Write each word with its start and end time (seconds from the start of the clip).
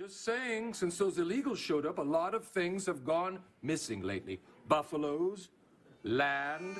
Just 0.00 0.24
saying, 0.24 0.72
since 0.72 0.96
those 0.96 1.18
illegals 1.18 1.58
showed 1.58 1.84
up, 1.84 1.98
a 1.98 2.02
lot 2.02 2.34
of 2.34 2.46
things 2.46 2.86
have 2.86 3.04
gone 3.04 3.38
missing 3.60 4.00
lately. 4.00 4.40
Buffaloes, 4.66 5.50
land. 6.04 6.76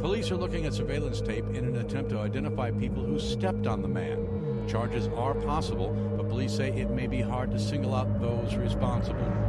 Police 0.00 0.30
are 0.30 0.36
looking 0.36 0.64
at 0.64 0.72
surveillance 0.72 1.20
tape 1.20 1.44
in 1.50 1.66
an 1.66 1.76
attempt 1.76 2.08
to 2.08 2.18
identify 2.18 2.70
people 2.70 3.04
who 3.04 3.18
stepped 3.18 3.66
on 3.66 3.82
the 3.82 3.88
man. 3.88 4.66
Charges 4.66 5.08
are 5.08 5.34
possible, 5.34 5.92
but 6.16 6.26
police 6.26 6.56
say 6.56 6.70
it 6.70 6.88
may 6.88 7.06
be 7.06 7.20
hard 7.20 7.50
to 7.50 7.58
single 7.58 7.94
out 7.94 8.18
those 8.18 8.54
responsible. 8.54 9.45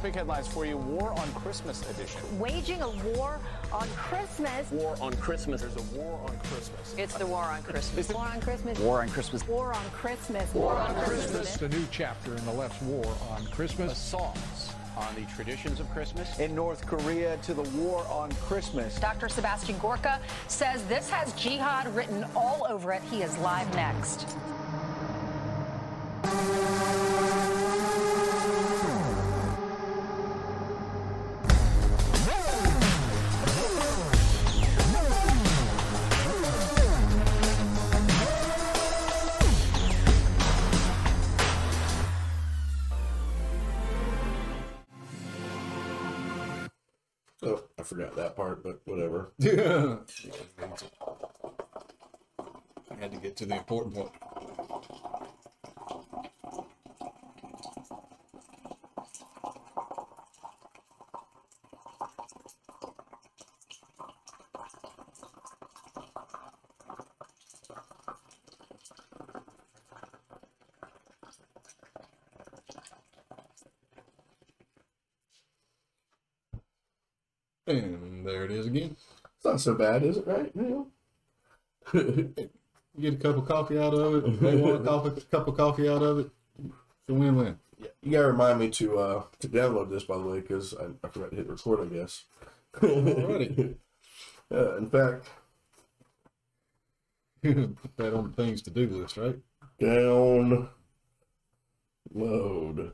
Coffee. 0.00 0.08
Big 0.08 0.14
headlines 0.16 0.48
for 0.48 0.66
you. 0.66 0.76
War 0.76 1.12
on 1.12 1.32
Christmas 1.32 1.88
edition. 1.90 2.20
Waging 2.38 2.82
a 2.82 2.90
war 2.90 3.38
on 3.72 3.88
Christmas. 3.96 4.70
War 4.70 4.96
on 5.00 5.12
Christmas. 5.14 5.60
There's 5.60 5.76
a 5.76 5.96
war 5.96 6.20
on 6.28 6.38
Christmas. 6.38 6.94
It's 6.96 7.14
the 7.14 7.26
war 7.26 7.44
on 7.44 7.62
Christmas. 7.62 8.08
War 8.08 8.24
on 8.24 8.40
Christmas. 8.40 8.80
War 8.80 9.02
on 9.02 9.10
Christmas. 9.10 9.46
War 9.48 9.74
on 9.74 9.90
Christmas. 9.90 10.54
War 10.54 10.76
on 10.76 10.94
Christmas. 11.04 11.56
The 11.56 11.68
new 11.68 11.86
chapter 11.90 12.34
in 12.34 12.44
the 12.44 12.52
left's 12.52 12.82
war 12.82 13.06
on 13.30 13.44
Christmas. 13.46 13.92
Assaults 13.92 14.72
on 14.96 15.14
the 15.14 15.22
traditions 15.34 15.80
of 15.80 15.88
Christmas. 15.90 16.38
in 16.38 16.54
North 16.54 16.86
Korea 16.86 17.36
to 17.38 17.54
the 17.54 17.62
war 17.78 18.04
on 18.10 18.30
Christmas. 18.32 18.98
Dr. 19.00 19.28
Sebastian 19.28 19.78
Gorka 19.78 20.18
says 20.48 20.84
this 20.84 21.08
has 21.08 21.32
jihad 21.34 21.94
written 21.94 22.26
all 22.34 22.66
over 22.68 22.92
it. 22.92 23.02
He 23.10 23.22
is 23.22 23.36
live 23.38 23.72
next. 23.74 24.36
I 49.42 49.98
had 53.00 53.12
to 53.12 53.18
get 53.18 53.36
to 53.38 53.46
the 53.46 53.56
important 53.56 53.94
part. 53.94 54.12
And 77.66 78.26
there 78.26 78.44
it 78.44 78.50
is 78.50 78.66
again. 78.66 78.96
It's 79.36 79.46
not 79.66 79.78
so 79.78 79.78
bad, 79.78 80.02
is 80.02 80.16
it? 80.18 80.26
Right? 80.26 80.52
You 82.98 83.12
get 83.12 83.20
a 83.20 83.22
cup 83.22 83.36
of 83.36 83.46
coffee 83.46 83.78
out 83.78 83.94
of 83.94 84.16
it. 84.16 84.40
They 84.40 84.56
want 84.56 84.82
a 84.82 84.84
coffee, 84.84 85.22
cup 85.30 85.46
of 85.46 85.56
coffee 85.56 85.88
out 85.88 86.02
of 86.02 86.18
it. 86.18 86.30
It's 86.58 87.08
a 87.08 87.14
win-win. 87.14 87.56
Yeah, 87.78 87.86
you 88.02 88.10
gotta 88.10 88.26
remind 88.26 88.58
me 88.58 88.68
to 88.70 88.98
uh 88.98 89.22
to 89.38 89.48
download 89.48 89.90
this 89.90 90.02
by 90.02 90.18
the 90.18 90.24
way, 90.24 90.40
because 90.40 90.74
I, 90.74 90.86
I 91.04 91.08
forgot 91.08 91.30
to 91.30 91.36
hit 91.36 91.48
record. 91.48 91.80
I 91.80 91.94
guess. 91.94 92.24
Alrighty. 92.74 93.76
Uh, 94.52 94.78
in 94.78 94.90
fact, 94.90 95.28
Put 97.42 97.96
that 97.96 98.12
on 98.14 98.30
the 98.30 98.42
things 98.42 98.60
to 98.62 98.70
do 98.70 98.88
list, 98.88 99.16
right? 99.16 99.38
down 99.78 100.68
load. 102.12 102.92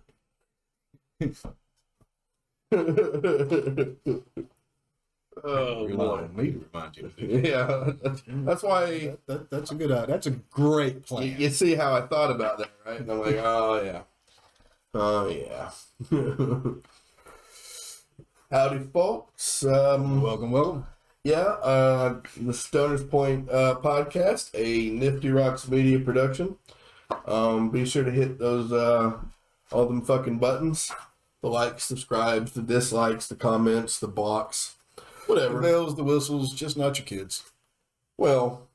Oh 5.45 5.87
Rely 5.87 5.97
boy. 5.97 6.23
on 6.25 6.37
me 6.37 6.53
to 6.53 6.65
remind 6.73 6.97
you. 6.97 7.13
Yeah, 7.19 7.93
that's, 8.03 8.23
that's 8.27 8.63
why 8.63 9.17
that. 9.27 9.27
That, 9.27 9.51
that's 9.51 9.71
a 9.71 9.75
good 9.75 9.93
idea. 9.93 10.07
That's 10.07 10.27
a 10.27 10.31
great 10.31 10.95
you, 10.95 11.01
plan. 11.01 11.37
you 11.39 11.51
see 11.51 11.75
how 11.75 11.95
I 11.95 12.03
thought 12.03 12.31
about 12.31 12.59
that, 12.59 12.71
right? 12.85 13.01
And 13.01 13.11
I'm 13.11 13.21
like, 13.21 13.37
oh 13.39 13.83
yeah, 13.83 14.03
oh 14.95 15.29
yeah. 15.29 15.71
Howdy, 18.51 18.79
folks. 18.93 19.65
Um, 19.65 20.23
Welcome, 20.23 20.51
welcome. 20.53 20.87
Yeah, 21.25 21.39
uh, 21.39 22.21
the 22.37 22.53
Stoners 22.53 23.09
Point 23.11 23.51
uh, 23.51 23.75
podcast, 23.83 24.51
a 24.55 24.91
Nifty 24.91 25.31
Rocks 25.31 25.67
media 25.69 25.99
production. 25.99 26.57
Um, 27.27 27.71
be 27.71 27.85
sure 27.85 28.05
to 28.05 28.11
hit 28.13 28.39
those 28.39 28.73
uh, 28.73 29.15
all 29.73 29.87
them 29.87 30.03
fucking 30.03 30.39
buttons: 30.39 30.93
the 31.43 31.49
likes, 31.49 31.83
subscribes, 31.85 32.53
the 32.53 32.63
dislikes, 32.63 33.27
the 33.27 33.35
comments, 33.35 33.99
the 33.99 34.07
blocks, 34.07 34.77
The 35.27 35.33
whatever. 35.33 35.61
bells, 35.61 35.97
the 35.97 36.05
whistles, 36.05 36.55
just 36.55 36.77
not 36.77 36.99
your 36.99 37.05
kids. 37.05 37.51
Well, 38.17 38.69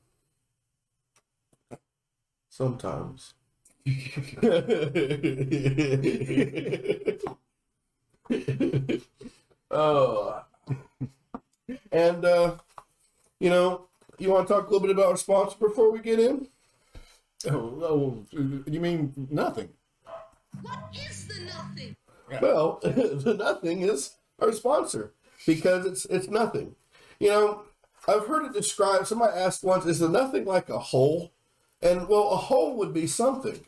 sometimes. 2.48 3.34
oh. 9.70 10.44
And, 11.90 12.24
uh, 12.24 12.56
you 13.38 13.50
know, 13.50 13.86
you 14.18 14.30
want 14.30 14.46
to 14.48 14.54
talk 14.54 14.66
a 14.66 14.70
little 14.70 14.86
bit 14.86 14.90
about 14.90 15.10
our 15.10 15.16
sponsor 15.16 15.56
before 15.58 15.90
we 15.90 16.00
get 16.00 16.18
in? 16.18 16.48
Oh, 17.48 17.78
oh, 17.82 18.26
you 18.66 18.80
mean 18.80 19.28
nothing? 19.30 19.68
What 20.60 20.78
is 20.94 21.26
the 21.28 21.40
nothing? 21.44 21.96
Well, 22.40 22.80
the 22.82 23.34
nothing 23.38 23.82
is 23.82 24.16
our 24.40 24.52
sponsor 24.52 25.12
because 25.46 25.86
it's 25.86 26.04
it's 26.06 26.28
nothing. 26.28 26.76
You 27.18 27.28
know, 27.28 27.62
I've 28.08 28.26
heard 28.26 28.44
it 28.46 28.52
described. 28.52 29.06
Somebody 29.06 29.38
asked 29.38 29.64
once, 29.64 29.86
"Is 29.86 30.00
the 30.00 30.08
nothing 30.08 30.44
like 30.44 30.68
a 30.68 30.78
hole?" 30.78 31.32
And 31.80 32.08
well, 32.08 32.30
a 32.30 32.36
hole 32.36 32.76
would 32.76 32.94
be 32.94 33.06
something. 33.06 33.60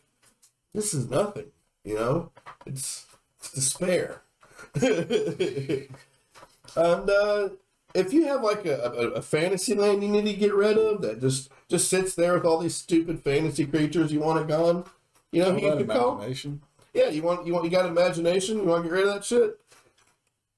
This 0.73 0.95
is 0.95 1.11
nothing. 1.11 1.47
You 1.85 1.95
know, 1.97 2.31
it's, 2.67 3.07
it's 3.39 3.53
despair. 3.53 4.23
and 4.75 5.91
uh, 6.77 7.49
if 7.95 8.13
you 8.13 8.27
have 8.27 8.43
like 8.43 8.67
a, 8.67 8.77
a, 8.77 9.11
a 9.11 9.23
fantasy 9.23 9.75
land 9.75 10.03
you 10.03 10.09
need 10.09 10.25
to 10.25 10.33
get 10.33 10.55
rid 10.55 10.77
of 10.77 11.01
that 11.03 11.21
just 11.21 11.49
just 11.69 11.89
sits 11.89 12.15
there 12.15 12.35
with 12.35 12.45
all 12.45 12.59
these 12.59 12.75
stupid 12.75 13.21
fantasy 13.23 13.67
creatures 13.67 14.13
you 14.13 14.21
want 14.21 14.41
it 14.41 14.49
gone, 14.49 14.85
you 15.31 15.43
know, 15.43 15.57
you 15.57 15.77
could 15.77 15.89
call. 15.89 16.15
imagination. 16.17 16.61
Yeah, 16.93 17.09
you 17.09 17.23
want 17.23 17.47
you 17.47 17.53
want 17.53 17.65
you 17.65 17.71
got 17.71 17.87
imagination. 17.87 18.59
You 18.59 18.65
want 18.65 18.85
to 18.85 18.89
get 18.89 18.95
rid 18.95 19.07
of 19.07 19.15
that 19.15 19.25
shit. 19.25 19.61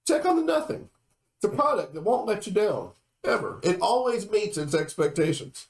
Check 0.06 0.24
on 0.24 0.36
the 0.36 0.42
nothing. 0.42 0.88
It's 1.36 1.52
a 1.52 1.54
product 1.54 1.94
that 1.94 2.02
won't 2.02 2.26
let 2.26 2.46
you 2.46 2.52
down 2.52 2.90
ever. 3.24 3.58
It 3.62 3.78
always 3.80 4.30
meets 4.30 4.56
its 4.56 4.74
expectations. 4.74 5.66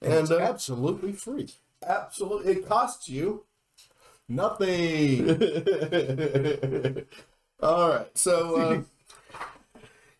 And 0.00 0.12
And 0.12 0.22
it's 0.22 0.30
uh, 0.30 0.38
absolutely 0.38 1.12
free. 1.12 1.50
absolutely, 1.86 2.52
it 2.52 2.68
costs 2.68 3.08
you. 3.08 3.44
Nothing. 4.28 5.28
All 7.62 7.88
right, 7.90 8.18
so 8.18 8.56
uh, 8.56 8.82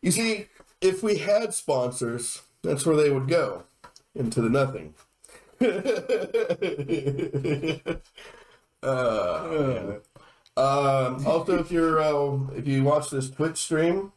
you 0.03 0.11
see, 0.11 0.47
if 0.81 1.03
we 1.03 1.19
had 1.19 1.55
sponsors, 1.55 2.43
that's 2.63 2.84
where 2.87 2.97
they 2.97 3.11
would 3.11 3.29
go 3.29 3.65
into 4.15 4.41
the 4.43 4.51
nothing. 4.51 4.95
uh, 8.83 9.99
Um, 10.57 11.27
also, 11.27 11.59
if 11.59 11.73
you're 11.73 12.01
uh, 12.01 12.39
if 12.55 12.69
you 12.69 12.84
watch 12.84 13.11
this 13.11 13.29
Twitch 13.29 13.57
stream, 13.57 14.13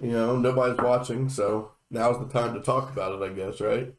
you 0.00 0.12
know 0.12 0.36
nobody's 0.36 0.78
watching, 0.78 1.28
so 1.28 1.72
now's 1.90 2.18
the 2.18 2.32
time 2.32 2.54
to 2.54 2.60
talk 2.60 2.90
about 2.90 3.20
it. 3.20 3.24
I 3.24 3.32
guess, 3.34 3.60
right? 3.60 3.94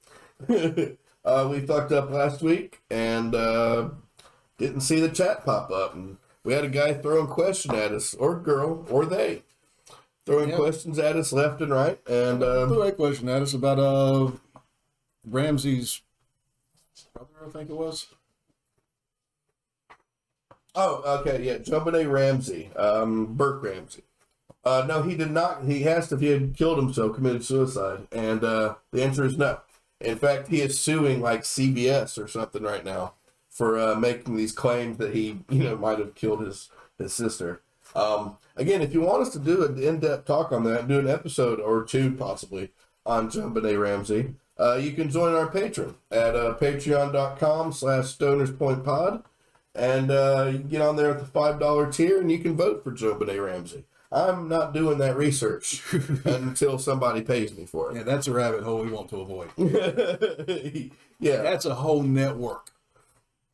uh, 1.26 1.48
we 1.50 1.60
fucked 1.66 1.92
up 1.92 2.10
last 2.12 2.42
week 2.42 2.82
and 2.90 3.34
uh, 3.34 3.90
didn't 4.58 4.82
see 4.82 5.00
the 5.00 5.10
chat 5.10 5.46
pop 5.46 5.72
up, 5.72 5.96
and 5.96 6.18
we 6.44 6.54
had 6.54 6.64
a 6.66 6.70
guy 6.70 6.94
throwing 6.94 7.28
question 7.28 7.76
at 7.76 7.92
us, 7.92 8.14
or 8.14 8.40
girl, 8.40 8.86
or 8.90 9.06
they, 9.06 9.44
throwing 10.26 10.50
Yeah. 10.50 10.56
questions 10.56 11.00
at 11.00 11.16
us 11.16 11.34
left 11.34 11.62
and 11.62 11.72
right, 11.72 12.00
and 12.08 12.44
um, 12.44 12.78
right 12.78 12.96
question 12.96 13.30
at 13.30 13.42
us 13.42 13.54
about 13.54 13.80
uh 13.80 14.32
Ramsey's 15.26 16.02
brother, 17.14 17.30
I 17.46 17.50
think 17.50 17.70
it 17.70 17.76
was. 17.76 18.08
Oh, 20.76 21.20
okay, 21.22 21.44
yeah, 21.44 21.58
Jumping 21.58 22.08
Ramsey, 22.08 22.70
um, 22.76 23.34
Burke 23.34 23.64
Ramsey. 23.64 24.04
Uh, 24.68 24.86
no, 24.86 25.02
he 25.02 25.16
did 25.16 25.32
not. 25.32 25.64
He 25.64 25.88
asked 25.88 26.12
if 26.12 26.20
he 26.20 26.28
had 26.28 26.54
killed 26.58 26.78
himself, 26.78 27.16
committed 27.16 27.46
suicide, 27.46 28.06
and 28.12 28.44
uh, 28.44 28.76
the 28.92 29.02
answer 29.02 29.24
is 29.24 29.38
no. 29.38 29.62
In 30.02 30.18
fact, 30.18 30.50
he 30.50 30.62
is 30.62 30.78
suing 30.78 31.22
like 31.22 31.44
CBS 31.44 32.22
or 32.22 32.28
something 32.28 32.64
right 32.64 32.84
now 32.84 33.14
for 33.50 33.80
uh, 33.80 33.96
making 33.96 34.36
these 34.36 34.52
claims 34.52 34.98
that 34.98 35.16
he, 35.16 35.40
you 35.50 35.64
know, 35.64 35.78
might 35.78 36.00
have 36.00 36.16
killed 36.16 36.42
his 36.42 36.70
his 36.98 37.14
sister. 37.14 37.62
Um, 37.96 38.40
again, 38.58 38.82
if 38.82 38.94
you 38.94 39.00
want 39.00 39.22
us 39.22 39.30
to 39.34 39.40
do 39.40 39.64
an 39.64 39.82
in-depth 39.82 40.26
talk 40.26 40.52
on 40.52 40.66
that, 40.66 40.90
do 40.90 41.00
an 41.00 41.08
episode 41.08 41.62
or 41.62 41.86
two 41.86 42.12
possibly 42.12 42.72
on 43.06 43.32
JonBenét 43.32 43.82
Ramsey, 43.82 44.34
uh, 44.60 44.76
you 44.76 44.92
can 44.92 45.10
join 45.10 45.34
our 45.34 45.50
Patreon 45.50 45.96
at 46.12 46.36
uh, 46.36 46.56
patreon.com 46.60 47.72
slash 47.72 48.18
stonerspointpod. 48.18 49.24
And 49.74 50.12
uh, 50.12 50.50
you 50.52 50.60
can 50.60 50.68
get 50.68 50.82
on 50.82 50.98
there 50.98 51.12
at 51.12 51.20
the 51.20 51.40
$5 51.40 51.94
tier 51.94 52.20
and 52.20 52.30
you 52.30 52.40
can 52.40 52.58
vote 52.58 52.84
for 52.84 52.92
JonBenét 52.92 53.46
Ramsey. 53.46 53.86
I'm 54.12 54.48
not 54.48 54.74
doing 54.74 54.98
that 55.00 55.18
research 55.18 55.84
until 56.26 56.80
somebody 56.80 57.22
pays 57.22 57.56
me 57.56 57.66
for 57.66 57.92
it. 57.92 57.98
Yeah, 57.98 58.04
that's 58.04 58.28
a 58.28 58.32
rabbit 58.32 58.64
hole 58.64 58.84
we 58.84 58.92
want 58.92 59.10
to 59.10 59.22
avoid. 59.22 59.50
yeah. 61.20 61.42
That's 61.42 61.66
a 61.66 61.76
whole 61.76 62.04
network. 62.04 62.72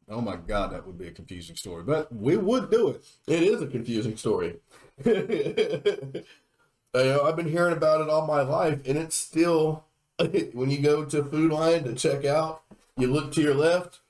Oh 0.10 0.22
my 0.22 0.36
God, 0.36 0.72
that 0.72 0.86
would 0.86 0.98
be 0.98 1.08
a 1.08 1.12
confusing 1.12 1.56
story, 1.56 1.84
but 1.84 2.14
we 2.14 2.38
would 2.38 2.70
do 2.70 2.90
it. 2.90 3.04
It 3.26 3.42
is 3.42 3.62
a 3.62 3.68
confusing 3.68 4.18
story. 4.18 4.58
you 5.06 6.24
know, 6.94 7.24
I've 7.24 7.36
been 7.36 7.50
hearing 7.50 7.74
about 7.74 8.02
it 8.02 8.10
all 8.10 8.28
my 8.28 8.42
life, 8.42 8.80
and 8.86 8.98
it's 8.98 9.16
still 9.16 9.86
when 10.54 10.70
you 10.70 10.82
go 10.82 11.06
to 11.06 11.24
Food 11.24 11.52
Lion 11.52 11.86
to 11.86 11.96
check 11.96 12.26
out, 12.26 12.62
you 12.98 13.08
look 13.08 13.32
to 13.34 13.42
your 13.42 13.56
left, 13.56 14.02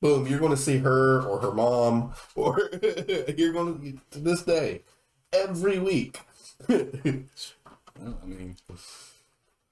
boom, 0.00 0.26
you're 0.26 0.38
going 0.38 0.52
to 0.52 0.56
see 0.56 0.78
her 0.78 1.20
or 1.20 1.40
her 1.40 1.52
mom, 1.52 2.14
or 2.34 2.70
you're 3.36 3.52
going 3.52 3.80
to 3.80 4.00
to 4.12 4.18
this 4.20 4.42
day 4.42 4.82
every 5.32 5.78
week. 5.78 6.20
Well, 8.02 8.18
I 8.22 8.26
mean, 8.26 8.56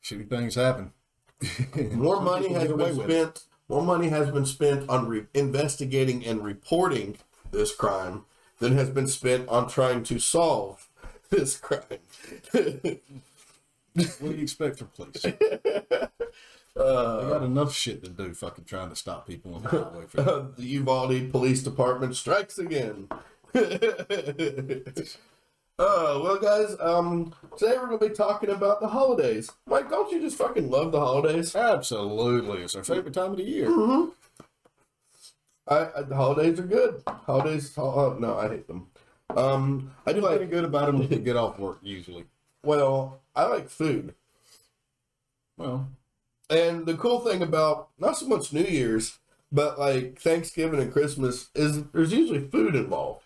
shitty 0.05 0.29
things 0.29 0.55
happen. 0.57 0.93
More 1.93 2.21
money 2.21 2.53
has 2.53 2.71
been 2.71 2.95
spent. 2.95 3.45
More 3.71 3.83
money 3.83 4.09
has 4.11 4.31
been 4.31 4.45
spent 4.45 4.87
on 4.91 5.09
re- 5.09 5.27
investigating 5.33 6.27
and 6.27 6.45
reporting 6.45 7.17
this 7.53 7.75
crime 7.75 8.27
than 8.59 8.75
has 8.77 8.91
been 8.91 9.07
spent 9.09 9.49
on 9.49 9.67
trying 9.71 10.03
to 10.05 10.19
solve 10.19 10.89
this 11.31 11.57
crime. 11.57 11.81
What 12.53 12.83
do 13.95 14.35
you 14.35 14.43
expect 14.43 14.79
from 14.81 14.89
police? 14.89 15.23
they 15.23 16.09
Uh, 16.77 17.29
got 17.31 17.43
enough 17.45 17.73
shit 17.75 18.05
to 18.05 18.11
do 18.11 18.35
fucking 18.35 18.65
trying 18.65 18.91
to 18.91 18.97
stop 18.97 19.27
people 19.27 19.55
on 19.55 19.63
the 19.63 19.69
highway. 19.71 20.05
For 20.07 20.23
that. 20.23 20.57
the 20.59 20.65
Uvalde 20.65 21.31
Police 21.33 21.63
Department 21.63 22.15
strikes 22.15 22.59
again. 22.59 23.09
Uh, 25.79 26.19
well, 26.25 26.39
guys, 26.39 26.75
um, 26.81 27.33
today 27.57 27.77
we're 27.79 27.87
gonna 27.87 27.99
be 27.99 28.09
talking 28.09 28.51
about 28.51 28.81
the 28.81 28.89
holidays. 28.89 29.49
Mike, 29.67 29.89
don't 29.89 30.11
you 30.11 30.21
just 30.21 30.37
fucking 30.37 30.69
love 30.69 30.91
the 30.91 30.99
holidays? 30.99 31.55
Absolutely, 31.55 32.63
it's 32.63 32.75
our 32.75 32.83
favorite 32.83 33.15
time 33.15 33.31
of 33.31 33.37
the 33.37 33.45
year. 33.45 33.69
I, 35.69 35.89
I 35.97 36.03
the 36.03 36.17
holidays 36.17 36.59
are 36.59 36.65
good. 36.65 37.03
Holidays, 37.07 37.73
oh, 37.77 38.17
no, 38.19 38.37
I 38.37 38.49
hate 38.49 38.67
them. 38.67 38.89
Um, 39.37 39.93
I 40.05 40.13
do 40.13 40.21
like. 40.21 40.51
good 40.51 40.65
about 40.65 40.87
them 40.87 40.99
when 40.99 41.09
we 41.09 41.19
get 41.19 41.37
off 41.37 41.61
work 41.61 41.79
usually. 41.81 42.25
Well, 42.65 43.21
I 43.37 43.45
like 43.45 43.69
food, 43.69 44.17
Well, 45.57 45.89
and 46.51 46.87
the 46.87 46.95
cool 46.95 47.21
thing 47.21 47.41
about 47.41 47.91
not 48.01 48.17
so 48.19 48.27
much 48.27 48.53
New 48.53 48.65
Year's, 48.65 49.19
but 49.53 49.79
like 49.79 50.19
Thanksgiving 50.19 50.81
and 50.81 50.93
Christmas 50.93 51.51
is 51.55 51.85
there's 51.93 52.13
usually 52.13 52.49
food 52.49 52.75
involved. 52.75 53.23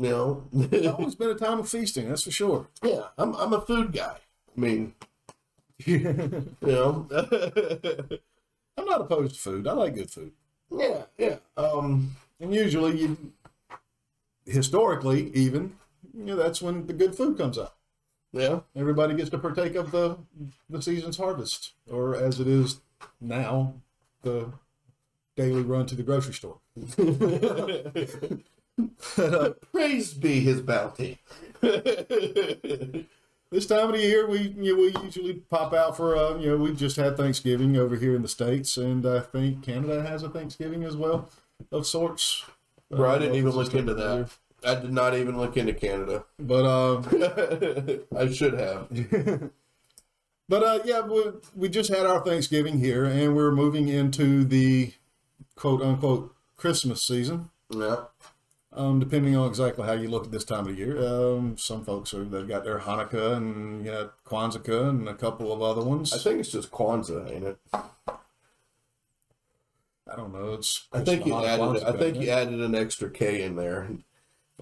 You 0.00 0.10
know, 0.10 0.44
it's 0.52 0.86
always 0.86 1.14
been 1.16 1.30
a 1.30 1.34
time 1.34 1.58
of 1.58 1.68
feasting, 1.68 2.08
that's 2.08 2.22
for 2.22 2.30
sure. 2.30 2.68
yeah, 2.84 3.08
I'm 3.18 3.34
I'm 3.34 3.52
a 3.52 3.60
food 3.60 3.92
guy. 3.92 4.16
I 4.56 4.60
mean, 4.60 4.94
you 5.84 6.54
know, 6.62 7.08
I'm 8.78 8.84
not 8.84 9.00
opposed 9.00 9.34
to 9.34 9.40
food. 9.40 9.66
I 9.66 9.72
like 9.72 9.94
good 9.96 10.10
food. 10.10 10.32
yeah, 10.70 11.02
yeah. 11.18 11.36
Um, 11.56 12.16
And 12.40 12.54
usually, 12.54 13.00
you, 13.00 13.32
historically, 14.46 15.30
even, 15.34 15.76
you 16.14 16.24
know, 16.24 16.36
that's 16.36 16.62
when 16.62 16.86
the 16.86 16.92
good 16.92 17.16
food 17.16 17.36
comes 17.36 17.58
out. 17.58 17.74
yeah, 18.32 18.60
Everybody 18.76 19.14
gets 19.16 19.30
to 19.30 19.38
partake 19.38 19.74
of 19.74 19.90
the 19.90 20.16
the 20.70 20.80
season's 20.80 21.16
harvest, 21.16 21.72
or 21.90 22.14
as 22.14 22.38
it 22.38 22.46
is 22.46 22.80
now, 23.20 23.74
the 24.22 24.52
daily 25.36 25.62
run 25.62 25.86
to 25.86 25.96
the 25.96 26.02
grocery 26.04 26.34
store. 26.34 26.58
praise 29.72 30.14
be 30.14 30.40
his 30.40 30.60
bounty. 30.60 31.18
This 33.50 33.64
time 33.64 33.86
of 33.88 33.92
the 33.94 34.02
year, 34.02 34.28
we 34.28 34.40
you 34.40 34.76
know, 34.76 34.82
we 34.82 35.04
usually 35.06 35.32
pop 35.48 35.72
out 35.72 35.96
for 35.96 36.14
uh, 36.14 36.36
you 36.36 36.50
know 36.50 36.58
we 36.58 36.74
just 36.74 36.96
had 36.96 37.16
Thanksgiving 37.16 37.78
over 37.78 37.96
here 37.96 38.14
in 38.14 38.20
the 38.20 38.28
states, 38.28 38.76
and 38.76 39.06
I 39.06 39.20
think 39.20 39.62
Canada 39.62 40.02
has 40.02 40.22
a 40.22 40.28
Thanksgiving 40.28 40.84
as 40.84 40.96
well, 40.98 41.30
of 41.72 41.86
sorts. 41.86 42.44
Bro, 42.90 43.08
I 43.08 43.14
Uh, 43.14 43.18
didn't 43.20 43.36
even 43.36 43.52
look 43.52 43.72
into 43.72 43.94
that. 43.94 44.16
year. 44.16 44.28
I 44.66 44.74
did 44.74 44.92
not 44.92 45.14
even 45.16 45.38
look 45.38 45.56
into 45.56 45.72
Canada. 45.72 46.26
But 46.38 46.64
uh, 46.66 47.02
I 48.18 48.30
should 48.30 48.52
have. 48.52 49.50
But 50.50 50.62
uh, 50.62 50.78
yeah, 50.84 51.00
we, 51.00 51.24
we 51.54 51.68
just 51.70 51.90
had 51.90 52.06
our 52.06 52.24
Thanksgiving 52.24 52.78
here, 52.80 53.04
and 53.04 53.34
we're 53.36 53.52
moving 53.52 53.88
into 53.88 54.44
the 54.44 54.92
quote 55.56 55.80
unquote 55.82 56.34
Christmas 56.56 57.02
season. 57.02 57.48
Yeah. 57.70 58.04
Um, 58.78 59.00
depending 59.00 59.34
on 59.34 59.48
exactly 59.48 59.84
how 59.84 59.94
you 59.94 60.08
look 60.08 60.26
at 60.26 60.30
this 60.30 60.44
time 60.44 60.68
of 60.68 60.68
the 60.68 60.74
year, 60.74 61.04
um, 61.04 61.56
some 61.58 61.84
folks 61.84 62.14
are 62.14 62.22
they've 62.22 62.46
got 62.46 62.62
their 62.62 62.78
Hanukkah 62.78 63.36
and 63.36 63.84
you 63.84 63.90
know, 63.90 64.10
Kwanzaa 64.24 64.88
and 64.88 65.08
a 65.08 65.14
couple 65.14 65.52
of 65.52 65.60
other 65.60 65.82
ones. 65.82 66.12
I 66.12 66.18
think 66.18 66.38
it's 66.38 66.52
just 66.52 66.70
Kwanzaa, 66.70 67.28
ain't 67.28 67.44
it? 67.44 67.58
I 67.74 67.82
don't 70.16 70.32
know. 70.32 70.54
It's 70.54 70.86
I 70.92 71.00
think 71.00 71.26
you 71.26 71.32
Kwanzaa, 71.32 71.70
added. 71.70 71.82
I 71.82 71.98
think 71.98 72.16
you 72.18 72.28
yeah. 72.28 72.36
added 72.36 72.60
an 72.60 72.76
extra 72.76 73.10
K 73.10 73.42
in 73.42 73.56
there. 73.56 73.88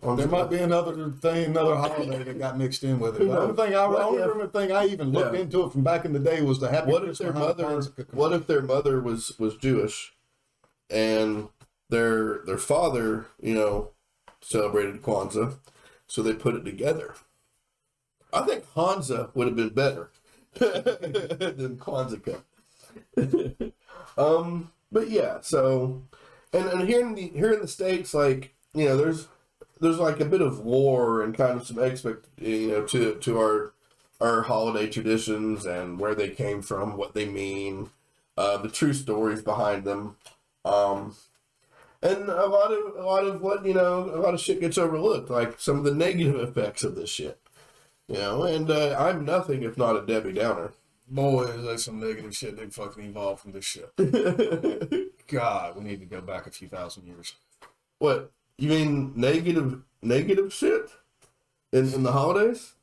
There 0.03 0.29
might 0.29 0.49
be 0.49 0.59
another 0.59 1.11
thing, 1.11 1.51
another 1.51 1.77
holiday 1.77 2.23
that 2.23 2.39
got 2.39 2.57
mixed 2.57 2.85
in 2.85 2.99
with 2.99 3.21
it. 3.21 3.27
The 3.27 3.39
only 3.39 3.55
thing 3.55 3.75
I, 3.75 3.87
the 3.89 4.03
only 4.03 4.23
if- 4.23 4.29
remember 4.29 4.59
thing 4.59 4.73
I 4.73 4.87
even 4.87 5.13
looked 5.13 5.35
Yeah. 5.35 5.41
into 5.41 5.65
it 5.65 5.73
from 5.73 5.83
back 5.85 6.07
in 6.07 6.15
the 6.15 6.19
day 6.19 6.41
was 6.41 6.59
the 6.59 6.71
Happy 6.71 6.91
What 6.91 7.07
if 7.07 7.19
their 7.19 7.35
mother? 7.35 7.83
What 8.13 8.33
if 8.33 8.47
their 8.47 8.63
mother 8.63 8.99
was 8.99 9.39
was 9.39 9.59
Jewish, 9.59 10.15
and 10.89 11.51
their 11.91 12.39
their 12.47 12.59
father, 12.59 13.27
you 13.41 13.55
know, 13.55 13.91
celebrated 14.47 15.03
Kwanzaa, 15.03 15.55
so 16.07 16.23
they 16.23 16.33
put 16.33 16.55
it 16.55 16.65
together. 16.65 17.15
I 18.33 18.43
think 18.43 18.65
Hansa 18.75 19.31
would 19.35 19.47
have 19.47 19.57
been 19.57 19.71
better 19.71 20.11
than 20.55 21.77
Kwanzaa. 21.79 22.43
um, 24.19 24.71
but 24.93 25.11
yeah, 25.11 25.39
so 25.41 26.03
and 26.53 26.67
and 26.69 26.89
here 26.89 27.01
in 27.01 27.15
the 27.15 27.29
here 27.29 27.53
in 27.53 27.61
the 27.61 27.69
states, 27.69 28.15
like 28.15 28.55
you 28.75 28.87
know, 28.87 28.97
there's 28.97 29.29
there's 29.81 29.99
like 29.99 30.21
a 30.21 30.25
bit 30.25 30.41
of 30.41 30.61
war 30.61 31.23
and 31.23 31.37
kind 31.37 31.61
of 31.61 31.67
some 31.67 31.83
expect 31.83 32.27
you 32.39 32.69
know 32.69 32.87
to 32.87 33.17
to 33.17 33.39
our 33.39 33.73
our 34.21 34.43
holiday 34.43 34.89
traditions 34.89 35.67
and 35.67 35.99
where 35.99 36.15
they 36.15 36.31
came 36.31 36.63
from, 36.63 36.97
what 36.97 37.15
they 37.15 37.27
mean, 37.27 37.91
uh, 38.39 38.57
the 38.57 38.69
true 38.69 38.95
stories 38.95 39.43
behind 39.43 39.85
them, 39.85 40.17
um, 40.65 41.15
and 42.03 42.29
a 42.29 42.47
lot 42.47 42.73
of 42.73 42.97
a 42.97 43.03
lot 43.03 43.25
of 43.25 43.41
what 43.41 43.65
you 43.65 43.75
know 43.75 44.11
a 44.15 44.21
lot 44.21 44.35
of 44.35 44.41
shit 44.41 44.61
gets 44.61 44.79
overlooked, 44.79 45.31
like 45.31 45.59
some 45.61 45.79
of 45.79 45.85
the 45.85 45.95
negative 45.95 46.37
effects 46.37 46.85
of 46.85 46.95
this 46.95 47.11
shit. 47.11 47.41
You 48.09 48.19
know, 48.19 48.43
and 48.45 48.71
uh, 48.71 48.97
I'm 48.99 49.25
nothing 49.25 49.63
if 49.63 49.77
not 49.77 49.97
a 49.97 50.07
Debbie 50.07 50.33
Downer. 50.33 50.73
Boy, 51.09 51.45
is 51.45 51.65
there 51.65 51.79
some 51.79 52.01
negative 52.01 52.35
shit 52.37 52.57
that 52.57 52.75
fucking 52.75 53.05
evolved 53.05 53.43
from 53.43 53.53
this 53.53 53.65
shit. 53.65 53.91
God, 55.29 55.77
we 55.77 55.85
need 55.85 56.01
to 56.01 56.07
go 56.07 56.21
back 56.21 56.47
a 56.47 56.51
few 56.51 56.69
thousand 56.69 57.07
years. 57.07 57.35
What 57.99 58.33
you 58.59 58.69
mean 58.69 59.13
negative 59.15 59.83
negative 60.03 60.53
shit 60.53 60.91
in 61.73 61.93
in 61.93 62.03
the 62.03 62.13
holidays? 62.13 62.75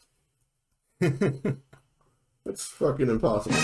That's 0.99 2.65
fucking 2.65 3.09
impossible. 3.09 3.55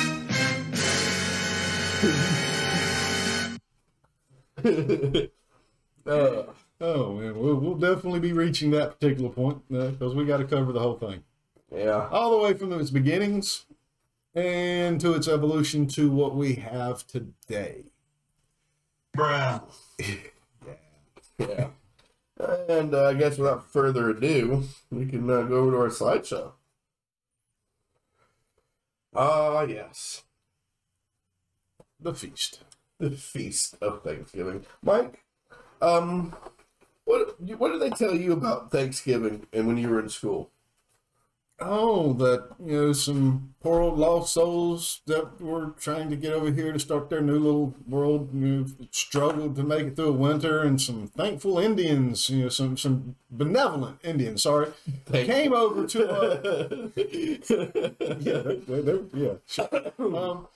uh, 6.05 6.43
Oh 6.81 7.13
man, 7.13 7.37
we'll, 7.37 7.55
we'll 7.55 7.75
definitely 7.75 8.21
be 8.21 8.31
reaching 8.31 8.71
that 8.71 8.99
particular 8.99 9.29
point 9.29 9.61
because 9.69 10.15
we 10.15 10.25
got 10.25 10.37
to 10.37 10.45
cover 10.45 10.71
the 10.71 10.79
whole 10.79 10.97
thing, 10.97 11.23
yeah. 11.75 12.07
all 12.09 12.31
the 12.31 12.37
way 12.37 12.53
from 12.53 12.71
its 12.79 12.89
beginnings 12.89 13.65
and 14.33 15.01
to 15.01 15.13
its 15.13 15.27
evolution 15.27 15.87
to 15.87 16.09
what 16.09 16.35
we 16.35 16.55
have 16.55 17.05
today. 17.05 17.85
Yeah. 19.17 19.59
Yeah. 21.39 21.67
And 22.67 22.93
uh, 22.93 23.05
I 23.05 23.13
guess 23.13 23.37
without 23.37 23.71
further 23.71 24.09
ado, 24.09 24.65
we 24.91 25.05
can 25.05 25.29
uh, 25.29 25.43
go 25.43 25.59
over 25.59 25.71
to 25.71 25.77
our 25.77 25.87
slideshow. 25.87 26.51
Ah, 29.15 29.61
yes. 29.61 30.23
The 31.97 32.13
feast. 32.13 32.59
The 32.97 33.11
feast 33.11 33.77
of 33.81 34.03
Thanksgiving. 34.03 34.65
Mike, 34.83 35.23
um, 35.81 36.35
what 37.05 37.39
what 37.41 37.71
did 37.71 37.81
they 37.81 37.89
tell 37.89 38.15
you 38.15 38.33
about 38.33 38.71
Thanksgiving 38.71 39.47
and 39.53 39.67
when 39.67 39.77
you 39.77 39.89
were 39.89 39.99
in 39.99 40.09
school? 40.09 40.51
oh, 41.61 42.13
that 42.13 42.49
you 42.63 42.73
know 42.73 42.93
some 42.93 43.53
poor 43.61 43.81
old 43.81 43.97
lost 43.97 44.33
souls 44.33 45.01
that 45.05 45.41
were 45.41 45.71
trying 45.79 46.09
to 46.09 46.15
get 46.15 46.33
over 46.33 46.51
here 46.51 46.71
to 46.71 46.79
start 46.79 47.09
their 47.09 47.21
new 47.21 47.37
little 47.37 47.73
world, 47.87 48.29
you 48.33 48.39
know, 48.39 48.65
struggled 48.91 49.55
to 49.55 49.63
make 49.63 49.87
it 49.87 49.95
through 49.95 50.09
a 50.09 50.11
winter, 50.11 50.61
and 50.61 50.81
some 50.81 51.07
thankful 51.07 51.59
Indians, 51.59 52.29
you 52.29 52.43
know, 52.43 52.49
some 52.49 52.77
some 52.77 53.15
benevolent 53.29 53.99
Indians, 54.03 54.43
sorry, 54.43 54.71
came 55.11 55.53
over 55.53 55.85
to. 55.87 56.09
Uh, 56.09 56.89
yeah, 58.19 58.37
they, 58.39 58.55
they, 58.55 58.81
they, 58.81 58.99
yeah. 59.13 59.33
sure. 59.47 59.93
Um, 59.99 60.47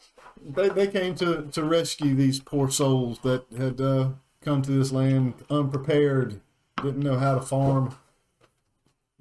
they, 0.45 0.69
they 0.69 0.87
came 0.87 1.15
to, 1.15 1.47
to 1.53 1.63
rescue 1.63 2.15
these 2.15 2.39
poor 2.39 2.69
souls 2.69 3.19
that 3.19 3.45
had 3.57 3.79
uh, 3.79 4.09
come 4.43 4.61
to 4.61 4.71
this 4.71 4.91
land 4.91 5.33
unprepared, 5.49 6.41
didn't 6.81 7.03
know 7.03 7.17
how 7.17 7.35
to 7.35 7.41
farm, 7.41 7.95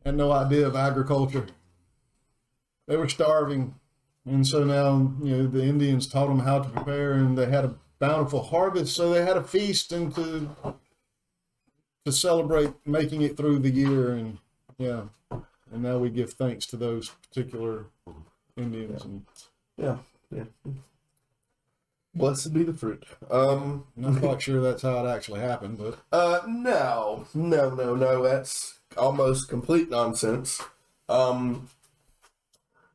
had 0.04 0.16
no 0.16 0.32
idea 0.32 0.66
of 0.66 0.76
agriculture. 0.76 1.46
They 2.86 2.96
were 2.96 3.08
starving, 3.08 3.74
and 4.26 4.46
so 4.46 4.64
now 4.64 5.12
you 5.22 5.36
know 5.36 5.46
the 5.46 5.64
Indians 5.64 6.06
taught 6.06 6.28
them 6.28 6.40
how 6.40 6.60
to 6.60 6.68
prepare, 6.68 7.12
and 7.12 7.38
they 7.38 7.46
had 7.46 7.64
a 7.64 7.74
bountiful 7.98 8.42
harvest, 8.42 8.94
so 8.96 9.10
they 9.10 9.24
had 9.24 9.36
a 9.36 9.44
feast 9.44 9.92
and 9.92 10.14
to 10.14 10.50
to 12.04 12.12
celebrate 12.12 12.72
making 12.84 13.22
it 13.22 13.36
through 13.36 13.60
the 13.60 13.70
year, 13.70 14.12
and 14.14 14.38
yeah, 14.78 15.02
and 15.30 15.82
now 15.82 15.98
we 15.98 16.10
give 16.10 16.32
thanks 16.32 16.66
to 16.66 16.76
those 16.76 17.10
particular 17.10 17.86
Indians 18.56 19.04
and. 19.04 19.24
Yeah, 19.78 19.96
yeah. 20.30 20.44
Blessed 22.14 22.52
be 22.52 22.62
the 22.62 22.74
fruit. 22.74 23.04
Um, 23.30 23.86
I'm 23.96 24.14
Not 24.14 24.22
quite 24.22 24.42
sure 24.42 24.60
that's 24.60 24.82
how 24.82 25.04
it 25.04 25.08
actually 25.08 25.40
happened, 25.40 25.78
but 25.78 25.98
uh, 26.12 26.40
no, 26.46 27.26
no, 27.34 27.70
no, 27.70 27.94
no. 27.94 28.22
That's 28.22 28.80
almost 28.98 29.48
complete 29.48 29.88
nonsense. 29.88 30.60
Um, 31.08 31.68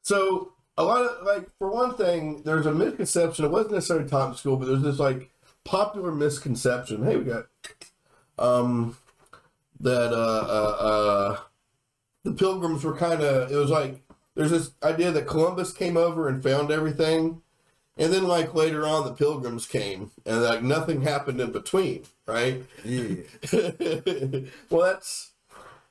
so 0.04 0.54
a 0.78 0.84
lot 0.84 1.02
of 1.02 1.26
like, 1.26 1.50
for 1.58 1.70
one 1.72 1.96
thing, 1.96 2.44
there's 2.44 2.68
a 2.68 2.72
misconception. 2.72 3.46
It 3.46 3.52
wasn't 3.52 3.74
necessarily 3.74 4.08
taught 4.08 4.30
in 4.30 4.36
school, 4.36 4.58
but 4.58 4.68
there's 4.68 4.84
this 4.84 5.00
like 5.00 5.32
popular 5.64 6.12
misconception. 6.12 7.04
Hey, 7.04 7.18
we 7.18 7.24
got 7.26 7.48
um 8.40 8.98
that 9.80 10.14
uh 10.14 10.46
uh, 10.48 10.78
uh 10.80 11.38
the 12.24 12.34
pilgrims 12.34 12.84
were 12.84 12.96
kind 12.96 13.22
of. 13.22 13.52
It 13.52 13.56
was 13.56 13.72
like 13.72 14.02
there's 14.36 14.52
this 14.52 14.72
idea 14.84 15.12
that 15.12 15.26
Columbus 15.28 15.74
came 15.74 15.98
over 15.98 16.28
and 16.28 16.44
found 16.44 16.70
everything. 16.70 17.42
And 17.98 18.14
then, 18.14 18.26
like 18.26 18.54
later 18.54 18.86
on, 18.86 19.06
the 19.06 19.14
pilgrims 19.14 19.66
came, 19.66 20.12
and 20.26 20.44
like 20.44 20.62
nothing 20.62 21.02
happened 21.02 21.42
in 21.42 21.52
between, 21.52 22.04
right? 22.26 22.64
yeah. 22.84 23.16
well, 24.70 24.84
that's 24.84 25.32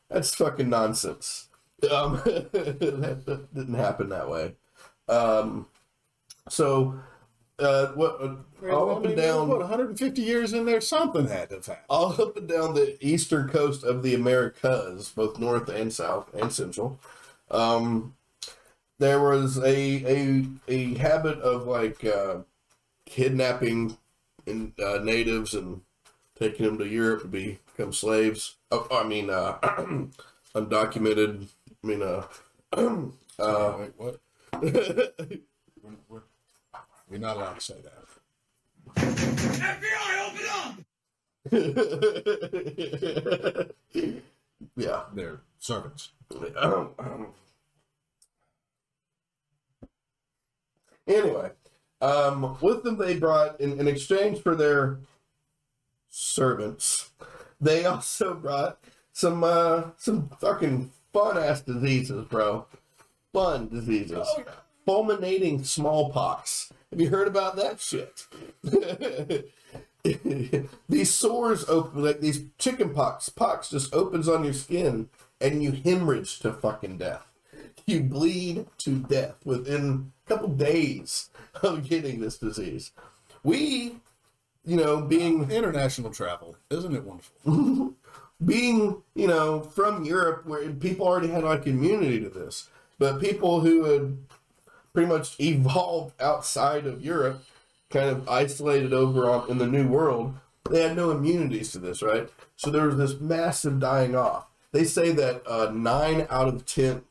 that's 0.08 0.34
fucking 0.34 0.70
nonsense. 0.70 1.48
Um, 1.90 2.20
that, 2.24 3.22
that 3.26 3.54
didn't 3.54 3.74
happen 3.74 4.08
that 4.10 4.30
way. 4.30 4.54
Um, 5.08 5.66
so, 6.48 7.00
uh, 7.58 7.88
what 7.88 8.20
uh, 8.22 8.70
all 8.70 8.90
up 8.90 9.04
and 9.04 9.16
down, 9.16 9.48
what 9.48 9.58
150 9.58 10.22
years 10.22 10.52
in 10.52 10.64
there, 10.64 10.80
something 10.80 11.26
had 11.26 11.50
to 11.50 11.56
happen. 11.56 11.84
all 11.88 12.20
up 12.20 12.36
and 12.36 12.48
down 12.48 12.74
the 12.74 12.96
eastern 13.00 13.48
coast 13.48 13.82
of 13.82 14.02
the 14.02 14.14
Americas, 14.14 15.10
both 15.10 15.38
north 15.38 15.68
and 15.68 15.92
south 15.92 16.32
and 16.34 16.52
central, 16.52 17.00
um, 17.50 18.14
there 18.98 19.20
was 19.20 19.58
a 19.58 19.66
a 19.66 20.44
a 20.68 20.94
habit 20.94 21.38
of 21.40 21.66
like 21.66 22.04
uh, 22.04 22.38
kidnapping 23.04 23.96
in, 24.46 24.72
uh, 24.82 24.98
natives 25.02 25.52
and 25.54 25.82
taking 26.38 26.66
them 26.66 26.78
to 26.78 26.86
Europe 26.86 27.22
to 27.22 27.28
be, 27.28 27.58
become 27.76 27.92
slaves. 27.92 28.56
Oh, 28.70 28.86
I 28.90 29.04
mean, 29.04 29.30
uh, 29.30 29.58
undocumented. 30.54 31.46
I 31.82 31.86
mean, 31.86 32.02
uh, 32.02 32.24
uh, 33.38 33.76
Wait, 33.78 33.92
what? 33.96 34.20
We're 37.08 37.18
not 37.18 37.36
allowed 37.36 37.54
to 37.54 37.60
say 37.60 37.76
that. 37.82 37.92
yeah. 44.76 45.02
They're 45.14 45.40
servants. 45.58 46.10
Um, 46.56 46.90
um, 46.98 47.26
anyway, 51.06 51.50
um, 52.00 52.56
with 52.60 52.82
them 52.82 52.98
they 52.98 53.16
brought 53.16 53.60
in, 53.60 53.80
in 53.80 53.88
exchange 53.88 54.42
for 54.42 54.54
their 54.54 54.98
servants, 56.08 57.10
they 57.60 57.84
also 57.84 58.34
brought 58.34 58.78
some 59.12 59.44
uh, 59.44 59.84
some 59.96 60.30
fucking 60.40 60.90
fun 61.12 61.38
ass 61.38 61.62
diseases, 61.62 62.26
bro. 62.26 62.66
Fun 63.32 63.68
diseases. 63.68 64.28
Fulminating 64.84 65.64
smallpox. 65.64 66.72
Have 66.90 67.00
you 67.00 67.08
heard 67.08 67.28
about 67.28 67.56
that 67.56 67.80
shit? 67.80 68.26
these 70.88 71.12
sores 71.12 71.68
open 71.68 72.04
like 72.04 72.20
these 72.20 72.44
chicken 72.58 72.94
pox. 72.94 73.28
Pox 73.28 73.70
just 73.70 73.92
opens 73.94 74.28
on 74.28 74.44
your 74.44 74.52
skin 74.52 75.08
and 75.40 75.62
you 75.62 75.72
hemorrhage 75.72 76.38
to 76.40 76.52
fucking 76.52 76.98
death. 76.98 77.26
You 77.86 78.02
bleed 78.02 78.66
to 78.78 79.00
death 79.00 79.36
within 79.44 80.12
couple 80.26 80.48
days 80.48 81.30
of 81.62 81.88
getting 81.88 82.20
this 82.20 82.38
disease. 82.38 82.92
We, 83.42 83.96
you 84.64 84.76
know, 84.76 85.00
being 85.00 85.50
International 85.50 86.10
travel, 86.10 86.56
isn't 86.70 86.94
it 86.94 87.04
wonderful? 87.04 87.94
being, 88.44 89.02
you 89.14 89.26
know, 89.26 89.60
from 89.60 90.04
Europe 90.04 90.46
where 90.46 90.68
people 90.70 91.06
already 91.06 91.28
had 91.28 91.44
like 91.44 91.66
immunity 91.66 92.20
to 92.20 92.28
this, 92.28 92.68
but 92.98 93.20
people 93.20 93.60
who 93.60 93.84
had 93.84 94.18
pretty 94.92 95.08
much 95.08 95.36
evolved 95.40 96.20
outside 96.20 96.86
of 96.86 97.04
Europe, 97.04 97.44
kind 97.90 98.10
of 98.10 98.28
isolated 98.28 98.92
over 98.92 99.30
on 99.30 99.48
in 99.48 99.58
the 99.58 99.66
New 99.66 99.86
World, 99.86 100.34
they 100.70 100.82
had 100.82 100.96
no 100.96 101.12
immunities 101.12 101.70
to 101.72 101.78
this, 101.78 102.02
right? 102.02 102.28
So 102.56 102.70
there 102.70 102.86
was 102.86 102.96
this 102.96 103.20
massive 103.20 103.78
dying 103.78 104.16
off. 104.16 104.46
They 104.72 104.84
say 104.84 105.12
that 105.12 105.42
uh, 105.46 105.70
nine 105.72 106.26
out 106.28 106.48
of 106.48 106.66
ten 106.66 107.02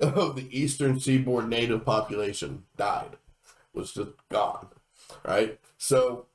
of 0.00 0.36
the 0.36 0.48
eastern 0.50 1.00
seaboard 1.00 1.48
native 1.48 1.84
population 1.84 2.64
died, 2.76 3.16
was 3.72 3.92
just 3.92 4.10
gone, 4.28 4.68
right? 5.24 5.58
So 5.78 6.26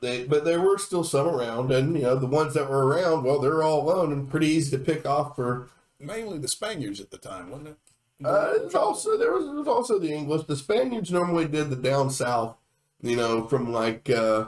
they, 0.00 0.24
but 0.24 0.44
there 0.44 0.60
were 0.60 0.78
still 0.78 1.04
some 1.04 1.26
around, 1.26 1.72
and 1.72 1.96
you 1.96 2.02
know 2.02 2.16
the 2.16 2.26
ones 2.26 2.54
that 2.54 2.68
were 2.68 2.86
around, 2.86 3.24
well, 3.24 3.40
they're 3.40 3.62
all 3.62 3.82
alone 3.82 4.12
and 4.12 4.30
pretty 4.30 4.48
easy 4.48 4.76
to 4.76 4.82
pick 4.82 5.06
off 5.06 5.36
for 5.36 5.68
Mainly 6.00 6.38
the 6.38 6.48
Spaniards 6.48 7.00
at 7.00 7.10
the 7.10 7.18
time, 7.18 7.50
wasn't 7.50 7.68
it? 7.68 7.78
uh, 8.24 8.52
it's 8.56 8.74
also 8.74 9.16
there 9.16 9.32
was, 9.32 9.44
was 9.46 9.66
also 9.66 9.98
the 9.98 10.12
English. 10.12 10.46
The 10.46 10.56
Spaniards 10.56 11.10
normally 11.10 11.46
did 11.46 11.70
the 11.70 11.76
down 11.76 12.10
south, 12.10 12.56
you 13.02 13.16
know, 13.16 13.46
from 13.46 13.72
like 13.72 14.08
uh, 14.10 14.46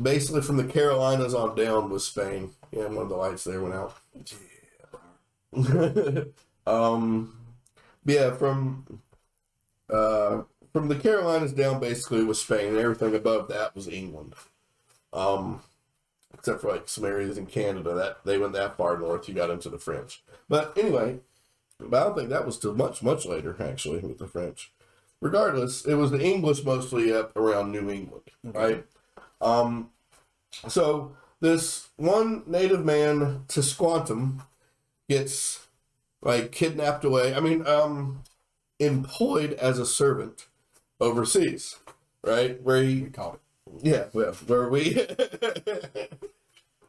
basically 0.00 0.42
from 0.42 0.56
the 0.56 0.64
Carolinas 0.64 1.34
on 1.34 1.54
down 1.54 1.90
was 1.90 2.06
Spain. 2.06 2.50
Yeah, 2.72 2.86
one 2.86 3.04
of 3.04 3.08
the 3.08 3.16
lights 3.16 3.44
there 3.44 3.62
went 3.62 3.74
out. 3.74 3.96
um, 6.66 7.36
yeah, 8.04 8.32
from 8.32 9.00
uh, 9.90 10.42
from 10.72 10.88
the 10.88 10.96
Carolinas 10.96 11.52
down 11.52 11.80
basically 11.80 12.24
was 12.24 12.40
Spain, 12.40 12.68
and 12.68 12.78
everything 12.78 13.14
above 13.14 13.48
that 13.48 13.74
was 13.74 13.88
England. 13.88 14.34
Um, 15.12 15.62
except 16.34 16.60
for 16.60 16.70
like 16.70 16.88
some 16.88 17.04
areas 17.04 17.38
in 17.38 17.46
Canada 17.46 17.94
that 17.94 18.24
they 18.24 18.38
went 18.38 18.52
that 18.52 18.76
far 18.76 18.98
north, 18.98 19.28
you 19.28 19.34
got 19.34 19.50
into 19.50 19.68
the 19.68 19.78
French. 19.78 20.22
But 20.48 20.76
anyway, 20.76 21.20
but 21.78 22.00
I 22.00 22.04
don't 22.04 22.16
think 22.16 22.28
that 22.30 22.46
was 22.46 22.58
till 22.58 22.74
much, 22.74 23.02
much 23.02 23.26
later, 23.26 23.56
actually, 23.60 24.00
with 24.00 24.18
the 24.18 24.26
French. 24.26 24.72
Regardless, 25.20 25.84
it 25.86 25.94
was 25.94 26.10
the 26.10 26.22
English 26.22 26.64
mostly 26.64 27.12
up 27.12 27.36
around 27.36 27.72
New 27.72 27.90
England, 27.90 28.30
right? 28.44 28.84
Um, 29.40 29.90
so 30.68 31.16
this 31.40 31.88
one 31.96 32.42
native 32.46 32.84
man, 32.84 33.44
Tisquantum, 33.48 34.42
gets 35.08 35.65
like 36.22 36.52
kidnapped 36.52 37.04
away. 37.04 37.34
I 37.34 37.40
mean, 37.40 37.66
um, 37.66 38.22
employed 38.78 39.52
as 39.54 39.78
a 39.78 39.86
servant 39.86 40.46
overseas, 41.00 41.76
right? 42.24 42.60
Where 42.62 42.82
he 42.82 43.02
We 43.02 43.10
caught 43.10 43.34
it. 43.34 43.40
yeah, 43.82 44.04
well, 44.12 44.32
where 44.46 44.68
we 44.68 44.94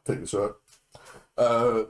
take 0.06 0.20
a 0.20 0.28
shot. 0.28 0.56
Uh, 1.38 1.84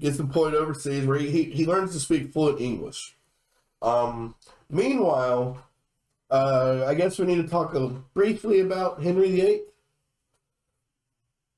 gets 0.00 0.18
employed 0.18 0.54
overseas 0.54 1.06
where 1.06 1.18
he, 1.18 1.30
he, 1.30 1.44
he 1.44 1.66
learns 1.66 1.92
to 1.92 2.00
speak 2.00 2.32
fluent 2.32 2.60
English. 2.60 3.16
Um, 3.82 4.36
meanwhile, 4.70 5.58
uh, 6.30 6.84
I 6.86 6.94
guess 6.94 7.18
we 7.18 7.26
need 7.26 7.42
to 7.42 7.48
talk 7.48 7.74
a, 7.74 7.88
briefly 8.14 8.60
about 8.60 9.02
Henry 9.02 9.30
VIII 9.32 9.62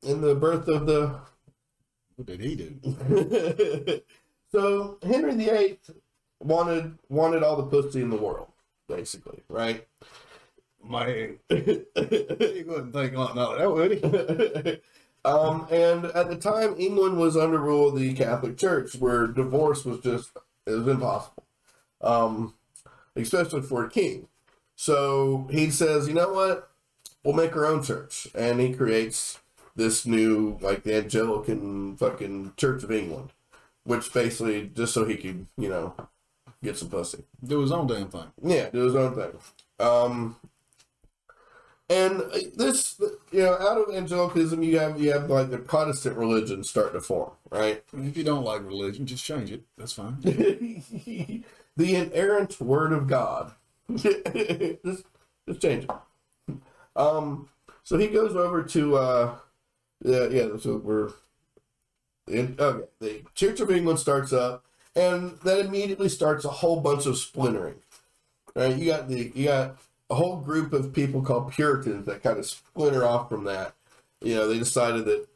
and 0.03 0.23
the 0.23 0.35
birth 0.35 0.69
of 0.69 0.87
the. 0.87 1.21
What 2.17 2.27
did 2.27 2.41
he 2.41 2.57
do? 2.83 4.01
So 4.57 4.97
Henry 5.03 5.35
VIII 5.35 5.79
wanted 6.41 6.97
wanted 7.11 7.43
all 7.43 7.57
the 7.57 7.65
pussy 7.65 8.01
in 8.01 8.09
the 8.09 8.17
world, 8.17 8.49
basically, 8.89 9.43
right? 9.51 9.87
Man, 10.83 11.39
he 11.51 12.65
wouldn't 12.67 12.95
think 12.95 13.13
like 13.13 13.35
that, 13.35 13.71
would 13.71 13.93
he? 13.93 14.81
um, 15.29 15.67
and 15.71 16.07
at 16.07 16.31
the 16.31 16.37
time, 16.37 16.75
England 16.79 17.19
was 17.19 17.37
under 17.37 17.59
rule 17.59 17.89
of 17.89 17.99
the 17.99 18.15
Catholic 18.15 18.57
Church, 18.57 18.95
where 18.95 19.27
divorce 19.27 19.85
was 19.85 20.01
just 20.01 20.31
it 20.65 20.71
was 20.71 20.89
impossible, 20.89 21.45
um, 22.01 22.55
especially 23.15 23.61
for 23.61 23.85
a 23.85 23.91
king. 23.91 24.29
So 24.75 25.49
he 25.51 25.71
says, 25.71 26.09
you 26.09 26.15
know 26.15 26.33
what? 26.33 26.71
We'll 27.23 27.35
make 27.35 27.55
our 27.55 27.67
own 27.67 27.83
church, 27.83 28.27
and 28.35 28.59
he 28.59 28.73
creates 28.73 29.39
this 29.75 30.07
new 30.07 30.57
like 30.63 30.85
the 30.85 30.97
Anglican 30.97 31.99
fucking 31.99 32.55
Church 32.57 32.83
of 32.85 32.91
England, 32.91 33.33
which 33.87 34.13
basically 34.13 34.71
just 34.75 34.93
so 34.93 35.05
he 35.05 35.17
could 35.17 35.47
you 35.57 35.69
know 35.69 35.95
get 36.63 36.77
some 36.77 36.89
pussy. 36.89 37.25
Do 37.45 37.61
his 37.61 37.73
own 37.73 37.87
damn 37.87 38.09
thing. 38.09 38.31
Yeah, 38.43 38.69
do 38.71 38.81
his 38.81 38.95
own 38.95 39.15
thing. 39.15 39.39
Um, 39.79 40.37
and 41.89 42.21
uh, 42.21 42.39
this, 42.57 43.01
you 43.31 43.43
know, 43.43 43.55
out 43.55 43.79
of 43.79 43.95
Anglicanism, 43.95 44.63
you 44.63 44.79
have 44.79 45.01
you 45.01 45.13
have 45.13 45.31
like 45.31 45.51
the 45.51 45.59
Protestant 45.59 46.17
religion 46.17 46.65
starting 46.65 46.95
to 46.95 47.01
form, 47.01 47.31
right? 47.51 47.83
If 47.97 48.17
you 48.17 48.25
don't 48.25 48.45
like 48.45 48.65
religion, 48.65 49.07
just 49.07 49.25
change 49.25 49.53
it. 49.53 49.63
That's 49.79 49.93
fine. 49.93 50.17
the 50.23 51.45
inerrant 51.77 52.61
word 52.61 52.93
of 52.93 53.07
God. 53.07 53.53
just, 53.95 55.05
just 55.49 55.63
change 55.63 55.85
it. 55.85 56.57
Um, 56.97 57.49
so 57.85 57.97
he 57.97 58.09
goes 58.09 58.35
over 58.35 58.65
to, 58.65 58.97
uh, 58.97 59.35
yeah, 60.03 60.27
yeah. 60.29 60.49
So 60.59 60.79
we're 60.79 61.13
in, 62.27 62.57
okay. 62.59 62.87
The 63.01 63.23
Church 63.35 63.61
of 63.61 63.71
England 63.71 63.99
starts 63.99 64.33
up, 64.33 64.65
and 64.95 65.39
that 65.45 65.65
immediately 65.65 66.09
starts 66.09 66.45
a 66.45 66.49
whole 66.51 66.81
bunch 66.81 67.07
of 67.07 67.17
splintering. 67.19 67.77
Right? 68.55 68.77
You 68.77 68.87
got 68.87 69.09
the 69.09 69.33
you 69.35 69.47
got 69.47 69.77
a 70.11 70.15
whole 70.15 70.37
group 70.37 70.73
of 70.73 70.93
people 70.93 71.23
called 71.23 71.53
Puritans 71.53 72.07
that 72.07 72.23
kind 72.23 72.39
of 72.39 72.47
splinter 72.47 73.05
off 73.05 73.29
from 73.29 73.45
that. 73.45 73.75
You 74.21 74.35
know, 74.37 74.49
they 74.49 74.59
decided 74.59 75.05
that 75.05 75.27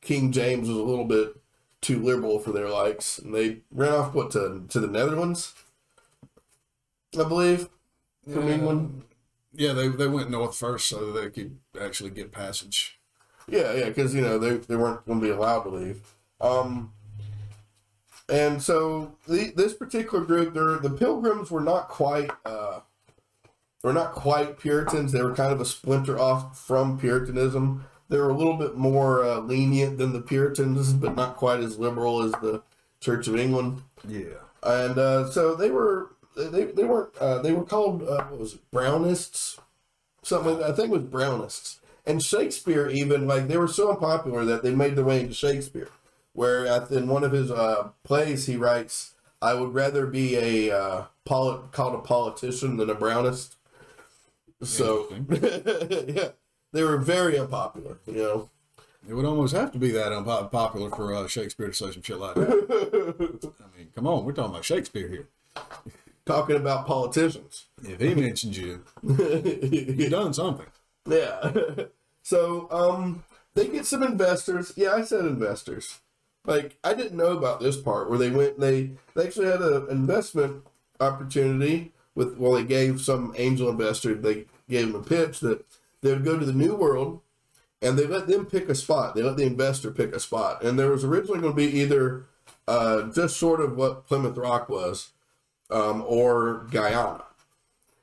King 0.00 0.32
James 0.32 0.68
was 0.68 0.78
a 0.78 0.82
little 0.82 1.04
bit 1.04 1.36
too 1.80 2.02
liberal 2.02 2.38
for 2.38 2.52
their 2.52 2.68
likes, 2.68 3.18
and 3.18 3.34
they 3.34 3.58
ran 3.70 3.92
off 3.92 4.14
what 4.14 4.30
to 4.32 4.64
to 4.68 4.80
the 4.80 4.86
Netherlands, 4.86 5.54
I 7.18 7.24
believe, 7.24 7.68
from 8.30 8.48
Yeah. 8.48 8.54
England. 8.54 9.02
Yeah, 9.52 9.72
they, 9.72 9.88
they 9.88 10.06
went 10.06 10.30
north 10.30 10.56
first 10.56 10.88
so 10.88 11.12
that 11.12 11.20
they 11.20 11.28
could 11.30 11.58
actually 11.80 12.10
get 12.10 12.30
passage. 12.30 12.98
Yeah, 13.48 13.72
yeah, 13.72 13.86
because 13.86 14.14
you 14.14 14.20
know 14.20 14.38
they, 14.38 14.56
they 14.58 14.76
weren't 14.76 15.04
going 15.06 15.20
to 15.20 15.26
be 15.26 15.32
allowed 15.32 15.64
to 15.64 15.70
leave. 15.70 16.00
Um, 16.40 16.92
and 18.28 18.62
so 18.62 19.16
the, 19.28 19.52
this 19.56 19.74
particular 19.74 20.24
group, 20.24 20.54
they're, 20.54 20.78
the 20.78 20.90
Pilgrims 20.90 21.50
were 21.50 21.60
not 21.60 21.88
quite 21.88 22.30
uh, 22.44 22.80
were 23.82 23.92
not 23.92 24.12
quite 24.12 24.58
Puritans. 24.58 25.12
They 25.12 25.22
were 25.22 25.34
kind 25.34 25.52
of 25.52 25.60
a 25.60 25.64
splinter 25.64 26.18
off 26.18 26.58
from 26.58 26.98
Puritanism. 26.98 27.86
They 28.08 28.18
were 28.18 28.30
a 28.30 28.36
little 28.36 28.56
bit 28.56 28.76
more 28.76 29.24
uh, 29.24 29.38
lenient 29.38 29.98
than 29.98 30.12
the 30.12 30.20
Puritans, 30.20 30.92
but 30.92 31.16
not 31.16 31.36
quite 31.36 31.60
as 31.60 31.78
liberal 31.78 32.22
as 32.22 32.32
the 32.32 32.62
Church 33.00 33.26
of 33.28 33.36
England. 33.36 33.82
Yeah. 34.06 34.42
And 34.62 34.98
uh, 34.98 35.30
so 35.30 35.54
they 35.54 35.70
were 35.70 36.10
they, 36.36 36.64
they 36.64 36.84
weren't 36.84 37.16
uh, 37.18 37.38
they 37.38 37.52
were 37.52 37.64
called 37.64 38.02
uh, 38.02 38.24
what 38.24 38.40
was 38.40 38.54
it 38.54 38.70
Brownists 38.72 39.58
something 40.22 40.52
like 40.52 40.60
that. 40.60 40.70
I 40.70 40.74
think 40.74 40.90
it 40.90 40.92
was 40.92 41.02
Brownists 41.02 41.78
and 42.06 42.22
Shakespeare 42.22 42.88
even 42.88 43.26
like 43.26 43.48
they 43.48 43.56
were 43.56 43.68
so 43.68 43.90
unpopular 43.90 44.44
that 44.44 44.62
they 44.62 44.74
made 44.74 44.96
their 44.96 45.04
way 45.04 45.20
into 45.20 45.34
Shakespeare 45.34 45.88
where 46.32 46.66
at, 46.66 46.90
in 46.90 47.08
one 47.08 47.24
of 47.24 47.32
his 47.32 47.50
uh, 47.50 47.88
plays 48.04 48.46
he 48.46 48.56
writes 48.56 49.14
I 49.42 49.54
would 49.54 49.72
rather 49.74 50.06
be 50.06 50.36
a 50.36 50.76
uh, 50.76 51.04
poli- 51.24 51.62
called 51.72 51.94
a 51.94 51.98
politician 51.98 52.76
than 52.76 52.90
a 52.90 52.94
Brownist 52.94 53.56
so 54.62 55.08
yeah 56.08 56.28
they 56.72 56.82
were 56.84 56.98
very 56.98 57.38
unpopular 57.38 57.98
you 58.06 58.14
know 58.22 58.50
It 59.08 59.14
would 59.14 59.24
almost 59.24 59.54
have 59.54 59.72
to 59.72 59.78
be 59.78 59.90
that 59.92 60.12
unpopular 60.12 60.90
for 60.90 61.14
uh, 61.14 61.26
Shakespeare 61.26 61.68
to 61.68 61.74
say 61.74 61.90
some 61.92 62.02
shit 62.02 62.18
like 62.18 62.34
that. 62.34 63.52
I 63.64 63.78
mean, 63.78 63.88
come 63.94 64.06
on, 64.06 64.24
we're 64.24 64.32
talking 64.32 64.52
about 64.52 64.64
Shakespeare 64.66 65.08
here. 65.08 65.28
talking 66.26 66.56
about 66.56 66.86
politicians 66.86 67.66
If 67.82 67.98
he 68.00 68.14
mentions 68.14 68.58
you, 68.58 68.84
you've 69.02 70.10
done 70.18 70.34
something. 70.34 70.66
Yeah. 71.08 71.50
so, 72.22 72.68
um, 72.70 73.24
they 73.54 73.68
get 73.68 73.86
some 73.86 74.02
investors. 74.02 74.74
Yeah, 74.76 74.92
I 74.92 75.02
said 75.02 75.24
investors. 75.24 75.98
Like, 76.44 76.78
I 76.82 76.94
didn't 76.94 77.18
know 77.18 77.36
about 77.36 77.60
this 77.60 77.76
part 77.76 78.08
where 78.08 78.18
they 78.18 78.30
went, 78.30 78.58
they, 78.58 78.92
they 79.14 79.26
actually 79.26 79.46
had 79.46 79.60
an 79.60 79.86
investment 79.90 80.64
opportunity 80.98 81.92
with, 82.14 82.38
well, 82.38 82.52
they 82.52 82.64
gave 82.64 83.00
some 83.00 83.34
angel 83.36 83.68
investor, 83.68 84.14
they 84.14 84.46
gave 84.68 84.92
them 84.92 85.00
a 85.00 85.04
pitch 85.04 85.40
that 85.40 85.64
they 86.00 86.12
would 86.12 86.24
go 86.24 86.38
to 86.38 86.46
the 86.46 86.52
New 86.52 86.74
World 86.74 87.20
and 87.82 87.98
they 87.98 88.06
let 88.06 88.26
them 88.26 88.46
pick 88.46 88.68
a 88.68 88.74
spot. 88.74 89.14
They 89.14 89.22
let 89.22 89.36
the 89.36 89.46
investor 89.46 89.90
pick 89.90 90.14
a 90.14 90.20
spot. 90.20 90.62
And 90.62 90.78
there 90.78 90.90
was 90.90 91.04
originally 91.04 91.40
going 91.40 91.52
to 91.54 91.56
be 91.56 91.80
either, 91.80 92.26
uh, 92.68 93.10
just 93.10 93.36
sort 93.36 93.60
of 93.60 93.76
what 93.76 94.06
Plymouth 94.06 94.36
Rock 94.36 94.68
was, 94.68 95.10
um, 95.70 96.04
or 96.06 96.66
Guyana. 96.70 97.24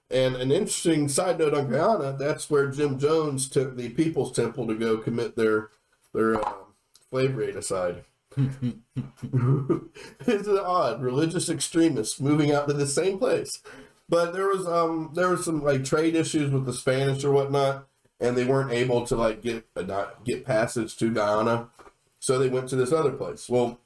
And 0.09 0.35
an 0.35 0.51
interesting 0.51 1.09
side 1.09 1.37
note 1.39 1.53
on 1.53 1.69
Guyana, 1.69 2.15
that's 2.17 2.49
where 2.49 2.67
Jim 2.67 2.97
Jones 2.97 3.49
took 3.49 3.75
the 3.75 3.89
People's 3.89 4.31
Temple 4.31 4.65
to 4.67 4.75
go 4.75 4.97
commit 4.97 5.35
their 5.35 5.69
their 6.13 6.43
uh, 6.43 6.53
slavery 7.09 7.51
aside. 7.51 8.03
it's 10.27 10.47
odd, 10.47 11.01
religious 11.01 11.49
extremists 11.49 12.21
moving 12.21 12.51
out 12.51 12.67
to 12.67 12.73
the 12.73 12.85
same 12.85 13.17
place. 13.17 13.61
But 14.09 14.33
there 14.33 14.47
was 14.47 14.67
um 14.67 15.11
there 15.15 15.29
was 15.29 15.43
some 15.43 15.63
like 15.63 15.83
trade 15.83 16.15
issues 16.15 16.51
with 16.51 16.65
the 16.65 16.73
Spanish 16.73 17.23
or 17.23 17.31
whatnot, 17.31 17.87
and 18.19 18.37
they 18.37 18.45
weren't 18.45 18.71
able 18.71 19.05
to 19.07 19.15
like 19.15 19.41
get 19.41 19.65
a, 19.75 20.07
get 20.23 20.45
passage 20.45 20.95
to 20.97 21.11
Guyana, 21.11 21.69
so 22.19 22.37
they 22.37 22.49
went 22.49 22.69
to 22.69 22.75
this 22.75 22.93
other 22.93 23.11
place. 23.11 23.49
Well, 23.49 23.79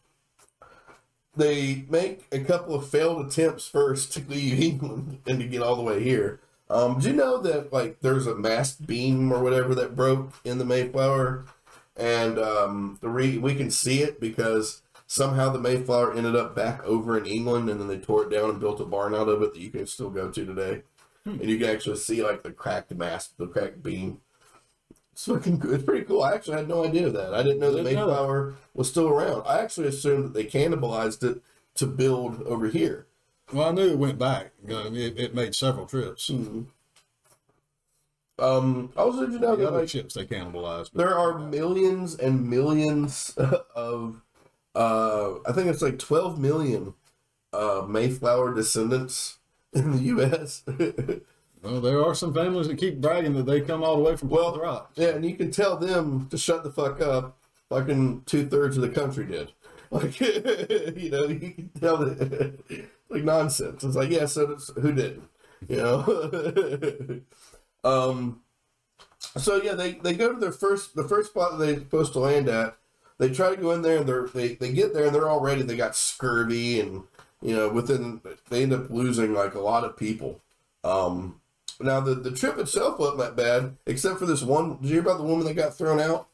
they 1.35 1.85
make 1.89 2.25
a 2.31 2.39
couple 2.39 2.75
of 2.75 2.89
failed 2.89 3.25
attempts 3.25 3.67
first 3.67 4.11
to 4.13 4.23
leave 4.27 4.59
England 4.59 5.19
and 5.25 5.39
to 5.39 5.47
get 5.47 5.61
all 5.61 5.75
the 5.75 5.81
way 5.81 6.03
here. 6.03 6.39
Um, 6.69 6.99
do 6.99 7.09
you 7.09 7.13
know 7.13 7.37
that 7.39 7.73
like 7.73 7.99
there's 8.01 8.27
a 8.27 8.35
mast 8.35 8.85
beam 8.85 9.31
or 9.31 9.41
whatever 9.41 9.73
that 9.75 9.95
broke 9.95 10.33
in 10.43 10.57
the 10.57 10.65
Mayflower, 10.65 11.45
and 12.01 12.39
um, 12.39 12.97
the 13.01 13.09
re- 13.09 13.37
we 13.37 13.53
can 13.55 13.69
see 13.69 14.01
it 14.01 14.19
because 14.19 14.81
somehow 15.05 15.49
the 15.49 15.59
Mayflower 15.59 16.13
ended 16.13 16.35
up 16.35 16.55
back 16.55 16.83
over 16.83 17.17
in 17.17 17.25
England, 17.25 17.69
and 17.69 17.79
then 17.79 17.87
they 17.87 17.99
tore 17.99 18.23
it 18.23 18.31
down 18.31 18.49
and 18.49 18.59
built 18.59 18.81
a 18.81 18.85
barn 18.85 19.13
out 19.13 19.29
of 19.29 19.41
it 19.43 19.53
that 19.53 19.61
you 19.61 19.69
can 19.69 19.85
still 19.85 20.09
go 20.09 20.31
to 20.31 20.45
today, 20.45 20.81
and 21.25 21.43
you 21.43 21.57
can 21.59 21.69
actually 21.69 21.97
see 21.97 22.23
like 22.23 22.43
the 22.43 22.51
cracked 22.51 22.91
mast, 22.91 23.37
the 23.37 23.47
cracked 23.47 23.83
beam. 23.83 24.19
It's 25.13 25.25
fucking 25.25 25.59
good. 25.59 25.75
It's 25.75 25.83
pretty 25.83 26.05
cool. 26.05 26.23
I 26.23 26.33
actually 26.33 26.57
had 26.57 26.67
no 26.67 26.85
idea 26.85 27.07
of 27.07 27.13
that. 27.13 27.33
I 27.33 27.43
didn't 27.43 27.59
know 27.59 27.71
that 27.71 27.83
Didn't 27.83 27.95
know 27.95 28.07
that. 28.07 28.13
Mayflower 28.13 28.55
was 28.73 28.89
still 28.89 29.09
around. 29.09 29.43
I 29.45 29.59
actually 29.59 29.87
assumed 29.87 30.25
that 30.25 30.33
they 30.33 30.45
cannibalized 30.45 31.23
it 31.29 31.41
to 31.75 31.85
build 31.85 32.41
over 32.43 32.67
here. 32.67 33.05
Well, 33.53 33.69
I 33.69 33.71
knew 33.71 33.89
it 33.91 33.97
went 33.97 34.17
back. 34.17 34.51
You 34.65 34.73
know, 34.73 34.85
it, 34.93 35.19
it 35.19 35.35
made 35.35 35.53
several 35.53 35.85
trips. 35.85 36.31
Um, 38.41 38.91
did 38.95 39.33
you 39.33 39.39
know 39.39 39.55
The 39.55 39.67
other 39.67 39.79
like, 39.81 39.89
ships 39.89 40.15
they 40.15 40.25
cannibalized. 40.25 40.89
but- 40.93 40.97
there 41.03 41.17
are 41.17 41.37
millions 41.39 42.15
and 42.15 42.49
millions 42.49 43.35
of, 43.75 44.21
uh, 44.75 45.33
I 45.47 45.51
think 45.53 45.67
it's 45.67 45.81
like 45.81 45.99
12 45.99 46.39
million 46.39 46.93
uh, 47.53 47.85
Mayflower 47.87 48.53
descendants 48.53 49.37
in 49.73 49.91
the 49.91 49.99
U.S. 50.03 50.63
Well, 51.63 51.79
there 51.79 52.03
are 52.03 52.15
some 52.15 52.33
families 52.33 52.67
that 52.69 52.79
keep 52.79 52.99
bragging 52.99 53.33
that 53.35 53.45
they 53.45 53.61
come 53.61 53.83
all 53.83 53.95
the 53.97 54.01
way 54.01 54.15
from 54.17 54.29
Well, 54.29 54.49
Plymouth 54.53 54.63
Rock. 54.65 54.91
yeah, 54.95 55.09
and 55.09 55.23
you 55.23 55.35
can 55.35 55.51
tell 55.51 55.77
them 55.77 56.27
to 56.31 56.37
shut 56.39 56.63
the 56.63 56.71
fuck 56.71 56.99
up. 57.01 57.37
Fucking 57.69 58.23
two 58.25 58.47
thirds 58.47 58.77
of 58.77 58.81
the 58.81 58.89
country 58.89 59.25
did. 59.27 59.51
Like, 59.91 60.19
you 60.19 61.09
know, 61.11 61.25
you 61.27 61.51
can 61.51 61.69
tell 61.79 61.97
that 61.97 62.57
like 63.09 63.23
nonsense. 63.23 63.83
It's 63.83 63.95
like, 63.95 64.09
yeah, 64.09 64.25
so 64.25 64.55
who 64.81 64.91
didn't? 64.93 65.29
You 65.69 65.77
know. 65.77 67.21
Um. 67.83 68.41
So 69.37 69.61
yeah, 69.61 69.73
they 69.73 69.93
they 69.93 70.13
go 70.13 70.33
to 70.33 70.39
their 70.39 70.51
first 70.51 70.95
the 70.95 71.07
first 71.07 71.31
spot 71.31 71.57
that 71.57 71.65
they're 71.65 71.75
supposed 71.75 72.13
to 72.13 72.19
land 72.19 72.49
at. 72.49 72.75
They 73.17 73.29
try 73.29 73.51
to 73.51 73.61
go 73.61 73.71
in 73.71 73.81
there 73.81 73.97
and 73.97 74.09
they're 74.09 74.27
they 74.27 74.55
they 74.55 74.71
get 74.71 74.93
there 74.93 75.05
and 75.05 75.15
they're 75.15 75.29
already 75.29 75.61
they 75.61 75.77
got 75.77 75.95
scurvy 75.95 76.79
and 76.79 77.03
you 77.41 77.55
know 77.55 77.69
within 77.69 78.21
they 78.49 78.63
end 78.63 78.73
up 78.73 78.89
losing 78.89 79.33
like 79.33 79.53
a 79.55 79.59
lot 79.59 79.83
of 79.83 79.97
people. 79.97 80.41
Um. 80.83 81.37
Now 81.79 81.99
the, 81.99 82.13
the 82.13 82.31
trip 82.31 82.59
itself 82.59 82.99
wasn't 82.99 83.19
that 83.19 83.35
bad, 83.35 83.75
except 83.87 84.19
for 84.19 84.27
this 84.27 84.43
one. 84.43 84.77
Did 84.77 84.83
you 84.83 84.93
hear 84.93 85.01
about 85.01 85.17
the 85.17 85.23
woman 85.23 85.47
that 85.47 85.55
got 85.55 85.75
thrown 85.75 85.99
out? 85.99 86.27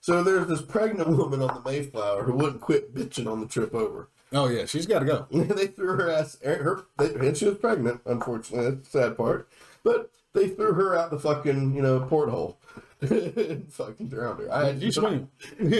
So 0.00 0.22
there's 0.22 0.46
this 0.46 0.62
pregnant 0.62 1.08
woman 1.16 1.40
on 1.42 1.54
the 1.54 1.68
Mayflower 1.68 2.24
who 2.24 2.34
wouldn't 2.34 2.60
quit 2.60 2.94
bitching 2.94 3.30
on 3.30 3.40
the 3.40 3.46
trip 3.46 3.74
over. 3.74 4.08
Oh 4.32 4.48
yeah, 4.48 4.66
she's 4.66 4.86
got 4.86 5.00
to 5.00 5.04
go. 5.04 5.26
they 5.30 5.66
threw 5.66 5.96
her 5.96 6.10
ass, 6.10 6.38
her, 6.44 6.84
they, 6.98 7.14
and 7.14 7.36
she 7.36 7.46
was 7.46 7.58
pregnant. 7.58 8.02
Unfortunately, 8.04 8.70
that's 8.70 8.88
the 8.88 9.00
sad 9.00 9.16
part. 9.16 9.48
But 9.82 10.10
they 10.36 10.48
threw 10.48 10.74
her 10.74 10.96
out 10.96 11.10
the 11.10 11.18
fucking 11.18 11.74
you 11.74 11.82
know 11.82 12.00
porthole. 12.00 12.58
and 13.00 13.72
fucking 13.72 14.08
drowned 14.08 14.40
her. 14.40 14.52
I 14.52 14.70
You 14.70 14.92
swim. 14.92 15.28
Make 15.58 15.72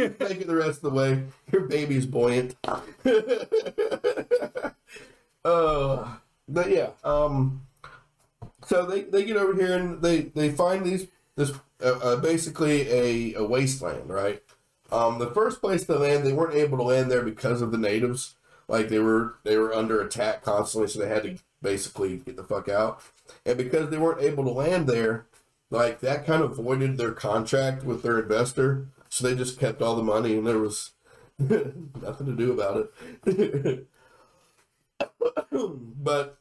it 0.00 0.46
the 0.46 0.56
rest 0.56 0.82
of 0.82 0.92
the 0.92 0.98
way. 0.98 1.24
Your 1.52 1.62
baby's 1.62 2.06
buoyant. 2.06 2.56
uh, 5.44 6.14
but 6.48 6.70
yeah, 6.70 6.90
um, 7.04 7.66
so 8.66 8.86
they, 8.86 9.02
they 9.02 9.24
get 9.24 9.36
over 9.36 9.54
here 9.54 9.76
and 9.76 10.02
they, 10.02 10.22
they 10.22 10.50
find 10.50 10.84
these 10.84 11.06
this 11.36 11.52
uh, 11.82 11.98
uh, 12.02 12.16
basically 12.16 12.88
a, 12.88 13.34
a 13.34 13.44
wasteland, 13.44 14.08
right? 14.08 14.42
Um, 14.90 15.18
the 15.18 15.30
first 15.30 15.60
place 15.60 15.84
they 15.84 15.94
land, 15.94 16.24
they 16.24 16.32
weren't 16.32 16.54
able 16.54 16.78
to 16.78 16.84
land 16.84 17.10
there 17.10 17.22
because 17.22 17.60
of 17.62 17.72
the 17.72 17.78
natives. 17.78 18.34
Like 18.68 18.88
they 18.88 18.98
were 18.98 19.34
they 19.44 19.56
were 19.56 19.74
under 19.74 20.00
attack 20.00 20.42
constantly, 20.42 20.88
so 20.88 21.00
they 21.00 21.08
had 21.08 21.24
to 21.24 21.38
basically 21.64 22.18
get 22.18 22.36
the 22.36 22.44
fuck 22.44 22.68
out. 22.68 23.00
And 23.44 23.58
because 23.58 23.90
they 23.90 23.98
weren't 23.98 24.22
able 24.22 24.44
to 24.44 24.50
land 24.50 24.86
there, 24.86 25.26
like 25.70 25.98
that 26.00 26.24
kind 26.24 26.42
of 26.42 26.56
voided 26.56 26.96
their 26.96 27.12
contract 27.12 27.82
with 27.82 28.02
their 28.02 28.20
investor. 28.20 28.86
So 29.08 29.26
they 29.26 29.34
just 29.34 29.58
kept 29.58 29.82
all 29.82 29.96
the 29.96 30.02
money, 30.02 30.36
and 30.36 30.46
there 30.46 30.58
was 30.58 30.92
nothing 31.38 32.26
to 32.26 32.36
do 32.36 32.52
about 32.52 32.90
it. 33.26 33.88
but 35.50 36.38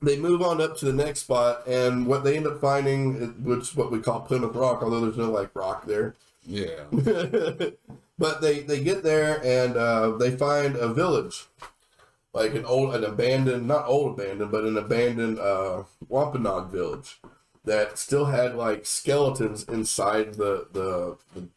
they 0.00 0.18
move 0.18 0.42
on 0.42 0.60
up 0.60 0.76
to 0.78 0.84
the 0.84 0.92
next 0.92 1.20
spot, 1.20 1.66
and 1.66 2.06
what 2.06 2.24
they 2.24 2.36
end 2.36 2.46
up 2.46 2.60
finding, 2.60 3.44
which 3.44 3.60
is 3.60 3.76
what 3.76 3.90
we 3.90 4.00
call 4.00 4.20
Plymouth 4.20 4.54
Rock, 4.54 4.82
although 4.82 5.00
there's 5.00 5.16
no 5.16 5.30
like 5.30 5.54
rock 5.54 5.86
there. 5.86 6.14
Yeah. 6.44 6.84
but 8.18 8.40
they 8.40 8.60
they 8.60 8.82
get 8.82 9.02
there 9.02 9.40
and 9.44 9.76
uh, 9.76 10.16
they 10.16 10.32
find 10.32 10.76
a 10.76 10.92
village, 10.92 11.46
like 12.32 12.54
an 12.54 12.64
old, 12.64 12.94
an 12.94 13.04
abandoned, 13.04 13.66
not 13.66 13.86
old 13.86 14.18
abandoned, 14.18 14.50
but 14.50 14.64
an 14.64 14.76
abandoned 14.76 15.38
uh, 15.38 15.84
Wampanoag 16.08 16.70
village 16.70 17.20
that 17.64 17.98
still 17.98 18.26
had 18.26 18.54
like 18.54 18.86
skeletons 18.86 19.64
inside 19.64 20.34
the 20.34 20.66
the 20.72 21.16
the 21.34 21.48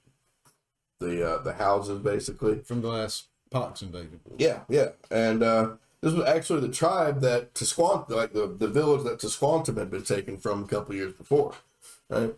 the, 0.99 1.29
uh, 1.29 1.41
the 1.43 1.53
houses, 1.53 1.99
basically. 1.99 2.59
From 2.59 2.81
the 2.81 2.87
last 2.87 3.25
Pox 3.51 3.81
invasion. 3.81 4.19
Yeah, 4.37 4.61
yeah, 4.69 4.89
and 5.11 5.43
uh, 5.43 5.69
this 6.01 6.13
was 6.13 6.25
actually 6.25 6.61
the 6.61 6.73
tribe 6.73 7.21
that 7.21 7.53
Tisquant, 7.53 8.09
like 8.09 8.33
the, 8.33 8.47
the 8.47 8.67
village 8.67 9.03
that 9.03 9.19
Tisquantum 9.19 9.77
had 9.77 9.89
been 9.89 10.03
taken 10.03 10.37
from 10.37 10.63
a 10.63 10.67
couple 10.67 10.95
years 10.95 11.13
before. 11.13 11.53
Right 12.09 12.33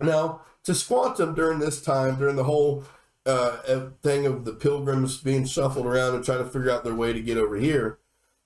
now, 0.00 0.40
Tisquantum 0.64 1.34
during 1.34 1.58
this 1.58 1.80
time, 1.80 2.16
during 2.16 2.36
the 2.36 2.44
whole 2.44 2.84
uh, 3.26 3.88
thing 4.02 4.26
of 4.26 4.44
the 4.44 4.52
pilgrims 4.52 5.18
being 5.18 5.44
shuffled 5.46 5.86
around 5.86 6.14
and 6.14 6.24
trying 6.24 6.38
to 6.44 6.50
figure 6.50 6.70
out 6.70 6.84
their 6.84 6.94
way 6.94 7.12
to 7.12 7.22
get 7.22 7.38
over 7.38 7.56
here, 7.56 7.98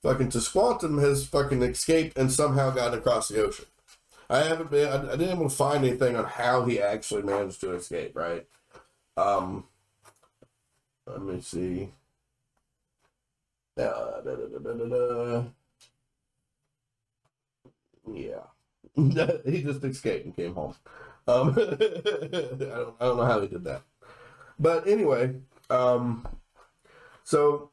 fucking 0.03 0.29
Tisquantum 0.29 1.01
has 1.01 1.27
fucking 1.27 1.63
escaped 1.63 2.17
and 2.17 2.31
somehow 2.31 2.71
gotten 2.71 2.99
across 2.99 3.29
the 3.29 3.43
ocean. 3.45 3.67
I 4.31 4.41
haven't 4.41 4.71
been, 4.71 4.89
I, 4.89 5.13
I 5.13 5.17
didn't 5.17 5.37
able 5.37 5.49
to 5.49 5.55
find 5.57 5.85
anything 5.85 6.17
on 6.17 6.25
how 6.25 6.65
he 6.65 6.81
actually 6.81 7.23
managed 7.23 7.61
to 7.63 7.73
escape. 7.73 8.15
Right. 8.15 8.47
Um, 9.17 9.65
let 11.07 11.23
me 11.23 11.41
see. 11.41 11.91
Uh, 13.77 14.21
da, 14.21 14.35
da, 14.35 14.73
da. 14.73 15.45
Yeah. 18.13 18.45
he 19.45 19.63
just 19.63 19.85
escaped 19.85 20.27
and 20.27 20.37
came 20.37 20.55
home. 20.55 20.75
Um, 21.27 21.51
I, 21.59 21.63
don't, 21.63 22.95
I 23.01 23.05
don't 23.05 23.17
know 23.17 23.25
how 23.25 23.41
he 23.41 23.49
did 23.49 23.65
that. 23.65 23.83
But 24.59 24.87
anyway, 24.87 25.35
um, 25.71 26.27
so 27.25 27.71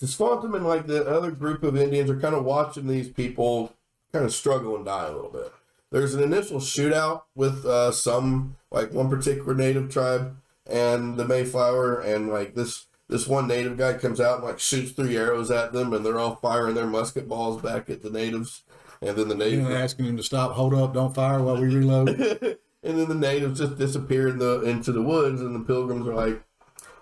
Tisquantum 0.00 0.54
and 0.54 0.66
like 0.66 0.86
the 0.86 1.06
other 1.06 1.30
group 1.30 1.62
of 1.62 1.76
Indians 1.76 2.10
are 2.10 2.20
kind 2.20 2.34
of 2.34 2.44
watching 2.44 2.86
these 2.86 3.08
people 3.08 3.74
kind 4.12 4.24
of 4.24 4.32
struggle 4.34 4.76
and 4.76 4.84
die 4.84 5.06
a 5.06 5.12
little 5.12 5.30
bit. 5.30 5.52
There's 5.90 6.14
an 6.14 6.22
initial 6.22 6.58
shootout 6.58 7.22
with 7.34 7.64
uh, 7.64 7.92
some, 7.92 8.56
like 8.70 8.92
one 8.92 9.08
particular 9.08 9.54
native 9.54 9.90
tribe 9.90 10.36
and 10.66 11.16
the 11.16 11.26
Mayflower, 11.26 12.00
and 12.00 12.28
like 12.30 12.54
this 12.54 12.86
this 13.08 13.26
one 13.28 13.46
native 13.46 13.76
guy 13.76 13.94
comes 13.94 14.20
out 14.20 14.38
and 14.38 14.44
like 14.44 14.58
shoots 14.58 14.92
three 14.92 15.16
arrows 15.16 15.50
at 15.50 15.72
them, 15.72 15.92
and 15.92 16.04
they're 16.04 16.18
all 16.18 16.36
firing 16.36 16.74
their 16.74 16.86
musket 16.86 17.28
balls 17.28 17.60
back 17.60 17.90
at 17.90 18.02
the 18.02 18.10
natives. 18.10 18.62
And 19.02 19.16
then 19.16 19.28
the 19.28 19.34
You 19.34 19.44
natives 19.44 19.68
know, 19.68 19.76
asking 19.76 20.06
him 20.06 20.16
to 20.16 20.22
stop, 20.22 20.52
hold 20.52 20.74
up, 20.74 20.94
don't 20.94 21.14
fire 21.14 21.42
while 21.42 21.60
we 21.60 21.74
reload. 21.74 22.58
and 22.84 22.98
then 22.98 23.08
the 23.08 23.14
natives 23.14 23.60
just 23.60 23.78
disappear 23.78 24.28
in 24.28 24.38
the 24.38 24.62
into 24.62 24.92
the 24.92 25.02
woods, 25.02 25.40
and 25.40 25.54
the 25.54 25.60
pilgrims 25.60 26.06
are 26.06 26.14
like, 26.14 26.42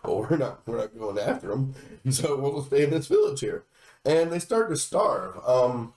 "Well, 0.04 0.26
we're 0.30 0.36
not 0.36 0.66
we're 0.66 0.78
not 0.78 0.96
going 0.98 1.18
after 1.18 1.48
them, 1.48 1.74
so 2.10 2.36
we'll 2.36 2.64
stay 2.64 2.84
in 2.84 2.90
this 2.90 3.08
village 3.08 3.40
here." 3.40 3.64
And 4.04 4.32
they 4.32 4.38
start 4.38 4.68
to 4.70 4.76
starve. 4.76 5.38
Um, 5.46 5.94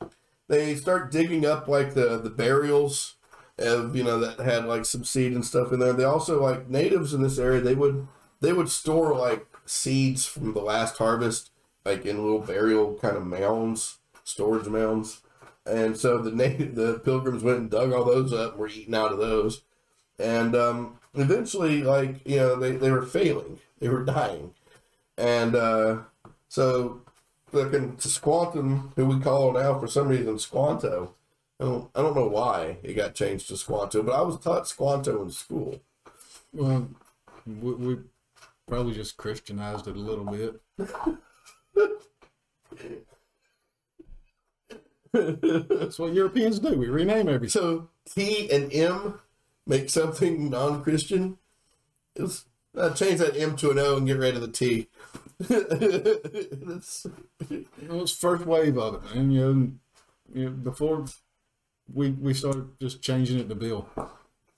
they 0.47 0.75
start 0.75 1.11
digging 1.11 1.45
up 1.45 1.67
like 1.67 1.93
the 1.93 2.17
the 2.17 2.29
burials 2.29 3.15
of 3.57 3.95
you 3.95 4.03
know 4.03 4.19
that 4.19 4.39
had 4.39 4.65
like 4.65 4.85
some 4.85 5.03
seed 5.03 5.33
and 5.33 5.45
stuff 5.45 5.71
in 5.71 5.79
there. 5.79 5.93
They 5.93 6.03
also 6.03 6.41
like 6.41 6.69
natives 6.69 7.13
in 7.13 7.21
this 7.21 7.39
area. 7.39 7.61
They 7.61 7.75
would 7.75 8.07
they 8.41 8.53
would 8.53 8.69
store 8.69 9.15
like 9.15 9.47
seeds 9.65 10.25
from 10.25 10.53
the 10.53 10.61
last 10.61 10.97
harvest 10.97 11.51
like 11.85 12.05
in 12.05 12.21
little 12.21 12.39
burial 12.39 12.95
kind 12.95 13.15
of 13.15 13.25
mounds, 13.25 13.99
storage 14.23 14.67
mounds. 14.67 15.21
And 15.65 15.95
so 15.95 16.17
the 16.17 16.31
native, 16.31 16.75
the 16.75 16.99
pilgrims 16.99 17.43
went 17.43 17.59
and 17.59 17.69
dug 17.69 17.93
all 17.93 18.03
those 18.03 18.33
up 18.33 18.51
and 18.51 18.59
were 18.59 18.67
eating 18.67 18.95
out 18.95 19.13
of 19.13 19.19
those. 19.19 19.61
And 20.19 20.55
um, 20.55 20.99
eventually, 21.13 21.83
like, 21.83 22.25
you 22.27 22.37
know, 22.37 22.55
they, 22.55 22.71
they 22.71 22.91
were 22.91 23.05
failing. 23.05 23.59
They 23.79 23.89
were 23.89 24.03
dying. 24.03 24.53
And 25.17 25.55
uh, 25.55 25.97
so 26.47 27.01
looking 27.51 27.95
to 27.97 28.07
Squantum, 28.07 28.91
who 28.95 29.05
we 29.05 29.19
call 29.19 29.53
now 29.53 29.79
for 29.79 29.87
some 29.87 30.07
reason 30.07 30.37
Squanto. 30.39 31.13
I 31.59 31.63
don't, 31.63 31.89
I 31.95 32.01
don't 32.01 32.15
know 32.15 32.27
why 32.27 32.77
it 32.83 32.93
got 32.93 33.15
changed 33.15 33.47
to 33.47 33.57
Squanto, 33.57 34.03
but 34.03 34.13
I 34.13 34.21
was 34.21 34.37
taught 34.39 34.67
Squanto 34.67 35.23
in 35.23 35.31
school. 35.31 35.79
well, 36.53 36.89
we, 37.45 37.73
we 37.73 37.97
probably 38.67 38.93
just 38.93 39.17
Christianized 39.17 39.87
it 39.87 39.95
a 39.95 39.99
little 39.99 40.25
bit. 40.25 40.61
That's 45.13 45.97
what 45.97 46.13
Europeans 46.13 46.59
do. 46.59 46.77
We 46.77 46.87
rename 46.87 47.29
everything. 47.29 47.49
So 47.49 47.87
T 48.05 48.51
and 48.51 48.73
M 48.73 49.19
make 49.65 49.89
something 49.89 50.49
non-Christian. 50.49 51.37
It's, 52.15 52.45
uh, 52.77 52.93
change 52.93 53.19
that 53.19 53.37
M 53.37 53.55
to 53.57 53.71
an 53.71 53.79
O 53.79 53.97
and 53.97 54.07
get 54.07 54.17
rid 54.17 54.35
of 54.35 54.41
the 54.41 54.47
T. 54.47 54.87
That's, 55.39 57.07
It 57.49 57.89
was 57.89 58.11
first 58.11 58.45
wave 58.45 58.77
of 58.77 58.95
it, 58.95 59.15
man. 59.15 59.31
You 59.31 59.41
know, 59.41 59.71
you 60.33 60.45
know, 60.45 60.51
before 60.51 61.05
we 61.93 62.11
we 62.11 62.33
started 62.33 62.79
just 62.79 63.01
changing 63.01 63.39
it 63.39 63.49
to 63.49 63.55
Bill. 63.55 63.87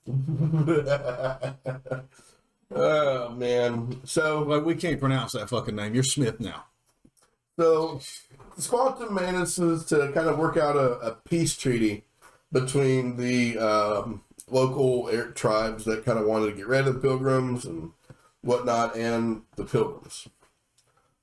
oh 2.74 3.28
man. 3.30 4.00
So 4.04 4.42
Like 4.42 4.64
we 4.64 4.74
can't 4.74 5.00
pronounce 5.00 5.32
that 5.32 5.48
fucking 5.48 5.76
name. 5.76 5.94
You're 5.94 6.04
Smith 6.04 6.40
now. 6.40 6.64
So, 7.58 8.00
Squantum 8.56 9.10
manages 9.10 9.84
to 9.86 10.12
kind 10.12 10.28
of 10.28 10.38
work 10.38 10.56
out 10.56 10.76
a, 10.76 10.92
a 11.00 11.16
peace 11.28 11.56
treaty 11.56 12.04
between 12.52 13.16
the 13.16 13.58
um, 13.58 14.20
local 14.50 15.08
air 15.10 15.30
tribes 15.30 15.84
that 15.84 16.04
kind 16.04 16.18
of 16.18 16.26
wanted 16.26 16.50
to 16.50 16.56
get 16.56 16.66
rid 16.66 16.86
of 16.86 16.94
the 16.94 17.00
pilgrims 17.00 17.64
and 17.64 17.92
whatnot, 18.42 18.96
and 18.96 19.42
the 19.56 19.64
pilgrims. 19.64 20.28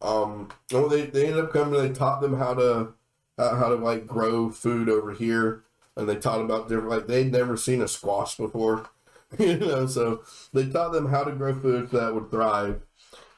Um, 0.01 0.49
they, 0.69 1.05
they 1.07 1.27
ended 1.27 1.45
up 1.45 1.53
coming. 1.53 1.81
They 1.81 1.93
taught 1.93 2.21
them 2.21 2.37
how 2.37 2.53
to 2.55 2.93
how, 3.37 3.55
how 3.55 3.69
to 3.69 3.75
like 3.75 4.07
grow 4.07 4.49
food 4.49 4.89
over 4.89 5.13
here, 5.13 5.63
and 5.95 6.07
they 6.07 6.15
taught 6.15 6.41
about 6.41 6.69
different 6.69 6.89
like 6.89 7.07
they'd 7.07 7.31
never 7.31 7.57
seen 7.57 7.81
a 7.81 7.87
squash 7.87 8.37
before, 8.37 8.89
you 9.39 9.57
know. 9.57 9.87
So 9.87 10.23
they 10.53 10.67
taught 10.67 10.91
them 10.91 11.09
how 11.09 11.23
to 11.23 11.31
grow 11.31 11.53
food 11.53 11.91
that 11.91 12.13
would 12.13 12.29
thrive 12.29 12.81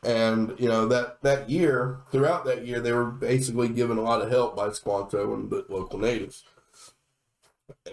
and 0.04 0.54
you 0.60 0.70
know 0.70 0.88
that 0.88 1.22
that 1.22 1.50
year 1.50 2.00
throughout 2.12 2.46
that 2.46 2.66
year 2.66 2.80
they 2.80 2.92
were 2.92 3.06
basically 3.06 3.68
given 3.68 3.98
a 3.98 4.02
lot 4.02 4.22
of 4.22 4.30
help 4.30 4.56
by 4.56 4.72
squanto 4.72 5.34
and 5.34 5.50
the 5.50 5.66
local 5.70 5.98
natives 6.00 6.44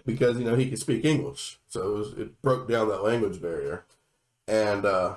because 0.05 0.39
you 0.39 0.45
know 0.45 0.55
he 0.55 0.69
could 0.69 0.79
speak 0.79 1.05
english. 1.05 1.59
So 1.69 1.83
it, 1.83 1.99
was, 1.99 2.13
it 2.15 2.43
broke 2.43 2.69
down 2.69 2.89
that 2.89 3.03
language 3.03 3.41
barrier. 3.41 3.85
And 4.47 4.85
uh 4.85 5.17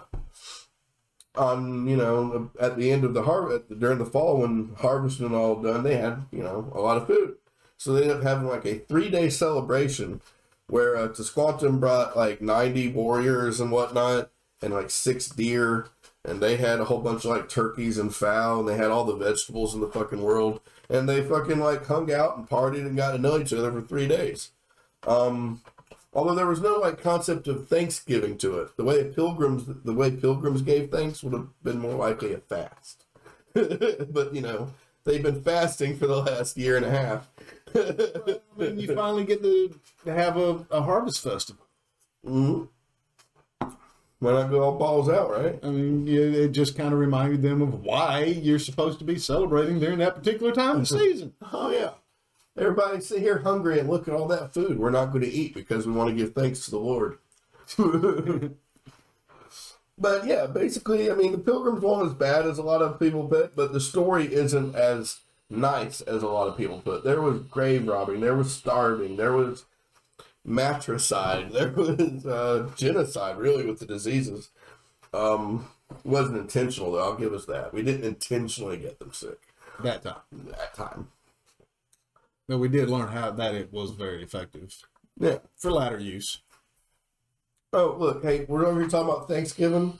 on 1.35 1.87
you 1.87 1.95
know 1.95 2.49
at 2.59 2.77
the 2.77 2.91
end 2.91 3.03
of 3.03 3.13
the 3.13 3.23
harvest 3.23 3.79
during 3.79 3.99
the 3.99 4.05
fall 4.05 4.41
when 4.41 4.71
harvesting 4.79 5.27
and 5.27 5.35
all 5.35 5.61
done 5.61 5.83
they 5.83 5.95
had 5.95 6.23
you 6.31 6.41
know 6.41 6.71
a 6.75 6.81
lot 6.81 6.97
of 6.97 7.07
food. 7.07 7.35
So 7.77 7.93
they 7.93 8.03
ended 8.03 8.17
up 8.17 8.23
having 8.23 8.47
like 8.47 8.65
a 8.65 8.79
three 8.79 9.09
day 9.09 9.29
celebration 9.29 10.21
where 10.67 10.97
uh, 10.97 11.07
Tisquantum 11.07 11.79
brought 11.79 12.17
like 12.17 12.41
90 12.41 12.89
warriors 12.89 13.59
and 13.59 13.71
whatnot 13.71 14.29
and 14.61 14.73
like 14.73 14.89
six 14.89 15.29
deer. 15.29 15.87
And 16.25 16.41
they 16.41 16.57
had 16.57 16.79
a 16.79 16.85
whole 16.85 16.99
bunch 16.99 17.23
of 17.23 17.31
like 17.31 17.47
turkeys 17.47 17.97
and 17.97 18.13
fowl, 18.13 18.59
and 18.59 18.67
they 18.67 18.75
had 18.75 18.91
all 18.91 19.05
the 19.05 19.15
vegetables 19.15 19.73
in 19.73 19.79
the 19.79 19.87
fucking 19.87 20.21
world, 20.21 20.59
and 20.89 21.07
they 21.07 21.23
fucking 21.23 21.59
like 21.59 21.85
hung 21.85 22.11
out 22.11 22.35
and 22.35 22.49
partied 22.49 22.85
and 22.85 22.97
got 22.97 23.13
to 23.13 23.17
know 23.17 23.39
each 23.39 23.53
other 23.53 23.71
for 23.71 23.81
three 23.81 24.09
days. 24.09 24.51
Um, 25.07 25.61
although 26.13 26.35
there 26.35 26.45
was 26.47 26.61
no 26.61 26.75
like 26.75 27.01
concept 27.01 27.47
of 27.47 27.67
Thanksgiving 27.67 28.37
to 28.39 28.59
it, 28.59 28.75
the 28.77 28.83
way 28.83 29.03
pilgrims 29.05 29.65
the 29.83 29.93
way 29.93 30.11
pilgrims 30.11 30.61
gave 30.61 30.91
thanks 30.91 31.23
would 31.23 31.33
have 31.33 31.47
been 31.63 31.79
more 31.79 31.95
likely 31.95 32.33
a 32.33 32.37
fast. 32.39 33.05
but 33.53 34.33
you 34.35 34.41
know 34.41 34.71
they've 35.05 35.23
been 35.23 35.41
fasting 35.41 35.97
for 35.97 36.07
the 36.07 36.17
last 36.17 36.57
year 36.57 36.77
and 36.77 36.85
a 36.85 36.91
half. 36.91 37.29
When 38.55 38.79
you 38.79 38.93
finally 38.95 39.23
get 39.25 39.41
to 39.43 39.79
have 40.05 40.37
a, 40.37 40.65
a 40.71 40.81
harvest 40.81 41.23
festival. 41.23 41.65
Mhm. 42.25 42.67
Why 44.19 44.31
not 44.31 44.49
go 44.49 44.63
all 44.63 44.77
balls 44.79 45.09
out, 45.09 45.29
right? 45.29 45.59
I 45.61 45.69
mean, 45.69 46.07
yeah, 46.07 46.21
it 46.21 46.49
just 46.49 46.75
kind 46.75 46.91
of 46.91 46.99
reminded 46.99 47.43
them 47.43 47.61
of 47.61 47.83
why 47.83 48.23
you're 48.25 48.57
supposed 48.57 48.97
to 48.99 49.05
be 49.05 49.19
celebrating 49.19 49.79
during 49.79 49.99
that 49.99 50.15
particular 50.15 50.51
time 50.51 50.77
of 50.79 50.87
season. 50.99 51.33
Oh 51.51 51.69
yeah. 51.69 51.91
Everybody 52.57 53.01
sit 53.01 53.21
here 53.21 53.39
hungry 53.39 53.79
and 53.79 53.89
look 53.89 54.07
at 54.07 54.13
all 54.13 54.27
that 54.29 54.53
food 54.53 54.79
we're 54.79 54.89
not 54.89 55.11
going 55.11 55.23
to 55.23 55.31
eat 55.31 55.53
because 55.53 55.85
we 55.85 55.93
want 55.93 56.09
to 56.09 56.15
give 56.15 56.33
thanks 56.33 56.65
to 56.65 56.71
the 56.71 56.79
Lord. 56.79 57.19
but 59.97 60.25
yeah, 60.25 60.47
basically, 60.47 61.11
I 61.11 61.15
mean, 61.15 61.33
the 61.33 61.37
Pilgrims 61.37 61.81
weren't 61.81 62.07
as 62.07 62.13
bad 62.13 62.45
as 62.45 62.57
a 62.57 62.63
lot 62.63 62.81
of 62.81 62.99
people 62.99 63.27
put, 63.27 63.55
but 63.55 63.73
the 63.73 63.79
story 63.79 64.33
isn't 64.33 64.75
as 64.75 65.19
nice 65.49 66.01
as 66.01 66.23
a 66.23 66.27
lot 66.27 66.47
of 66.47 66.57
people 66.57 66.79
put. 66.79 67.03
There 67.03 67.21
was 67.21 67.41
grave 67.41 67.87
robbing, 67.87 68.21
there 68.21 68.35
was 68.35 68.53
starving, 68.53 69.17
there 69.17 69.33
was 69.33 69.65
matricide, 70.43 71.51
there 71.51 71.71
was 71.71 72.25
uh, 72.25 72.69
genocide, 72.75 73.37
really, 73.37 73.65
with 73.65 73.79
the 73.79 73.85
diseases. 73.85 74.49
Um, 75.13 75.67
wasn't 76.03 76.37
intentional, 76.37 76.91
though. 76.91 77.03
I'll 77.03 77.15
give 77.15 77.33
us 77.33 77.45
that. 77.45 77.73
We 77.73 77.81
didn't 77.81 78.03
intentionally 78.03 78.77
get 78.77 78.99
them 78.99 79.13
sick 79.13 79.39
That 79.83 80.03
time. 80.03 80.15
that 80.31 80.73
time. 80.73 81.09
But 82.47 82.59
we 82.59 82.69
did 82.69 82.89
learn 82.89 83.09
how 83.09 83.31
that 83.31 83.55
it 83.55 83.73
was 83.73 83.91
very 83.91 84.23
effective 84.23 84.73
Yeah. 85.19 85.39
for 85.55 85.71
latter 85.71 85.99
use. 85.99 86.41
Oh, 87.73 87.95
look, 87.99 88.23
hey, 88.23 88.45
we're 88.47 88.65
over 88.65 88.79
here 88.79 88.89
talking 88.89 89.09
about 89.09 89.27
Thanksgiving, 89.27 89.99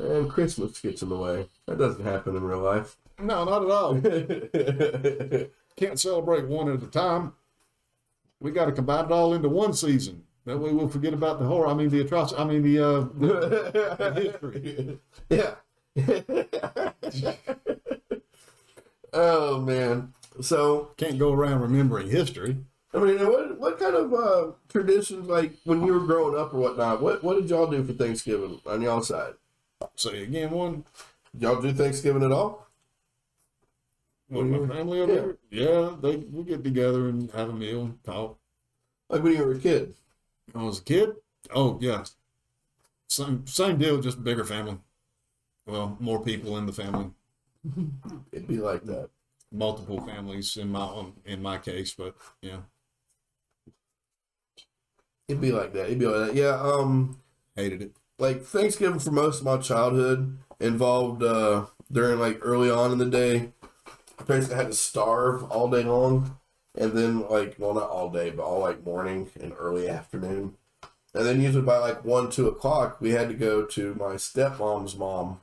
and 0.00 0.28
Christmas 0.28 0.80
gets 0.80 1.02
in 1.02 1.08
the 1.08 1.16
way. 1.16 1.48
That 1.66 1.78
doesn't 1.78 2.04
happen 2.04 2.34
in 2.36 2.42
real 2.42 2.58
life. 2.60 2.96
No, 3.20 3.44
not 3.44 3.62
at 3.62 3.70
all. 3.70 3.94
Can't 5.76 6.00
celebrate 6.00 6.48
one 6.48 6.68
at 6.68 6.82
a 6.82 6.86
time. 6.86 7.34
We 8.40 8.50
got 8.50 8.66
to 8.66 8.72
combine 8.72 9.04
it 9.06 9.12
all 9.12 9.34
into 9.34 9.48
one 9.48 9.72
season. 9.72 10.24
That 10.44 10.58
way 10.58 10.72
we'll 10.72 10.88
forget 10.88 11.14
about 11.14 11.38
the 11.38 11.46
horror. 11.46 11.68
I 11.68 11.74
mean, 11.74 11.90
the 11.90 12.00
atrocity. 12.00 12.40
I 12.40 12.44
mean, 12.44 12.62
the, 12.62 12.78
uh, 12.84 13.06
the 13.18 14.12
history. 14.14 14.98
yeah. 15.28 15.54
oh 19.12 19.60
man. 19.60 20.12
So 20.40 20.90
Can't 20.96 21.18
go 21.18 21.32
around 21.32 21.60
remembering 21.60 22.08
history. 22.08 22.56
I 22.94 22.98
mean, 22.98 23.18
what 23.26 23.58
what 23.58 23.78
kind 23.78 23.94
of 23.94 24.14
uh, 24.14 24.52
traditions 24.68 25.28
like 25.28 25.52
when 25.64 25.84
you 25.84 25.92
were 25.92 26.06
growing 26.06 26.38
up 26.38 26.54
or 26.54 26.58
whatnot? 26.58 27.02
What 27.02 27.22
what 27.22 27.36
did 27.38 27.50
y'all 27.50 27.66
do 27.66 27.84
for 27.84 27.92
Thanksgiving 27.92 28.60
on 28.66 28.82
y'all 28.82 29.02
side? 29.02 29.34
Say 29.96 30.22
again, 30.22 30.50
one. 30.50 30.84
Y'all 31.38 31.60
do 31.60 31.72
Thanksgiving 31.72 32.22
at 32.22 32.32
all? 32.32 32.66
With 34.30 34.46
my 34.46 34.74
family 34.74 35.00
over 35.00 35.12
there. 35.12 35.36
Yeah, 35.50 35.96
they 36.00 36.16
we 36.16 36.44
get 36.44 36.64
together 36.64 37.08
and 37.08 37.30
have 37.32 37.50
a 37.50 37.52
meal, 37.52 37.82
and 37.82 38.04
talk. 38.04 38.38
Like 39.08 39.22
when 39.22 39.34
you 39.34 39.44
were 39.44 39.52
a 39.52 39.58
kid? 39.58 39.94
When 40.52 40.64
I 40.64 40.66
was 40.66 40.80
a 40.80 40.84
kid, 40.84 41.14
oh 41.54 41.78
yeah, 41.80 42.04
same 43.08 43.46
same 43.46 43.78
deal, 43.78 44.00
just 44.00 44.24
bigger 44.24 44.44
family. 44.44 44.78
Well, 45.66 45.96
more 46.00 46.22
people 46.22 46.56
in 46.56 46.64
the 46.64 46.72
family, 46.72 47.10
It'd 48.32 48.48
be 48.48 48.58
like 48.58 48.84
that. 48.84 49.10
Multiple 49.52 50.00
families 50.00 50.56
in 50.56 50.70
my 50.70 50.82
own, 50.86 51.14
in 51.24 51.42
my 51.42 51.58
case, 51.58 51.94
but 51.94 52.14
yeah, 52.42 52.58
It'd 55.28 55.40
be 55.40 55.52
like 55.52 55.72
that. 55.74 55.86
It'd 55.86 55.98
be 55.98 56.06
like 56.06 56.28
that. 56.28 56.34
Yeah. 56.36 56.58
Um. 56.60 57.20
hated 57.56 57.82
it. 57.82 57.96
like 58.18 58.42
Thanksgiving 58.42 58.98
for 59.00 59.10
most 59.10 59.40
of 59.40 59.44
my 59.44 59.58
childhood 59.58 60.38
involved 60.60 61.22
uh 61.22 61.66
during 61.90 62.18
like 62.18 62.38
early 62.42 62.70
on 62.70 62.92
in 62.92 62.98
the 62.98 63.06
day. 63.06 63.52
I 64.18 64.24
basically 64.24 64.56
had 64.56 64.68
to 64.68 64.74
starve 64.74 65.44
all 65.44 65.70
day 65.70 65.84
long, 65.84 66.38
and 66.76 66.92
then 66.92 67.28
like 67.28 67.56
well 67.58 67.74
not 67.74 67.90
all 67.90 68.10
day 68.10 68.30
but 68.30 68.42
all 68.44 68.60
like 68.60 68.84
morning 68.84 69.30
and 69.40 69.52
early 69.58 69.88
afternoon, 69.88 70.56
and 71.14 71.26
then 71.26 71.40
usually 71.42 71.64
by 71.64 71.78
like 71.78 72.04
one 72.04 72.30
two 72.30 72.48
o'clock 72.48 73.00
we 73.00 73.10
had 73.12 73.28
to 73.28 73.34
go 73.34 73.64
to 73.66 73.94
my 73.94 74.14
stepmom's 74.14 74.96
mom 74.96 75.40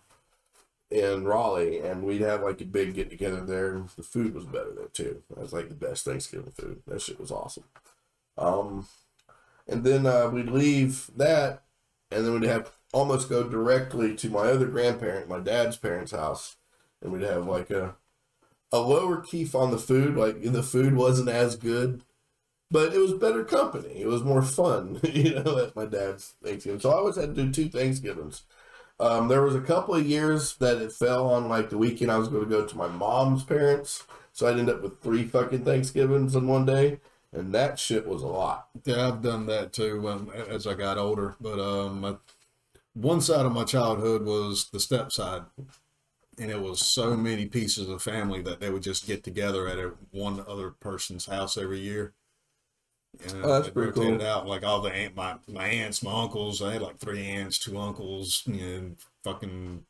in 0.96 1.26
Raleigh, 1.26 1.80
and 1.80 2.04
we'd 2.04 2.22
have 2.22 2.42
like 2.42 2.62
a 2.62 2.66
big 2.66 2.96
get 2.96 3.10
together 3.10 3.42
there. 3.42 3.84
The 3.96 4.04
food 4.04 4.34
was 4.34 4.46
better 4.46 4.72
there 4.76 4.88
too. 4.88 5.24
That 5.30 5.40
was 5.40 5.54
like 5.54 5.70
the 5.70 5.76
best 5.76 6.06
Thanksgiving 6.06 6.52
food. 6.52 6.82
That 6.88 7.02
shit 7.02 7.20
was 7.20 7.32
awesome. 7.32 7.66
Um, 8.38 8.88
and 9.68 9.84
then 9.84 10.06
uh, 10.06 10.30
we'd 10.30 10.50
leave 10.50 11.10
that 11.16 11.66
and 12.12 12.26
then 12.26 12.34
we'd 12.34 12.50
have 12.50 12.72
almost 12.94 13.30
go 13.30 13.44
directly 13.44 14.16
to 14.16 14.30
my 14.30 14.48
other 14.48 14.68
grandparent, 14.68 15.28
my 15.28 15.40
dad's 15.40 15.78
parents' 15.78 16.12
house, 16.12 16.56
and 17.02 17.12
we'd 17.12 17.24
have 17.24 17.46
like 17.46 17.70
a 17.70 17.96
a 18.72 18.80
lower 18.80 19.22
keef 19.22 19.56
on 19.56 19.72
the 19.72 19.78
food. 19.78 20.16
Like 20.16 20.42
the 20.42 20.64
food 20.64 20.96
wasn't 20.96 21.30
as 21.30 21.56
good, 21.56 22.04
but 22.72 22.94
it 22.94 23.00
was 23.00 23.14
better 23.14 23.44
company. 23.44 24.02
It 24.02 24.08
was 24.08 24.24
more 24.24 24.42
fun, 24.42 25.00
you 25.04 25.36
know, 25.36 25.58
at 25.60 25.76
my 25.76 25.86
dad's 25.86 26.36
Thanksgiving. 26.44 26.80
So 26.80 26.92
I 26.92 26.96
always 26.96 27.16
had 27.16 27.36
to 27.36 27.44
do 27.44 27.52
two 27.52 27.70
Thanksgivings. 27.70 28.44
Um, 29.00 29.28
there 29.28 29.42
was 29.42 29.56
a 29.56 29.62
couple 29.62 29.96
of 29.96 30.06
years 30.06 30.56
that 30.58 30.82
it 30.82 30.92
fell 30.92 31.28
on 31.30 31.50
like 31.50 31.70
the 31.70 31.78
weekend 31.78 32.12
I 32.12 32.18
was 32.18 32.30
going 32.30 32.44
to 32.44 32.50
go 32.50 32.66
to 32.66 32.78
my 32.78 32.88
mom's 32.88 33.44
parents, 33.44 34.04
so 34.32 34.48
I'd 34.48 34.58
end 34.58 34.70
up 34.70 34.82
with 34.82 35.02
three 35.02 35.26
fucking 35.26 35.66
Thanksgivings 35.66 36.36
in 36.36 36.48
one 36.48 36.66
day, 36.66 37.00
and 37.34 37.54
that 37.54 37.78
shit 37.78 38.08
was 38.08 38.22
a 38.22 38.28
lot. 38.28 38.70
Yeah, 38.86 39.08
I've 39.08 39.22
done 39.22 39.48
that 39.48 39.74
too 39.74 40.08
um, 40.08 40.32
as 40.32 40.66
I 40.66 40.76
got 40.76 40.98
older. 40.98 41.36
But 41.42 41.60
um, 41.60 42.02
my, 42.02 42.16
one 42.94 43.20
side 43.20 43.46
of 43.46 43.52
my 43.52 43.66
childhood 43.66 44.24
was 44.24 44.70
the 44.70 44.80
step 44.80 45.12
side, 45.12 45.44
and 46.40 46.50
it 46.50 46.62
was 46.62 46.80
so 46.80 47.18
many 47.18 47.46
pieces 47.48 47.90
of 47.90 48.02
family 48.02 48.42
that 48.44 48.62
they 48.62 48.70
would 48.70 48.84
just 48.84 49.08
get 49.08 49.24
together 49.26 49.68
at 49.68 49.78
a, 49.78 49.92
one 50.12 50.44
other 50.48 50.72
person's 50.72 51.26
house 51.26 51.58
every 51.58 51.80
year. 51.80 52.14
And 53.28 53.44
Oh, 53.44 53.54
that's 53.54 53.70
pretty 53.70 53.92
cool. 53.92 54.22
out 54.22 54.48
like 54.48 54.64
all 54.64 54.82
the 54.82 54.92
aunt, 54.92 55.16
my 55.16 55.38
my 55.48 55.68
aunts, 55.68 56.04
my 56.04 56.22
uncles. 56.24 56.62
I 56.62 56.74
had 56.74 56.82
like 56.82 56.98
three 56.98 57.26
aunts, 57.26 57.60
two 57.60 57.78
uncles, 57.78 58.44
and 58.48 58.98
fucking 59.24 59.86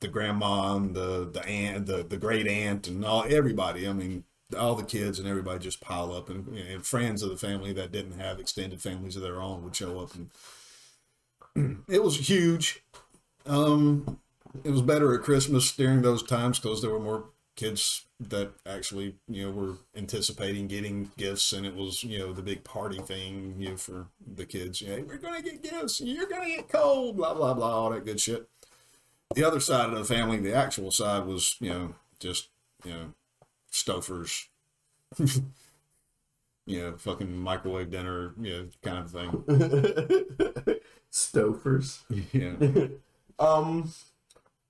the 0.00 0.08
grandma 0.08 0.76
and 0.76 0.94
the 0.94 1.28
the 1.32 1.44
aunt, 1.46 1.86
the 1.86 2.02
the 2.02 2.16
great 2.16 2.46
aunt, 2.46 2.88
and 2.88 3.04
all 3.04 3.24
everybody. 3.28 3.86
I 3.88 3.92
mean, 3.92 4.24
all 4.58 4.74
the 4.74 4.84
kids 4.84 5.18
and 5.18 5.28
everybody 5.28 5.58
just 5.58 5.80
pile 5.80 6.12
up, 6.12 6.28
and, 6.30 6.48
and 6.56 6.84
friends 6.86 7.22
of 7.22 7.30
the 7.30 7.36
family 7.36 7.72
that 7.74 7.92
didn't 7.92 8.18
have 8.18 8.38
extended 8.40 8.80
families 8.80 9.16
of 9.16 9.22
their 9.22 9.40
own 9.40 9.62
would 9.64 9.76
show 9.76 10.00
up, 10.00 10.10
and 11.54 11.84
it 11.88 12.02
was 12.02 12.28
huge. 12.28 12.82
Um, 13.46 14.18
it 14.64 14.70
was 14.70 14.82
better 14.82 15.14
at 15.14 15.22
Christmas 15.22 15.74
during 15.74 16.02
those 16.02 16.22
times 16.22 16.58
because 16.58 16.82
there 16.82 16.90
were 16.90 17.00
more 17.00 17.24
kids 17.56 18.04
that 18.20 18.50
actually 18.66 19.14
you 19.28 19.46
know 19.46 19.52
were 19.52 19.74
anticipating 19.96 20.66
getting 20.66 21.10
gifts, 21.16 21.52
and 21.52 21.64
it 21.66 21.74
was 21.74 22.02
you 22.02 22.18
know 22.18 22.32
the 22.32 22.42
big 22.42 22.64
party 22.64 22.98
thing 22.98 23.54
you 23.58 23.70
know 23.70 23.76
for 23.76 24.06
the 24.34 24.44
kids. 24.44 24.80
You 24.80 24.88
know, 24.88 25.04
we're 25.06 25.18
gonna 25.18 25.42
get 25.42 25.62
gifts, 25.62 26.00
you're 26.00 26.28
gonna 26.28 26.48
get 26.48 26.68
cold, 26.68 27.16
blah 27.16 27.34
blah 27.34 27.54
blah, 27.54 27.70
all 27.70 27.90
that 27.90 28.04
good 28.04 28.20
shit. 28.20 28.48
The 29.34 29.44
other 29.44 29.60
side 29.60 29.90
of 29.90 29.98
the 29.98 30.04
family, 30.04 30.38
the 30.38 30.54
actual 30.54 30.90
side, 30.90 31.26
was 31.26 31.56
you 31.60 31.70
know 31.70 31.94
just 32.18 32.48
you 32.84 32.92
know 32.92 33.12
Stouffer's. 33.72 34.48
you 36.68 36.82
know, 36.82 36.96
fucking 36.98 37.34
microwave 37.34 37.90
dinner, 37.90 38.34
you 38.38 38.52
know, 38.52 38.68
kind 38.82 38.98
of 38.98 39.10
thing. 39.10 40.78
Stouffer's. 41.12 42.04
Yeah. 42.32 42.86
Um. 43.40 43.92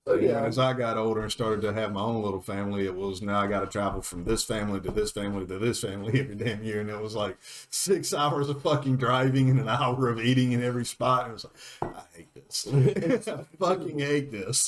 So 0.09 0.15
Yeah, 0.15 0.31
yeah, 0.31 0.45
as 0.45 0.57
I 0.57 0.73
got 0.73 0.97
older 0.97 1.21
and 1.21 1.31
started 1.31 1.61
to 1.61 1.71
have 1.71 1.93
my 1.93 2.01
own 2.01 2.23
little 2.23 2.41
family, 2.41 2.85
it 2.85 2.95
was 2.95 3.21
now 3.21 3.41
I 3.41 3.45
got 3.47 3.59
to 3.59 3.67
travel 3.67 4.01
from 4.01 4.23
this 4.23 4.43
family 4.43 4.79
to 4.81 4.89
this 4.89 5.11
family 5.11 5.45
to 5.45 5.59
this 5.59 5.81
family 5.81 6.19
every 6.19 6.33
damn 6.33 6.63
year, 6.63 6.81
and 6.81 6.89
it 6.89 6.99
was 6.99 7.13
like 7.15 7.37
six 7.69 8.11
hours 8.15 8.49
of 8.49 8.59
fucking 8.63 8.97
driving 8.97 9.51
and 9.51 9.59
an 9.59 9.69
hour 9.69 10.09
of 10.09 10.19
eating 10.19 10.51
in 10.53 10.63
every 10.63 10.83
spot. 10.85 11.25
And 11.25 11.31
it 11.31 11.33
was 11.33 11.45
like, 11.45 11.95
I 11.95 12.01
hate 12.17 12.33
this. 12.33 12.67
I 13.27 13.43
fucking 13.59 13.99
hate 13.99 14.31
this. 14.31 14.67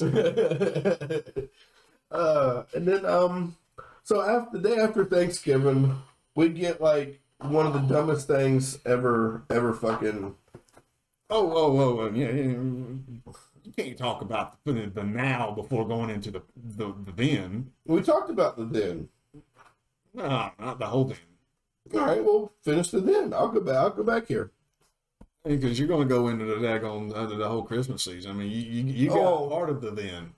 uh, 2.12 2.63
and 2.75 2.88
then 2.88 3.04
um, 3.06 3.56
so 4.04 4.21
after 4.21 4.60
the 4.60 4.69
day 4.69 4.75
after 4.80 5.06
Thanksgiving, 5.06 5.97
we 6.36 6.49
get 6.49 6.82
like 6.82 7.19
one 7.39 7.65
of 7.65 7.73
the 7.73 7.80
dumbest 7.80 8.27
things 8.27 8.77
ever, 8.86 9.41
ever 9.49 9.73
fucking. 9.73 10.36
Oh, 11.32 11.51
oh, 11.51 11.80
oh, 11.80 11.99
oh 12.01 12.12
yeah, 12.13 12.30
yeah. 12.30 12.58
You 13.77 13.84
can't 13.86 13.97
talk 13.97 14.21
about 14.21 14.57
the, 14.65 14.91
the 14.93 15.03
now 15.03 15.51
before 15.51 15.88
going 15.88 16.10
into 16.10 16.31
the 16.31 16.41
the, 16.77 16.93
the 17.05 17.12
then. 17.15 17.71
We 17.86 18.01
talked 18.01 18.29
about 18.29 18.57
the 18.57 18.65
then. 18.65 19.10
No, 20.13 20.51
not 20.60 20.79
the 20.79 20.88
whole 20.88 21.05
then. 21.05 21.17
All 21.93 22.05
right, 22.05 22.23
well, 22.23 22.51
finish 22.63 22.89
the 22.89 22.99
then. 23.01 23.34
I'll 23.34 23.47
go 23.47 23.62
back. 23.62 23.75
I'll 23.75 23.89
go 23.89 24.03
back 24.03 24.27
here. 24.27 24.51
Because 25.43 25.79
you're 25.79 25.88
going 25.88 26.07
to 26.07 26.13
go 26.13 26.27
into 26.27 26.45
the 26.45 26.55
daggone 26.55 27.15
uh, 27.15 27.25
the 27.25 27.47
whole 27.47 27.63
Christmas 27.63 28.03
season. 28.03 28.31
I 28.31 28.34
mean, 28.36 28.51
you 28.51 28.57
you, 28.62 28.84
you 28.93 29.10
got 29.10 29.17
Oh. 29.19 29.49
part 29.49 29.69
of 29.69 29.81
the 29.81 29.91
then. 29.91 30.34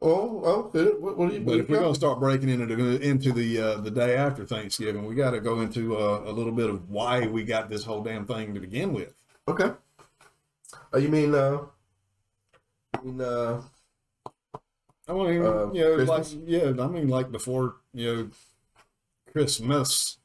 Oh, 0.00 0.32
well, 0.40 0.70
fit- 0.70 1.00
what, 1.00 1.16
what 1.18 1.28
do 1.30 1.34
you? 1.36 1.40
But 1.42 1.58
if 1.60 1.68
we're 1.68 1.78
going 1.80 1.92
to 1.92 1.98
start 1.98 2.18
breaking 2.18 2.48
into 2.48 2.66
the 2.66 3.00
into 3.00 3.32
the 3.32 3.60
uh, 3.60 3.76
the 3.80 3.90
day 3.90 4.16
after 4.16 4.44
Thanksgiving, 4.46 5.04
we 5.06 5.14
got 5.14 5.32
to 5.32 5.40
go 5.40 5.60
into 5.60 5.96
uh, 5.96 6.22
a 6.24 6.32
little 6.32 6.52
bit 6.52 6.70
of 6.70 6.88
why 6.88 7.26
we 7.26 7.42
got 7.44 7.68
this 7.68 7.84
whole 7.84 8.02
damn 8.02 8.26
thing 8.26 8.54
to 8.54 8.60
begin 8.60 8.92
with. 8.92 9.12
okay. 9.48 9.72
Oh, 10.94 10.98
you 10.98 11.08
mean 11.08 11.34
uh, 11.34 11.58
you 13.02 13.12
mean 13.12 13.20
uh, 13.20 13.62
I 15.08 15.12
mean, 15.12 15.42
Uh, 15.42 15.70
you 15.72 15.80
know, 15.82 16.04
like 16.04 16.26
yeah, 16.46 16.72
I 16.80 16.86
mean, 16.88 17.08
like 17.08 17.30
before 17.32 17.76
you 17.92 18.14
know, 18.16 18.30
Christmas 19.32 20.18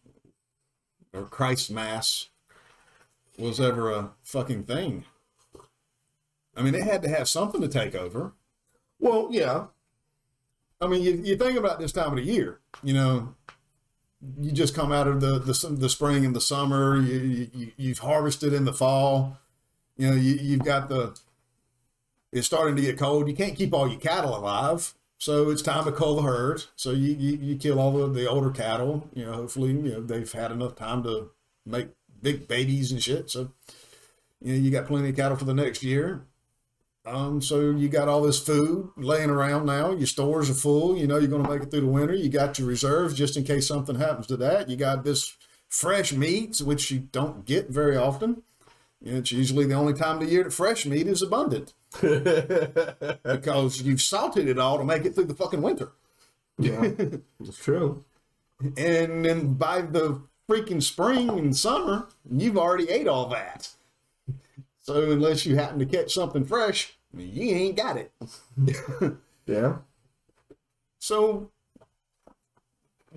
or 1.13 1.23
Christ 1.23 1.71
Mass 1.71 2.29
was 3.37 3.59
ever 3.59 3.91
a 3.91 4.11
fucking 4.23 4.63
thing. 4.63 5.05
I 6.55 6.61
mean, 6.61 6.75
it 6.75 6.83
had 6.83 7.01
to 7.03 7.09
have 7.09 7.29
something 7.29 7.61
to 7.61 7.67
take 7.67 7.95
over. 7.95 8.33
well, 8.99 9.27
yeah, 9.31 9.67
I 10.81 10.87
mean, 10.87 11.01
you, 11.01 11.13
you 11.23 11.35
think 11.37 11.57
about 11.57 11.79
this 11.79 11.91
time 11.91 12.09
of 12.09 12.15
the 12.17 12.23
year, 12.23 12.59
you 12.83 12.93
know, 12.93 13.35
you 14.39 14.51
just 14.51 14.75
come 14.75 14.91
out 14.91 15.07
of 15.07 15.21
the, 15.21 15.39
the, 15.39 15.75
the 15.75 15.89
spring 15.89 16.25
and 16.25 16.35
the 16.35 16.41
summer, 16.41 16.97
you, 16.97 17.49
you, 17.53 17.71
you've 17.77 17.99
harvested 17.99 18.53
in 18.53 18.65
the 18.65 18.73
fall, 18.73 19.37
you 19.97 20.09
know, 20.09 20.15
you, 20.15 20.35
you've 20.35 20.63
got 20.63 20.89
the, 20.89 21.17
it's 22.31 22.47
starting 22.47 22.75
to 22.75 22.81
get 22.81 22.97
cold. 22.97 23.27
You 23.27 23.35
can't 23.35 23.55
keep 23.55 23.73
all 23.73 23.87
your 23.87 23.99
cattle 23.99 24.35
alive. 24.35 24.93
So 25.19 25.49
it's 25.49 25.61
time 25.61 25.85
to 25.85 25.91
cull 25.91 26.15
the 26.15 26.21
herd. 26.21 26.63
So 26.75 26.91
you, 26.91 27.13
you, 27.13 27.37
you 27.37 27.55
kill 27.57 27.79
all 27.79 27.91
the, 27.91 28.07
the 28.07 28.29
older 28.29 28.51
cattle. 28.51 29.09
You 29.13 29.25
know, 29.25 29.33
hopefully, 29.33 29.71
you 29.71 29.93
know, 29.93 30.01
they've 30.01 30.31
had 30.31 30.51
enough 30.51 30.75
time 30.75 31.03
to 31.03 31.31
make 31.65 31.89
big 32.21 32.47
babies 32.47 32.91
and 32.91 33.01
shit. 33.01 33.29
So, 33.29 33.51
you 34.41 34.53
know, 34.53 34.59
you 34.59 34.69
got 34.69 34.85
plenty 34.85 35.09
of 35.09 35.15
cattle 35.15 35.37
for 35.37 35.45
the 35.45 35.53
next 35.53 35.83
year. 35.83 36.21
Um, 37.05 37.41
so 37.41 37.71
you 37.71 37.87
got 37.87 38.09
all 38.09 38.21
this 38.21 38.39
food 38.39 38.91
laying 38.97 39.29
around 39.29 39.65
now. 39.65 39.91
Your 39.91 40.07
stores 40.07 40.49
are 40.49 40.53
full. 40.53 40.97
You 40.97 41.07
know 41.07 41.17
you're 41.17 41.29
going 41.29 41.43
to 41.43 41.49
make 41.49 41.63
it 41.63 41.71
through 41.71 41.81
the 41.81 41.87
winter. 41.87 42.13
You 42.13 42.29
got 42.29 42.59
your 42.59 42.67
reserves 42.67 43.13
just 43.13 43.37
in 43.37 43.45
case 43.45 43.65
something 43.65 43.95
happens 43.95 44.27
to 44.27 44.37
that. 44.37 44.69
You 44.69 44.75
got 44.75 45.05
this 45.05 45.35
fresh 45.69 46.11
meat, 46.11 46.59
which 46.59 46.91
you 46.91 46.99
don't 46.99 47.45
get 47.45 47.69
very 47.69 47.95
often. 47.95 48.43
It's 49.01 49.31
usually 49.31 49.65
the 49.65 49.75
only 49.75 49.93
time 49.93 50.17
of 50.17 50.27
the 50.27 50.31
year 50.33 50.43
that 50.43 50.51
fresh 50.51 50.85
meat 50.85 51.07
is 51.07 51.21
abundant 51.21 51.73
because 52.01 53.81
you've 53.81 54.01
salted 54.01 54.47
it 54.47 54.59
all 54.59 54.77
to 54.77 54.83
make 54.83 55.05
it 55.05 55.15
through 55.15 55.25
the 55.25 55.33
fucking 55.33 55.61
winter. 55.61 55.91
Yeah, 56.59 56.91
it's 57.39 57.57
true. 57.57 58.03
And 58.59 59.23
then 59.23 59.53
by 59.53 59.81
the 59.81 60.21
freaking 60.49 60.81
spring 60.81 61.29
and 61.29 61.55
summer, 61.55 62.07
you've 62.29 62.57
already 62.57 62.89
ate 62.89 63.07
all 63.07 63.27
that. 63.29 63.69
So 64.81 65.11
unless 65.11 65.45
you 65.45 65.55
happen 65.55 65.79
to 65.79 65.85
catch 65.85 66.13
something 66.13 66.45
fresh, 66.45 66.97
you 67.15 67.55
ain't 67.55 67.77
got 67.77 67.97
it. 67.97 68.11
Yeah. 69.47 69.77
So 70.99 71.49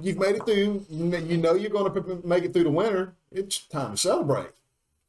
you've 0.01 0.19
made 0.19 0.37
it 0.37 0.47
through. 0.47 0.87
You 0.89 1.37
know 1.37 1.55
you're 1.55 1.71
going 1.71 1.93
to 1.93 2.23
make 2.25 2.45
it 2.45 2.53
through 2.53 2.65
the 2.65 2.71
winter. 2.71 3.15
It's 3.33 3.59
time 3.67 3.93
to 3.93 3.97
celebrate. 3.97 4.51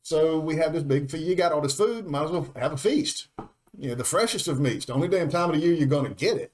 So 0.01 0.39
we 0.39 0.55
have 0.55 0.73
this 0.73 0.83
big. 0.83 1.09
Feast. 1.11 1.23
You 1.23 1.35
got 1.35 1.51
all 1.51 1.61
this 1.61 1.77
food. 1.77 2.07
Might 2.07 2.23
as 2.23 2.31
well 2.31 2.47
have 2.55 2.73
a 2.73 2.77
feast. 2.77 3.27
You 3.77 3.89
know 3.89 3.95
the 3.95 4.03
freshest 4.03 4.47
of 4.47 4.59
meats. 4.59 4.85
The 4.85 4.93
only 4.93 5.07
damn 5.07 5.29
time 5.29 5.49
of 5.49 5.55
the 5.55 5.61
year 5.61 5.73
you're 5.73 5.87
going 5.87 6.05
to 6.05 6.13
get 6.13 6.37
it. 6.37 6.51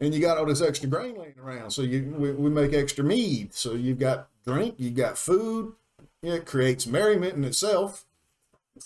And 0.00 0.14
you 0.14 0.20
got 0.20 0.38
all 0.38 0.46
this 0.46 0.62
extra 0.62 0.88
grain 0.88 1.16
laying 1.16 1.38
around. 1.38 1.70
So 1.70 1.82
you 1.82 2.14
we, 2.16 2.32
we 2.32 2.50
make 2.50 2.72
extra 2.72 3.04
mead. 3.04 3.54
So 3.54 3.72
you've 3.72 3.98
got 3.98 4.28
drink. 4.46 4.74
you've 4.78 4.94
got 4.96 5.18
food. 5.18 5.74
It 6.22 6.46
creates 6.46 6.86
merriment 6.86 7.34
in 7.34 7.44
itself. 7.44 8.04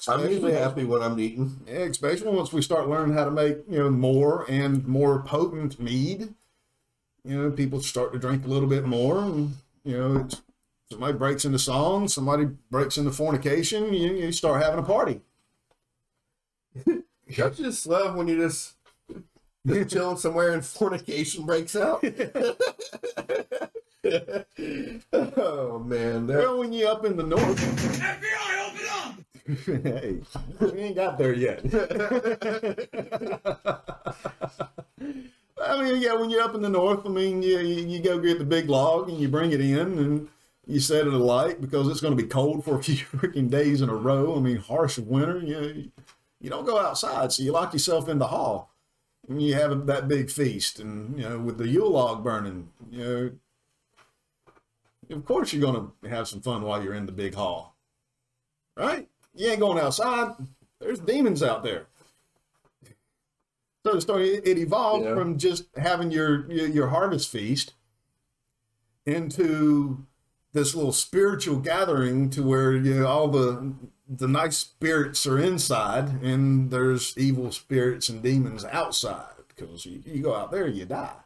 I'm 0.08 0.28
usually 0.28 0.54
happy 0.54 0.84
when 0.84 1.02
I'm 1.02 1.18
eating. 1.18 1.60
Yeah, 1.66 1.80
especially 1.80 2.34
once 2.34 2.52
we 2.52 2.62
start 2.62 2.88
learning 2.88 3.16
how 3.16 3.24
to 3.24 3.30
make 3.30 3.58
you 3.68 3.78
know 3.78 3.90
more 3.90 4.44
and 4.48 4.86
more 4.86 5.22
potent 5.22 5.78
mead. 5.78 6.34
You 7.24 7.42
know, 7.42 7.50
people 7.50 7.80
start 7.80 8.12
to 8.12 8.18
drink 8.18 8.44
a 8.44 8.48
little 8.48 8.68
bit 8.68 8.84
more, 8.84 9.20
and 9.20 9.54
you 9.84 9.96
know, 9.96 10.20
it's, 10.20 10.42
somebody 10.90 11.16
breaks 11.16 11.44
into 11.44 11.58
song, 11.58 12.08
somebody 12.08 12.46
breaks 12.70 12.98
into 12.98 13.12
fornication. 13.12 13.94
You, 13.94 14.14
you 14.14 14.32
start 14.32 14.62
having 14.62 14.80
a 14.80 14.86
party. 14.86 15.20
I 16.86 17.48
just 17.50 17.86
love 17.86 18.14
when 18.14 18.28
you 18.28 18.36
just 18.36 18.74
just 19.66 19.90
chilling 19.94 20.16
somewhere 20.16 20.52
and 20.52 20.64
fornication 20.64 21.44
breaks 21.46 21.74
out. 21.76 22.04
oh 25.12 25.78
man, 25.78 26.26
that, 26.26 26.38
Well, 26.38 26.58
when 26.58 26.72
you 26.72 26.86
up 26.86 27.04
in 27.04 27.16
the 27.16 27.22
north, 27.22 27.58
FBI, 28.00 28.68
open 28.68 28.86
up! 28.90 29.14
hey, 29.84 30.20
we 30.60 30.80
ain't 30.80 30.96
got 30.96 31.18
there 31.18 31.32
yet. 31.32 31.60
I 35.66 35.82
mean, 35.82 36.02
yeah, 36.02 36.14
when 36.14 36.30
you're 36.30 36.42
up 36.42 36.54
in 36.54 36.62
the 36.62 36.68
north, 36.68 37.06
I 37.06 37.08
mean, 37.08 37.42
you, 37.42 37.58
you, 37.58 37.86
you 37.86 38.00
go 38.00 38.18
get 38.18 38.38
the 38.38 38.44
big 38.44 38.68
log 38.68 39.08
and 39.08 39.18
you 39.18 39.28
bring 39.28 39.52
it 39.52 39.60
in 39.60 39.78
and 39.78 40.28
you 40.66 40.80
set 40.80 41.06
it 41.06 41.12
alight 41.14 41.60
because 41.60 41.88
it's 41.88 42.00
going 42.00 42.16
to 42.16 42.22
be 42.22 42.28
cold 42.28 42.64
for 42.64 42.78
a 42.78 42.82
few 42.82 42.96
freaking 42.96 43.48
days 43.50 43.80
in 43.80 43.88
a 43.88 43.94
row. 43.94 44.36
I 44.36 44.40
mean, 44.40 44.56
harsh 44.58 44.98
winter. 44.98 45.38
You, 45.38 45.90
you 46.44 46.50
don't 46.50 46.66
go 46.66 46.78
outside, 46.78 47.32
so 47.32 47.42
you 47.42 47.52
lock 47.52 47.72
yourself 47.72 48.06
in 48.06 48.18
the 48.18 48.26
hall 48.26 48.70
and 49.26 49.40
you 49.40 49.54
have 49.54 49.86
that 49.86 50.08
big 50.08 50.30
feast. 50.30 50.78
And, 50.78 51.18
you 51.18 51.26
know, 51.26 51.38
with 51.38 51.56
the 51.56 51.66
Yule 51.66 51.90
log 51.92 52.22
burning, 52.22 52.68
you 52.90 52.98
know, 55.10 55.16
of 55.16 55.24
course 55.24 55.54
you're 55.54 55.62
going 55.72 55.90
to 56.02 56.08
have 56.10 56.28
some 56.28 56.42
fun 56.42 56.60
while 56.60 56.82
you're 56.82 56.92
in 56.92 57.06
the 57.06 57.12
big 57.12 57.34
hall, 57.34 57.76
right? 58.76 59.08
You 59.34 59.48
ain't 59.48 59.60
going 59.60 59.78
outside. 59.78 60.34
There's 60.80 61.00
demons 61.00 61.42
out 61.42 61.62
there. 61.64 61.86
So 63.86 63.94
the 63.94 64.02
story 64.02 64.34
it 64.34 64.58
evolved 64.58 65.06
Yeah. 65.06 65.14
from 65.14 65.38
just 65.38 65.64
having 65.78 66.10
your, 66.10 66.50
your 66.52 66.68
your 66.68 66.88
harvest 66.88 67.30
feast 67.30 67.72
into 69.06 70.04
this 70.52 70.74
little 70.74 70.92
spiritual 70.92 71.56
gathering 71.56 72.28
to 72.30 72.42
where 72.42 72.74
you 72.76 73.00
know, 73.00 73.06
all 73.06 73.28
the 73.28 73.74
the 74.08 74.28
nice 74.28 74.58
spirits 74.58 75.26
are 75.26 75.38
inside 75.38 76.22
and 76.22 76.70
there's 76.70 77.16
evil 77.16 77.50
spirits 77.50 78.08
and 78.08 78.22
demons 78.22 78.64
outside 78.66 79.32
because 79.48 79.86
you, 79.86 80.02
you 80.04 80.22
go 80.22 80.34
out 80.34 80.50
there 80.50 80.68
you 80.68 80.84
die 80.84 81.24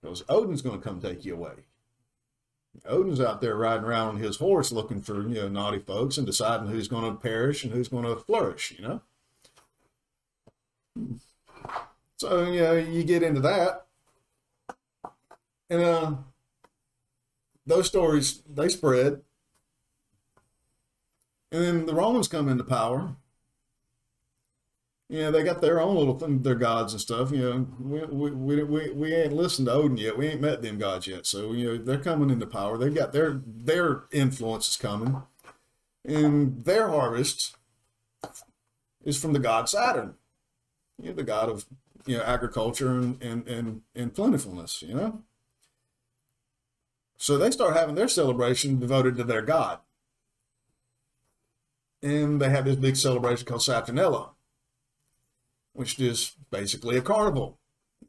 because 0.00 0.24
Odin's 0.28 0.62
going 0.62 0.80
to 0.80 0.84
come 0.86 1.00
take 1.00 1.24
you 1.24 1.34
away. 1.34 1.52
Odin's 2.86 3.20
out 3.20 3.40
there 3.40 3.56
riding 3.56 3.84
around 3.84 4.08
on 4.08 4.16
his 4.18 4.36
horse 4.36 4.70
looking 4.70 5.00
for 5.02 5.22
you 5.22 5.34
know 5.34 5.48
naughty 5.48 5.80
folks 5.80 6.16
and 6.16 6.26
deciding 6.26 6.68
who's 6.68 6.88
going 6.88 7.04
to 7.04 7.20
perish 7.20 7.64
and 7.64 7.72
who's 7.72 7.88
going 7.88 8.04
to 8.04 8.16
flourish. 8.16 8.72
You 8.78 8.88
know. 8.88 9.00
So 12.16 12.44
you 12.50 12.60
know 12.60 12.72
you 12.74 13.04
get 13.04 13.22
into 13.22 13.40
that, 13.40 13.86
and 15.70 15.82
uh, 15.82 16.12
those 17.66 17.86
stories 17.86 18.42
they 18.48 18.68
spread, 18.68 19.22
and 21.50 21.62
then 21.62 21.86
the 21.86 21.94
Romans 21.94 22.28
come 22.28 22.48
into 22.48 22.64
power. 22.64 23.16
Yeah, 25.08 25.30
they 25.30 25.42
got 25.42 25.62
their 25.62 25.80
own 25.80 25.96
little 25.96 26.18
thing, 26.18 26.42
their 26.42 26.54
gods 26.54 26.92
and 26.92 27.00
stuff. 27.00 27.30
You 27.32 27.38
know, 27.38 27.66
we, 27.80 28.04
we, 28.04 28.30
we, 28.30 28.62
we, 28.62 28.90
we 28.90 29.14
ain't 29.14 29.32
listened 29.32 29.66
to 29.68 29.72
Odin 29.72 29.96
yet. 29.96 30.18
We 30.18 30.26
ain't 30.26 30.42
met 30.42 30.60
them 30.60 30.76
gods 30.78 31.06
yet. 31.06 31.24
So, 31.24 31.52
you 31.52 31.66
know, 31.66 31.78
they're 31.82 31.98
coming 31.98 32.28
into 32.28 32.46
power. 32.46 32.76
They've 32.76 32.94
got 32.94 33.14
their, 33.14 33.40
their 33.46 34.04
influence 34.12 34.68
is 34.68 34.76
coming. 34.76 35.22
And 36.04 36.62
their 36.66 36.88
harvest 36.88 37.56
is 39.02 39.18
from 39.18 39.32
the 39.32 39.38
god 39.38 39.70
Saturn. 39.70 40.14
You 41.00 41.10
know, 41.10 41.14
the 41.14 41.24
god 41.24 41.48
of, 41.48 41.64
you 42.04 42.18
know, 42.18 42.22
agriculture 42.24 42.90
and, 42.90 43.22
and, 43.22 43.48
and, 43.48 43.82
and 43.94 44.14
plentifulness, 44.14 44.82
you 44.82 44.94
know? 44.94 45.22
So 47.16 47.38
they 47.38 47.50
start 47.50 47.74
having 47.74 47.94
their 47.94 48.08
celebration 48.08 48.78
devoted 48.78 49.16
to 49.16 49.24
their 49.24 49.42
god. 49.42 49.78
And 52.02 52.40
they 52.40 52.50
have 52.50 52.64
this 52.64 52.76
big 52.76 52.96
celebration 52.96 53.46
called 53.46 53.60
Saturnella 53.60 54.30
which 55.78 56.00
is 56.00 56.32
basically 56.50 56.96
a 56.96 57.00
carnival. 57.00 57.56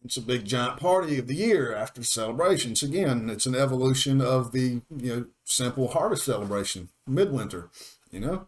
It's 0.03 0.17
a 0.17 0.21
big 0.21 0.45
giant 0.45 0.79
party 0.79 1.19
of 1.19 1.27
the 1.27 1.35
year 1.35 1.75
after 1.75 2.01
celebrations. 2.01 2.81
Again, 2.81 3.29
it's 3.29 3.45
an 3.45 3.53
evolution 3.53 4.21
of 4.21 4.53
the 4.53 4.81
you 4.97 5.15
know 5.15 5.25
simple 5.43 5.89
harvest 5.89 6.25
celebration, 6.25 6.89
midwinter, 7.05 7.69
you 8.11 8.21
know, 8.21 8.47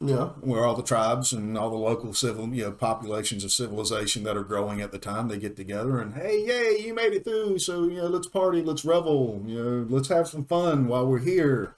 yeah. 0.00 0.30
where 0.40 0.64
all 0.64 0.74
the 0.74 0.82
tribes 0.82 1.34
and 1.34 1.58
all 1.58 1.68
the 1.68 1.76
local 1.76 2.14
civil 2.14 2.48
you 2.54 2.64
know 2.64 2.72
populations 2.72 3.44
of 3.44 3.52
civilization 3.52 4.22
that 4.22 4.36
are 4.36 4.44
growing 4.44 4.80
at 4.80 4.92
the 4.92 4.98
time 4.98 5.28
they 5.28 5.38
get 5.38 5.54
together 5.54 6.00
and 6.00 6.14
hey, 6.14 6.42
yay, 6.46 6.82
you 6.82 6.94
made 6.94 7.12
it 7.12 7.24
through, 7.24 7.58
so 7.58 7.84
you 7.84 7.96
know 7.96 8.06
let's 8.06 8.28
party, 8.28 8.62
let's 8.62 8.84
revel, 8.84 9.42
you 9.44 9.62
know, 9.62 9.86
let's 9.90 10.08
have 10.08 10.26
some 10.26 10.46
fun 10.46 10.86
while 10.86 11.06
we're 11.06 11.18
here. 11.18 11.74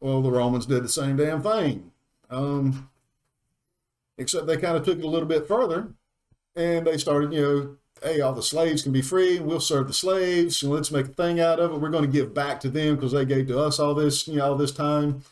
Well, 0.00 0.22
the 0.22 0.30
Romans 0.30 0.66
did 0.66 0.84
the 0.84 0.88
same 0.88 1.16
damn 1.16 1.42
thing. 1.42 1.92
Um, 2.30 2.90
except 4.16 4.46
they 4.46 4.56
kind 4.56 4.76
of 4.76 4.84
took 4.84 4.98
it 4.98 5.04
a 5.04 5.08
little 5.08 5.28
bit 5.28 5.48
further 5.48 5.92
and 6.54 6.86
they 6.86 6.98
started, 6.98 7.32
you 7.32 7.40
know, 7.40 7.76
hey, 8.02 8.20
all 8.20 8.32
the 8.32 8.42
slaves 8.42 8.82
can 8.82 8.92
be 8.92 9.02
free. 9.02 9.38
We'll 9.38 9.60
serve 9.60 9.86
the 9.86 9.94
slaves. 9.94 10.62
And 10.62 10.72
let's 10.72 10.90
make 10.90 11.06
a 11.06 11.10
thing 11.10 11.40
out 11.40 11.60
of 11.60 11.72
it. 11.72 11.80
We're 11.80 11.88
going 11.88 12.04
to 12.04 12.10
give 12.10 12.34
back 12.34 12.60
to 12.60 12.70
them 12.70 12.96
because 12.96 13.12
they 13.12 13.24
gave 13.24 13.48
to 13.48 13.58
us 13.58 13.78
all 13.78 13.94
this, 13.94 14.28
you 14.28 14.36
know, 14.36 14.50
all 14.50 14.56
this 14.56 14.72
time. 14.72 15.22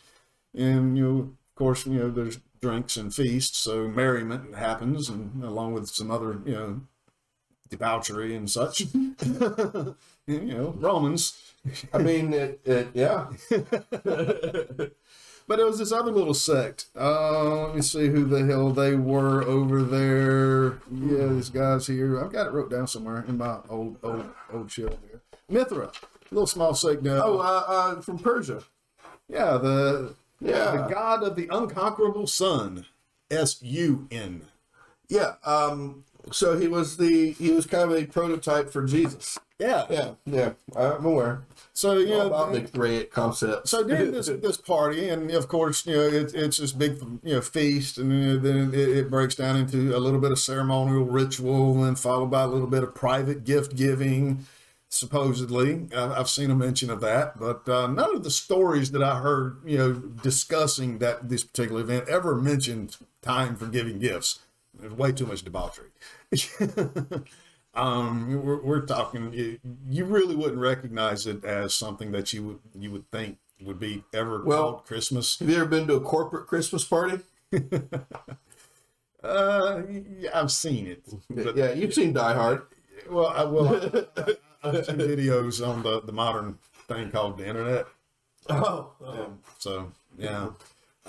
And, 0.54 0.96
you 0.96 1.04
know, 1.04 1.18
of 1.18 1.54
course, 1.56 1.86
you 1.86 1.98
know, 1.98 2.10
there's 2.10 2.38
drinks 2.60 2.96
and 2.96 3.14
feasts. 3.14 3.58
So 3.58 3.88
merriment 3.88 4.54
happens 4.54 5.08
and 5.08 5.42
along 5.42 5.74
with 5.74 5.88
some 5.88 6.10
other, 6.10 6.40
you 6.44 6.52
know, 6.52 6.80
debauchery 7.68 8.34
and 8.34 8.50
such. 8.50 8.84
you 10.26 10.40
know, 10.40 10.74
Romans. 10.78 11.40
I 11.92 11.98
mean, 11.98 12.32
it, 12.32 12.60
it 12.64 12.88
yeah. 12.94 13.26
But 15.48 15.60
it 15.60 15.64
was 15.64 15.78
this 15.78 15.92
other 15.92 16.10
little 16.10 16.34
sect. 16.34 16.86
Uh, 16.98 17.66
let 17.66 17.76
me 17.76 17.80
see 17.82 18.08
who 18.08 18.24
the 18.24 18.44
hell 18.46 18.70
they 18.72 18.96
were 18.96 19.44
over 19.44 19.80
there. 19.84 20.78
Yeah, 20.92 21.26
these 21.34 21.50
guys 21.50 21.86
here. 21.86 22.20
I've 22.20 22.32
got 22.32 22.48
it 22.48 22.52
wrote 22.52 22.68
down 22.68 22.88
somewhere 22.88 23.24
in 23.28 23.38
my 23.38 23.58
old 23.68 23.96
old 24.02 24.28
old 24.52 24.72
shit 24.72 24.98
here. 25.08 25.20
Mithra, 25.48 25.92
little 26.32 26.48
small 26.48 26.74
sect 26.74 27.02
now. 27.02 27.22
Oh, 27.22 27.38
uh, 27.38 27.64
uh, 27.68 28.00
from 28.00 28.18
Persia. 28.18 28.64
yeah, 29.28 29.56
the 29.56 30.14
Yeah. 30.40 30.72
the 30.72 30.88
god 30.92 31.22
of 31.22 31.36
the 31.36 31.46
unconquerable 31.52 32.26
sun. 32.26 32.86
S 33.30 33.62
U 33.62 34.08
N. 34.10 34.46
Yeah. 35.08 35.34
Um, 35.44 36.04
so 36.32 36.58
he 36.58 36.66
was 36.66 36.96
the 36.96 37.30
he 37.32 37.52
was 37.52 37.66
kind 37.66 37.88
of 37.88 37.96
a 37.96 38.04
prototype 38.06 38.72
for 38.72 38.84
Jesus. 38.84 39.38
Yeah. 39.58 39.86
Yeah, 39.88 40.10
yeah, 40.26 40.52
I'm 40.76 41.04
aware. 41.06 41.44
So 41.72 41.98
you 41.98 42.08
know, 42.08 42.26
about 42.26 42.52
the 42.52 42.60
great 42.60 43.10
concept. 43.10 43.68
so 43.68 43.84
during 43.84 44.12
this 44.12 44.26
this 44.26 44.58
party, 44.58 45.08
and 45.08 45.30
of 45.30 45.48
course, 45.48 45.86
you 45.86 45.94
know, 45.94 46.02
it, 46.02 46.34
it's 46.34 46.58
this 46.58 46.72
big 46.72 47.00
you 47.22 47.34
know 47.34 47.40
feast, 47.40 47.96
and 47.96 48.42
then 48.42 48.74
it, 48.74 48.88
it 48.88 49.10
breaks 49.10 49.34
down 49.34 49.56
into 49.56 49.96
a 49.96 49.98
little 49.98 50.20
bit 50.20 50.30
of 50.32 50.38
ceremonial 50.38 51.04
ritual, 51.04 51.84
and 51.84 51.98
followed 51.98 52.30
by 52.30 52.42
a 52.42 52.46
little 52.46 52.66
bit 52.66 52.82
of 52.82 52.94
private 52.94 53.44
gift 53.44 53.76
giving. 53.76 54.46
Supposedly, 54.88 55.88
I've 55.96 56.12
I've 56.12 56.28
seen 56.30 56.50
a 56.50 56.54
mention 56.54 56.90
of 56.90 57.00
that, 57.00 57.38
but 57.38 57.66
uh, 57.68 57.86
none 57.86 58.14
of 58.14 58.24
the 58.24 58.30
stories 58.30 58.90
that 58.92 59.02
I 59.02 59.20
heard, 59.20 59.58
you 59.64 59.78
know, 59.78 59.92
discussing 59.92 60.98
that 60.98 61.28
this 61.30 61.44
particular 61.44 61.80
event 61.80 62.08
ever 62.08 62.34
mentioned 62.36 62.96
time 63.22 63.56
for 63.56 63.66
giving 63.66 63.98
gifts. 63.98 64.40
There's 64.78 64.92
way 64.92 65.12
too 65.12 65.26
much 65.26 65.42
debauchery. 65.42 65.90
um, 67.76 68.42
we're, 68.44 68.60
we're 68.62 68.86
talking. 68.86 69.32
You, 69.32 69.58
you 69.88 70.04
really 70.04 70.34
wouldn't 70.34 70.58
recognize 70.60 71.26
it 71.26 71.44
as 71.44 71.74
something 71.74 72.10
that 72.12 72.32
you 72.32 72.42
would 72.44 72.58
you 72.74 72.90
would 72.90 73.10
think 73.10 73.38
would 73.60 73.78
be 73.78 74.04
ever 74.12 74.42
Well- 74.44 74.62
called 74.72 74.84
Christmas. 74.86 75.38
Have 75.38 75.48
you 75.48 75.56
ever 75.56 75.66
been 75.66 75.86
to 75.86 75.94
a 75.94 76.00
corporate 76.00 76.46
Christmas 76.46 76.84
party? 76.84 77.20
Uh, 79.22 79.82
yeah, 80.18 80.30
I've 80.34 80.52
seen 80.52 80.86
it. 80.86 81.02
But, 81.28 81.56
yeah, 81.56 81.72
you've 81.72 81.94
seen 81.94 82.12
Die 82.12 82.34
Hard. 82.34 82.62
Well, 83.10 83.26
I, 83.26 83.44
well, 83.44 83.74
I, 84.16 84.36
I've 84.62 84.86
seen 84.86 84.96
videos 84.96 85.66
on 85.66 85.82
the, 85.82 86.00
the 86.02 86.12
modern 86.12 86.58
thing 86.86 87.10
called 87.10 87.38
the 87.38 87.46
internet. 87.48 87.86
Oh, 88.48 88.92
Um, 89.04 89.40
so 89.58 89.90
yeah, 90.16 90.50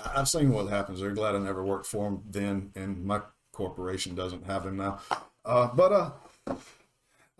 I've 0.04 0.28
seen 0.28 0.50
what 0.50 0.68
happens. 0.68 1.00
They're 1.00 1.12
glad 1.12 1.36
I 1.36 1.38
never 1.38 1.64
worked 1.64 1.86
for 1.86 2.06
them 2.10 2.22
then, 2.28 2.72
and 2.74 3.04
my 3.04 3.20
corporation 3.52 4.16
doesn't 4.16 4.46
have 4.46 4.64
them 4.64 4.78
now. 4.78 4.98
Uh, 5.44 5.68
but 5.68 5.92
uh, 5.92 6.10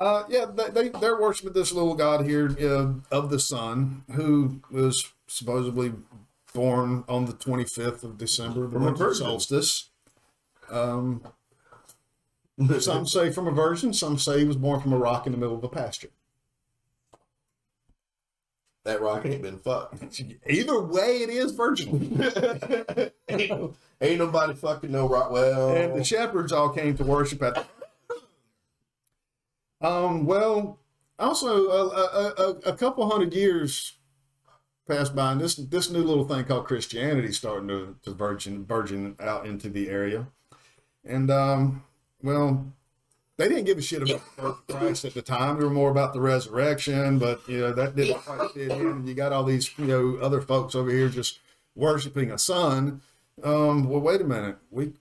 uh, 0.00 0.24
yeah, 0.28 0.46
they, 0.46 0.70
they 0.70 0.88
they're 0.90 1.20
worshiping 1.20 1.52
this 1.52 1.72
little 1.72 1.94
god 1.94 2.24
here 2.24 2.54
uh, 2.60 2.92
of 3.10 3.30
the 3.30 3.38
sun, 3.38 4.04
who 4.12 4.60
was 4.70 5.12
supposedly 5.26 5.92
born 6.54 7.04
on 7.08 7.26
the 7.26 7.32
twenty 7.32 7.64
fifth 7.64 8.04
of 8.04 8.18
December, 8.18 8.62
the 8.62 8.72
From 8.72 8.84
winter 8.84 9.14
solstice. 9.14 9.90
Um, 10.70 11.22
some 12.80 13.06
say 13.06 13.30
from 13.30 13.46
a 13.46 13.52
virgin, 13.52 13.92
some 13.92 14.18
say 14.18 14.40
he 14.40 14.44
was 14.44 14.56
born 14.56 14.80
from 14.80 14.92
a 14.92 14.98
rock 14.98 15.26
in 15.26 15.32
the 15.32 15.38
middle 15.38 15.56
of 15.56 15.64
a 15.64 15.68
pasture. 15.68 16.08
that 18.84 19.00
rock 19.02 19.26
ain't 19.26 19.42
been 19.42 19.58
fucked. 19.58 20.22
Either 20.48 20.80
way, 20.80 21.18
it 21.18 21.28
is 21.28 21.52
virginal. 21.52 22.00
ain't, 23.28 23.76
ain't 24.00 24.18
nobody 24.18 24.54
fucking 24.54 24.90
no 24.90 25.06
rock. 25.08 25.30
Well, 25.30 25.76
and 25.76 25.94
the 25.94 26.04
shepherds 26.04 26.52
all 26.52 26.70
came 26.70 26.96
to 26.96 27.04
worship 27.04 27.42
at. 27.42 27.66
Um. 29.80 30.26
Well, 30.26 30.78
also 31.18 31.68
a, 31.68 31.86
a, 31.86 32.50
a, 32.66 32.76
couple 32.76 33.08
hundred 33.08 33.32
years 33.32 33.94
passed 34.88 35.14
by, 35.14 35.32
and 35.32 35.40
this 35.40 35.54
this 35.54 35.90
new 35.90 36.02
little 36.02 36.26
thing 36.26 36.44
called 36.44 36.66
Christianity 36.66 37.32
starting 37.32 37.68
to 37.68 37.96
to 38.02 38.12
virgin 38.12 38.64
virgin 38.64 39.16
out 39.20 39.46
into 39.46 39.68
the 39.68 39.88
area, 39.88 40.26
and 41.04 41.30
um. 41.30 41.84
Well, 42.20 42.72
they 43.38 43.48
didn't 43.48 43.66
give 43.66 43.78
a 43.78 43.82
shit 43.82 44.02
about 44.02 44.20
the 44.36 44.42
birth 44.42 44.58
of 44.68 44.76
Christ 44.76 45.04
at 45.04 45.14
the 45.14 45.22
time. 45.22 45.58
They 45.58 45.64
were 45.64 45.70
more 45.70 45.92
about 45.92 46.12
the 46.12 46.20
resurrection, 46.20 47.20
but 47.20 47.48
you 47.48 47.60
know 47.60 47.72
that 47.72 47.94
didn't 47.94 48.24
quite 48.24 48.50
fit 48.50 48.72
in. 48.72 49.06
You 49.06 49.14
got 49.14 49.32
all 49.32 49.44
these 49.44 49.70
you 49.78 49.86
know 49.86 50.18
other 50.20 50.40
folks 50.40 50.74
over 50.74 50.90
here 50.90 51.08
just 51.08 51.38
worshiping 51.76 52.32
a 52.32 52.38
sun. 52.38 53.00
Um, 53.44 53.88
well, 53.88 54.00
wait 54.00 54.20
a 54.20 54.24
minute. 54.24 54.58
We 54.72 54.92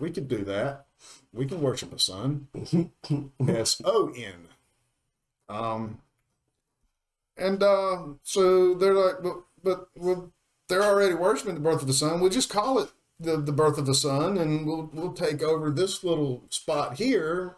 we 0.00 0.10
could 0.10 0.26
do 0.26 0.42
that. 0.44 0.86
We 1.32 1.46
can 1.46 1.60
worship 1.60 1.92
a 1.94 1.98
sun. 1.98 2.48
S 3.48 3.80
O 3.84 4.12
N. 4.14 4.48
Um, 5.48 5.98
and 7.36 7.62
uh, 7.62 7.98
so 8.22 8.74
they're 8.74 8.94
like, 8.94 9.22
but 9.22 9.36
but 9.62 9.88
well, 9.96 10.30
they're 10.68 10.82
already 10.82 11.14
worshiping 11.14 11.54
the 11.54 11.60
birth 11.60 11.80
of 11.80 11.86
the 11.86 11.94
sun. 11.94 12.20
We'll 12.20 12.30
just 12.30 12.50
call 12.50 12.78
it 12.78 12.90
the, 13.18 13.36
the 13.36 13.52
birth 13.52 13.78
of 13.78 13.86
the 13.86 13.94
sun, 13.94 14.36
and 14.38 14.66
we'll 14.66 14.90
we'll 14.92 15.12
take 15.12 15.42
over 15.42 15.70
this 15.70 16.04
little 16.04 16.42
spot 16.50 16.94
here 16.98 17.56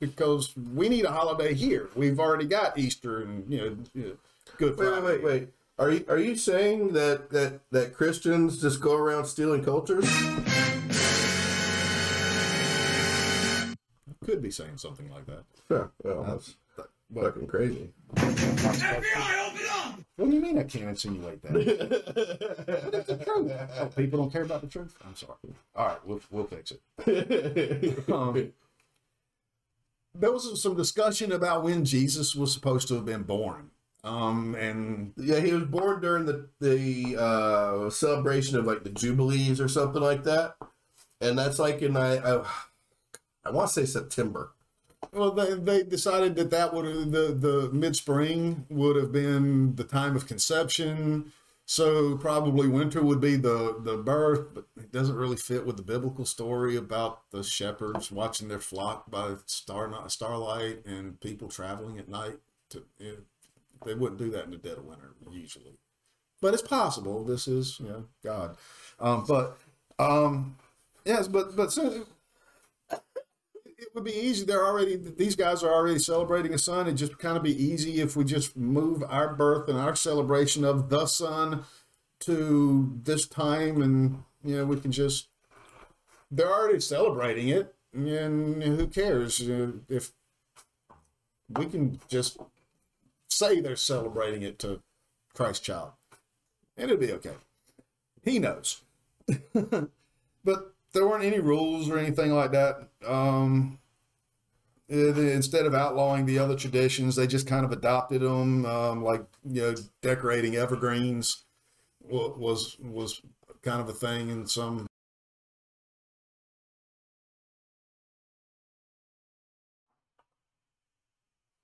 because 0.00 0.54
we 0.74 0.88
need 0.88 1.04
a 1.04 1.10
holiday 1.10 1.54
here. 1.54 1.88
We've 1.94 2.18
already 2.18 2.46
got 2.46 2.78
Easter 2.78 3.22
and 3.22 3.50
you 3.52 3.84
know, 3.94 4.12
Good 4.56 4.78
wait, 4.78 4.88
Friday. 4.88 5.06
wait, 5.06 5.22
wait, 5.22 5.24
wait. 5.24 5.48
Are 5.78 5.90
you 5.90 6.04
are 6.08 6.18
you 6.18 6.36
saying 6.36 6.92
that 6.92 7.30
that 7.30 7.60
that 7.70 7.94
Christians 7.94 8.60
just 8.60 8.80
go 8.80 8.94
around 8.94 9.26
stealing 9.26 9.64
cultures? 9.64 10.04
Could 14.24 14.42
be 14.42 14.50
saying 14.50 14.78
something 14.78 15.10
like 15.10 15.26
that. 15.26 15.44
Yeah, 15.70 15.86
well, 16.02 16.24
that's 16.24 16.56
But 17.10 17.24
fucking 17.24 17.46
crazy. 17.46 17.90
FBI, 18.14 19.46
open 19.46 19.60
up! 19.70 20.00
what 20.16 20.28
do 20.30 20.34
you 20.36 20.40
mean 20.42 20.58
I 20.58 20.64
can't 20.64 20.90
insinuate 20.90 21.42
that? 21.42 21.52
But 22.84 22.94
it's 22.94 23.06
the 23.08 23.16
truth. 23.16 23.52
Oh, 23.78 23.86
people 23.96 24.18
don't 24.18 24.30
care 24.32 24.42
about 24.42 24.60
the 24.60 24.66
truth. 24.66 24.94
I'm 25.06 25.14
sorry. 25.16 25.34
All 25.74 25.86
right, 25.86 26.06
we'll 26.06 26.20
we'll 26.30 26.44
fix 26.46 26.72
it. 26.72 28.04
Um, 28.12 28.52
there 30.16 30.30
was 30.30 30.62
some 30.62 30.76
discussion 30.76 31.32
about 31.32 31.64
when 31.64 31.84
Jesus 31.84 32.34
was 32.36 32.52
supposed 32.52 32.86
to 32.88 32.94
have 32.94 33.04
been 33.04 33.24
born. 33.24 33.70
Um, 34.04 34.54
and 34.54 35.12
Yeah, 35.16 35.40
he 35.40 35.52
was 35.52 35.64
born 35.64 36.00
during 36.00 36.26
the 36.26 36.48
the 36.60 37.16
uh, 37.18 37.90
celebration 37.90 38.56
of 38.58 38.66
like 38.66 38.84
the 38.84 38.90
Jubilees 38.90 39.60
or 39.60 39.68
something 39.68 40.02
like 40.02 40.24
that, 40.24 40.56
and 41.20 41.38
that's 41.38 41.58
like 41.58 41.80
in 41.82 41.96
I 41.96 42.18
I, 42.18 42.44
I 43.44 43.50
want 43.50 43.68
to 43.68 43.74
say 43.74 43.86
September. 43.86 44.52
well, 45.12 45.30
they, 45.30 45.54
they 45.54 45.82
decided 45.82 46.34
that 46.36 46.50
that 46.50 46.72
would 46.72 47.12
the 47.12 47.34
the 47.38 47.70
mid 47.72 47.96
spring 47.96 48.66
would 48.70 48.96
have 48.96 49.12
been 49.12 49.76
the 49.76 49.84
time 49.84 50.16
of 50.16 50.26
conception. 50.26 51.32
So 51.66 52.18
probably 52.18 52.68
winter 52.68 53.02
would 53.02 53.20
be 53.20 53.36
the 53.36 53.76
the 53.80 53.96
birth, 53.96 54.48
but 54.54 54.66
it 54.76 54.92
doesn't 54.92 55.16
really 55.16 55.36
fit 55.36 55.64
with 55.64 55.76
the 55.76 55.82
biblical 55.82 56.26
story 56.26 56.76
about 56.76 57.30
the 57.30 57.42
shepherds 57.42 58.12
watching 58.12 58.48
their 58.48 58.58
flock 58.58 59.10
by 59.10 59.36
star 59.46 59.90
starlight 60.08 60.84
and 60.84 61.20
people 61.20 61.48
traveling 61.48 61.98
at 61.98 62.08
night. 62.08 62.38
To 62.70 62.82
know, 63.00 63.16
they 63.86 63.94
wouldn't 63.94 64.18
do 64.18 64.30
that 64.30 64.44
in 64.44 64.50
the 64.50 64.58
dead 64.58 64.78
of 64.78 64.84
winter 64.84 65.14
usually, 65.30 65.78
but 66.42 66.52
it's 66.52 66.62
possible. 66.62 67.24
This 67.24 67.48
is 67.48 67.80
you 67.80 67.88
know 67.88 68.04
God, 68.22 68.56
um, 69.00 69.24
but 69.26 69.56
um, 69.98 70.56
yes, 71.06 71.28
but 71.28 71.56
but 71.56 71.72
so 71.72 72.06
it 73.84 73.94
would 73.94 74.04
be 74.04 74.16
easy. 74.16 74.44
They're 74.44 74.66
already 74.66 74.96
these 74.96 75.36
guys 75.36 75.62
are 75.62 75.72
already 75.72 75.98
celebrating 75.98 76.54
a 76.54 76.58
sun. 76.58 76.86
It'd 76.86 76.98
just 76.98 77.18
kind 77.18 77.36
of 77.36 77.42
be 77.42 77.62
easy 77.62 78.00
if 78.00 78.16
we 78.16 78.24
just 78.24 78.56
move 78.56 79.04
our 79.08 79.34
birth 79.34 79.68
and 79.68 79.78
our 79.78 79.94
celebration 79.94 80.64
of 80.64 80.88
the 80.88 81.06
sun 81.06 81.64
to 82.20 82.98
this 83.02 83.26
time, 83.26 83.82
and 83.82 84.24
you 84.42 84.56
know 84.56 84.64
we 84.64 84.80
can 84.80 84.92
just. 84.92 85.28
They're 86.30 86.52
already 86.52 86.80
celebrating 86.80 87.48
it, 87.48 87.74
and 87.92 88.62
who 88.62 88.86
cares 88.86 89.40
if 89.88 90.12
we 91.48 91.66
can 91.66 92.00
just 92.08 92.38
say 93.28 93.60
they're 93.60 93.76
celebrating 93.76 94.42
it 94.42 94.58
to 94.60 94.80
Christ 95.34 95.62
child, 95.62 95.92
and 96.76 96.90
it'll 96.90 97.00
be 97.00 97.12
okay. 97.12 97.34
He 98.24 98.38
knows. 98.38 98.80
but 100.44 100.73
there 100.94 101.06
weren't 101.06 101.24
any 101.24 101.40
rules 101.40 101.90
or 101.90 101.98
anything 101.98 102.32
like 102.32 102.52
that. 102.52 102.88
Um, 103.06 103.78
it- 104.88 105.16
instead 105.18 105.66
of 105.66 105.74
outlawing 105.74 106.26
the 106.26 106.38
other 106.38 106.56
traditions, 106.56 107.16
they 107.16 107.26
just 107.26 107.46
kind 107.46 107.64
of 107.64 107.72
adopted 107.72 108.22
them, 108.22 108.64
um, 108.66 109.02
like 109.04 109.24
you 109.44 109.62
know, 109.62 109.74
decorating 110.02 110.56
evergreens 110.56 111.44
was 112.00 112.76
was 112.80 113.22
kind 113.62 113.80
of 113.80 113.88
a 113.88 113.92
thing 113.94 114.28
in 114.30 114.46
some. 114.46 114.86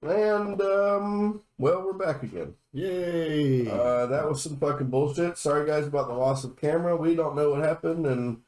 And 0.02 0.60
um, 0.62 1.42
well, 1.58 1.82
we're 1.84 1.92
back 1.92 2.22
again. 2.22 2.54
Yay! 2.72 3.68
Uh, 3.70 4.06
that 4.06 4.26
was 4.28 4.42
some 4.42 4.56
fucking 4.56 4.88
bullshit. 4.88 5.36
Sorry 5.36 5.66
guys 5.66 5.86
about 5.86 6.08
the 6.08 6.14
loss 6.14 6.42
of 6.44 6.56
camera. 6.56 6.96
We 6.96 7.14
don't 7.14 7.36
know 7.36 7.50
what 7.50 7.62
happened, 7.62 8.06
and 8.06 8.40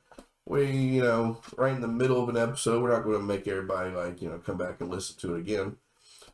we, 0.46 0.70
you 0.70 1.02
know, 1.02 1.40
right 1.56 1.74
in 1.74 1.80
the 1.80 1.88
middle 1.88 2.22
of 2.22 2.28
an 2.28 2.36
episode, 2.36 2.82
we're 2.82 2.92
not 2.92 3.04
going 3.04 3.18
to 3.18 3.22
make 3.22 3.46
everybody 3.46 3.90
like 3.90 4.20
you 4.20 4.28
know 4.28 4.38
come 4.38 4.56
back 4.56 4.80
and 4.80 4.90
listen 4.90 5.16
to 5.18 5.34
it 5.34 5.40
again. 5.40 5.76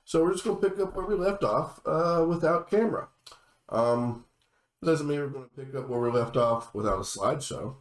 So 0.05 0.23
we're 0.23 0.33
just 0.33 0.45
going 0.45 0.61
to 0.61 0.69
pick 0.69 0.79
up 0.81 0.97
where 0.97 1.07
we 1.07 1.15
left 1.15 1.45
off 1.45 1.81
uh, 1.85 2.25
without 2.27 2.71
camera. 2.71 3.09
Um, 3.69 4.25
doesn't 4.83 5.07
mean 5.07 5.19
we're 5.19 5.29
going 5.29 5.49
to 5.49 5.65
pick 5.65 5.75
up 5.75 5.89
where 5.89 6.01
we 6.01 6.11
left 6.11 6.37
off 6.37 6.75
without 6.75 6.99
a 6.99 7.03
slideshow. 7.03 7.75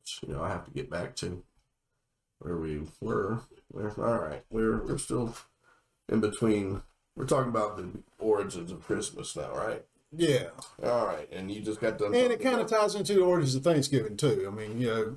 Which, 0.00 0.20
you 0.26 0.32
know, 0.32 0.42
I 0.42 0.48
have 0.48 0.64
to 0.64 0.70
get 0.70 0.88
back 0.90 1.16
to 1.16 1.42
where 2.38 2.56
we 2.56 2.82
were. 3.00 3.40
We're, 3.70 3.90
all 3.98 4.18
right, 4.18 4.42
we're 4.50 4.82
we're 4.84 4.98
still 4.98 5.36
in 6.08 6.20
between. 6.20 6.82
We're 7.16 7.26
talking 7.26 7.50
about 7.50 7.76
the 7.76 7.90
origins 8.18 8.72
of 8.72 8.86
Christmas 8.86 9.36
now, 9.36 9.52
right? 9.52 9.84
Yeah, 10.16 10.48
All 10.82 11.06
right, 11.06 11.28
and 11.32 11.50
you 11.50 11.60
just 11.60 11.80
got 11.80 11.98
done. 11.98 12.14
and 12.14 12.32
it 12.32 12.40
kind 12.40 12.60
of 12.60 12.66
ties 12.68 12.94
into 12.94 13.14
the 13.14 13.20
origins 13.22 13.54
of 13.54 13.62
Thanksgiving 13.64 14.16
too. 14.16 14.44
I 14.46 14.54
mean, 14.54 14.80
you 14.80 14.86
know, 14.88 15.16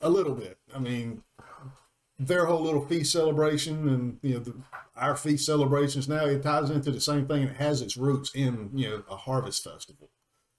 a 0.00 0.08
little 0.10 0.34
bit. 0.34 0.58
I 0.74 0.78
mean, 0.78 1.22
their 2.18 2.46
whole 2.46 2.62
little 2.62 2.84
feast 2.86 3.12
celebration 3.12 3.88
and 3.88 4.18
you 4.22 4.34
know 4.34 4.40
the, 4.40 4.54
our 4.96 5.16
feast 5.16 5.44
celebrations 5.46 6.08
now 6.08 6.24
it 6.26 6.42
ties 6.42 6.70
into 6.70 6.92
the 6.92 7.00
same 7.00 7.26
thing 7.26 7.42
and 7.42 7.50
it 7.50 7.56
has 7.56 7.82
its 7.82 7.96
roots 7.96 8.30
in 8.34 8.70
you 8.72 8.88
know 8.88 9.02
a 9.10 9.16
harvest 9.16 9.64
festival 9.64 10.08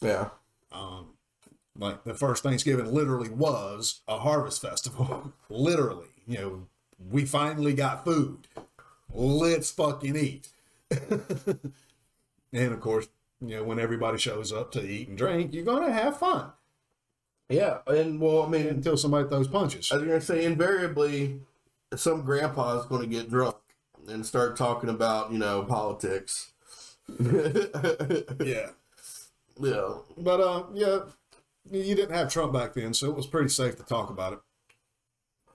Yeah. 0.01 0.29
Um, 0.73 1.13
like 1.77 2.03
the 2.03 2.13
first 2.13 2.43
thanksgiving 2.43 2.93
literally 2.93 3.29
was 3.29 4.01
a 4.07 4.19
harvest 4.19 4.61
festival 4.61 5.31
literally 5.49 6.07
you 6.27 6.37
know 6.37 6.67
we 7.09 7.23
finally 7.23 7.73
got 7.73 8.03
food 8.03 8.47
let's 9.13 9.71
fucking 9.71 10.17
eat 10.17 10.49
and 10.91 12.73
of 12.73 12.81
course 12.81 13.07
you 13.41 13.55
know 13.55 13.63
when 13.63 13.79
everybody 13.79 14.17
shows 14.17 14.51
up 14.51 14.71
to 14.71 14.81
eat 14.81 15.07
and 15.07 15.17
drink 15.17 15.53
you're 15.53 15.65
gonna 15.65 15.91
have 15.91 16.17
fun 16.17 16.51
Yeah. 17.49 17.79
And 17.87 18.19
well, 18.19 18.43
I 18.43 18.49
mean, 18.49 18.67
until 18.67 18.97
somebody 18.97 19.27
throws 19.29 19.47
punches 19.47 19.91
I 19.91 19.97
was 19.97 20.05
gonna 20.05 20.21
say 20.21 20.45
invariably, 20.45 21.39
some 21.95 22.23
grandpa 22.23 22.79
is 22.79 22.85
gonna 22.85 23.07
get 23.07 23.29
drunk 23.29 23.57
and 24.07 24.25
start 24.25 24.57
talking 24.57 24.89
about 24.89 25.31
you 25.31 25.37
know 25.39 25.63
politics. 25.63 26.53
yeah 27.19 28.69
yeah. 29.59 29.93
But 30.17 30.41
uh, 30.41 30.63
yeah, 30.73 30.99
you 31.71 31.95
didn't 31.95 32.15
have 32.15 32.31
Trump 32.31 32.53
back 32.53 32.73
then, 32.73 32.93
so 32.93 33.09
it 33.09 33.15
was 33.15 33.27
pretty 33.27 33.49
safe 33.49 33.75
to 33.77 33.83
talk 33.83 34.09
about 34.09 34.33
it. 34.33 34.39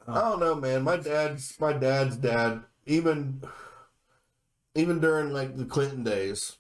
I 0.08 0.20
don't 0.20 0.40
know, 0.40 0.54
man. 0.54 0.82
My 0.82 0.96
dad's 0.96 1.54
my 1.60 1.72
dad's 1.72 2.16
dad, 2.16 2.62
even 2.86 3.42
even 4.74 5.00
during 5.00 5.32
like 5.32 5.56
the 5.56 5.64
Clinton 5.64 6.04
days, 6.04 6.58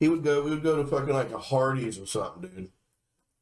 he 0.00 0.08
would 0.08 0.22
go. 0.22 0.42
We 0.42 0.50
would 0.50 0.62
go 0.62 0.76
to 0.76 0.88
fucking 0.88 1.14
like 1.14 1.32
a 1.32 1.38
Hardee's 1.38 1.98
or 1.98 2.06
something, 2.06 2.50
dude, 2.50 2.70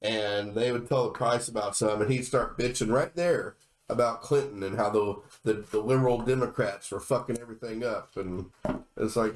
and 0.03 0.55
they 0.55 0.73
would 0.73 0.89
tell 0.89 1.05
the 1.05 1.11
price 1.11 1.49
about 1.49 1.77
something, 1.77 2.03
and 2.03 2.11
he'd 2.11 2.25
start 2.25 2.59
bitching 2.59 2.93
right 2.93 3.15
there 3.15 3.57
about 3.89 4.23
Clinton 4.23 4.63
and 4.63 4.77
how 4.77 4.91
the 4.91 5.17
the, 5.45 5.55
the 5.71 5.81
liberal 5.81 6.19
Democrats 6.19 6.91
were 6.91 7.01
fucking 7.01 7.39
everything 7.39 7.85
up, 7.85 8.17
and 8.17 8.47
it's 8.97 9.17
like, 9.17 9.35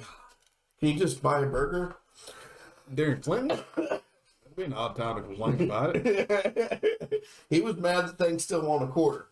can 0.78 0.88
you 0.88 0.98
just 0.98 1.22
buy 1.22 1.40
a 1.40 1.46
burger? 1.46 1.96
During 2.92 3.20
Clinton, 3.20 3.60
that'd 3.76 4.02
be 4.56 4.64
an 4.64 4.72
odd 4.72 4.96
time 4.96 5.16
to 5.16 5.22
complain 5.22 5.60
about 5.62 5.94
it. 5.94 7.24
he 7.50 7.60
was 7.60 7.76
mad 7.76 8.08
that 8.08 8.18
things 8.18 8.42
still 8.42 8.62
want 8.62 8.82
a 8.82 8.88
quarter. 8.88 9.28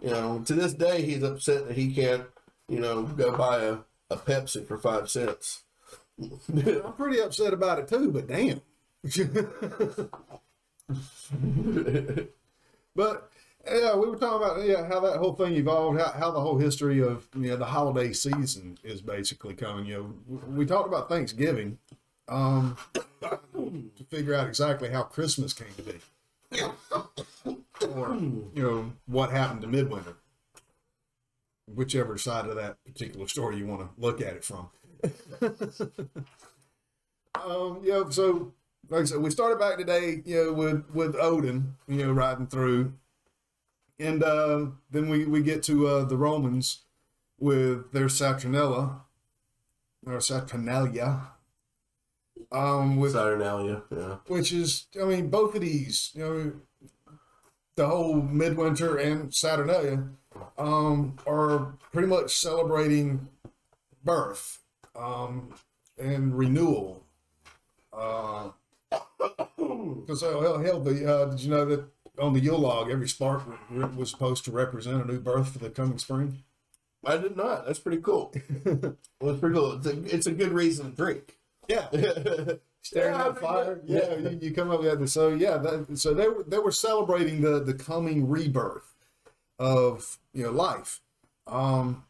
You 0.00 0.10
know, 0.10 0.42
to 0.46 0.54
this 0.54 0.74
day, 0.74 1.02
he's 1.02 1.22
upset 1.22 1.68
that 1.68 1.76
he 1.76 1.94
can't, 1.94 2.24
you 2.68 2.80
know, 2.80 3.02
go 3.04 3.36
buy 3.36 3.60
a, 3.60 3.76
a 4.10 4.16
Pepsi 4.16 4.66
for 4.66 4.76
five 4.78 5.08
cents. 5.08 5.61
I'm 6.48 6.92
pretty 6.94 7.20
upset 7.20 7.52
about 7.52 7.78
it 7.78 7.88
too, 7.88 8.10
but 8.10 8.26
damn. 8.28 8.60
but 12.94 13.30
yeah, 13.66 13.94
we 13.96 14.08
were 14.08 14.16
talking 14.16 14.42
about 14.42 14.66
yeah 14.66 14.86
how 14.86 15.00
that 15.00 15.18
whole 15.18 15.34
thing 15.34 15.54
evolved, 15.54 16.00
how, 16.00 16.12
how 16.12 16.30
the 16.30 16.40
whole 16.40 16.58
history 16.58 17.00
of 17.00 17.28
you 17.34 17.50
know 17.50 17.56
the 17.56 17.64
holiday 17.64 18.12
season 18.12 18.78
is 18.82 19.00
basically 19.00 19.54
coming. 19.54 19.86
You 19.86 19.94
know, 20.28 20.40
we- 20.48 20.66
talked 20.66 20.88
about 20.88 21.08
Thanksgiving, 21.08 21.78
um, 22.28 22.76
to 23.22 24.04
figure 24.08 24.34
out 24.34 24.48
exactly 24.48 24.90
how 24.90 25.02
Christmas 25.02 25.52
came 25.52 25.72
to 25.76 25.82
be, 25.82 26.00
or 27.94 28.14
you 28.16 28.62
know 28.62 28.92
what 29.06 29.30
happened 29.30 29.62
to 29.62 29.68
midwinter, 29.68 30.16
whichever 31.66 32.18
side 32.18 32.46
of 32.46 32.56
that 32.56 32.76
particular 32.84 33.26
story 33.28 33.56
you 33.56 33.66
want 33.66 33.80
to 33.80 33.88
look 34.00 34.20
at 34.20 34.34
it 34.34 34.44
from. 34.44 34.68
Um, 37.34 37.80
you 37.82 37.90
know, 37.90 38.10
so 38.10 38.52
like 38.88 39.02
I 39.02 39.04
said, 39.04 39.18
we 39.18 39.30
started 39.30 39.58
back 39.58 39.78
today, 39.78 40.22
you 40.24 40.44
know, 40.44 40.52
with 40.52 40.84
with 40.94 41.16
Odin, 41.16 41.74
you 41.88 42.06
know, 42.06 42.12
riding 42.12 42.46
through, 42.46 42.92
and 43.98 44.22
uh, 44.22 44.66
then 44.90 45.08
we 45.08 45.24
we 45.24 45.42
get 45.42 45.62
to 45.64 45.86
uh, 45.88 46.04
the 46.04 46.16
Romans 46.16 46.82
with 47.38 47.90
their 47.92 48.06
Saturnella 48.06 49.00
or 50.06 50.20
Saturnalia, 50.20 51.32
um, 52.52 52.96
with 52.96 53.12
Saturnalia, 53.12 53.82
yeah. 53.90 54.16
which 54.26 54.52
is, 54.52 54.86
I 55.00 55.04
mean, 55.04 55.28
both 55.30 55.54
of 55.54 55.62
these, 55.62 56.10
you 56.14 56.22
know, 56.22 56.52
the 57.76 57.88
whole 57.88 58.20
midwinter 58.20 58.96
and 58.96 59.34
Saturnalia, 59.34 60.04
um, 60.58 61.16
are 61.26 61.74
pretty 61.92 62.08
much 62.08 62.36
celebrating 62.36 63.28
birth, 64.04 64.61
um, 64.96 65.54
and 65.98 66.36
renewal. 66.36 67.04
Because 67.90 68.52
Uh, 70.22 70.40
hell, 70.40 70.58
hell, 70.58 70.80
the 70.80 71.12
uh, 71.12 71.24
did 71.26 71.40
you 71.40 71.50
know 71.50 71.64
that 71.64 71.84
on 72.18 72.32
the 72.34 72.40
Yule 72.40 72.58
log, 72.58 72.90
every 72.90 73.08
spark 73.08 73.42
was 73.96 74.10
supposed 74.10 74.44
to 74.44 74.50
represent 74.50 75.02
a 75.02 75.06
new 75.06 75.20
birth 75.20 75.52
for 75.52 75.58
the 75.58 75.70
coming 75.70 75.98
spring? 75.98 76.42
I 77.04 77.16
did 77.16 77.36
not. 77.36 77.66
That's 77.66 77.80
pretty 77.80 78.00
cool. 78.02 78.32
That's 78.64 79.40
pretty 79.40 79.54
cool. 79.54 79.72
It's 79.72 79.86
a, 79.86 80.14
it's 80.14 80.26
a 80.26 80.32
good 80.32 80.52
reason 80.52 80.90
to 80.90 80.96
drink. 80.96 81.36
Yeah. 81.68 81.88
staring 82.82 83.14
Yeah, 83.14 83.28
at 83.28 83.38
fire. 83.38 83.80
yeah. 83.84 84.14
Yeah, 84.14 84.30
you, 84.30 84.38
you 84.40 84.50
come 84.52 84.70
up 84.70 84.80
with 84.82 84.98
that. 85.00 85.08
So 85.08 85.28
yeah, 85.30 85.56
that, 85.58 85.98
so 85.98 86.14
they 86.14 86.28
were 86.28 86.44
they 86.44 86.58
were 86.58 86.72
celebrating 86.72 87.40
the 87.40 87.60
the 87.60 87.74
coming 87.74 88.28
rebirth 88.28 88.94
of 89.58 90.18
you 90.32 90.44
know 90.44 90.50
life. 90.50 91.00
Um, 91.46 92.04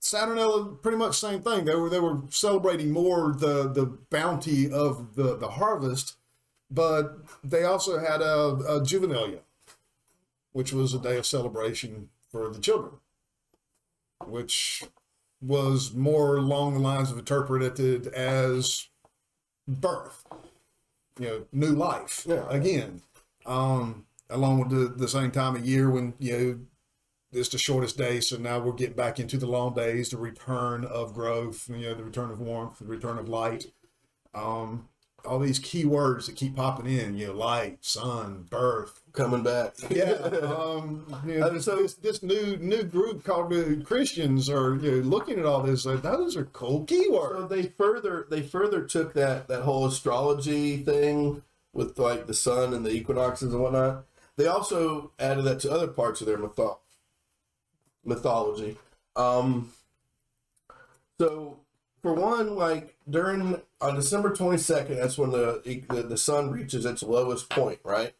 Saturnella, 0.00 0.80
pretty 0.80 0.96
much 0.96 1.18
same 1.18 1.42
thing. 1.42 1.64
They 1.64 1.74
were 1.74 1.90
they 1.90 2.00
were 2.00 2.18
celebrating 2.30 2.90
more 2.90 3.32
the 3.32 3.68
the 3.68 3.86
bounty 3.86 4.70
of 4.70 5.14
the 5.16 5.36
the 5.36 5.48
harvest, 5.48 6.16
but 6.70 7.18
they 7.42 7.64
also 7.64 7.98
had 7.98 8.20
a, 8.22 8.48
a 8.76 8.80
juvenalia, 8.80 9.40
which 10.52 10.72
was 10.72 10.94
a 10.94 10.98
day 11.00 11.16
of 11.16 11.26
celebration 11.26 12.10
for 12.30 12.48
the 12.48 12.60
children, 12.60 12.92
which 14.26 14.84
was 15.40 15.92
more 15.94 16.36
along 16.36 16.74
the 16.74 16.80
lines 16.80 17.10
of 17.10 17.18
interpreted 17.18 18.06
as 18.08 18.88
birth, 19.66 20.24
you 21.18 21.26
know, 21.26 21.46
new 21.52 21.72
life 21.72 22.24
Yeah. 22.28 22.44
again. 22.48 23.02
Um, 23.46 24.04
along 24.30 24.58
with 24.60 24.70
the, 24.70 24.88
the 24.94 25.08
same 25.08 25.30
time 25.30 25.56
of 25.56 25.64
year 25.64 25.88
when, 25.90 26.14
you 26.18 26.38
know, 26.38 26.58
it's 27.32 27.48
the 27.50 27.58
shortest 27.58 27.98
day. 27.98 28.20
So 28.20 28.36
now 28.36 28.58
we're 28.58 28.72
getting 28.72 28.96
back 28.96 29.18
into 29.20 29.36
the 29.38 29.46
long 29.46 29.74
days, 29.74 30.10
the 30.10 30.16
return 30.18 30.84
of 30.84 31.14
growth, 31.14 31.68
you 31.68 31.88
know, 31.88 31.94
the 31.94 32.04
return 32.04 32.30
of 32.30 32.40
warmth, 32.40 32.78
the 32.78 32.84
return 32.86 33.18
of 33.18 33.28
light. 33.28 33.66
Um, 34.34 34.88
all 35.24 35.40
these 35.40 35.58
key 35.58 35.84
words 35.84 36.26
that 36.26 36.36
keep 36.36 36.54
popping 36.54 36.86
in, 36.86 37.16
you 37.16 37.26
know, 37.26 37.32
light, 37.34 37.78
sun, 37.84 38.46
birth, 38.48 39.02
Coming 39.12 39.42
back. 39.42 39.74
yeah, 39.90 40.12
um, 40.12 41.04
you 41.26 41.40
know, 41.40 41.50
this, 41.50 41.64
so- 41.64 41.74
this 41.76 41.94
this 41.94 42.22
new 42.22 42.56
new 42.58 42.84
group 42.84 43.24
called 43.24 43.50
the 43.50 43.82
Christians 43.84 44.48
are 44.48 44.76
you 44.76 44.90
know, 44.92 44.96
looking 44.98 45.40
at 45.40 45.44
all 45.44 45.60
this. 45.60 45.84
Like, 45.84 46.02
those 46.02 46.36
are 46.36 46.44
cool 46.44 46.86
So 46.88 46.94
keywords. 46.94 47.48
they 47.48 47.62
further 47.64 48.28
they 48.30 48.42
further 48.42 48.84
took 48.84 49.14
that 49.14 49.48
that 49.48 49.62
whole 49.62 49.86
astrology 49.86 50.84
thing 50.84 51.42
with 51.72 51.98
like 51.98 52.28
the 52.28 52.34
sun 52.34 52.72
and 52.72 52.86
the 52.86 52.90
equinoxes 52.92 53.52
and 53.52 53.60
whatnot. 53.60 54.04
They 54.36 54.46
also 54.46 55.10
added 55.18 55.42
that 55.46 55.58
to 55.60 55.72
other 55.72 55.88
parts 55.88 56.20
of 56.20 56.28
their 56.28 56.38
mytho- 56.38 56.78
mythology. 58.04 58.76
Um, 59.16 59.72
so 61.20 61.58
for 62.02 62.14
one, 62.14 62.56
like 62.56 62.96
during 63.08 63.60
on 63.80 63.94
December 63.94 64.34
twenty 64.34 64.58
second, 64.58 64.96
that's 64.96 65.18
when 65.18 65.30
the, 65.30 65.62
the 65.90 66.02
the 66.02 66.16
sun 66.16 66.50
reaches 66.50 66.84
its 66.84 67.02
lowest 67.02 67.48
point, 67.50 67.80
right? 67.84 68.14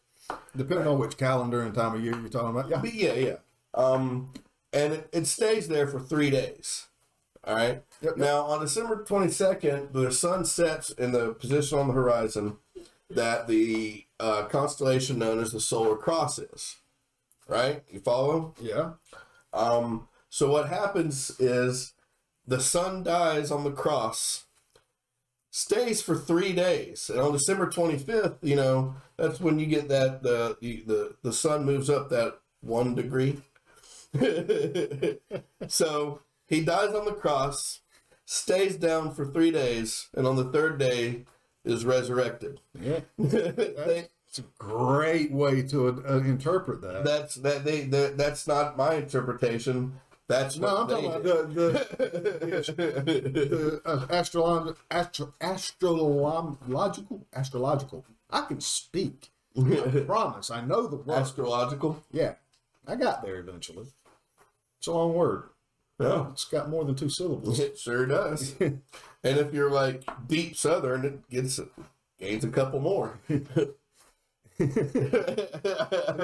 Depending 0.57 0.87
on 0.87 0.99
which 0.99 1.17
calendar 1.17 1.63
and 1.63 1.75
time 1.75 1.95
of 1.95 2.03
year 2.03 2.19
you're 2.19 2.29
talking 2.29 2.51
about. 2.51 2.69
Yeah, 2.69 2.81
But 2.81 2.95
yeah, 2.95 3.15
yeah. 3.15 3.37
Um, 3.75 4.33
and 4.73 4.95
it, 4.95 5.09
it 5.13 5.27
stays 5.27 5.69
there 5.69 5.87
for 5.87 6.01
three 6.01 6.31
days. 6.31 6.87
All 7.45 7.55
right. 7.55 7.83
Yep. 8.03 8.17
Now 8.17 8.43
on 8.43 8.61
December 8.61 9.05
twenty 9.05 9.31
second, 9.31 9.91
the 9.93 10.11
sun 10.13 10.45
sets 10.45 10.91
in 10.91 11.13
the 11.13 11.33
position 11.35 11.79
on 11.79 11.89
the 11.89 11.95
horizon 11.95 12.59
that 13.09 13.47
the 13.47 14.05
uh, 14.21 14.43
constellation 14.45 15.19
known 15.19 15.39
as 15.41 15.53
the 15.53 15.61
Solar 15.61 15.97
Cross 15.97 16.41
is. 16.41 16.77
Right. 17.47 17.83
You 17.91 18.01
follow? 18.01 18.55
yeah. 18.61 18.93
Um, 19.53 20.09
so 20.29 20.51
what 20.51 20.69
happens 20.69 21.31
is 21.39 21.95
the 22.47 22.61
sun 22.61 23.03
dies 23.03 23.51
on 23.51 23.65
the 23.65 23.71
cross, 23.71 24.47
stays 25.51 26.03
for 26.03 26.17
three 26.17 26.53
days, 26.53 27.11
and 27.11 27.21
on 27.21 27.33
December 27.33 27.69
twenty 27.69 27.99
fifth, 27.99 28.37
you 28.43 28.57
know 28.57 28.95
that's 29.17 29.41
when 29.41 29.59
you 29.59 29.67
get 29.67 29.89
that 29.89 30.23
the 30.23 30.57
the 30.61 31.17
the, 31.23 31.33
sun 31.33 31.65
moves 31.65 31.91
up 31.91 32.11
that 32.11 32.39
one 32.61 32.95
degree. 32.95 33.41
so 35.69 36.21
he 36.47 36.65
dies 36.65 36.95
on 36.95 37.05
the 37.05 37.13
cross, 37.13 37.81
stays 38.25 38.77
down 38.77 39.15
for 39.15 39.27
three 39.27 39.51
days, 39.51 40.09
and 40.15 40.27
on 40.27 40.37
the 40.37 40.51
third 40.51 40.79
day 40.79 41.25
is 41.65 41.85
resurrected. 41.85 42.61
Yeah. 42.81 43.01
It's 44.29 44.39
a 44.41 44.45
great 44.59 45.33
way 45.33 45.63
to 45.63 45.89
uh, 45.89 46.19
interpret 46.19 46.83
that. 46.83 47.05
that's 47.05 47.37
that 47.37 47.65
they 47.65 47.83
that, 47.85 48.19
that's 48.19 48.47
not 48.47 48.77
my 48.77 48.95
interpretation. 48.95 49.95
That's 50.27 50.59
no, 50.59 50.77
I'm 50.77 50.89
talking 50.89 51.05
they 51.05 51.17
about 51.17 51.55
the 51.55 51.79
the, 51.97 52.73
the 53.83 53.83
uh, 53.87 54.07
astrolog- 54.09 54.77
astro- 54.91 55.33
astrological 55.41 57.27
astrological. 57.35 58.05
I 58.31 58.43
can 58.43 58.61
speak. 58.61 59.31
I 59.57 60.03
promise. 60.07 60.51
I 60.51 60.61
know 60.61 60.87
the 60.87 60.97
word. 60.97 61.17
astrological. 61.17 62.03
Yeah, 62.13 62.35
I 62.87 62.97
got 62.97 63.23
there 63.23 63.39
eventually. 63.39 63.87
It's 64.79 64.87
a 64.87 64.93
long 64.93 65.15
word. 65.15 65.45
Yeah. 65.99 66.31
It's 66.31 66.45
got 66.45 66.69
more 66.69 66.85
than 66.85 66.95
two 66.95 67.09
syllables. 67.09 67.59
It 67.59 67.79
sure 67.79 68.07
does. 68.07 68.55
and 68.61 68.83
if 69.23 69.53
you're 69.53 69.71
like 69.71 70.05
deep 70.29 70.55
southern, 70.55 71.05
it 71.05 71.29
gets 71.31 71.59
gains 72.21 72.45
a 72.45 72.49
couple 72.49 72.81
more. 72.81 73.19
The 74.59 76.19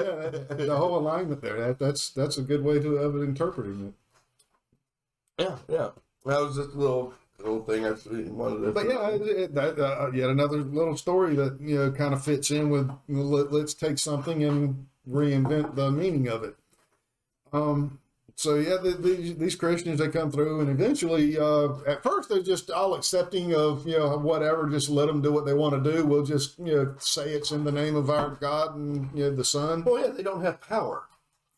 whole 0.77 0.97
alignment 0.97 1.41
there. 1.41 1.67
That, 1.67 1.79
that's 1.79 2.09
that's 2.09 2.37
a 2.37 2.41
good 2.41 2.63
way 2.63 2.79
to 2.79 2.97
of 2.97 3.15
interpreting 3.23 3.87
it. 3.87 5.43
Yeah, 5.43 5.57
yeah. 5.67 5.89
That 6.25 6.41
was 6.41 6.55
just 6.57 6.75
a 6.75 6.77
little 6.77 7.13
little 7.39 7.63
thing 7.63 7.85
I 7.85 7.91
wanted 8.29 8.65
to. 8.65 8.71
But 8.71 8.87
yeah, 8.87 9.17
that, 9.47 9.79
uh, 9.79 10.11
yet 10.13 10.29
another 10.29 10.57
little 10.57 10.97
story 10.97 11.35
that 11.35 11.59
you 11.61 11.77
know 11.77 11.91
kind 11.91 12.13
of 12.13 12.23
fits 12.23 12.51
in 12.51 12.69
with 12.69 12.91
let, 13.07 13.51
let's 13.51 13.73
take 13.73 13.99
something 13.99 14.43
and 14.43 14.87
reinvent 15.09 15.75
the 15.75 15.91
meaning 15.91 16.27
of 16.27 16.43
it. 16.43 16.55
Um. 17.53 17.99
So 18.37 18.55
yeah, 18.55 18.75
the, 18.83 18.91
these 18.91 19.35
these 19.37 19.55
Christians 19.55 19.99
they 19.99 20.09
come 20.09 20.29
through 20.29 20.59
and 20.59 20.69
eventually, 20.69 21.37
uh, 21.39 21.69
at 21.87 22.03
first 22.03 22.27
they're 22.27 22.43
just 22.43 22.69
all 22.69 22.93
accepting 22.93 23.53
of 23.55 23.87
you 23.87 23.97
know 23.97 24.17
whatever, 24.17 24.69
just 24.69 24.89
let 24.89 25.07
them 25.07 25.21
do 25.21 25.31
what 25.31 25.45
they 25.45 25.53
want 25.53 25.81
to 25.81 25.91
do. 25.91 26.05
We'll 26.05 26.25
just 26.25 26.59
you 26.59 26.75
know 26.75 26.95
say 26.99 27.29
it's 27.29 27.51
in 27.51 27.63
the 27.63 27.71
name 27.71 27.95
of 27.95 28.09
our 28.09 28.31
God 28.31 28.75
and 28.75 29.09
you 29.17 29.23
know 29.23 29.35
the 29.35 29.45
Son. 29.45 29.83
well, 29.85 29.99
yeah, 30.05 30.11
they 30.11 30.21
don't 30.23 30.41
have 30.41 30.59
power. 30.59 31.03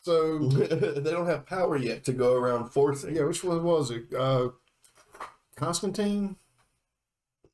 So 0.03 0.37
they 0.49 1.11
don't 1.11 1.25
have 1.25 1.47
power 1.47 1.77
yet 1.77 2.05
to 2.05 2.13
go 2.13 2.33
around 2.35 2.69
forcing. 2.69 3.15
yeah, 3.15 3.23
which 3.23 3.43
one 3.43 3.63
was 3.63 3.89
it? 3.91 4.13
Uh, 4.13 4.49
Constantine. 5.55 6.35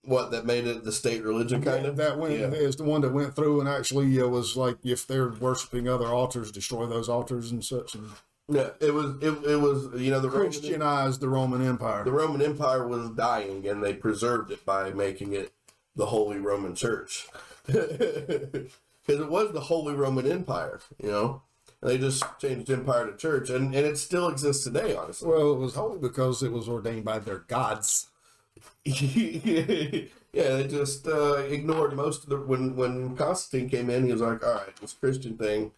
What 0.06 0.32
that 0.32 0.46
made 0.46 0.68
it 0.68 0.84
the 0.84 0.92
state 0.92 1.24
religion 1.24 1.62
kind 1.64 1.86
of. 1.86 1.96
that 1.96 2.20
went 2.20 2.38
Yeah. 2.38 2.48
is 2.52 2.76
the 2.76 2.84
one 2.84 3.00
that 3.02 3.14
went 3.14 3.38
through 3.38 3.62
and 3.62 3.70
actually 3.70 4.20
uh, 4.22 4.28
was 4.28 4.58
like 4.58 4.80
if 4.84 5.08
they're 5.08 5.30
worshiping 5.30 5.88
other 5.88 6.08
altars, 6.08 6.52
destroy 6.52 6.86
those 6.88 7.08
altars 7.08 7.52
and 7.52 7.64
such, 7.64 7.96
and 7.96 8.10
Yeah, 8.50 8.70
it 8.80 8.94
was. 8.94 9.16
It, 9.22 9.44
it 9.46 9.56
was. 9.58 10.02
You 10.02 10.12
know, 10.12 10.20
the 10.20 10.30
Roman, 10.30 10.52
Christianized 10.52 11.22
the 11.22 11.30
Roman 11.30 11.66
Empire. 11.66 12.04
the 12.04 12.12
Roman 12.12 12.42
Empire 12.42 12.86
was 12.88 13.10
dying, 13.12 13.68
and 13.68 13.84
they 13.84 13.94
preserved 13.94 14.52
it 14.52 14.66
by 14.66 14.92
making 14.92 15.34
it 15.34 15.54
the 15.96 16.08
Holy 16.08 16.38
Roman 16.40 16.76
Church, 16.76 17.28
because 17.66 18.70
it 19.08 19.30
was 19.30 19.54
the 19.54 19.62
Holy 19.62 19.94
Roman 19.94 20.30
Empire. 20.30 20.82
You 21.02 21.10
know, 21.10 21.42
and 21.82 21.90
they 21.90 21.98
just 21.98 22.24
changed 22.40 22.70
empire 22.70 23.10
to 23.10 23.16
church, 23.16 23.50
and 23.50 23.74
and 23.74 23.86
it 23.86 23.98
still 23.98 24.28
exists 24.28 24.66
today. 24.66 24.94
Honestly. 24.94 25.28
well, 25.28 25.54
it 25.54 25.60
was 25.60 25.76
holy 25.76 26.00
because 26.00 26.44
it 26.44 26.52
was 26.52 26.68
ordained 26.68 27.06
by 27.06 27.20
their 27.20 27.40
gods. 27.40 28.08
yeah, 28.84 30.06
they 30.34 30.68
just 30.68 31.08
uh, 31.08 31.38
ignored 31.38 31.96
most 31.96 32.24
of 32.24 32.30
the 32.30 32.38
when 32.38 32.76
when 32.76 33.16
Constantine 33.16 33.70
came 33.70 33.90
in. 33.90 34.06
He 34.06 34.12
was 34.12 34.22
like, 34.22 34.46
"All 34.46 34.54
right, 34.54 34.76
this 34.82 34.94
Christian 34.94 35.38
thing, 35.38 35.72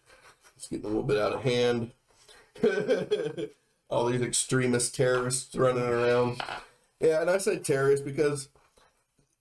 it's 0.56 0.66
getting 0.66 0.84
a 0.84 0.88
little 0.88 1.04
bit 1.04 1.18
out 1.18 1.32
of 1.32 1.42
hand. 1.42 1.92
All 3.88 4.06
these 4.06 4.22
extremist 4.22 4.94
terrorists 4.94 5.54
running 5.54 5.84
around." 5.84 6.40
Yeah, 7.00 7.20
and 7.20 7.30
I 7.30 7.38
say 7.38 7.58
terrorists 7.58 8.04
because 8.04 8.48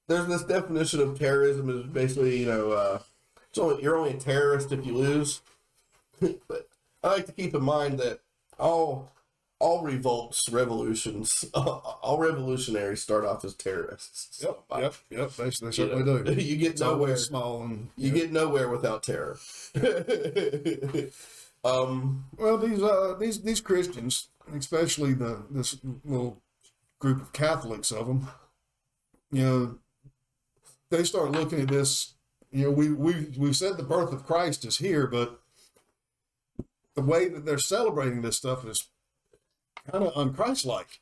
there's 0.07 0.27
this 0.27 0.43
definition 0.43 0.99
of 1.01 1.17
terrorism 1.17 1.69
is 1.69 1.85
basically 1.87 2.39
you 2.39 2.45
know 2.45 2.71
uh, 2.71 2.99
it's 3.49 3.57
only 3.57 3.81
you're 3.81 3.97
only 3.97 4.11
a 4.11 4.17
terrorist 4.19 4.71
if 4.71 4.85
you 4.85 4.93
lose. 4.97 5.41
but 6.47 6.67
I 7.03 7.07
like 7.09 7.25
to 7.27 7.31
keep 7.31 7.53
in 7.55 7.63
mind 7.63 7.99
that 7.99 8.19
all 8.59 9.11
all 9.59 9.83
revolts, 9.83 10.49
revolutions, 10.49 11.45
all 11.53 12.17
revolutionaries 12.19 13.01
start 13.01 13.25
off 13.25 13.43
as 13.45 13.53
terrorists. 13.55 14.43
Yep, 14.43 14.59
yep, 14.77 14.93
yep. 15.09 15.31
They, 15.31 15.43
they 15.45 15.49
You 15.67 15.71
certainly 15.71 16.03
know, 16.03 16.21
do. 16.23 16.33
You 16.33 16.57
get 16.57 16.71
It's 16.73 16.81
nowhere. 16.81 17.15
small 17.17 17.63
and 17.63 17.89
You 17.97 18.11
get 18.11 18.31
nowhere 18.31 18.69
without 18.69 19.01
terror. 19.03 19.37
Um, 21.65 22.25
well, 22.37 22.57
these 22.57 22.81
uh 22.81 23.15
these 23.19 23.41
these 23.41 23.59
Christians, 23.59 24.29
especially 24.55 25.13
the 25.13 25.45
this 25.49 25.77
little 26.03 26.41
group 26.99 27.21
of 27.21 27.33
Catholics 27.33 27.91
of 27.91 28.07
them, 28.07 28.27
you 29.31 29.43
know, 29.43 29.77
they 30.91 31.03
start 31.03 31.31
looking 31.31 31.61
at 31.61 31.69
this. 31.69 32.13
You 32.51 32.65
know, 32.65 32.71
we 32.71 32.91
we 32.91 33.33
we've 33.35 33.55
said 33.55 33.77
the 33.77 33.83
birth 33.83 34.13
of 34.13 34.25
Christ 34.25 34.63
is 34.63 34.77
here, 34.77 35.07
but 35.07 35.41
the 36.93 37.01
way 37.01 37.27
that 37.27 37.45
they're 37.45 37.57
celebrating 37.57 38.21
this 38.21 38.37
stuff 38.37 38.63
is 38.65 38.87
kind 39.91 40.03
of 40.03 40.13
unchristlike. 40.13 40.99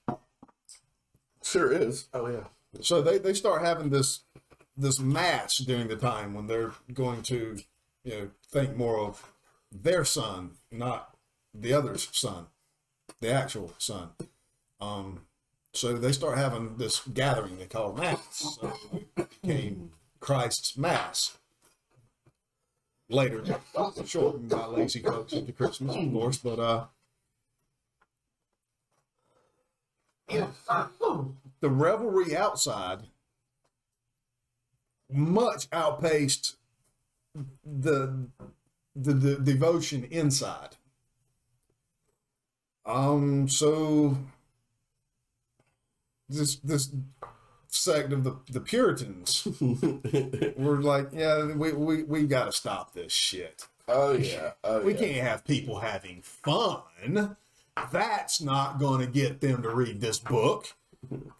sure 1.43 1.73
is. 1.73 2.07
Oh 2.13 2.27
yeah. 2.27 2.45
So 2.81 3.01
they, 3.01 3.17
they 3.17 3.33
start 3.33 3.63
having 3.63 3.89
this 3.89 4.21
this 4.77 4.99
mass 4.99 5.57
during 5.57 5.89
the 5.89 5.97
time 5.97 6.33
when 6.33 6.47
they're 6.47 6.71
going 6.93 7.21
to, 7.23 7.57
you 8.03 8.11
know, 8.11 8.29
think 8.49 8.75
more 8.75 8.99
of 8.99 9.32
their 9.73 10.05
son, 10.05 10.51
not 10.71 11.15
the 11.53 11.73
other's 11.73 12.07
son, 12.11 12.47
the 13.19 13.31
actual 13.31 13.73
son. 13.77 14.09
Um, 14.79 15.21
so 15.73 15.93
they 15.93 16.11
start 16.11 16.37
having 16.37 16.77
this 16.77 17.01
gathering 17.13 17.57
they 17.57 17.65
call 17.65 17.93
mass. 17.93 18.57
So 18.61 18.73
it 19.17 19.29
became 19.41 19.91
Christ's 20.19 20.77
mass. 20.77 21.37
Later, 23.09 23.43
shortened 24.05 24.49
by 24.49 24.65
lazy 24.65 25.01
folks 25.01 25.33
into 25.33 25.51
Christmas, 25.51 25.95
of 25.95 26.11
course, 26.11 26.37
but 26.37 26.59
uh, 26.59 26.85
the 31.59 31.69
revelry 31.69 32.35
outside 32.35 32.99
much 35.11 35.67
outpaced 35.71 36.55
the 37.63 38.27
the, 38.95 39.13
the 39.13 39.35
devotion 39.35 40.05
inside. 40.05 40.77
Um, 42.85 43.47
so 43.47 44.17
this 46.29 46.57
this 46.57 46.89
sect 47.67 48.11
of 48.13 48.23
the 48.23 48.35
the 48.51 48.59
Puritans 48.59 49.47
were 50.57 50.81
like, 50.81 51.09
yeah, 51.13 51.45
we 51.53 51.71
we 51.73 52.03
we 52.03 52.23
got 52.23 52.45
to 52.45 52.51
stop 52.51 52.93
this 52.93 53.11
shit. 53.13 53.67
Oh 53.87 54.13
yeah. 54.13 54.51
Oh, 54.63 54.81
We 54.81 54.93
yeah. 54.93 54.99
can't 54.99 55.27
have 55.27 55.45
people 55.45 55.79
having 55.79 56.21
fun. 56.21 57.35
That's 57.91 58.41
not 58.41 58.79
going 58.79 59.01
to 59.01 59.07
get 59.07 59.41
them 59.41 59.63
to 59.63 59.69
read 59.69 59.99
this 59.99 60.19
book. 60.19 60.67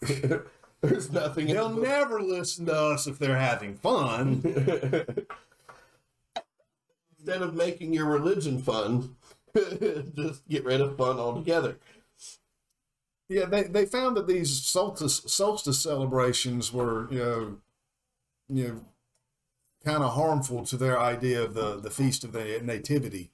There's 0.80 1.10
nothing. 1.10 1.46
They'll 1.46 1.70
the 1.70 1.80
never 1.80 2.20
listen 2.20 2.66
to 2.66 2.74
us 2.76 3.06
if 3.06 3.18
they're 3.18 3.38
having 3.38 3.74
fun. 3.76 4.42
Instead 7.24 7.40
of 7.42 7.54
making 7.54 7.94
your 7.94 8.04
religion 8.04 8.60
fun, 8.60 9.16
just 9.56 10.46
get 10.46 10.62
rid 10.62 10.82
of 10.82 10.96
fun 10.98 11.18
altogether. 11.18 11.78
Yeah, 13.30 13.46
they, 13.46 13.62
they 13.62 13.86
found 13.86 14.14
that 14.18 14.26
these 14.26 14.62
solstice 14.62 15.22
solstice 15.26 15.80
celebrations 15.82 16.70
were, 16.70 17.10
you 17.10 17.18
know, 17.18 17.56
you 18.50 18.68
know, 18.68 18.80
kind 19.84 20.04
of 20.04 20.12
harmful 20.12 20.66
to 20.66 20.76
their 20.76 21.00
idea 21.00 21.42
of 21.42 21.54
the 21.54 21.80
the 21.80 21.90
feast 21.90 22.24
of 22.24 22.32
the 22.32 22.60
nativity. 22.62 23.30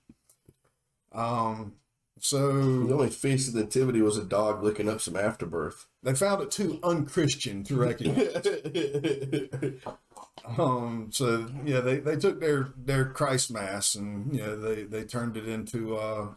Um, 1.11 1.73
so 2.21 2.85
The 2.85 2.95
only 2.95 3.11
feast 3.11 3.49
of 3.49 3.55
the 3.55 3.63
nativity 3.65 4.03
was 4.03 4.17
a 4.17 4.25
dog 4.25 4.63
licking 4.63 4.89
up 4.89 5.01
some 5.01 5.17
afterbirth. 5.17 5.87
they 6.03 6.15
found 6.15 6.43
it 6.43 6.53
too 6.53 6.79
unchristian 6.85 7.65
to 7.65 7.75
recognize. 7.77 8.47
um, 10.47 11.09
so 11.13 11.47
yeah, 11.65 11.81
they, 11.81 11.99
they 11.99 12.17
took 12.17 12.41
their 12.41 12.73
their 12.77 13.07
Christ 13.07 13.51
mass 13.51 13.95
and 13.95 14.35
you 14.35 14.41
know 14.43 14.57
they 14.57 14.83
they 14.85 15.05
turned 15.05 15.37
it 15.37 15.49
into 15.49 15.97
uh, 15.97 16.29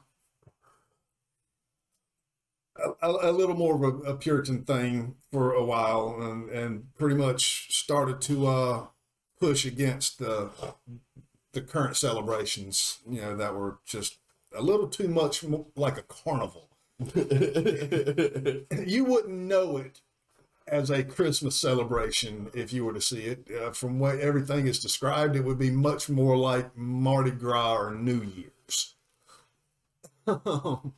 a, 2.76 3.08
a, 3.08 3.32
a 3.32 3.32
little 3.32 3.56
more 3.56 3.76
of 3.76 3.84
a, 3.84 4.12
a 4.12 4.18
Puritan 4.18 4.64
thing 4.64 5.16
for 5.32 5.54
a 5.54 5.64
while, 5.64 6.18
and 6.20 6.50
and 6.50 6.88
pretty 6.98 7.16
much 7.16 7.74
started 7.74 8.22
to 8.22 8.48
uh, 8.48 8.88
push 9.40 9.66
against 9.66 10.20
the 10.20 10.50
the 11.54 11.62
current 11.62 11.96
celebrations. 11.98 13.00
You 13.10 13.22
know 13.22 13.36
that 13.38 13.56
were 13.56 13.80
just 13.86 14.18
a 14.56 14.62
little 14.62 14.88
too 14.88 15.08
much 15.08 15.44
like 15.76 15.98
a 15.98 16.04
carnival. 16.04 16.70
you 17.16 19.04
wouldn't 19.06 19.30
know 19.30 19.78
it 19.78 20.02
as 20.68 20.90
a 20.90 21.04
Christmas 21.04 21.56
celebration 21.56 22.50
if 22.54 22.72
you 22.72 22.86
were 22.86 22.94
to 22.94 23.02
see 23.02 23.24
it. 23.24 23.48
Uh, 23.52 23.72
from 23.72 24.00
what 24.00 24.20
everything 24.20 24.68
is 24.68 24.80
described, 24.80 25.36
it 25.36 25.44
would 25.44 25.60
be 25.60 25.72
much 25.72 26.10
more 26.10 26.38
like 26.38 26.76
Mardi 26.78 27.32
Gras 27.32 27.76
or 27.76 27.94
New 27.94 28.22
Year's. 28.22 28.96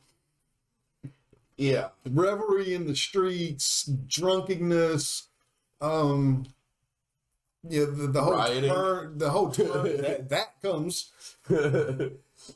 yeah. 1.56 1.88
Revelry 2.08 2.74
in 2.74 2.86
the 2.86 2.96
streets, 2.96 3.90
drunkenness, 4.06 5.28
um, 5.80 6.46
yeah, 7.68 7.84
the, 7.84 8.06
the 8.08 8.22
whole 8.22 8.34
Rioting. 8.34 8.70
turn, 8.70 9.18
the 9.18 9.30
whole 9.30 9.50
turn, 9.50 9.96
that, 10.02 10.28
that 10.28 10.62
comes. 10.62 11.10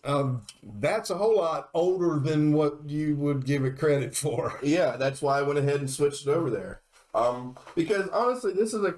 Um, 0.05 0.43
that's 0.63 1.11
a 1.11 1.17
whole 1.17 1.39
lot 1.39 1.71
older 1.75 2.21
than 2.21 2.53
what 2.53 2.79
you 2.87 3.17
would 3.17 3.45
give 3.45 3.65
it 3.65 3.79
credit 3.79 4.15
for. 4.15 4.59
Yeah, 4.63 4.97
that's 4.97 5.21
why 5.21 5.39
I 5.39 5.43
went 5.43 5.59
ahead 5.59 5.81
and 5.81 5.91
switched 5.91 6.27
it 6.27 6.31
over 6.31 6.51
there. 6.51 6.80
Um, 7.15 7.57
because 7.75 8.09
honestly, 8.11 8.53
this 8.53 8.75
is 8.75 8.85
a. 8.85 8.95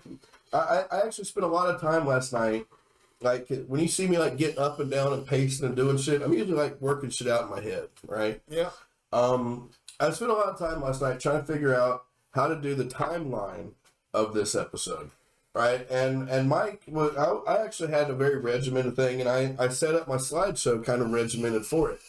I, 0.53 0.85
I 0.91 1.01
actually 1.07 1.25
spent 1.25 1.45
a 1.45 1.49
lot 1.49 1.75
of 1.75 1.81
time 1.81 2.07
last 2.07 2.33
night. 2.33 2.67
Like 3.21 3.47
when 3.69 3.81
you 3.81 3.89
see 3.89 4.07
me 4.09 4.19
like 4.19 4.37
getting 4.37 4.59
up 4.59 4.81
and 4.81 4.91
down 4.91 5.13
and 5.13 5.27
pacing 5.27 5.65
and 5.67 5.77
doing 5.77 5.97
shit, 5.97 6.23
I'm 6.23 6.33
usually 6.33 6.57
like 6.57 6.81
working 6.81 7.11
shit 7.11 7.29
out 7.29 7.45
in 7.45 7.51
my 7.51 7.61
head, 7.61 7.89
right? 8.07 8.41
Yeah. 8.49 8.71
Um, 9.13 9.71
I 10.01 10.11
spent 10.11 10.31
a 10.31 10.35
lot 10.35 10.49
of 10.49 10.59
time 10.59 10.83
last 10.83 11.01
night 11.01 11.21
trying 11.21 11.41
to 11.41 11.53
figure 11.53 11.75
out 11.75 12.05
how 12.33 12.49
to 12.49 12.57
do 12.61 12.75
the 12.75 12.85
timeline 12.85 13.73
of 14.13 14.35
this 14.35 14.55
episode, 14.55 15.11
right? 15.55 15.89
And 15.91 16.29
and 16.29 16.49
Mike, 16.49 16.83
well, 16.89 17.45
I, 17.47 17.53
I 17.55 17.65
actually 17.65 17.93
had 17.93 18.11
a 18.11 18.15
very 18.15 18.39
regimented 18.39 18.97
thing, 18.97 19.21
and 19.21 19.29
I 19.29 19.55
I 19.59 19.69
set 19.69 19.95
up 19.95 20.09
my 20.09 20.17
slideshow 20.17 20.85
kind 20.85 21.01
of 21.01 21.11
regimented 21.13 21.65
for 21.65 21.93
it. 21.93 22.01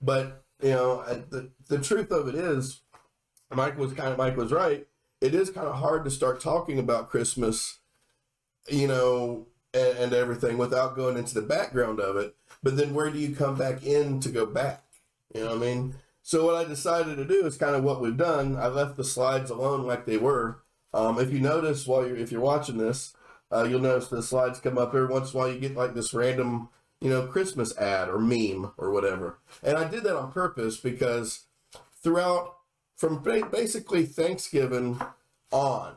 But 0.00 0.42
you 0.62 0.70
know, 0.70 1.00
I- 1.06 1.24
the 1.28 1.50
the 1.68 1.78
truth 1.78 2.12
of 2.12 2.28
it 2.28 2.36
is, 2.36 2.80
Mike 3.52 3.76
was 3.76 3.92
kind 3.92 4.12
of 4.12 4.18
Mike 4.18 4.36
was 4.36 4.52
right. 4.52 4.86
It 5.24 5.34
is 5.34 5.48
kind 5.48 5.66
of 5.66 5.76
hard 5.76 6.04
to 6.04 6.10
start 6.10 6.38
talking 6.38 6.78
about 6.78 7.08
Christmas, 7.08 7.78
you 8.68 8.86
know, 8.86 9.46
and, 9.72 9.96
and 9.96 10.12
everything 10.12 10.58
without 10.58 10.94
going 10.94 11.16
into 11.16 11.32
the 11.32 11.40
background 11.40 11.98
of 11.98 12.18
it. 12.18 12.36
But 12.62 12.76
then 12.76 12.92
where 12.92 13.08
do 13.08 13.18
you 13.18 13.34
come 13.34 13.56
back 13.56 13.82
in 13.82 14.20
to 14.20 14.28
go 14.28 14.44
back? 14.44 14.84
You 15.34 15.40
know 15.44 15.56
what 15.56 15.56
I 15.56 15.60
mean? 15.60 15.94
So 16.20 16.44
what 16.44 16.56
I 16.56 16.64
decided 16.68 17.16
to 17.16 17.24
do 17.24 17.46
is 17.46 17.56
kind 17.56 17.74
of 17.74 17.82
what 17.82 18.02
we've 18.02 18.18
done. 18.18 18.56
I 18.56 18.66
left 18.66 18.98
the 18.98 19.04
slides 19.04 19.48
alone 19.48 19.86
like 19.86 20.04
they 20.04 20.18
were. 20.18 20.62
Um, 20.92 21.18
if 21.18 21.32
you 21.32 21.40
notice 21.40 21.86
while 21.86 22.06
you're 22.06 22.18
if 22.18 22.30
you're 22.30 22.42
watching 22.42 22.76
this, 22.76 23.16
uh, 23.50 23.64
you'll 23.64 23.80
notice 23.80 24.08
the 24.08 24.22
slides 24.22 24.60
come 24.60 24.76
up 24.76 24.94
every 24.94 25.06
once 25.06 25.32
in 25.32 25.40
a 25.40 25.42
while. 25.42 25.50
You 25.50 25.58
get 25.58 25.74
like 25.74 25.94
this 25.94 26.12
random, 26.12 26.68
you 27.00 27.08
know, 27.08 27.26
Christmas 27.26 27.74
ad 27.78 28.10
or 28.10 28.18
meme 28.18 28.72
or 28.76 28.90
whatever. 28.90 29.38
And 29.62 29.78
I 29.78 29.88
did 29.88 30.04
that 30.04 30.18
on 30.18 30.32
purpose 30.32 30.76
because 30.76 31.46
throughout 32.02 32.53
from 32.96 33.22
ba- 33.22 33.48
basically 33.50 34.04
Thanksgiving 34.06 35.00
on, 35.50 35.94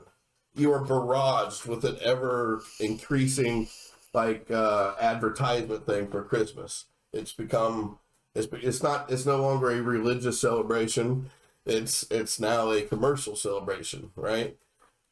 you 0.55 0.71
are 0.71 0.83
barraged 0.83 1.67
with 1.67 1.85
an 1.85 1.97
ever 2.01 2.63
increasing 2.79 3.67
like 4.13 4.49
uh, 4.49 4.95
advertisement 4.99 5.85
thing 5.85 6.07
for 6.07 6.23
Christmas. 6.23 6.85
It's 7.13 7.33
become 7.33 7.99
it's 8.35 8.47
it's 8.51 8.83
not 8.83 9.11
it's 9.11 9.25
no 9.25 9.41
longer 9.41 9.71
a 9.71 9.81
religious 9.81 10.39
celebration. 10.39 11.29
It's 11.65 12.05
it's 12.09 12.39
now 12.39 12.71
a 12.71 12.81
commercial 12.81 13.35
celebration, 13.35 14.11
right? 14.15 14.57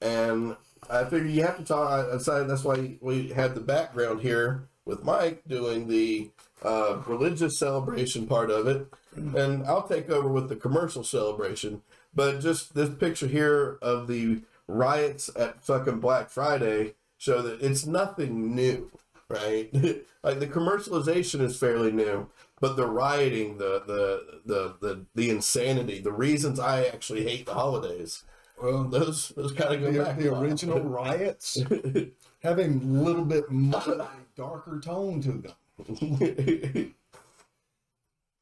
And 0.01 0.55
I 0.89 1.03
figure 1.05 1.27
you 1.27 1.43
have 1.43 1.57
to 1.57 1.63
talk. 1.63 1.91
I 1.91 2.17
decided 2.17 2.47
that's 2.47 2.63
why 2.63 2.97
we 3.01 3.29
had 3.29 3.55
the 3.55 3.61
background 3.61 4.21
here 4.21 4.69
with 4.85 5.03
Mike 5.03 5.41
doing 5.47 5.87
the 5.87 6.29
uh, 6.63 6.97
religious 7.07 7.57
celebration 7.57 8.27
part 8.27 8.49
of 8.51 8.67
it, 8.67 8.87
and 9.15 9.65
I'll 9.65 9.87
take 9.87 10.09
over 10.09 10.27
with 10.27 10.49
the 10.49 10.55
commercial 10.55 11.03
celebration. 11.03 11.81
But 12.13 12.39
just 12.39 12.75
this 12.75 12.89
picture 12.89 13.27
here 13.27 13.77
of 13.81 14.07
the 14.07 14.41
riots 14.67 15.29
at 15.35 15.63
fucking 15.63 15.99
Black 15.99 16.29
Friday 16.29 16.93
show 17.17 17.41
that 17.41 17.61
it's 17.61 17.85
nothing 17.85 18.55
new, 18.55 18.91
right? 19.27 19.69
like 20.23 20.39
the 20.39 20.47
commercialization 20.47 21.41
is 21.41 21.57
fairly 21.57 21.91
new, 21.91 22.29
but 22.61 22.75
the 22.77 22.87
rioting, 22.87 23.57
the 23.57 23.83
the 23.85 24.39
the 24.45 24.75
the 24.79 25.05
the 25.15 25.29
insanity, 25.29 25.99
the 25.99 26.11
reasons 26.11 26.59
I 26.59 26.85
actually 26.85 27.23
hate 27.23 27.45
the 27.47 27.53
holidays, 27.53 28.23
Well, 28.61 28.85
those 28.85 29.29
those 29.29 29.51
kind 29.51 29.75
of 29.75 29.81
go 29.81 29.91
the, 29.91 30.03
back. 30.03 30.17
the 30.17 30.33
original 30.33 30.79
riots 31.01 31.57
having 32.41 32.81
a 32.81 33.01
little 33.03 33.25
bit 33.25 33.49
more 33.51 34.07
darker 34.35 34.79
tone 34.79 35.21
to 35.21 35.31
them. 35.31 36.93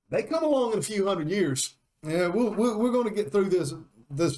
They 0.09 0.21
come 0.23 0.43
along 0.43 0.73
in 0.73 0.79
a 0.79 0.83
few 0.83 1.07
hundred 1.07 1.29
years. 1.29 1.73
Yeah, 2.05 2.27
we'll, 2.27 2.51
we're, 2.51 2.77
we're 2.77 2.91
going 2.91 3.07
to 3.07 3.13
get 3.15 3.31
through 3.31 3.49
this 3.49 3.73
this 4.11 4.37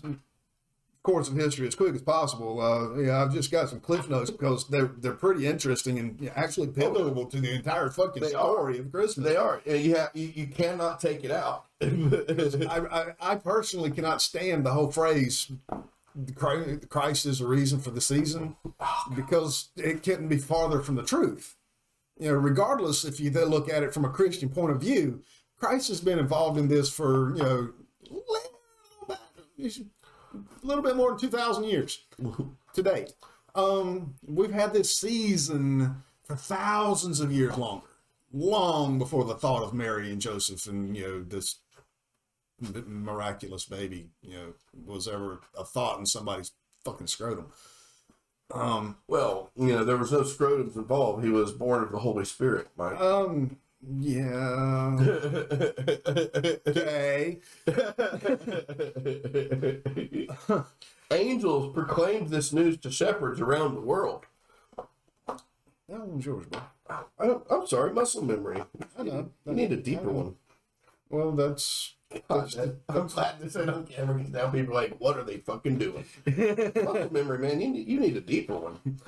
course 1.03 1.27
of 1.27 1.35
history 1.35 1.67
as 1.67 1.75
quick 1.75 1.93
as 1.93 2.01
possible. 2.01 2.61
Uh, 2.61 2.97
yeah, 2.99 3.21
I've 3.21 3.33
just 3.33 3.51
got 3.51 3.69
some 3.69 3.81
cliff 3.81 4.07
notes 4.09 4.31
because 4.31 4.67
they're 4.69 4.91
they're 4.99 5.11
pretty 5.13 5.45
interesting 5.45 5.99
and 5.99 6.17
yeah, 6.21 6.31
actually 6.35 6.67
pivotal 6.67 7.25
to 7.25 7.41
the 7.41 7.53
entire 7.53 7.89
fucking 7.89 8.23
They 8.23 8.29
story 8.29 8.79
of 8.79 8.89
Christmas. 8.91 9.27
they 9.27 9.35
are. 9.35 9.61
You 9.65 9.95
have 9.95 10.11
you, 10.13 10.31
you 10.33 10.47
cannot 10.47 11.01
take 11.01 11.25
it 11.25 11.31
out. 11.31 11.65
I, 11.81 12.79
I, 12.91 13.05
I 13.19 13.35
personally 13.35 13.91
cannot 13.91 14.21
stand 14.21 14.65
the 14.65 14.71
whole 14.71 14.91
phrase 14.91 15.51
"The 15.69 15.75
Chri- 15.75 15.83
Christ 16.35 17.25
is 17.25 17.39
the 17.39 17.47
reason 17.47 17.79
for 17.79 17.91
the 17.91 18.01
season 18.01 18.55
because 19.15 19.69
it 19.75 20.03
couldn't 20.03 20.29
be 20.29 20.37
farther 20.37 20.81
from 20.81 20.95
the 20.95 21.03
truth. 21.03 21.55
You 22.17 22.29
know, 22.29 22.35
regardless 22.35 23.03
if 23.03 23.19
you 23.19 23.29
then 23.29 23.45
look 23.45 23.69
at 23.69 23.83
it 23.83 23.93
from 23.93 24.05
a 24.05 24.09
Christian 24.09 24.49
point 24.49 24.71
of 24.71 24.79
view, 24.79 25.21
Christ 25.57 25.89
has 25.89 26.01
been 26.01 26.19
involved 26.19 26.57
in 26.57 26.67
this 26.67 26.89
for, 26.89 27.35
you 27.35 27.43
know, 27.43 27.69
a 29.59 30.65
little 30.65 30.83
bit 30.83 30.95
more 30.95 31.11
than 31.11 31.19
2,000 31.19 31.65
years 31.65 32.05
to 32.73 32.83
date. 32.83 33.13
Um, 33.53 34.15
we've 34.25 34.53
had 34.53 34.73
this 34.73 34.95
season 34.95 36.03
for 36.23 36.35
thousands 36.35 37.19
of 37.19 37.31
years 37.31 37.57
longer, 37.57 37.87
long 38.33 38.97
before 38.97 39.25
the 39.25 39.35
thought 39.35 39.63
of 39.63 39.73
Mary 39.73 40.11
and 40.11 40.21
Joseph 40.21 40.67
and, 40.67 40.95
you 40.95 41.03
know, 41.03 41.23
this 41.23 41.59
miraculous 42.59 43.65
baby, 43.65 44.09
you 44.21 44.33
know, 44.35 44.53
was 44.85 45.07
ever 45.07 45.41
a 45.57 45.63
thought 45.65 45.99
in 45.99 46.05
somebody's 46.05 46.51
fucking 46.83 47.07
scrotum. 47.07 47.47
Um, 48.51 48.97
well, 49.07 49.51
you 49.55 49.67
know, 49.67 49.83
there 49.83 49.97
was 49.97 50.11
no 50.11 50.21
scrotums 50.21 50.75
involved. 50.75 51.23
He 51.23 51.29
was 51.31 51.51
born 51.51 51.83
of 51.83 51.91
the 51.91 51.99
Holy 51.99 52.25
Spirit, 52.25 52.67
Mike. 52.77 52.99
um, 52.99 53.57
yeah. 53.99 54.97
Okay. 56.67 57.39
Angels 61.11 61.73
proclaimed 61.73 62.29
this 62.29 62.51
news 62.53 62.77
to 62.77 62.89
shepherds 62.91 63.39
around 63.41 63.75
the 63.75 63.81
world. 63.81 64.25
That 65.27 65.37
one's 66.07 66.25
yours, 66.25 66.45
bro. 66.47 66.61
I, 67.19 67.35
I'm 67.53 67.67
sorry, 67.67 67.93
muscle 67.93 68.23
memory. 68.23 68.63
I 68.97 69.03
know. 69.03 69.29
You 69.45 69.53
need 69.53 69.71
a 69.71 69.77
deeper 69.77 70.09
one. 70.09 70.35
Well, 71.09 71.31
that's 71.31 71.93
I'm 72.29 73.07
glad 73.07 73.39
this 73.39 73.55
ain't 73.55 73.69
on 73.69 73.85
camera 73.85 74.15
because 74.15 74.31
now 74.31 74.49
people 74.49 74.73
are 74.77 74.81
like, 74.81 74.95
what 74.99 75.17
are 75.17 75.23
they 75.23 75.37
fucking 75.37 75.77
doing? 75.77 76.05
muscle 76.25 77.09
memory, 77.11 77.39
man, 77.39 77.61
you 77.61 77.69
need, 77.69 77.87
you 77.87 77.99
need 77.99 78.17
a 78.17 78.21
deeper 78.21 78.55
one. 78.55 78.79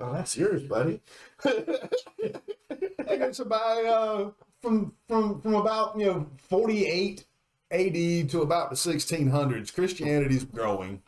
oh, 0.00 0.12
that's 0.12 0.36
yours, 0.36 0.62
buddy. 0.62 1.00
Okay, 1.46 3.32
so 3.32 3.44
by 3.44 3.84
uh, 3.84 4.30
from 4.60 4.92
from 5.08 5.40
from 5.40 5.54
about 5.54 5.98
you 5.98 6.06
know 6.06 6.26
48 6.48 7.24
AD 7.70 8.30
to 8.30 8.42
about 8.42 8.70
the 8.70 8.76
1600s, 8.76 9.74
Christianity's 9.74 10.44
growing, 10.44 11.02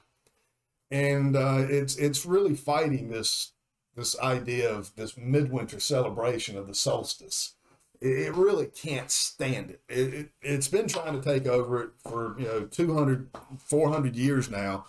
and 0.91 1.37
uh, 1.37 1.67
it's 1.69 1.97
it's 1.97 2.25
really 2.27 2.55
fighting 2.55 3.11
this 3.11 3.53
this 3.97 4.19
idea 4.21 4.71
of 4.73 4.95
this 4.97 5.17
midwinter 5.17 5.81
celebration 5.81 6.57
of 6.57 6.67
the 6.67 6.75
solstice. 6.75 7.55
It, 8.01 8.35
really 8.35 8.67
can't 8.67 9.11
stand 9.11 9.71
it. 9.71 9.83
It, 9.89 10.15
it. 10.15 10.31
It's 10.41 10.69
been 10.69 10.89
trying 10.89 11.21
to 11.21 11.23
take 11.23 11.47
over 11.47 11.83
it 11.83 11.91
for 11.99 12.35
you 12.39 12.47
know 12.47 12.65
200 12.65 13.29
400 13.59 14.17
years 14.17 14.49
now, 14.49 14.87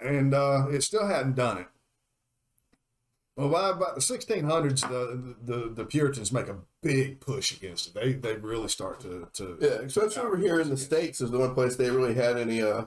and 0.00 0.34
uh, 0.34 0.66
it 0.68 0.82
still 0.82 1.06
hadn't 1.06 1.36
done 1.36 1.58
it. 1.58 1.66
Well, 3.36 3.48
by 3.48 3.70
about 3.70 3.94
the 3.94 4.00
1600s, 4.00 4.80
the, 4.80 5.36
the 5.42 5.68
the 5.70 5.84
Puritans 5.84 6.32
make 6.32 6.48
a 6.48 6.58
big 6.82 7.20
push 7.20 7.56
against 7.56 7.88
it. 7.88 7.94
They 7.94 8.12
they 8.14 8.34
really 8.34 8.68
start 8.68 9.00
to 9.00 9.28
to 9.34 9.56
Yeah, 9.60 9.86
especially 9.86 10.22
over 10.22 10.36
here 10.36 10.60
in 10.60 10.68
the 10.68 10.76
States 10.76 11.20
is 11.20 11.30
the 11.30 11.38
one 11.38 11.54
place 11.54 11.76
they 11.76 11.90
really 11.90 12.14
had 12.14 12.36
any, 12.36 12.60
uh, 12.62 12.86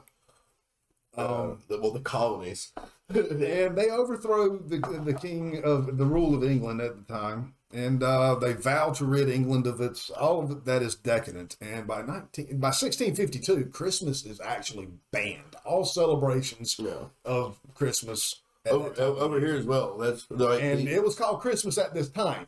uh 1.16 1.56
the, 1.70 1.80
well, 1.80 1.92
the 1.92 2.02
colonies. 2.02 2.74
and 3.10 3.78
they 3.78 3.90
overthrow 3.90 4.58
the 4.58 4.78
the 4.78 5.14
king 5.14 5.64
of 5.64 5.98
the 5.98 6.06
rule 6.06 6.36
of 6.36 6.44
England 6.44 6.82
at 6.82 6.98
the 6.98 7.14
time, 7.14 7.56
and 7.74 8.02
uh, 8.04 8.36
they 8.36 8.54
vow 8.54 8.92
to 8.92 9.06
rid 9.06 9.28
England 9.30 9.68
of 9.68 9.82
its 9.82 10.10
all 10.12 10.44
of 10.44 10.64
that 10.66 10.82
is 10.82 10.96
decadent. 10.96 11.58
And 11.60 11.86
by 11.88 12.02
nineteen 12.04 12.60
by 12.60 12.68
1652, 12.70 13.66
Christmas 13.72 14.26
is 14.26 14.40
actually 14.40 14.88
banned. 15.12 15.56
All 15.66 15.84
celebrations 15.86 16.78
Yeah. 16.80 17.06
of 17.26 17.60
Christmas. 17.74 18.42
over, 18.70 18.94
over 19.02 19.40
here 19.42 19.56
as 19.56 19.66
well. 19.66 19.98
That's 19.98 20.26
like, 20.30 20.62
and 20.62 20.88
it 20.88 21.04
was 21.04 21.16
called 21.16 21.42
Christmas 21.42 21.78
at 21.78 21.94
this 21.94 22.08
time. 22.10 22.48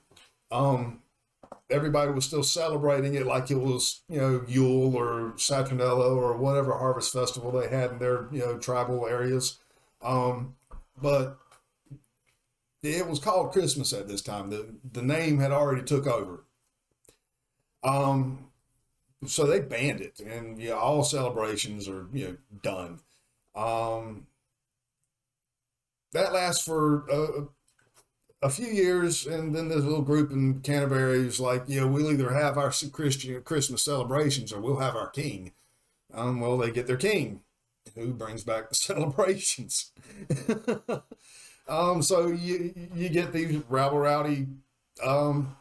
Um, 0.51 1.01
everybody 1.69 2.11
was 2.11 2.23
still 2.26 2.43
celebrating 2.43 3.15
it 3.15 3.26
like 3.26 3.51
it 3.51 3.55
was, 3.59 4.01
you 4.07 4.19
know, 4.21 4.43
Yule 4.47 4.95
or 4.95 5.34
Saturnella 5.36 6.15
or 6.15 6.38
whatever 6.38 6.78
harvest 6.78 7.11
festival 7.11 7.51
they 7.51 7.67
had 7.67 7.91
in 7.91 7.99
their, 7.99 8.28
you 8.32 8.39
know, 8.39 8.57
tribal 8.57 9.07
areas. 9.07 9.57
Um, 10.03 10.55
but 11.01 11.38
it 12.86 13.08
was 13.08 13.20
called 13.20 13.52
Christmas 13.52 13.94
at 13.94 14.08
this 14.08 14.22
time. 14.22 14.50
The 14.50 14.76
the 14.90 15.02
name 15.02 15.40
had 15.40 15.52
already 15.52 15.84
took 15.84 16.08
over. 16.08 16.46
Um, 17.84 18.52
so 19.26 19.46
they 19.46 19.60
banned 19.60 20.02
it, 20.02 20.20
and 20.20 20.60
yeah, 20.60 20.74
all 20.74 21.04
celebrations 21.04 21.88
are 21.88 22.08
you 22.14 22.28
know 22.28 22.38
done. 22.62 23.00
Um, 23.56 24.28
that 26.14 26.34
lasts 26.34 26.64
for 26.64 27.10
uh, 27.12 27.46
a 28.42 28.50
few 28.50 28.68
years, 28.68 29.26
and 29.26 29.56
then 29.56 29.68
there's 29.70 29.84
a 29.84 29.88
little 29.88 30.04
group 30.04 30.32
in 30.32 30.62
Canterbury 30.62 31.18
who's 31.18 31.40
like, 31.40 31.64
you 31.68 31.82
know, 31.82 31.88
we'll 31.88 32.12
either 32.12 32.32
have 32.32 32.58
our 32.58 32.72
Christian 32.92 33.42
Christmas 33.42 33.84
celebrations 33.84 34.54
or 34.54 34.62
we'll 34.62 34.78
have 34.80 34.96
our 34.96 35.10
king. 35.10 35.52
Um, 36.14 36.40
well, 36.40 36.58
they 36.58 36.72
get 36.72 36.88
their 36.88 36.98
king, 36.98 37.42
who 37.96 38.14
brings 38.14 38.44
back 38.44 38.70
the 38.70 38.76
celebrations. 38.76 39.92
um, 41.68 42.01
so 42.01 42.28
you 42.28 42.74
you 42.93 43.09
get 43.09 43.34
these 43.34 43.61
rabble 43.70 43.99
rowdy 43.99 44.47
um, 45.03 45.55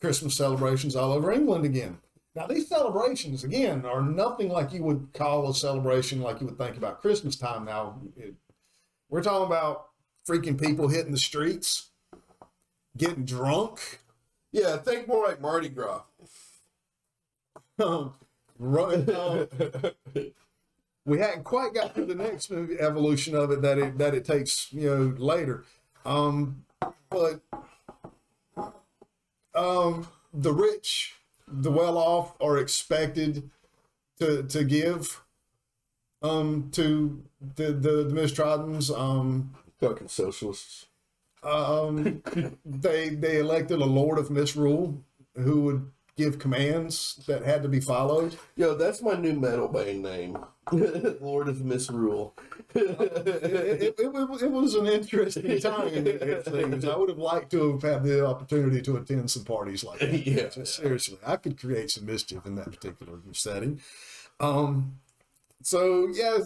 Christmas 0.00 0.36
celebrations 0.36 0.96
all 0.96 1.12
over 1.12 1.32
England 1.32 1.64
again. 1.64 1.98
Now, 2.34 2.46
these 2.46 2.66
celebrations, 2.68 3.44
again, 3.44 3.84
are 3.84 4.00
nothing 4.00 4.48
like 4.48 4.72
you 4.72 4.82
would 4.84 5.08
call 5.12 5.50
a 5.50 5.54
celebration 5.54 6.22
like 6.22 6.40
you 6.40 6.46
would 6.46 6.56
think 6.56 6.78
about 6.78 7.02
Christmas 7.02 7.36
time. 7.36 7.66
Now, 7.66 8.00
it, 8.16 8.34
we're 9.10 9.22
talking 9.22 9.46
about 9.46 9.88
freaking 10.26 10.60
people 10.60 10.88
hitting 10.88 11.12
the 11.12 11.18
streets, 11.18 11.90
getting 12.96 13.24
drunk, 13.24 14.00
Yeah, 14.50 14.76
think 14.78 15.08
more 15.08 15.26
like 15.26 15.40
Mardi 15.42 15.68
Gras. 15.68 16.02
um, 17.78 18.14
run, 18.58 19.06
we 21.04 21.18
hadn't 21.18 21.44
quite 21.44 21.74
got 21.74 21.94
to 21.94 22.04
the 22.04 22.14
next 22.14 22.50
evolution 22.50 23.34
of 23.34 23.50
it 23.50 23.62
that 23.62 23.78
it 23.78 23.98
that 23.98 24.14
it 24.14 24.24
takes 24.24 24.72
you 24.72 24.88
know 24.88 25.14
later 25.18 25.64
um 26.04 26.64
but 27.10 27.40
um 29.54 30.06
the 30.32 30.52
rich 30.52 31.14
the 31.46 31.70
well 31.70 31.98
off 31.98 32.34
are 32.40 32.58
expected 32.58 33.50
to 34.18 34.42
to 34.44 34.64
give 34.64 35.22
um 36.22 36.68
to 36.72 37.22
the 37.56 37.72
the, 37.72 38.04
the 38.04 38.94
um 38.96 39.54
Fucking 39.80 40.08
socialists. 40.08 40.86
um 41.42 42.22
they 42.64 43.08
they 43.08 43.38
elected 43.38 43.80
a 43.80 43.84
lord 43.84 44.18
of 44.18 44.30
misrule 44.30 45.02
who 45.34 45.62
would 45.62 45.90
give 46.22 46.38
commands 46.38 47.20
that 47.26 47.44
had 47.44 47.62
to 47.62 47.68
be 47.68 47.80
followed 47.80 48.36
Yo, 48.56 48.74
that's 48.74 49.02
my 49.02 49.14
new 49.14 49.32
metal 49.32 49.68
band 49.68 50.02
name. 50.02 50.38
Lord 51.20 51.48
of 51.48 51.64
Misrule. 51.64 52.34
it, 52.74 53.00
it, 53.00 53.94
it, 53.98 54.42
it 54.42 54.50
was 54.50 54.74
an 54.74 54.86
interesting 54.86 55.60
time 55.60 55.88
in 55.88 56.04
things. 56.42 56.84
I 56.84 56.96
would 56.96 57.08
have 57.08 57.18
liked 57.18 57.50
to 57.50 57.72
have 57.72 57.82
had 57.82 58.04
the 58.04 58.24
opportunity 58.24 58.80
to 58.82 58.96
attend 58.96 59.30
some 59.30 59.44
parties 59.44 59.82
like 59.82 59.98
that. 59.98 60.12
Yeah. 60.26 60.50
Seriously, 60.64 61.18
I 61.26 61.36
could 61.36 61.58
create 61.58 61.90
some 61.90 62.06
mischief 62.06 62.46
in 62.46 62.54
that 62.56 62.70
particular 62.70 63.18
setting. 63.32 63.80
Um, 64.38 65.00
so 65.62 66.08
yeah, 66.12 66.38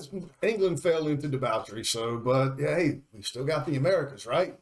England 0.43 0.83
fell 0.83 1.07
into 1.09 1.29
debauchery. 1.29 1.85
So, 1.85 2.17
but 2.17 2.59
yeah, 2.59 2.77
hey, 2.77 3.01
we 3.13 3.23
still 3.23 3.45
got 3.45 3.67
the 3.67 3.77
Americas, 3.77 4.27
right? 4.27 4.59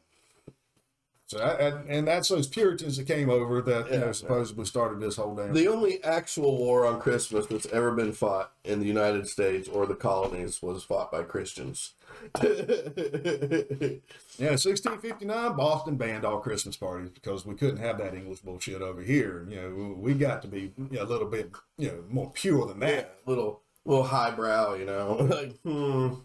So, 1.27 1.39
that, 1.39 1.59
and, 1.59 1.89
and 1.89 2.07
that's 2.07 2.29
those 2.29 2.47
Puritans 2.47 2.97
that 2.97 3.07
came 3.07 3.31
over 3.31 3.59
that 3.63 3.91
you 3.91 3.97
know 3.97 4.05
Yeah. 4.07 4.11
supposedly 4.11 4.65
started 4.65 4.99
this 4.99 5.15
whole 5.15 5.35
damn. 5.35 5.53
The 5.53 5.67
only 5.67 6.03
actual 6.03 6.57
war 6.57 6.85
on 6.85 6.99
Christmas 6.99 7.47
that's 7.47 7.65
ever 7.67 7.91
been 7.91 8.11
fought 8.13 8.51
in 8.63 8.79
the 8.79 8.85
United 8.85 9.27
States 9.27 9.67
or 9.67 9.87
the 9.87 9.95
colonies 9.95 10.61
was 10.61 10.83
fought 10.83 11.11
by 11.11 11.23
Christians. 11.23 11.93
Yeah, 14.37 14.51
1659, 14.51 15.55
Boston 15.55 15.95
banned 15.95 16.25
all 16.25 16.39
Christmas 16.39 16.75
parties 16.75 17.09
because 17.09 17.45
we 17.45 17.55
couldn't 17.55 17.77
have 17.77 17.97
that 17.99 18.13
English 18.13 18.39
bullshit 18.41 18.81
over 18.81 19.01
here. 19.01 19.47
You 19.49 19.61
know, 19.61 19.95
we 19.97 20.13
got 20.13 20.41
to 20.41 20.49
be 20.49 20.73
you 20.77 20.89
know, 20.91 21.03
a 21.03 21.05
little 21.05 21.27
bit, 21.29 21.51
you 21.77 21.87
know, 21.87 22.03
more 22.09 22.31
pure 22.31 22.67
than 22.67 22.81
yeah, 22.81 22.87
that. 22.87 23.19
little 23.25 23.61
little 23.85 24.03
highbrow, 24.03 24.73
you 24.73 24.85
know. 24.85 25.13
like, 25.31 25.57
hmm. 25.61 26.15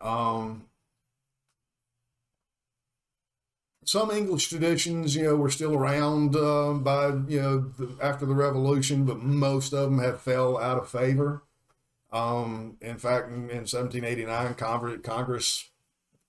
Um, 0.00 0.64
some 3.86 4.10
English 4.10 4.48
traditions, 4.48 5.14
you 5.14 5.22
know, 5.22 5.36
were 5.36 5.50
still 5.50 5.72
around 5.74 6.34
um, 6.36 6.82
by 6.82 7.06
you 7.28 7.40
know 7.40 7.58
the, 7.78 7.96
after 8.02 8.26
the 8.26 8.34
Revolution, 8.34 9.04
but 9.06 9.22
most 9.22 9.72
of 9.72 9.88
them 9.90 10.00
have 10.00 10.20
fell 10.20 10.58
out 10.58 10.76
of 10.78 10.88
favor. 10.90 11.42
Um, 12.12 12.76
in 12.80 12.98
fact, 12.98 13.28
in, 13.28 13.48
in 13.50 13.64
1789, 13.66 14.54
Congress, 14.54 15.00
Congress, 15.02 15.70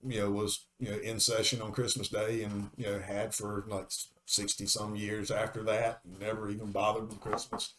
you 0.06 0.20
know, 0.20 0.30
was 0.32 0.66
you 0.80 0.92
know 0.92 0.98
in 0.98 1.20
session 1.20 1.62
on 1.62 1.72
Christmas 1.72 2.10
Day, 2.10 2.44
and 2.44 2.70
you 2.78 2.86
know 2.86 3.00
had 3.00 3.34
for 3.34 3.66
like 3.68 3.88
60 4.26 4.66
some 4.68 4.96
years 4.96 5.32
after 5.32 5.64
that. 5.64 6.02
Never 6.20 6.50
even 6.50 6.72
bothered 6.72 7.10
with 7.10 7.20
Christmas. 7.20 7.74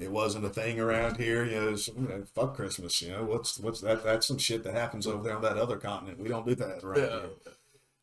It 0.00 0.10
wasn't 0.10 0.46
a 0.46 0.48
thing 0.50 0.80
around 0.80 1.18
here. 1.18 1.44
You 1.44 1.60
know, 1.60 1.68
you 1.70 2.08
know, 2.08 2.24
fuck 2.34 2.56
Christmas. 2.56 3.00
You 3.00 3.12
know, 3.12 3.24
what's 3.24 3.60
what's 3.60 3.80
that? 3.82 4.02
That's 4.02 4.26
some 4.26 4.38
shit 4.38 4.64
that 4.64 4.74
happens 4.74 5.06
over 5.06 5.22
there 5.22 5.36
on 5.36 5.42
that 5.42 5.58
other 5.58 5.76
continent. 5.76 6.18
We 6.18 6.28
don't 6.28 6.46
do 6.46 6.54
that 6.56 6.82
around 6.82 6.98
Yeah. 6.98 7.20
here. 7.20 7.30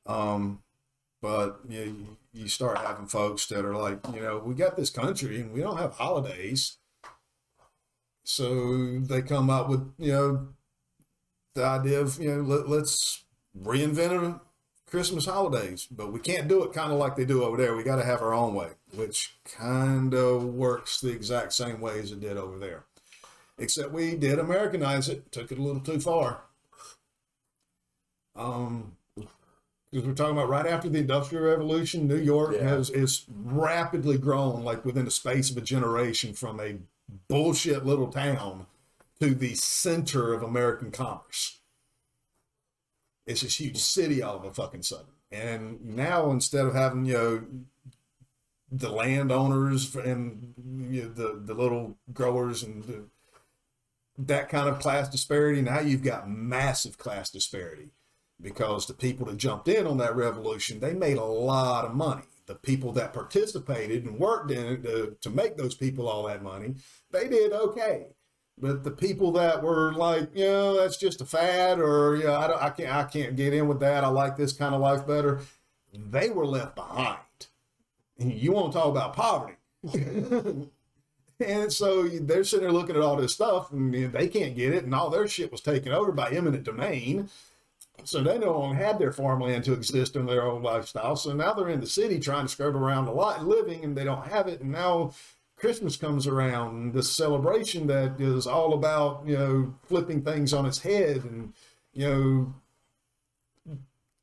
Um, 0.05 0.59
but 1.21 1.59
you, 1.67 1.85
know, 1.85 1.95
you 2.33 2.47
start 2.47 2.77
having 2.77 3.07
folks 3.07 3.47
that 3.47 3.65
are 3.65 3.75
like, 3.75 3.99
you 4.13 4.21
know, 4.21 4.39
we 4.39 4.53
got 4.53 4.77
this 4.77 4.89
country 4.89 5.41
and 5.41 5.51
we 5.51 5.61
don't 5.61 5.77
have 5.77 5.93
holidays. 5.93 6.77
So 8.23 8.99
they 8.99 9.21
come 9.21 9.49
up 9.49 9.69
with, 9.69 9.89
you 9.97 10.11
know, 10.11 10.47
the 11.55 11.63
idea 11.63 12.01
of, 12.01 12.19
you 12.19 12.35
know, 12.35 12.41
let, 12.41 12.69
let's 12.69 13.23
reinvent 13.57 14.39
Christmas 14.85 15.25
holidays, 15.25 15.87
but 15.89 16.13
we 16.13 16.19
can't 16.19 16.47
do 16.47 16.63
it 16.63 16.73
kind 16.73 16.93
of 16.93 16.99
like 16.99 17.15
they 17.15 17.25
do 17.25 17.43
over 17.43 17.57
there. 17.57 17.75
We 17.75 17.83
got 17.83 17.97
to 17.97 18.05
have 18.05 18.21
our 18.21 18.33
own 18.33 18.53
way, 18.53 18.71
which 18.95 19.35
kind 19.45 20.13
of 20.13 20.43
works 20.43 21.01
the 21.01 21.11
exact 21.11 21.53
same 21.53 21.81
way 21.81 21.99
as 21.99 22.11
it 22.11 22.21
did 22.21 22.37
over 22.37 22.57
there. 22.59 22.85
Except 23.57 23.91
we 23.91 24.15
did 24.15 24.39
Americanize 24.39 25.09
it, 25.09 25.31
took 25.31 25.51
it 25.51 25.57
a 25.57 25.61
little 25.61 25.81
too 25.81 25.99
far. 25.99 26.41
Um, 28.35 28.96
because 29.91 30.05
we're 30.05 30.13
talking 30.13 30.37
about 30.37 30.49
right 30.49 30.65
after 30.65 30.89
the 30.89 30.99
Industrial 30.99 31.43
Revolution, 31.45 32.07
New 32.07 32.17
York 32.17 32.55
Yeah. 32.55 32.63
has 32.63 32.89
is 32.89 33.25
rapidly 33.29 34.17
grown, 34.17 34.63
like 34.63 34.83
within 34.83 35.05
the 35.05 35.11
space 35.11 35.49
of 35.49 35.57
a 35.57 35.61
generation, 35.61 36.33
from 36.33 36.59
a 36.59 36.79
bullshit 37.29 37.85
little 37.85 38.07
town 38.11 38.67
to 39.19 39.33
the 39.33 39.55
center 39.55 40.33
of 40.33 40.43
American 40.43 40.91
commerce. 40.91 41.59
It's 43.25 43.41
this 43.41 43.59
huge 43.59 43.77
city 43.77 44.21
all 44.21 44.37
of 44.37 44.43
a 44.43 44.53
fucking 44.53 44.83
sudden. 44.83 45.07
And 45.31 45.83
now 45.95 46.31
instead 46.31 46.65
of 46.65 46.73
having, 46.73 47.05
you 47.05 47.13
know, 47.13 47.47
the 48.69 48.89
landowners 48.89 49.95
and 49.95 50.53
you 50.89 51.03
know, 51.03 51.09
the, 51.09 51.41
the 51.43 51.53
little 51.53 51.97
growers 52.13 52.63
and 52.63 52.83
the, 52.83 53.03
that 54.17 54.49
kind 54.49 54.67
of 54.67 54.79
class 54.79 55.09
disparity, 55.09 55.61
now 55.61 55.79
you've 55.79 56.03
got 56.03 56.29
massive 56.29 56.97
class 56.97 57.29
disparity 57.29 57.89
because 58.41 58.85
the 58.85 58.93
people 58.93 59.25
that 59.27 59.37
jumped 59.37 59.67
in 59.67 59.87
on 59.87 59.97
that 59.97 60.15
revolution, 60.15 60.79
they 60.79 60.93
made 60.93 61.17
a 61.17 61.23
lot 61.23 61.85
of 61.85 61.95
money. 61.95 62.23
The 62.45 62.55
people 62.55 62.91
that 62.93 63.13
participated 63.13 64.05
and 64.05 64.19
worked 64.19 64.51
in 64.51 64.65
it 64.65 64.83
to, 64.83 65.17
to 65.21 65.29
make 65.29 65.57
those 65.57 65.75
people 65.75 66.07
all 66.07 66.23
that 66.27 66.43
money, 66.43 66.75
they 67.11 67.27
did 67.27 67.51
okay. 67.51 68.07
But 68.59 68.83
the 68.83 68.91
people 68.91 69.31
that 69.33 69.61
were 69.61 69.93
like, 69.93 70.29
you 70.33 70.45
know, 70.45 70.77
that's 70.77 70.97
just 70.97 71.21
a 71.21 71.25
fad, 71.25 71.79
or 71.79 72.15
you 72.15 72.23
know, 72.23 72.35
I, 72.35 72.47
don't, 72.47 72.61
I 72.61 72.69
can't, 72.69 72.95
I 72.95 73.03
can't 73.03 73.35
get 73.35 73.53
in 73.53 73.67
with 73.67 73.79
that. 73.81 74.03
I 74.03 74.07
like 74.07 74.35
this 74.35 74.53
kind 74.53 74.73
of 74.73 74.81
life 74.81 75.05
better. 75.05 75.41
They 75.93 76.29
were 76.29 76.45
left 76.45 76.75
behind. 76.75 77.19
You 78.17 78.53
want 78.53 78.71
to 78.71 78.79
talk 78.79 78.89
about 78.89 79.13
poverty? 79.13 79.57
and 81.39 81.71
so 81.71 82.07
they're 82.07 82.43
sitting 82.43 82.63
there 82.63 82.71
looking 82.71 82.95
at 82.95 83.01
all 83.01 83.15
this 83.15 83.33
stuff, 83.33 83.71
and 83.71 83.93
they 83.93 84.27
can't 84.27 84.55
get 84.55 84.73
it, 84.73 84.83
and 84.83 84.95
all 84.95 85.09
their 85.09 85.27
shit 85.27 85.51
was 85.51 85.61
taken 85.61 85.91
over 85.91 86.11
by 86.11 86.29
eminent 86.31 86.63
domain. 86.63 87.29
So 88.03 88.23
they 88.23 88.37
no 88.37 88.57
longer 88.59 88.77
had 88.77 88.99
their 88.99 89.11
farmland 89.11 89.65
to 89.65 89.73
exist 89.73 90.15
in 90.15 90.25
their 90.25 90.43
own 90.43 90.61
lifestyle. 90.63 91.15
So 91.15 91.33
now 91.33 91.53
they're 91.53 91.69
in 91.69 91.81
the 91.81 91.87
city 91.87 92.19
trying 92.19 92.45
to 92.45 92.51
scrub 92.51 92.75
around 92.75 93.07
a 93.07 93.11
lot 93.11 93.45
living 93.45 93.83
and 93.83 93.97
they 93.97 94.03
don't 94.03 94.27
have 94.27 94.47
it. 94.47 94.61
And 94.61 94.71
now 94.71 95.11
Christmas 95.57 95.97
comes 95.97 96.27
around 96.27 96.75
and 96.75 96.93
this 96.93 97.11
celebration 97.11 97.87
that 97.87 98.21
is 98.21 98.47
all 98.47 98.73
about, 98.73 99.23
you 99.25 99.37
know, 99.37 99.73
flipping 99.87 100.21
things 100.21 100.53
on 100.53 100.65
its 100.65 100.79
head 100.79 101.17
and, 101.17 101.53
you 101.93 102.07
know, 102.07 102.53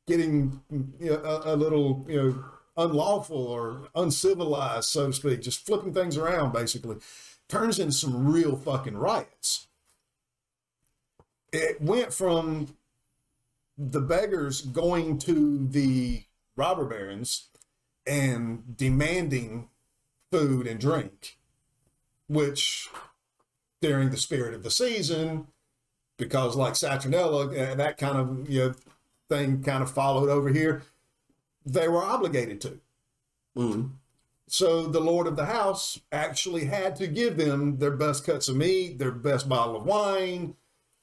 getting 0.07 0.61
you 0.71 1.11
know, 1.11 1.23
a, 1.23 1.55
a 1.55 1.57
little, 1.57 2.07
you 2.09 2.23
know, 2.23 2.45
unlawful 2.77 3.47
or 3.47 3.89
uncivilized, 3.95 4.89
so 4.89 5.09
to 5.09 5.13
speak, 5.13 5.43
just 5.43 5.65
flipping 5.65 5.95
things 5.95 6.17
around 6.17 6.53
basically, 6.53 6.97
turns 7.49 7.79
into 7.79 7.93
some 7.93 8.33
real 8.33 8.57
fucking 8.57 8.97
riots. 8.97 9.69
It 11.53 11.81
went 11.81 12.13
from 12.13 12.77
the 13.77 14.01
beggars 14.01 14.61
going 14.61 15.19
to 15.19 15.67
the 15.69 16.25
robber 16.57 16.85
barons 16.85 17.49
and 18.07 18.77
demanding 18.77 19.69
food 20.31 20.67
and 20.67 20.81
drink, 20.81 21.39
which 22.29 22.89
during 23.81 24.11
the 24.11 24.17
spirit 24.17 24.55
of 24.55 24.63
the 24.63 24.71
season, 24.71 25.49
because 26.17 26.57
like 26.57 26.75
Saturnella, 26.75 27.73
uh, 27.73 27.75
that 27.75 27.99
kind 27.99 28.17
of 28.17 28.49
you 28.49 28.61
know 28.61 28.75
thing 29.29 29.63
kind 29.63 29.83
of 29.83 29.91
followed 29.91 30.29
over 30.29 30.51
here, 30.51 30.83
they 31.65 31.89
were 31.89 32.03
obligated 32.03 32.61
to. 32.63 32.81
Mm. 33.57 33.93
So 34.47 34.87
the 34.87 35.01
lord 35.01 35.27
of 35.27 35.37
the 35.37 35.47
house 35.47 35.99
actually 36.13 36.67
had 36.67 36.97
to 36.97 37.07
give 37.07 37.37
them 37.37 37.79
their 37.79 37.91
best 37.97 38.27
cuts 38.27 38.49
of 38.49 38.57
meat, 38.57 38.99
their 38.99 39.11
best 39.11 39.49
bottle 39.49 39.77
of 39.77 39.85
wine, 39.85 40.55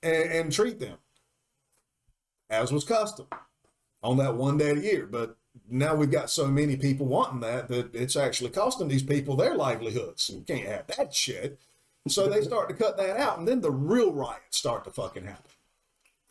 and, 0.04 0.32
and 0.32 0.52
treat 0.52 0.80
them 0.80 0.98
as 2.52 2.72
was 2.72 2.84
custom 2.84 3.26
on 4.04 4.18
that 4.18 4.36
one 4.36 4.58
day 4.58 4.72
a 4.72 4.76
year. 4.76 5.08
But 5.08 5.38
now 5.70 5.96
we've 5.96 6.12
got 6.12 6.30
so 6.30 6.48
many 6.48 6.76
people 6.76 7.06
wanting 7.08 7.40
that 7.40 7.70
that 7.70 7.96
it's 7.96 8.16
actually 8.16 8.52
costing 8.52 8.88
these 8.88 9.04
people 9.04 9.36
their 9.36 9.56
livelihoods. 9.56 10.30
You 10.30 10.42
can't 10.42 10.68
have 10.68 10.88
that 10.98 11.14
shit. 11.14 11.60
So 12.08 12.28
they 12.28 12.42
start 12.42 12.68
to 12.70 12.76
cut 12.76 12.98
that 12.98 13.18
out, 13.18 13.38
and 13.38 13.48
then 13.48 13.62
the 13.62 13.72
real 13.72 14.12
riots 14.12 14.58
start 14.58 14.84
to 14.86 14.92
fucking 14.92 15.26
happen. 15.26 15.52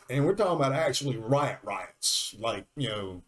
And 0.09 0.27
we're 0.27 0.35
talking 0.35 0.57
about 0.57 0.73
actually 0.73 1.17
riot 1.17 1.61
riots, 1.63 2.35
like 2.39 2.67
you 2.77 2.89
know, 2.89 3.23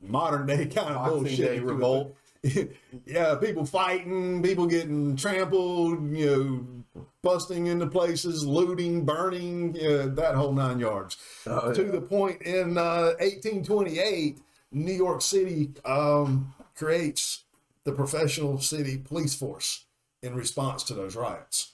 modern 0.00 0.46
day 0.46 0.66
kind 0.66 0.90
of 0.90 0.96
Boxing 0.96 1.18
bullshit. 1.18 1.38
Day 1.38 1.56
if 1.56 1.60
you 1.60 1.66
will. 1.66 1.74
revolt. 1.74 2.16
yeah, 3.06 3.34
people 3.34 3.64
fighting, 3.64 4.42
people 4.42 4.66
getting 4.66 5.16
trampled, 5.16 6.14
you 6.14 6.26
know, 6.26 6.77
busting 7.22 7.66
into 7.66 7.86
places, 7.86 8.46
looting, 8.46 9.04
burning, 9.04 9.74
yeah, 9.74 10.06
that 10.06 10.34
whole 10.34 10.52
nine 10.52 10.78
yards. 10.78 11.16
Oh, 11.46 11.72
to 11.72 11.84
yeah. 11.84 11.90
the 11.90 12.00
point 12.00 12.42
in 12.42 12.78
uh, 12.78 13.14
1828, 13.20 14.38
New 14.72 14.92
York 14.92 15.22
City 15.22 15.70
um, 15.84 16.54
creates 16.74 17.44
the 17.84 17.92
professional 17.92 18.58
city 18.60 18.98
police 18.98 19.34
force 19.34 19.86
in 20.22 20.34
response 20.34 20.82
to 20.84 20.94
those 20.94 21.16
riots. 21.16 21.72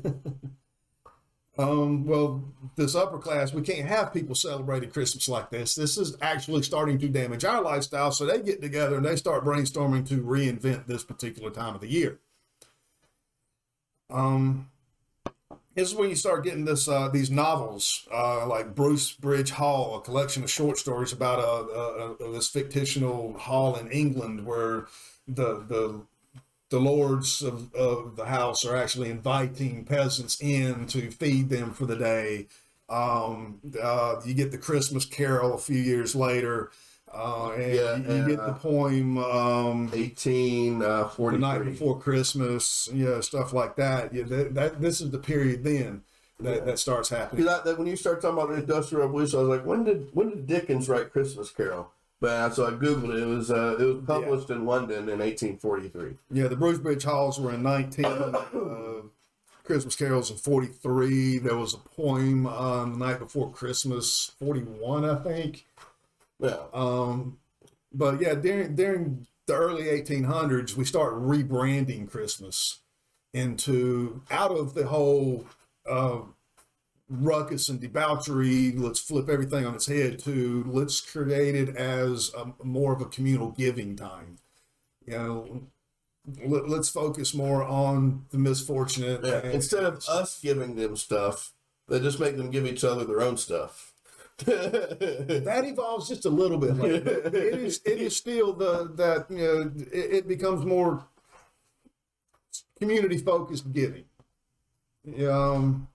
Um, 1.59 2.07
well, 2.07 2.45
this 2.77 2.95
upper 2.95 3.19
class, 3.19 3.53
we 3.53 3.63
can't 3.63 3.89
have 3.89 4.13
people 4.13 4.35
celebrating 4.35 4.91
Christmas 4.91 5.29
like 5.29 5.51
this. 5.51 5.75
This 5.75 5.99
is 5.99 6.17
actually 6.23 6.63
starting 6.63 6.99
to 6.99 7.09
damage 7.09 7.45
our 7.45 7.61
lifestyle. 7.61 8.11
So 8.11 8.25
they 8.25 8.41
get 8.41 8.63
together 8.63 8.97
and 8.97 9.05
they 9.05 9.17
start 9.17 9.45
brainstorming 9.45 10.09
to 10.09 10.23
reinvent 10.23 10.87
this 10.87 11.05
particular 11.05 11.51
time 11.51 11.75
of 11.75 11.83
the 11.83 11.91
year. 11.91 12.21
Um, 14.13 14.69
this 15.75 15.89
is 15.89 15.95
when 15.95 16.11
you 16.11 16.17
start 16.17 16.45
getting 16.45 16.67
this 16.67 16.87
uh, 16.87 17.09
these 17.09 17.31
novels 17.31 18.07
uh, 18.13 18.47
like 18.47 18.75
Bracebridge 18.75 19.51
Hall, 19.51 19.97
a 19.97 20.01
collection 20.03 20.43
of 20.43 20.51
short 20.51 20.79
stories 20.79 21.13
about 21.13 21.39
a, 21.39 22.23
a, 22.23 22.29
a 22.29 22.33
this 22.33 22.49
fictional 22.49 23.33
hall 23.39 23.77
in 23.77 23.91
England 23.91 24.45
where 24.45 24.87
the 25.27 25.65
the 25.67 26.03
the 26.69 26.81
lords 26.81 27.43
of, 27.43 27.75
of 27.75 28.17
the 28.17 28.27
house 28.27 28.65
are 28.65 28.77
actually 28.77 29.11
inviting 29.11 29.85
peasants 29.85 30.41
in 30.41 30.87
to 30.87 31.11
feed 31.11 31.49
them 31.49 31.73
for 31.73 31.87
the 31.87 31.97
day. 31.97 32.47
Um, 32.89 33.61
uh, 33.83 34.21
you 34.25 34.35
get 34.35 34.53
the 34.53 34.59
Christmas 34.59 35.05
Carol 35.05 35.55
a 35.55 35.59
few 35.59 35.79
years 35.79 36.15
later, 36.15 36.71
uh, 37.15 37.53
and 37.57 37.75
Yeah, 37.75 37.97
you, 37.97 38.23
you 38.23 38.29
get 38.29 38.41
uh, 38.41 38.47
the 38.47 38.53
poem 38.55 39.19
um, 39.19 39.91
Eighteen 39.95 40.83
uh, 40.83 41.09
"The 41.17 41.39
Night. 41.39 41.65
Before 41.65 41.99
Christmas," 41.99 42.89
you 42.93 43.05
know, 43.05 43.21
stuff 43.21 43.53
like 43.53 43.77
that. 43.77 44.15
Yeah, 44.15 44.25
that, 44.25 44.55
that 44.55 44.81
this 44.81 45.01
is 45.01 45.11
the 45.11 45.19
period 45.19 45.65
then 45.65 46.03
that, 46.41 46.67
that 46.67 46.79
starts 46.79 47.09
happening. 47.09 47.45
Because 47.45 47.65
that, 47.65 47.79
when 47.79 47.87
you 47.87 47.97
start 47.97 48.21
talking 48.21 48.39
about 48.39 48.51
the 48.51 48.57
Industrial 48.57 49.05
Revolution, 49.05 49.39
I 49.39 49.43
was 49.43 49.49
like, 49.59 49.67
when 49.67 49.85
did 49.85 50.09
when 50.13 50.31
did 50.31 50.47
Dickens 50.47 50.89
write 50.89 51.13
Christmas 51.13 51.51
Carol? 51.51 51.93
But 52.21 52.29
uh, 52.29 52.51
so 52.51 52.67
I 52.67 52.71
googled 52.71 53.17
it. 53.17 53.23
It 53.23 53.27
was 53.27 53.51
uh, 53.51 53.77
it 53.79 53.85
was 53.85 54.05
published 54.07 54.51
in 54.51 54.65
London 54.65 55.09
in 55.09 55.19
1843. 55.19 56.17
Yeah, 56.31 56.49
the 56.49 56.57
Bracebridge 56.57 57.03
Halls 57.03 57.41
were 57.41 57.53
in 57.53 57.63
19. 57.63 58.05
Uh, 58.05 58.43
Christmas 59.65 59.97
Carols 59.97 60.31
in 60.31 60.37
43. 60.37 61.39
There 61.39 61.57
was 61.57 61.75
a 61.75 61.79
poem 61.79 62.47
on 62.47 62.93
the 62.93 63.07
night 63.07 63.19
before 63.19 63.51
Christmas, 63.51 64.33
41, 64.39 65.05
I 65.05 65.15
think. 65.23 65.67
Yeah. 66.43 66.59
Um, 66.75 67.39
but 67.93 68.21
yeah, 68.21 68.35
during 68.35 68.75
during 68.75 69.27
the 69.47 69.55
early 69.55 69.85
1800s, 69.85 70.77
we 70.77 70.85
start 70.85 71.15
rebranding 71.15 72.11
Christmas 72.11 72.81
into 73.33 74.23
out 74.31 74.51
of 74.51 74.75
the 74.75 74.87
whole 74.87 75.47
uh, 75.89 76.21
ruckus 77.09 77.69
and 77.69 77.81
debauchery. 77.81 78.73
Let's 78.73 79.01
flip 79.01 79.29
everything 79.29 79.67
on 79.67 79.75
its 79.75 79.87
head 79.87 80.19
to 80.21 80.65
let's 80.67 81.01
create 81.01 81.55
it 81.55 81.77
as 81.77 82.33
a, 82.35 82.53
more 82.65 82.93
of 82.93 83.01
a 83.01 83.07
communal 83.07 83.51
giving 83.51 83.97
time. 83.97 84.39
You 85.07 85.13
know, 85.13 85.63
let, 86.45 86.69
let's 86.69 86.89
focus 86.89 87.35
more 87.35 87.63
on 87.63 88.27
the 88.31 88.39
misfortunate. 88.39 89.25
yeah. 89.25 89.51
Instead 89.51 89.85
of 89.85 90.05
us 90.09 90.41
giving 90.41 90.77
them 90.77 90.97
stuff, 90.97 91.53
they 91.89 92.01
just 92.01 92.21
make 92.21 92.37
them 92.37 92.51
give 92.51 92.67
each 92.67 92.85
other 92.85 93.05
their 93.05 93.21
own 93.21 93.37
stuff. 93.37 93.93
that 94.45 95.63
evolves 95.65 96.09
just 96.09 96.25
a 96.25 96.31
little 96.31 96.59
bit 96.59 96.77
later. 96.77 97.27
It 97.27 97.61
is 97.61 97.81
it 97.85 98.01
is 98.01 98.17
still 98.17 98.53
the 98.53 98.91
that 98.97 99.27
you 99.31 99.37
know 99.37 99.73
it, 99.93 100.13
it 100.13 100.29
becomes 100.29 100.65
more 100.65 101.05
community 102.79 103.19
focused 103.19 103.73
giving. 103.73 104.05
Um, 105.29 105.89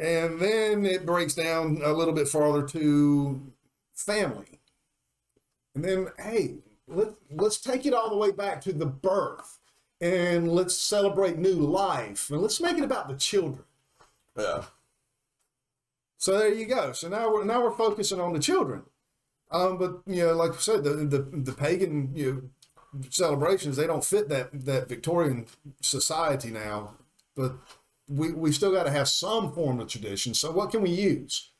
and 0.00 0.40
then 0.40 0.84
it 0.84 1.04
breaks 1.06 1.34
down 1.34 1.80
a 1.84 1.92
little 1.92 2.14
bit 2.14 2.28
farther 2.28 2.66
to 2.68 3.40
family. 3.94 4.60
And 5.74 5.84
then 5.84 6.08
hey, 6.18 6.58
let 6.88 7.08
let's 7.30 7.60
take 7.60 7.86
it 7.86 7.94
all 7.94 8.10
the 8.10 8.16
way 8.16 8.32
back 8.32 8.60
to 8.62 8.72
the 8.72 8.86
birth 8.86 9.58
and 10.00 10.50
let's 10.50 10.76
celebrate 10.76 11.38
new 11.38 11.54
life 11.54 12.30
and 12.30 12.40
let's 12.40 12.60
make 12.60 12.78
it 12.78 12.84
about 12.84 13.08
the 13.08 13.16
children. 13.16 13.64
yeah. 14.36 14.64
So 16.18 16.36
there 16.36 16.52
you 16.52 16.66
go. 16.66 16.92
So 16.92 17.08
now 17.08 17.32
we're 17.32 17.44
now 17.44 17.62
we're 17.62 17.70
focusing 17.70 18.20
on 18.20 18.32
the 18.32 18.40
children. 18.40 18.82
Um, 19.50 19.78
but 19.78 20.00
you 20.06 20.26
know, 20.26 20.34
like 20.34 20.52
I 20.52 20.56
said, 20.56 20.84
the 20.84 20.90
the, 20.94 21.18
the 21.20 21.52
pagan 21.52 22.10
you 22.14 22.50
know, 22.92 23.00
celebrations 23.08 23.76
they 23.76 23.86
don't 23.86 24.04
fit 24.04 24.28
that 24.28 24.50
that 24.66 24.88
Victorian 24.88 25.46
society 25.80 26.50
now. 26.50 26.96
But 27.36 27.54
we 28.08 28.32
we 28.32 28.52
still 28.52 28.72
got 28.72 28.84
to 28.84 28.90
have 28.90 29.08
some 29.08 29.52
form 29.52 29.80
of 29.80 29.88
tradition. 29.88 30.34
So 30.34 30.50
what 30.50 30.72
can 30.72 30.82
we 30.82 30.90
use? 30.90 31.50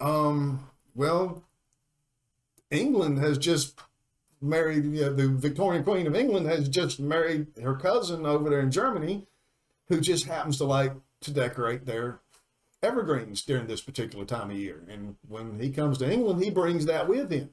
Um, 0.00 0.68
well, 0.94 1.42
England 2.70 3.18
has 3.18 3.38
just 3.38 3.80
married. 4.40 4.84
You 4.84 5.06
know, 5.06 5.12
the 5.14 5.28
Victorian 5.28 5.82
Queen 5.82 6.06
of 6.06 6.14
England 6.14 6.46
has 6.46 6.68
just 6.68 7.00
married 7.00 7.48
her 7.60 7.74
cousin 7.74 8.24
over 8.24 8.48
there 8.48 8.60
in 8.60 8.70
Germany, 8.70 9.26
who 9.88 10.00
just 10.00 10.26
happens 10.26 10.58
to 10.58 10.64
like 10.64 10.92
to 11.22 11.32
decorate 11.32 11.84
their 11.84 12.20
evergreens 12.82 13.42
during 13.42 13.66
this 13.66 13.80
particular 13.80 14.24
time 14.24 14.50
of 14.50 14.56
year. 14.56 14.84
And 14.88 15.16
when 15.26 15.58
he 15.58 15.70
comes 15.70 15.98
to 15.98 16.10
England, 16.10 16.42
he 16.42 16.50
brings 16.50 16.86
that 16.86 17.08
with 17.08 17.30
him. 17.30 17.50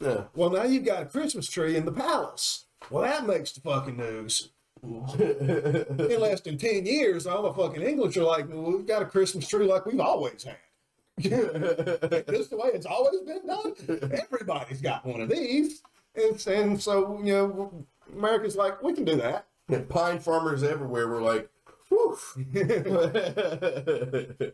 Yeah. 0.00 0.24
Well, 0.34 0.50
now 0.50 0.64
you've 0.64 0.84
got 0.84 1.02
a 1.02 1.06
Christmas 1.06 1.48
tree 1.48 1.76
in 1.76 1.84
the 1.84 1.92
palace. 1.92 2.66
Well, 2.90 3.02
that 3.02 3.26
makes 3.26 3.52
the 3.52 3.60
fucking 3.60 3.96
news. 3.96 4.50
in 4.82 6.20
less 6.20 6.40
than 6.40 6.56
10 6.56 6.86
years, 6.86 7.26
all 7.26 7.42
the 7.42 7.52
fucking 7.52 7.82
English 7.82 8.16
are 8.16 8.24
like, 8.24 8.48
well, 8.48 8.62
we've 8.62 8.86
got 8.86 9.02
a 9.02 9.06
Christmas 9.06 9.46
tree 9.46 9.66
like 9.66 9.84
we've 9.84 10.00
always 10.00 10.44
had. 10.44 10.56
this 11.18 12.48
the 12.48 12.56
way 12.56 12.70
it's 12.72 12.86
always 12.86 13.20
been 13.20 13.46
done. 13.46 13.74
Everybody's 14.10 14.80
got 14.80 15.04
one 15.04 15.20
of 15.20 15.28
these. 15.28 15.82
And, 16.14 16.46
and 16.46 16.80
so, 16.82 17.20
you 17.22 17.32
know, 17.34 17.86
America's 18.16 18.56
like, 18.56 18.82
we 18.82 18.94
can 18.94 19.04
do 19.04 19.16
that. 19.16 19.46
And 19.68 19.86
pine 19.88 20.18
farmers 20.18 20.62
everywhere 20.62 21.08
were 21.08 21.20
like. 21.20 21.50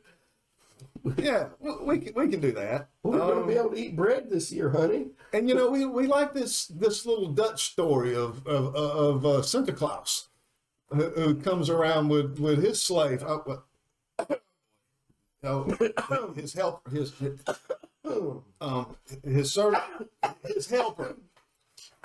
Yeah, 1.18 1.48
we, 1.60 1.98
can, 1.98 2.14
we 2.14 2.28
can 2.28 2.40
do 2.40 2.52
that. 2.52 2.88
We're 3.02 3.18
going 3.18 3.34
to 3.36 3.42
Um, 3.42 3.48
be 3.48 3.54
able 3.54 3.70
to 3.70 3.76
eat 3.76 3.96
bread 3.96 4.28
this 4.28 4.50
year, 4.50 4.70
honey. 4.70 5.08
And 5.32 5.48
you 5.48 5.54
know, 5.54 5.70
we, 5.70 5.86
we 5.86 6.06
like 6.06 6.34
this 6.34 6.66
this 6.66 7.06
little 7.06 7.28
Dutch 7.28 7.70
story 7.70 8.14
of 8.14 8.44
of, 8.46 8.74
of 8.74 9.26
uh, 9.26 9.42
Santa 9.42 9.72
Claus, 9.72 10.28
who, 10.90 11.10
who 11.10 11.34
comes 11.36 11.70
around 11.70 12.08
with, 12.08 12.38
with 12.40 12.62
his 12.62 12.82
slave, 12.82 13.22
uh, 13.22 13.38
oh, 15.44 15.64
his 16.36 16.54
helper, 16.54 16.90
his 16.90 17.12
um, 18.60 18.96
his 19.24 19.52
servant, 19.52 19.82
his 20.44 20.68
helper, 20.68 21.16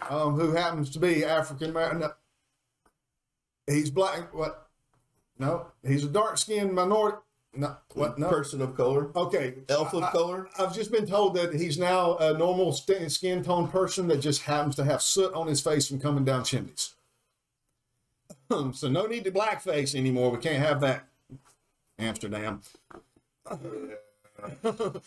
um, 0.09 0.35
who 0.35 0.51
happens 0.51 0.89
to 0.91 0.99
be 0.99 1.25
African 1.25 1.71
American. 1.71 1.99
No, 2.01 2.11
he's 3.67 3.89
black. 3.89 4.33
What? 4.33 4.69
No, 5.41 5.65
he's 5.83 6.05
a 6.05 6.07
dark 6.07 6.37
skinned 6.37 6.71
minority. 6.71 7.17
No, 7.55 7.75
what? 7.95 8.17
No, 8.19 8.29
Person 8.29 8.61
of 8.61 8.77
color. 8.77 9.09
Okay. 9.15 9.55
Elf 9.67 9.93
of 9.95 10.03
I- 10.03 10.07
I- 10.07 10.11
color? 10.11 10.47
I've 10.59 10.73
just 10.73 10.91
been 10.91 11.07
told 11.07 11.33
that 11.35 11.53
he's 11.55 11.79
now 11.79 12.15
a 12.17 12.37
normal 12.37 12.71
st- 12.71 13.11
skin 13.11 13.43
tone 13.43 13.67
person 13.67 14.07
that 14.09 14.17
just 14.21 14.43
happens 14.43 14.75
to 14.75 14.83
have 14.85 15.01
soot 15.01 15.33
on 15.33 15.47
his 15.47 15.59
face 15.59 15.87
from 15.87 15.99
coming 15.99 16.23
down 16.23 16.43
chimneys. 16.43 16.93
so 18.73 18.87
no 18.87 19.07
need 19.07 19.23
to 19.23 19.31
blackface 19.31 19.95
anymore. 19.95 20.29
We 20.31 20.37
can't 20.37 20.63
have 20.63 20.79
that. 20.81 21.07
Amsterdam. 21.97 22.61
um, 23.49 25.01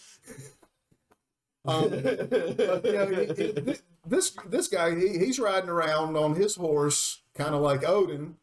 but, 1.65 2.85
you 2.85 2.93
know, 2.93 3.07
he- 3.37 3.53
he- 3.73 3.77
this 4.07 4.37
this 4.47 4.69
guy 4.69 4.95
he, 4.95 5.19
he's 5.19 5.39
riding 5.39 5.71
around 5.71 6.17
on 6.17 6.35
his 6.35 6.57
horse, 6.57 7.23
kind 7.35 7.55
of 7.55 7.63
like 7.63 7.89
Odin, 7.89 8.37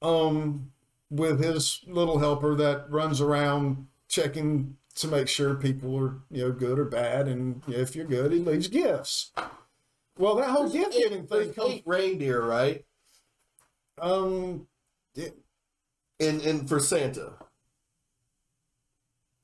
um, 0.00 0.72
with 1.10 1.42
his 1.42 1.80
little 1.86 2.18
helper 2.18 2.54
that 2.56 2.90
runs 2.90 3.20
around 3.20 3.86
checking 4.08 4.76
to 4.96 5.08
make 5.08 5.28
sure 5.28 5.54
people 5.54 5.96
are 5.98 6.18
you 6.30 6.44
know 6.44 6.52
good 6.52 6.78
or 6.78 6.84
bad, 6.84 7.28
and 7.28 7.62
if 7.68 7.94
you're 7.94 8.06
good, 8.06 8.32
he 8.32 8.38
leaves 8.38 8.68
gifts. 8.68 9.32
Well, 10.18 10.36
that 10.36 10.50
whole 10.50 10.70
gift 10.70 10.92
giving 10.92 11.26
thing 11.26 11.52
comes. 11.52 11.74
eight 11.74 11.82
reindeer, 11.86 12.42
right? 12.42 12.84
Um, 14.00 14.66
yeah, 15.14 15.28
and 16.20 16.40
in 16.42 16.66
for 16.66 16.80
Santa. 16.80 17.34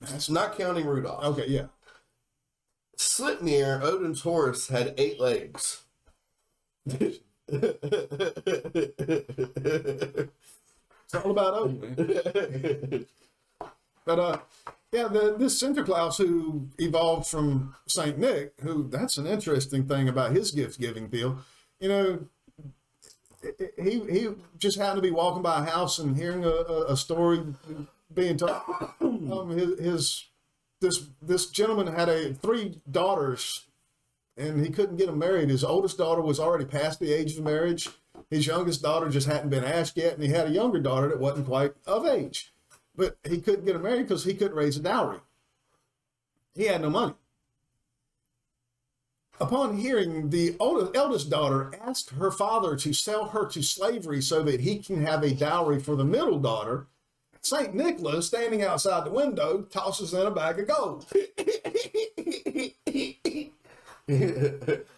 that's 0.01 0.31
Not 0.31 0.57
counting 0.57 0.87
Rudolph. 0.87 1.25
okay. 1.25 1.47
Yeah. 1.49 1.67
Sleipnir, 2.97 3.83
Odin's 3.83 4.23
horse, 4.23 4.69
had 4.69 4.95
eight 4.97 5.21
legs. 5.21 5.83
It's 11.13 11.25
all 11.25 11.31
about 11.31 11.55
Odin. 11.55 13.07
But 14.05 14.19
uh, 14.19 14.39
yeah, 14.91 15.07
the, 15.07 15.37
this 15.39 15.63
Sinterklaas 15.63 16.17
who 16.19 16.69
evolved 16.79 17.29
from 17.29 17.77
Saint 17.87 18.19
Nick, 18.19 18.55
who 18.61 18.89
that's 18.89 19.17
an 19.17 19.29
interesting 19.29 19.87
thing 19.87 20.09
about 20.09 20.33
his 20.33 20.51
gift 20.51 20.81
giving 20.81 21.07
deal. 21.07 21.39
You 21.79 21.89
know, 21.89 22.19
he 23.81 24.01
he 24.11 24.29
just 24.59 24.77
happened 24.77 24.97
to 24.97 25.09
be 25.09 25.13
walking 25.13 25.43
by 25.43 25.61
a 25.61 25.71
house 25.71 26.01
and 26.01 26.17
hearing 26.17 26.45
a, 26.45 26.49
a, 26.89 26.97
story 26.97 27.43
being 28.13 28.37
told. 28.37 28.61
Um, 29.01 29.51
his, 29.51 29.79
his 29.79 30.25
this 30.81 31.05
this 31.23 31.47
gentleman 31.47 31.87
had 31.95 32.09
a 32.09 32.35
three 32.35 32.81
daughters, 32.91 33.67
and 34.37 34.65
he 34.65 34.71
couldn't 34.73 34.97
get 34.97 35.07
them 35.07 35.19
married. 35.21 35.49
His 35.49 35.63
oldest 35.63 35.99
daughter 35.99 36.23
was 36.23 36.41
already 36.41 36.65
past 36.65 36.99
the 36.99 37.13
age 37.13 37.37
of 37.37 37.45
marriage. 37.45 37.89
His 38.33 38.47
youngest 38.47 38.81
daughter 38.81 39.11
just 39.11 39.27
hadn't 39.27 39.51
been 39.51 39.63
asked 39.63 39.95
yet, 39.99 40.15
and 40.15 40.23
he 40.23 40.31
had 40.31 40.47
a 40.47 40.53
younger 40.53 40.81
daughter 40.81 41.07
that 41.09 41.21
wasn't 41.21 41.47
quite 41.47 41.75
of 41.87 42.07
age. 42.07 42.55
But 42.97 43.19
he 43.25 43.43
couldn't 43.43 43.67
get 43.67 43.75
her 43.75 43.79
married 43.79 44.05
because 44.09 44.25
he 44.25 44.33
couldn't 44.33 44.57
raise 44.57 44.79
a 44.79 44.81
dowry. 44.81 45.19
He 46.55 46.65
had 46.65 46.81
no 46.81 46.89
money. 46.89 47.13
Upon 49.39 49.77
hearing, 49.77 50.31
the 50.31 50.57
oldest, 50.59 50.97
eldest 50.97 51.29
daughter 51.29 51.73
asked 51.79 52.09
her 52.11 52.31
father 52.31 52.75
to 52.77 52.95
sell 52.95 53.27
her 53.27 53.45
to 53.49 53.63
slavery 53.63 54.23
so 54.23 54.43
that 54.45 54.61
he 54.61 54.79
can 54.79 55.05
have 55.05 55.23
a 55.23 55.35
dowry 55.35 55.79
for 55.79 55.95
the 55.95 56.05
middle 56.05 56.39
daughter. 56.39 56.87
St. 57.43 57.75
Nicholas, 57.75 58.29
standing 58.29 58.63
outside 58.63 59.05
the 59.05 59.11
window, 59.11 59.67
tosses 59.69 60.15
in 60.15 60.27
a 60.27 60.31
bag 60.31 60.59
of 60.59 60.69
gold. 60.69 61.05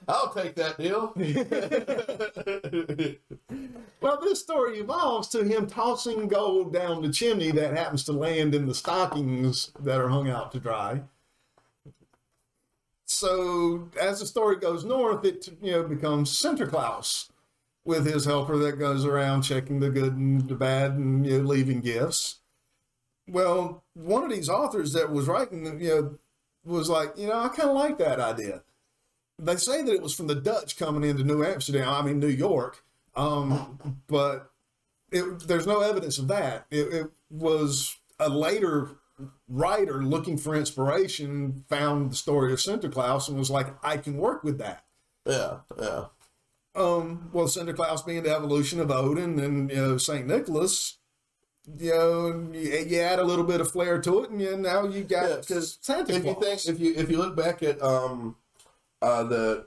I'll 0.09 0.33
take 0.33 0.55
that 0.57 0.79
deal. 0.79 1.15
Well, 4.05 4.21
this 4.21 4.41
story 4.41 4.81
evolves 4.81 5.29
to 5.29 5.45
him 5.45 5.67
tossing 5.67 6.29
gold 6.29 6.75
down 6.75 7.01
the 7.01 7.11
chimney 7.11 7.51
that 7.53 7.75
happens 7.75 8.05
to 8.05 8.13
land 8.13 8.55
in 8.55 8.67
the 8.67 8.75
stockings 8.75 9.73
that 9.81 9.99
are 9.99 10.11
hung 10.11 10.29
out 10.29 10.53
to 10.53 10.61
dry. 10.61 11.01
So, 13.07 13.89
as 13.99 14.21
the 14.21 14.27
story 14.27 14.57
goes 14.57 14.85
north, 14.85 15.25
it 15.25 15.49
you 15.63 15.73
know 15.73 15.85
becomes 15.85 16.39
Sinterklaas 16.39 17.31
with 17.87 18.05
his 18.05 18.27
helper 18.27 18.59
that 18.59 18.79
goes 18.79 19.07
around 19.07 19.41
checking 19.41 19.81
the 19.81 19.89
good 19.89 20.19
and 20.19 20.49
the 20.49 20.55
bad 20.55 20.93
and 20.93 21.27
you 21.27 21.41
know, 21.41 21.49
leaving 21.49 21.81
gifts. 21.81 22.41
Well, 23.27 23.85
one 23.95 24.25
of 24.25 24.31
these 24.31 24.51
authors 24.51 24.93
that 24.93 25.11
was 25.11 25.29
writing, 25.29 25.81
you 25.81 25.89
know, 25.89 26.19
was 26.63 26.91
like, 26.91 27.17
you 27.17 27.29
know, 27.29 27.41
I 27.41 27.49
kind 27.49 27.71
of 27.71 27.75
like 27.75 27.97
that 27.97 28.21
idea. 28.21 28.65
They 29.39 29.57
say 29.57 29.83
that 29.83 29.93
it 29.93 30.03
was 30.03 30.15
from 30.15 30.29
the 30.29 30.35
Dutch 30.35 30.77
coming 30.77 31.09
into 31.09 31.25
New 31.25 31.45
Amsterdam, 31.45 31.89
I 31.89 32.03
mean 32.03 32.21
New 32.21 32.29
York, 32.29 32.85
um, 33.17 34.03
but 34.07 34.51
it, 35.11 35.47
there's 35.49 35.67
no 35.67 35.81
evidence 35.81 36.19
of 36.19 36.29
that. 36.29 36.67
It, 36.71 36.93
it 36.93 37.11
was 37.31 37.97
a 38.19 38.29
later 38.29 38.91
writer 39.49 40.03
looking 40.03 40.37
for 40.37 40.55
inspiration 40.55 41.65
found 41.69 42.11
the 42.11 42.17
story 42.17 42.53
of 42.53 42.59
Sinterklaas 42.59 43.29
and 43.29 43.39
was 43.39 43.51
like, 43.51 43.69
I 43.83 43.97
can 43.97 44.17
work 44.17 44.43
with 44.43 44.59
that. 44.59 44.85
Yeah, 45.27 45.59
yeah. 45.81 46.05
Um, 46.75 47.31
well, 47.33 47.47
Sinterklaas 47.47 48.05
being 48.05 48.25
the 48.25 48.35
evolution 48.35 48.81
of 48.81 48.91
Odin 48.91 49.39
and 49.39 49.71
you 49.71 49.77
know 49.77 49.97
Saint 49.97 50.27
Nicholas, 50.27 50.99
you 51.79 51.91
know, 51.91 52.51
you, 52.53 52.85
you 52.87 52.99
add 52.99 53.21
a 53.21 53.25
little 53.25 53.45
bit 53.45 53.61
of 53.61 53.71
flair 53.71 54.01
to 54.01 54.25
it, 54.25 54.31
and 54.31 54.41
you, 54.41 54.57
now 54.57 54.85
you 54.85 55.05
got 55.05 55.41
because 55.41 55.79
Santa 55.81 56.17
if 56.17 56.25
you 56.25 56.37
think 56.41 56.67
if 56.67 56.81
you 56.81 56.95
if 56.97 57.11
you 57.11 57.19
look 57.19 57.37
back 57.37 57.63
at 57.63 57.81
um 57.81 58.37
uh 59.05 59.23
the 59.25 59.67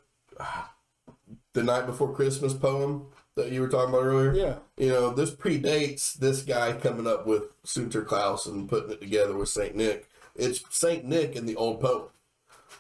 the 1.54 1.64
night 1.64 1.86
before 1.86 2.14
Christmas 2.14 2.54
poem 2.54 3.08
that 3.36 3.52
you 3.52 3.62
were 3.62 3.70
talking 3.70 3.94
about 3.94 4.04
earlier, 4.06 4.34
Yeah. 4.36 4.56
you 4.78 4.90
know 4.90 5.12
this 5.12 5.32
predates 5.32 6.14
this 6.14 6.42
guy 6.42 6.74
coming 6.74 7.08
up 7.08 7.26
with 7.28 7.44
Sinterklaas 7.64 8.48
and 8.48 8.68
putting 8.70 8.92
it 8.92 9.00
together 9.02 9.36
with 9.36 9.50
Saint 9.50 9.76
Nick. 9.76 10.10
It's 10.36 10.64
Saint 10.70 11.06
Nick 11.06 11.36
in 11.36 11.46
the 11.46 11.56
old 11.56 11.80
poem. 11.82 12.10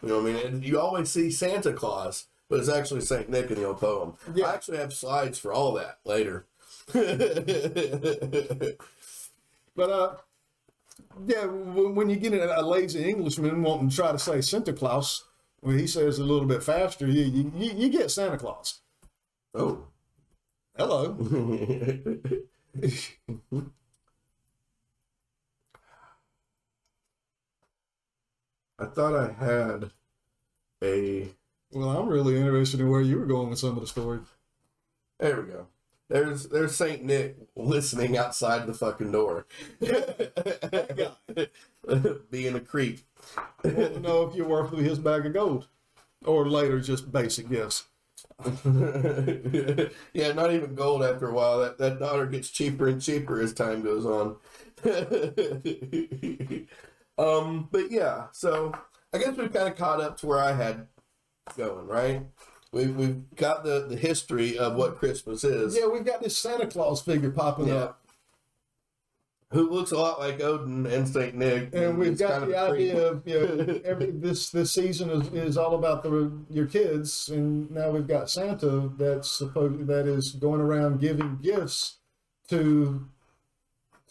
You 0.02 0.10
know 0.10 0.22
what 0.22 0.30
I 0.32 0.34
mean? 0.34 0.46
And 0.48 0.64
you 0.66 0.80
always 0.80 1.10
see 1.10 1.32
Santa 1.32 1.74
Claus, 1.74 2.26
but 2.50 2.60
it's 2.60 2.70
actually 2.70 3.02
Saint 3.02 3.30
Nick 3.30 3.50
in 3.52 3.56
the 3.56 3.66
old 3.68 3.80
poem. 3.80 4.14
Yeah. 4.34 4.48
I 4.48 4.54
actually 4.54 4.78
have 4.78 4.94
slides 4.94 5.38
for 5.40 5.52
all 5.54 5.74
that 5.74 6.00
later. 6.06 6.46
But 9.76 9.90
uh, 9.92 10.16
yeah, 11.28 11.46
when, 11.46 11.94
when 11.96 12.10
you 12.10 12.16
get 12.16 12.34
a, 12.34 12.60
a 12.60 12.64
lazy 12.64 13.08
Englishman 13.10 13.62
wanting 13.62 13.90
to 13.90 13.96
try 13.96 14.12
to 14.12 14.18
say 14.20 14.42
Santa 14.42 14.74
Claus, 14.74 15.24
when 15.68 15.78
he 15.78 15.86
says 15.86 16.18
a 16.18 16.24
little 16.24 16.48
bit 16.48 16.64
faster, 16.64 17.06
you 17.08 17.24
you, 17.24 17.52
you 17.56 17.72
you 17.74 17.90
get 17.90 18.10
Santa 18.10 18.38
Claus. 18.38 18.80
oh. 19.54 19.84
Hello. 20.78 21.18
I 28.80 28.86
thought 28.86 29.16
I 29.16 29.32
had 29.34 29.92
a. 30.84 31.30
Well, 31.72 31.90
I'm 31.90 32.08
really 32.08 32.38
interested 32.38 32.80
in 32.80 32.90
where 32.90 33.02
you 33.02 33.18
were 33.20 33.26
going 33.26 33.50
with 33.50 33.60
some 33.60 33.72
of 33.72 33.82
the 33.82 33.88
story. 33.88 34.20
There 35.20 35.42
we 35.42 35.52
go. 35.52 35.68
There's 36.10 36.48
there's 36.48 36.76
Saint 36.76 37.04
Nick 37.04 37.36
listening 37.56 38.18
outside 38.18 38.66
the 38.66 38.74
fucking 38.74 39.12
door, 39.12 39.46
being 42.32 42.56
a 42.56 42.62
creep. 42.62 43.00
Know 43.64 44.24
if 44.24 44.36
you're 44.36 44.48
worth 44.48 44.72
his 44.78 45.00
bag 45.00 45.26
of 45.26 45.34
gold, 45.34 45.68
or 46.24 46.50
later 46.50 46.80
just 46.80 47.12
basic 47.12 47.50
gifts. 47.50 47.88
yeah, 50.14 50.32
not 50.34 50.54
even 50.54 50.76
gold 50.76 51.04
after 51.04 51.28
a 51.28 51.34
while. 51.34 51.60
That 51.60 51.78
that 51.80 52.00
dollar 52.00 52.26
gets 52.26 52.50
cheaper 52.50 52.88
and 52.88 53.02
cheaper 53.02 53.42
as 53.42 53.54
time 53.54 53.82
goes 53.82 54.06
on. 54.06 54.38
um, 57.18 57.68
but 57.72 57.92
yeah, 57.92 58.28
so 58.32 58.74
I 59.14 59.18
guess 59.18 59.36
we've 59.36 59.52
kind 59.52 59.68
of 59.68 59.76
caught 59.76 60.02
up 60.02 60.18
to 60.20 60.28
where 60.28 60.40
I 60.40 60.54
had 60.54 60.88
going, 61.58 61.88
right? 61.88 62.24
We've 62.78 62.96
we've 62.96 63.36
got 63.36 63.64
the 63.64 63.88
the 63.88 63.98
history 63.98 64.58
of 64.58 64.76
what 64.76 64.98
Christmas 64.98 65.44
is. 65.44 65.76
Yeah, 65.76 65.88
we've 65.88 66.06
got 66.06 66.22
this 66.22 66.38
Santa 66.38 66.68
Claus 66.68 67.02
figure 67.02 67.32
popping 67.32 67.68
Yeah. 67.68 67.76
up, 67.76 68.02
Who 69.52 69.70
looks 69.70 69.92
a 69.92 69.98
lot 69.98 70.20
like 70.20 70.40
Odin 70.42 70.86
and 70.86 71.08
Saint 71.08 71.34
Nick, 71.36 71.74
and 71.74 71.98
we've 71.98 72.18
got 72.20 72.48
the 72.48 72.56
of 72.56 72.74
idea 72.74 73.08
of 73.08 73.28
you 73.28 73.40
know 73.40 73.82
every 73.86 74.12
this 74.12 74.52
this 74.52 74.72
season 74.74 75.10
is, 75.10 75.28
is 75.34 75.58
all 75.58 75.74
about 75.74 76.04
the 76.04 76.32
your 76.52 76.68
kids, 76.68 77.30
and 77.30 77.72
now 77.72 77.90
we've 77.90 78.08
got 78.08 78.30
Santa 78.30 78.90
that's 78.96 79.32
supposed 79.32 79.88
that 79.88 80.06
is 80.06 80.34
going 80.34 80.62
around 80.62 81.00
giving 81.02 81.40
gifts 81.42 81.96
to 82.50 83.08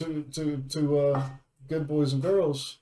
to 0.00 0.24
to 0.32 0.64
to 0.70 0.98
uh, 0.98 1.22
good 1.68 1.86
boys 1.86 2.12
and 2.12 2.20
girls. 2.22 2.78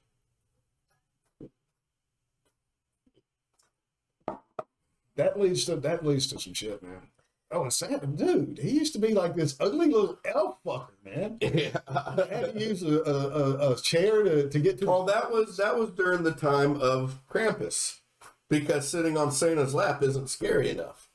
That 5.17 5.39
leads 5.39 5.65
to 5.67 5.77
that 5.77 6.05
leads 6.05 6.27
to 6.29 6.39
some 6.39 6.55
shit, 6.55 6.83
man. 6.83 7.09
Oh, 7.51 7.63
and 7.63 7.73
Santa, 7.73 8.07
dude, 8.07 8.59
he 8.61 8.71
used 8.71 8.95
to 8.95 8.99
be 8.99 9.15
like 9.15 9.37
this 9.37 9.57
ugly 9.61 9.87
little 9.87 10.19
elf 10.25 10.57
fucker, 10.67 10.89
man. 11.05 11.39
I 11.87 12.27
had 12.29 12.55
to 12.55 12.59
use 12.59 12.83
a, 12.83 13.01
a, 13.03 13.13
a, 13.13 13.73
a 13.73 13.77
chair 13.77 14.25
to, 14.25 14.49
to 14.49 14.59
get 14.59 14.79
to. 14.81 14.87
Well, 14.87 15.05
that 15.05 15.31
was 15.31 15.57
that 15.59 15.79
was 15.79 15.91
during 15.91 16.25
the 16.25 16.33
time 16.33 16.81
of 16.81 17.21
Krampus, 17.31 18.01
because 18.49 18.89
sitting 18.89 19.17
on 19.17 19.31
Santa's 19.31 19.75
lap 19.75 20.03
isn't 20.03 20.31
scary 20.31 20.71
enough. 20.71 21.09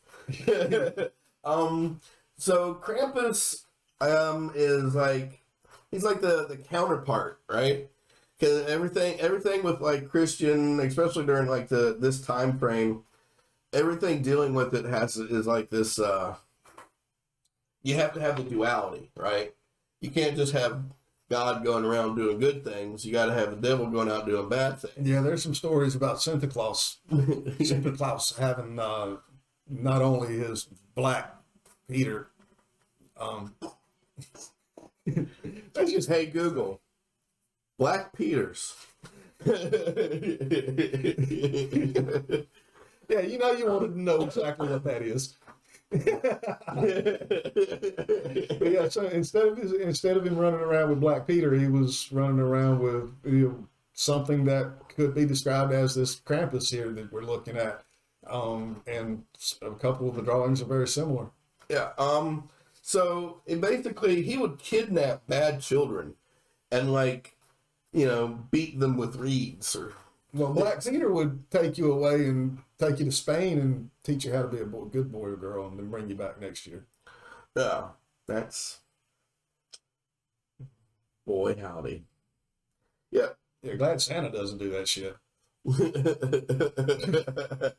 um, 1.43 1.99
so 2.37 2.75
Krampus 2.75 3.63
um 3.99 4.51
is 4.55 4.95
like 4.95 5.41
he's 5.91 6.03
like 6.03 6.21
the 6.21 6.45
the 6.47 6.57
counterpart, 6.57 7.39
right? 7.49 7.89
Because 8.39 8.65
everything 8.69 9.19
everything 9.19 9.63
with 9.63 9.81
like 9.81 10.07
Christian, 10.07 10.79
especially 10.79 11.25
during 11.25 11.49
like 11.49 11.67
the 11.67 11.97
this 11.99 12.21
time 12.21 12.57
frame, 12.57 13.03
everything 13.73 14.21
dealing 14.21 14.53
with 14.53 14.73
it 14.73 14.85
has 14.85 15.17
is 15.17 15.47
like 15.47 15.69
this. 15.69 15.99
uh 15.99 16.35
You 17.83 17.95
have 17.95 18.13
to 18.13 18.21
have 18.21 18.37
the 18.37 18.43
duality, 18.43 19.11
right? 19.15 19.53
You 20.01 20.11
can't 20.11 20.35
just 20.35 20.53
have 20.53 20.83
God 21.29 21.63
going 21.63 21.85
around 21.85 22.15
doing 22.15 22.39
good 22.39 22.63
things. 22.63 23.05
You 23.05 23.11
got 23.11 23.27
to 23.27 23.33
have 23.33 23.51
the 23.51 23.67
devil 23.67 23.87
going 23.87 24.09
out 24.09 24.25
doing 24.25 24.49
bad 24.49 24.79
things. 24.79 25.07
Yeah, 25.07 25.21
there's 25.21 25.43
some 25.43 25.53
stories 25.53 25.95
about 25.95 26.21
Santa 26.21 26.47
Claus. 26.47 26.97
Santa 27.63 27.91
Claus 27.91 28.35
having 28.37 28.79
uh, 28.79 29.17
not 29.69 30.01
only 30.01 30.37
his 30.37 30.67
black 30.95 31.35
Peter. 31.87 32.29
Um, 33.17 33.53
That's 35.73 35.91
just 35.91 36.09
hey 36.09 36.25
Google, 36.27 36.81
Black 37.77 38.13
Peters. 38.15 38.75
yeah, 43.09 43.21
you 43.21 43.37
know 43.37 43.51
you 43.51 43.65
want 43.65 43.91
to 43.93 44.01
know 44.01 44.21
exactly 44.21 44.67
what 44.69 44.83
that 44.83 45.01
is. 45.01 45.35
But 48.59 48.71
yeah, 48.71 48.89
so 48.89 49.07
instead 49.07 49.47
of 49.47 49.57
his, 49.57 49.73
instead 49.73 50.17
of 50.17 50.25
him 50.25 50.37
running 50.37 50.59
around 50.59 50.89
with 50.89 50.99
Black 50.99 51.25
Peter, 51.25 51.53
he 51.53 51.67
was 51.67 52.11
running 52.11 52.39
around 52.39 52.79
with 52.79 53.11
you 53.25 53.47
know, 53.47 53.67
something 53.93 54.45
that 54.45 54.71
could 54.95 55.15
be 55.15 55.25
described 55.25 55.73
as 55.73 55.95
this 55.95 56.15
Krampus 56.19 56.69
here 56.69 56.89
that 56.89 57.11
we're 57.11 57.21
looking 57.21 57.57
at. 57.57 57.83
Um, 58.27 58.83
and 58.85 59.23
a 59.61 59.71
couple 59.71 60.07
of 60.07 60.15
the 60.15 60.21
drawings 60.21 60.61
are 60.61 60.65
very 60.65 60.87
similar. 60.87 61.27
Yeah. 61.69 61.89
Um. 61.97 62.49
So 62.81 63.41
it 63.45 63.59
basically, 63.59 64.21
he 64.21 64.37
would 64.37 64.59
kidnap 64.59 65.25
bad 65.27 65.61
children, 65.61 66.15
and 66.71 66.93
like 66.93 67.35
you 67.93 68.05
know, 68.05 68.39
beat 68.51 68.79
them 68.79 68.97
with 68.97 69.15
reeds 69.15 69.75
or 69.75 69.93
Well, 70.33 70.53
Black 70.53 70.83
Peter 70.83 71.11
would 71.11 71.49
take 71.49 71.77
you 71.77 71.91
away 71.91 72.25
and 72.25 72.59
take 72.79 72.99
you 72.99 73.05
to 73.05 73.11
Spain 73.11 73.59
and 73.59 73.89
teach 74.03 74.25
you 74.25 74.33
how 74.33 74.41
to 74.41 74.47
be 74.47 74.59
a 74.59 74.65
boy, 74.65 74.85
good 74.85 75.11
boy 75.11 75.27
or 75.27 75.35
girl, 75.35 75.67
and 75.67 75.77
then 75.77 75.89
bring 75.89 76.09
you 76.09 76.15
back 76.15 76.39
next 76.39 76.65
year. 76.65 76.85
yeah, 77.55 77.89
that's 78.27 78.79
boy 81.25 81.55
howdy. 81.59 82.03
Yeah. 83.11 83.29
Yeah, 83.61 83.75
glad 83.75 84.01
Santa 84.01 84.31
doesn't 84.31 84.57
do 84.57 84.69
that 84.71 84.87
shit. 84.87 85.17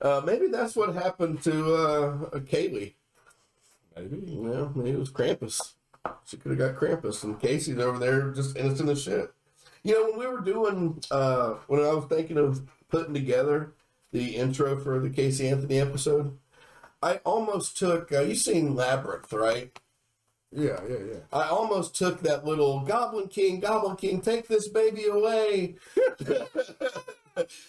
uh, 0.00 0.22
maybe 0.24 0.46
that's 0.46 0.76
what 0.76 0.94
happened 0.94 1.42
to 1.42 1.74
uh, 1.74 2.38
Caylee. 2.40 2.94
Maybe. 3.96 4.30
You 4.30 4.42
know, 4.42 4.72
maybe 4.74 4.90
it 4.90 4.98
was 4.98 5.10
Krampus. 5.10 5.74
She 6.26 6.36
could 6.36 6.56
have 6.56 6.58
got 6.58 6.80
Krampus, 6.80 7.24
and 7.24 7.40
Casey's 7.40 7.78
over 7.78 7.98
there 7.98 8.30
just 8.30 8.56
innocent 8.56 8.90
as 8.90 9.02
shit. 9.02 9.32
You 9.82 9.94
know, 9.94 10.10
when 10.10 10.20
we 10.20 10.26
were 10.28 10.40
doing, 10.40 11.02
uh, 11.10 11.54
when 11.66 11.80
I 11.80 11.92
was 11.92 12.04
thinking 12.04 12.38
of 12.38 12.62
putting 12.88 13.14
together 13.14 13.72
the 14.16 14.36
intro 14.36 14.78
for 14.78 14.98
the 14.98 15.10
Casey 15.10 15.48
Anthony 15.48 15.78
episode, 15.78 16.38
I 17.02 17.16
almost 17.18 17.76
took. 17.76 18.10
Uh, 18.10 18.22
you 18.22 18.34
seen 18.34 18.74
Labyrinth, 18.74 19.32
right? 19.32 19.78
Yeah, 20.50 20.80
yeah, 20.88 20.98
yeah. 21.06 21.18
I 21.32 21.48
almost 21.48 21.94
took 21.94 22.20
that 22.22 22.46
little 22.46 22.80
Goblin 22.80 23.28
King, 23.28 23.60
Goblin 23.60 23.96
King, 23.96 24.20
take 24.22 24.48
this 24.48 24.68
baby 24.68 25.04
away. 25.06 25.74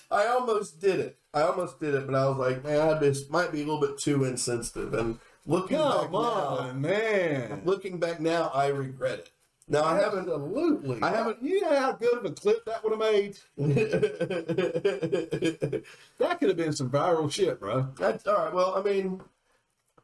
I 0.09 0.27
almost 0.27 0.79
did 0.79 1.01
it. 1.01 1.17
I 1.33 1.41
almost 1.41 1.81
did 1.81 1.93
it, 1.93 2.05
but 2.05 2.15
I 2.15 2.29
was 2.29 2.37
like, 2.37 2.63
man, 2.63 2.79
I 2.79 2.97
this 2.97 3.29
might 3.29 3.51
be 3.51 3.63
a 3.63 3.65
little 3.65 3.81
bit 3.81 3.97
too 3.97 4.23
insensitive. 4.23 4.93
And 4.93 5.19
looking 5.45 5.77
back 5.77 6.05
Come 6.05 6.15
on, 6.15 6.81
now, 6.81 6.87
man. 6.87 7.61
looking 7.65 7.99
back 7.99 8.21
now, 8.21 8.49
I 8.53 8.67
regret 8.67 9.19
it. 9.19 9.31
Now 9.69 9.83
I 9.83 9.99
haven't. 9.99 10.29
Absolutely. 10.29 11.01
I 11.01 11.09
haven't- 11.09 11.41
You 11.43 11.61
know 11.61 11.75
how 11.77 11.91
good 11.93 12.13
of 12.17 12.25
a 12.25 12.31
clip 12.31 12.63
that 12.65 12.83
would 12.83 12.91
have 12.91 12.99
made? 12.99 13.37
That 16.19 16.39
could 16.39 16.49
have 16.49 16.57
been 16.57 16.73
some 16.73 16.89
viral 16.89 17.31
shit, 17.31 17.59
bro. 17.59 17.87
That's 17.97 18.25
all 18.27 18.35
right. 18.37 18.53
Well, 18.53 18.75
I 18.75 18.81
mean, 18.81 19.21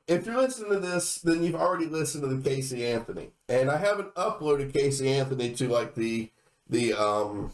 if 0.07 0.26
you're 0.26 0.38
listening 0.38 0.72
to 0.72 0.80
this, 0.80 1.15
then 1.15 1.44
you've 1.44 1.56
already 1.56 1.85
listened 1.85 2.23
to 2.23 2.35
the 2.35 2.49
Casey 2.49 2.85
Anthony, 2.85 3.31
and 3.49 3.69
I 3.72 3.77
haven't 3.77 4.14
uploaded 4.15 4.73
Casey 4.73 5.10
Anthony 5.10 5.53
to 5.56 5.68
like 5.69 5.95
the 5.95 6.30
the 6.69 6.94
um 6.94 7.53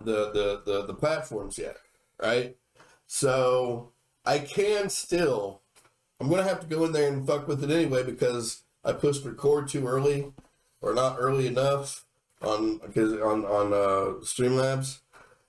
the 0.00 0.30
the 0.32 0.62
the, 0.64 0.86
the 0.86 0.94
platforms 0.94 1.58
yet, 1.58 1.76
right? 2.22 2.56
So 3.06 3.90
I 4.24 4.38
can 4.38 4.88
still. 4.90 5.60
I'm 6.20 6.30
gonna 6.30 6.44
have 6.44 6.60
to 6.60 6.66
go 6.66 6.84
in 6.84 6.92
there 6.92 7.12
and 7.12 7.26
fuck 7.26 7.48
with 7.48 7.64
it 7.64 7.70
anyway 7.70 8.04
because 8.04 8.62
I 8.84 8.92
pushed 8.92 9.24
record 9.24 9.68
too 9.68 9.86
early, 9.88 10.32
or 10.82 10.92
not 10.92 11.16
early 11.18 11.46
enough 11.46 12.04
on 12.42 12.78
because 12.78 13.12
on 13.14 13.44
on 13.44 13.72
uh, 13.72 14.20
Streamlabs, 14.20 15.00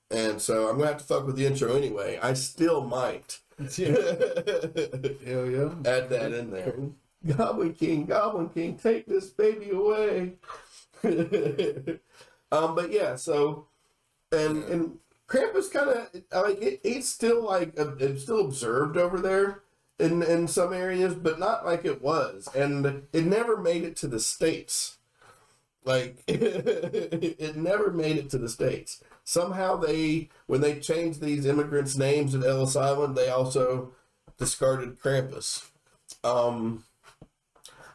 and 0.10 0.41
so 0.41 0.69
I'm 0.69 0.77
gonna 0.77 0.88
have 0.88 0.99
to 0.99 1.03
fuck 1.03 1.26
with 1.26 1.35
the 1.35 1.45
intro 1.45 1.76
anyway. 1.76 2.19
I 2.22 2.34
still 2.34 2.84
might. 2.84 3.39
Hell 3.57 3.68
yeah. 3.77 5.69
Add 5.85 6.10
that 6.10 6.34
in 6.34 6.51
there. 6.51 6.76
Goblin 7.26 7.73
King, 7.73 8.05
Goblin 8.05 8.49
King, 8.49 8.77
take 8.77 9.05
this 9.05 9.30
baby 9.30 9.69
away. 9.69 10.34
um, 12.51 12.76
but 12.76 12.91
yeah, 12.91 13.15
so 13.15 13.68
and 14.31 14.64
and 14.65 14.97
Krampus 15.27 15.72
kind 15.72 15.89
of 15.89 16.43
like 16.43 16.61
it, 16.61 16.81
it's 16.84 17.10
still 17.10 17.43
like 17.43 17.73
it's 17.77 18.23
still 18.23 18.41
observed 18.41 18.97
over 18.97 19.19
there 19.19 19.64
in 19.99 20.22
in 20.23 20.47
some 20.47 20.73
areas, 20.73 21.14
but 21.14 21.39
not 21.39 21.65
like 21.65 21.85
it 21.85 22.01
was, 22.01 22.47
and 22.55 23.03
it 23.14 23.26
never 23.26 23.57
made 23.57 23.84
it 23.84 23.95
to 23.97 24.07
the 24.07 24.19
states. 24.19 24.97
Like 25.85 26.23
it 26.27 27.55
never 27.55 27.91
made 27.91 28.18
it 28.18 28.30
to 28.31 28.38
the 28.38 28.49
states. 28.49 29.03
Somehow 29.23 29.77
they, 29.77 30.30
when 30.47 30.61
they 30.61 30.80
changed 30.80 31.22
these 31.22 31.45
immigrants' 31.45 31.97
names 31.97 32.35
at 32.35 32.43
Ellis 32.43 32.76
Island, 32.76 33.15
they 33.15 33.30
also 33.30 33.91
discarded 34.38 34.99
Krampus. 34.99 35.69
Um, 36.23 36.84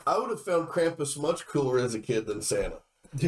I 0.07 0.19
would 0.19 0.31
have 0.31 0.43
found 0.43 0.69
Krampus 0.69 1.19
much 1.19 1.47
cooler 1.47 1.79
as 1.79 1.95
a 1.95 2.01
kid 2.01 2.27
than 2.27 2.43
Santa. 2.43 2.79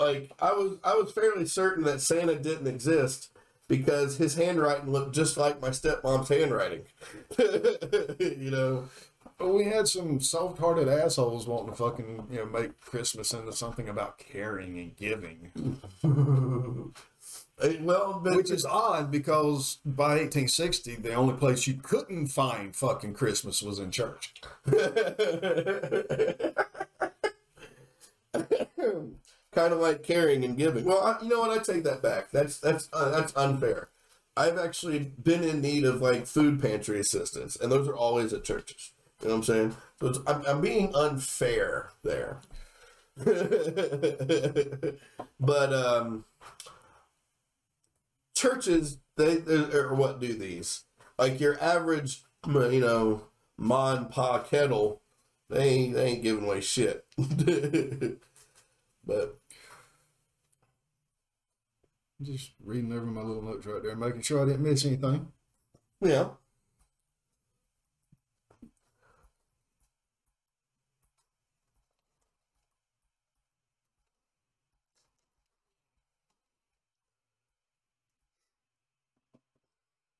Like 0.00 0.32
I 0.40 0.52
was, 0.52 0.78
I 0.84 0.94
was 0.94 1.12
fairly 1.12 1.46
certain 1.46 1.84
that 1.84 2.00
Santa 2.00 2.36
didn't 2.36 2.66
exist 2.66 3.30
because 3.68 4.16
his 4.16 4.34
handwriting 4.34 4.92
looked 4.92 5.14
just 5.14 5.36
like 5.36 5.60
my 5.60 5.70
stepmom's 5.70 6.28
handwriting. 6.28 6.82
you 7.38 8.50
know, 8.50 8.84
But 9.38 9.52
we 9.52 9.64
had 9.64 9.86
some 9.86 10.18
soft-hearted 10.20 10.88
assholes 10.88 11.46
wanting 11.46 11.70
to 11.70 11.76
fucking, 11.76 12.26
you 12.30 12.38
know, 12.38 12.46
make 12.46 12.80
Christmas 12.80 13.34
into 13.34 13.52
something 13.52 13.88
about 13.88 14.18
caring 14.18 14.78
and 14.78 14.96
giving. 14.96 15.52
Well, 17.80 18.20
but 18.22 18.36
Which 18.36 18.50
is 18.50 18.66
odd 18.66 19.10
because 19.10 19.78
by 19.84 20.18
1860, 20.18 20.96
the 20.96 21.14
only 21.14 21.34
place 21.34 21.66
you 21.66 21.74
couldn't 21.74 22.26
find 22.26 22.76
fucking 22.76 23.14
Christmas 23.14 23.62
was 23.62 23.78
in 23.78 23.90
church. 23.90 24.34
kind 29.56 29.72
of 29.72 29.80
like 29.80 30.02
caring 30.02 30.44
and 30.44 30.56
giving. 30.58 30.84
Well, 30.84 31.02
I, 31.02 31.22
you 31.22 31.30
know 31.30 31.40
what? 31.40 31.58
I 31.58 31.62
take 31.62 31.82
that 31.84 32.02
back. 32.02 32.30
That's 32.30 32.58
that's 32.58 32.90
uh, 32.92 33.08
that's 33.08 33.34
unfair. 33.34 33.88
I've 34.36 34.58
actually 34.58 34.98
been 34.98 35.42
in 35.42 35.62
need 35.62 35.84
of 35.84 36.02
like 36.02 36.26
food 36.26 36.60
pantry 36.60 37.00
assistance, 37.00 37.56
and 37.56 37.72
those 37.72 37.88
are 37.88 37.96
always 37.96 38.34
at 38.34 38.44
churches. 38.44 38.92
You 39.22 39.28
know 39.28 39.34
what 39.34 39.38
I'm 39.38 39.44
saying? 39.44 39.76
So 40.00 40.06
it's, 40.08 40.18
I'm, 40.26 40.42
I'm 40.46 40.60
being 40.60 40.94
unfair 40.94 41.90
there. 42.02 42.40
but 45.40 45.72
um, 45.72 46.24
churches, 48.34 48.98
they, 49.16 49.36
they 49.36 49.54
or 49.74 49.94
what 49.94 50.20
do 50.20 50.34
these? 50.34 50.84
Like 51.18 51.40
your 51.40 51.62
average, 51.62 52.22
you 52.46 52.80
know, 52.80 53.22
ma 53.58 53.94
and 53.94 54.10
pa 54.10 54.40
kettle, 54.40 55.00
they 55.48 55.68
ain't, 55.68 55.94
they 55.94 56.06
ain't 56.06 56.22
giving 56.22 56.44
away 56.44 56.60
shit. 56.60 57.06
but 59.06 59.38
Just 62.22 62.52
reading 62.64 62.92
over 62.92 63.06
my 63.06 63.22
little 63.22 63.42
notes 63.42 63.66
right 63.66 63.82
there, 63.82 63.96
making 63.96 64.22
sure 64.22 64.42
I 64.42 64.46
didn't 64.46 64.62
miss 64.62 64.84
anything. 64.84 65.32
yeah, 66.00 66.28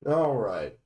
all 0.07 0.37
right. 0.37 0.77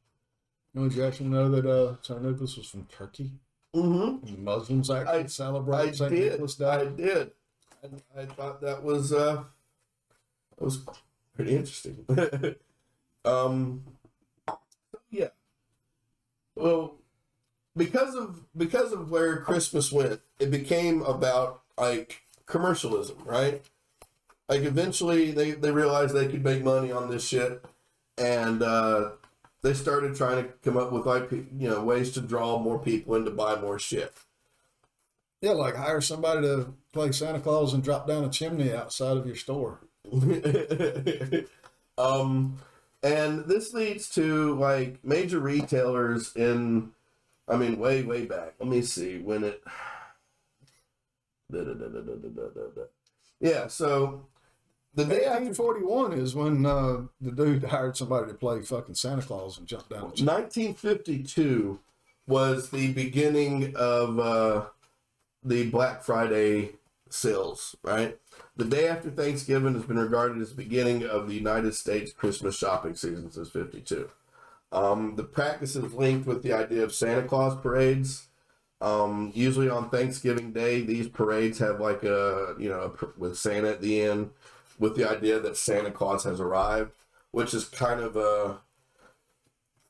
You 0.75 0.81
know, 0.83 0.89
did 0.89 0.97
you 0.99 1.05
actually 1.05 1.29
know 1.29 1.51
that 1.51 1.67
uh, 1.67 1.97
St. 2.03 2.23
Nicholas 2.23 2.57
was 2.57 2.67
from 2.69 2.85
Turkey? 2.87 3.33
Mm-hmm. 3.75 4.27
The 4.33 4.39
Muslims 4.41 4.91
actually 4.91 5.25
I- 5.25 5.27
celebrate 5.27 5.77
I 5.89 5.93
St. 5.93 6.11
did. 6.11 6.33
Nicholas 6.33 6.55
Day. 6.57 6.65
I 6.67 6.85
did. 6.87 7.31
And 7.83 8.03
I 8.17 8.27
thought 8.27 8.61
that 8.61 8.83
was 8.83 9.13
uh 9.13 9.45
that 10.59 10.65
was 10.65 10.85
pretty 11.35 11.57
interesting. 11.57 12.05
um 13.25 13.85
yeah. 15.11 15.29
Well, 16.55 16.97
because 17.77 18.15
of 18.15 18.45
because 18.57 18.93
of 18.93 19.11
where 19.11 19.39
Christmas 19.39 19.91
went, 19.91 20.21
it 20.39 20.51
became 20.51 21.03
about 21.03 21.63
like 21.79 22.23
commercialism, 22.47 23.19
right? 23.25 23.65
Like 24.49 24.63
eventually 24.63 25.31
they, 25.31 25.53
they 25.53 25.71
realized 25.71 26.15
they 26.15 26.27
could 26.29 26.45
make 26.45 26.65
money 26.65 26.91
on 26.91 27.09
this 27.09 27.27
shit 27.27 27.65
and 28.21 28.63
uh, 28.63 29.11
they 29.63 29.73
started 29.75 30.15
trying 30.15 30.45
to 30.45 30.51
come 30.63 30.77
up 30.77 30.93
with 30.93 31.07
like 31.07 31.31
you 31.33 31.69
know 31.69 31.83
ways 31.83 32.13
to 32.13 32.21
draw 32.21 32.59
more 32.59 32.79
people 32.79 33.17
in 33.17 33.25
to 33.25 33.31
buy 33.31 33.61
more 33.61 33.79
shit. 33.79 34.13
Yeah, 35.41 35.53
like 35.53 35.75
hire 35.75 36.03
somebody 36.03 36.43
to 36.43 36.75
play 36.93 37.13
Santa 37.13 37.41
Claus 37.41 37.73
and 37.73 37.83
drop 37.83 38.07
down 38.07 38.25
a 38.25 38.31
chimney 38.31 38.73
outside 38.73 39.17
of 39.17 39.27
your 39.27 39.37
store. 39.37 39.81
um, 41.99 42.59
and 43.03 43.47
this 43.47 43.73
leads 43.73 44.11
to 44.11 44.55
like 44.57 45.03
major 45.03 45.41
retailers 45.41 46.37
in, 46.37 46.91
I 47.49 47.57
mean, 47.57 47.79
way 47.79 48.03
way 48.03 48.27
back. 48.27 48.55
Let 48.61 48.69
me 48.69 48.83
see 48.83 49.19
when 49.19 49.45
it. 49.45 49.63
Yeah, 53.41 53.67
so 53.69 54.27
the 54.95 55.05
day 55.05 55.25
after 55.25 55.45
1841 55.45 56.13
is 56.13 56.35
when 56.35 56.67
uh, 56.67 57.03
the 57.21 57.31
dude 57.31 57.65
hired 57.71 57.97
somebody 57.97 58.29
to 58.29 58.35
play 58.35 58.63
fucking 58.63 58.95
Santa 58.95 59.23
Claus 59.23 59.59
and 59.59 59.67
jump 59.67 59.89
down 59.89 60.03
1952 60.03 61.79
was 62.27 62.71
the 62.71 62.93
beginning 62.93 63.75
of 63.77 64.19
uh, 64.19 64.65
the 65.43 65.69
Black 65.71 66.03
Friday 66.03 66.73
sales, 67.09 67.77
right? 67.83 68.19
The 68.57 68.65
day 68.65 68.89
after 68.89 69.11
Thanksgiving 69.11 69.75
has 69.75 69.85
been 69.85 69.99
regarded 69.99 70.41
as 70.41 70.51
the 70.51 70.63
beginning 70.63 71.05
of 71.05 71.29
the 71.29 71.35
United 71.35 71.75
States 71.75 72.13
Christmas 72.13 72.57
shopping 72.57 72.95
season 72.95 73.31
since 73.31 73.51
52. 73.51 74.09
Um, 74.73 75.17
the 75.17 75.25
practice 75.25 75.75
is 75.75 75.93
linked 75.93 76.27
with 76.27 76.43
the 76.43 76.53
idea 76.53 76.85
of 76.85 76.95
Santa 76.95 77.27
Claus 77.27 77.57
parades. 77.61 78.29
Um, 78.81 79.33
usually 79.35 79.69
on 79.69 79.91
Thanksgiving 79.91 80.53
Day, 80.53 80.81
these 80.83 81.09
parades 81.09 81.59
have 81.59 81.81
like 81.81 82.03
a, 82.03 82.55
you 82.59 82.69
know, 82.69 82.81
a, 82.83 82.89
pr- 82.91 83.19
with 83.19 83.37
Santa 83.37 83.71
at 83.71 83.81
the 83.81 84.03
end. 84.03 84.31
With 84.81 84.97
the 84.97 85.09
idea 85.09 85.39
that 85.39 85.57
Santa 85.57 85.93
Claus 85.93 86.25
has 86.25 86.41
arrived, 86.41 86.91
which 87.31 87.55
is 87.55 87.67
kind 87.67 88.01
of 88.01 88.17
a 88.17 88.59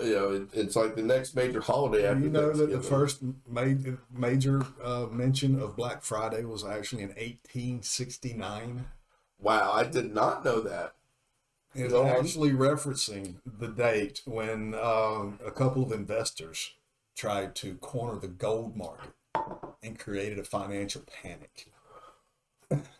you 0.04 0.14
know 0.14 0.30
it, 0.30 0.48
it's 0.52 0.76
like 0.76 0.96
the 0.96 1.02
next 1.02 1.34
major 1.34 1.60
holiday 1.60 2.06
after 2.06 2.20
You 2.20 2.30
know 2.30 2.52
that 2.52 2.70
the 2.70 2.82
first 2.82 3.20
major, 3.48 3.98
major 4.12 4.66
uh, 4.82 5.06
mention 5.10 5.60
of 5.60 5.76
Black 5.76 6.02
Friday 6.02 6.44
was 6.44 6.64
actually 6.64 7.02
in 7.02 7.10
1869. 7.10 8.86
Wow, 9.40 9.72
I 9.72 9.84
did 9.84 10.12
not 10.12 10.44
know 10.44 10.60
that. 10.60 10.94
It's 11.72 11.94
on. 11.94 12.08
actually 12.08 12.50
referencing 12.50 13.36
the 13.46 13.68
date 13.68 14.22
when 14.24 14.74
um, 14.74 15.38
a 15.44 15.52
couple 15.52 15.84
of 15.84 15.92
investors 15.92 16.72
tried 17.14 17.54
to 17.56 17.76
corner 17.76 18.18
the 18.18 18.26
gold 18.28 18.76
market 18.76 19.12
and 19.82 19.98
created 19.98 20.38
a 20.38 20.44
financial 20.44 21.02
panic. 21.22 21.68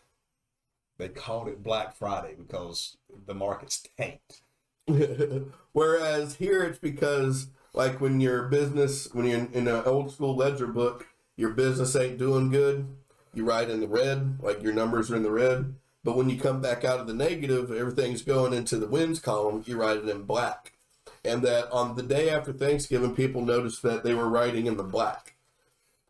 they 1.01 1.09
called 1.09 1.47
it 1.47 1.63
Black 1.63 1.95
Friday 1.95 2.35
because 2.37 2.95
the 3.25 3.33
market's 3.33 3.83
tanked. 3.97 4.43
Whereas 5.71 6.35
here 6.35 6.61
it's 6.61 6.77
because 6.77 7.47
like 7.73 7.99
when 7.99 8.21
your 8.21 8.43
business 8.43 9.11
when 9.11 9.25
you're 9.25 9.39
in, 9.39 9.51
in 9.51 9.67
an 9.67 9.83
old 9.85 10.11
school 10.11 10.35
ledger 10.35 10.67
book, 10.67 11.07
your 11.35 11.49
business 11.49 11.95
ain't 11.95 12.19
doing 12.19 12.51
good, 12.51 12.87
you 13.33 13.43
write 13.43 13.71
in 13.71 13.79
the 13.79 13.87
red, 13.87 14.37
like 14.43 14.61
your 14.61 14.73
numbers 14.73 15.09
are 15.09 15.15
in 15.15 15.23
the 15.23 15.31
red. 15.31 15.73
But 16.03 16.15
when 16.15 16.29
you 16.29 16.39
come 16.39 16.61
back 16.61 16.83
out 16.83 16.99
of 16.99 17.07
the 17.07 17.15
negative, 17.15 17.71
everything's 17.71 18.21
going 18.21 18.53
into 18.53 18.77
the 18.77 18.87
wins 18.87 19.19
column, 19.19 19.63
you 19.65 19.81
write 19.81 19.97
it 19.97 20.09
in 20.09 20.23
black. 20.23 20.73
And 21.25 21.41
that 21.41 21.71
on 21.71 21.95
the 21.95 22.03
day 22.03 22.29
after 22.29 22.53
Thanksgiving, 22.53 23.15
people 23.15 23.43
noticed 23.43 23.81
that 23.81 24.03
they 24.03 24.13
were 24.13 24.29
writing 24.29 24.67
in 24.67 24.77
the 24.77 24.83
black 24.83 25.35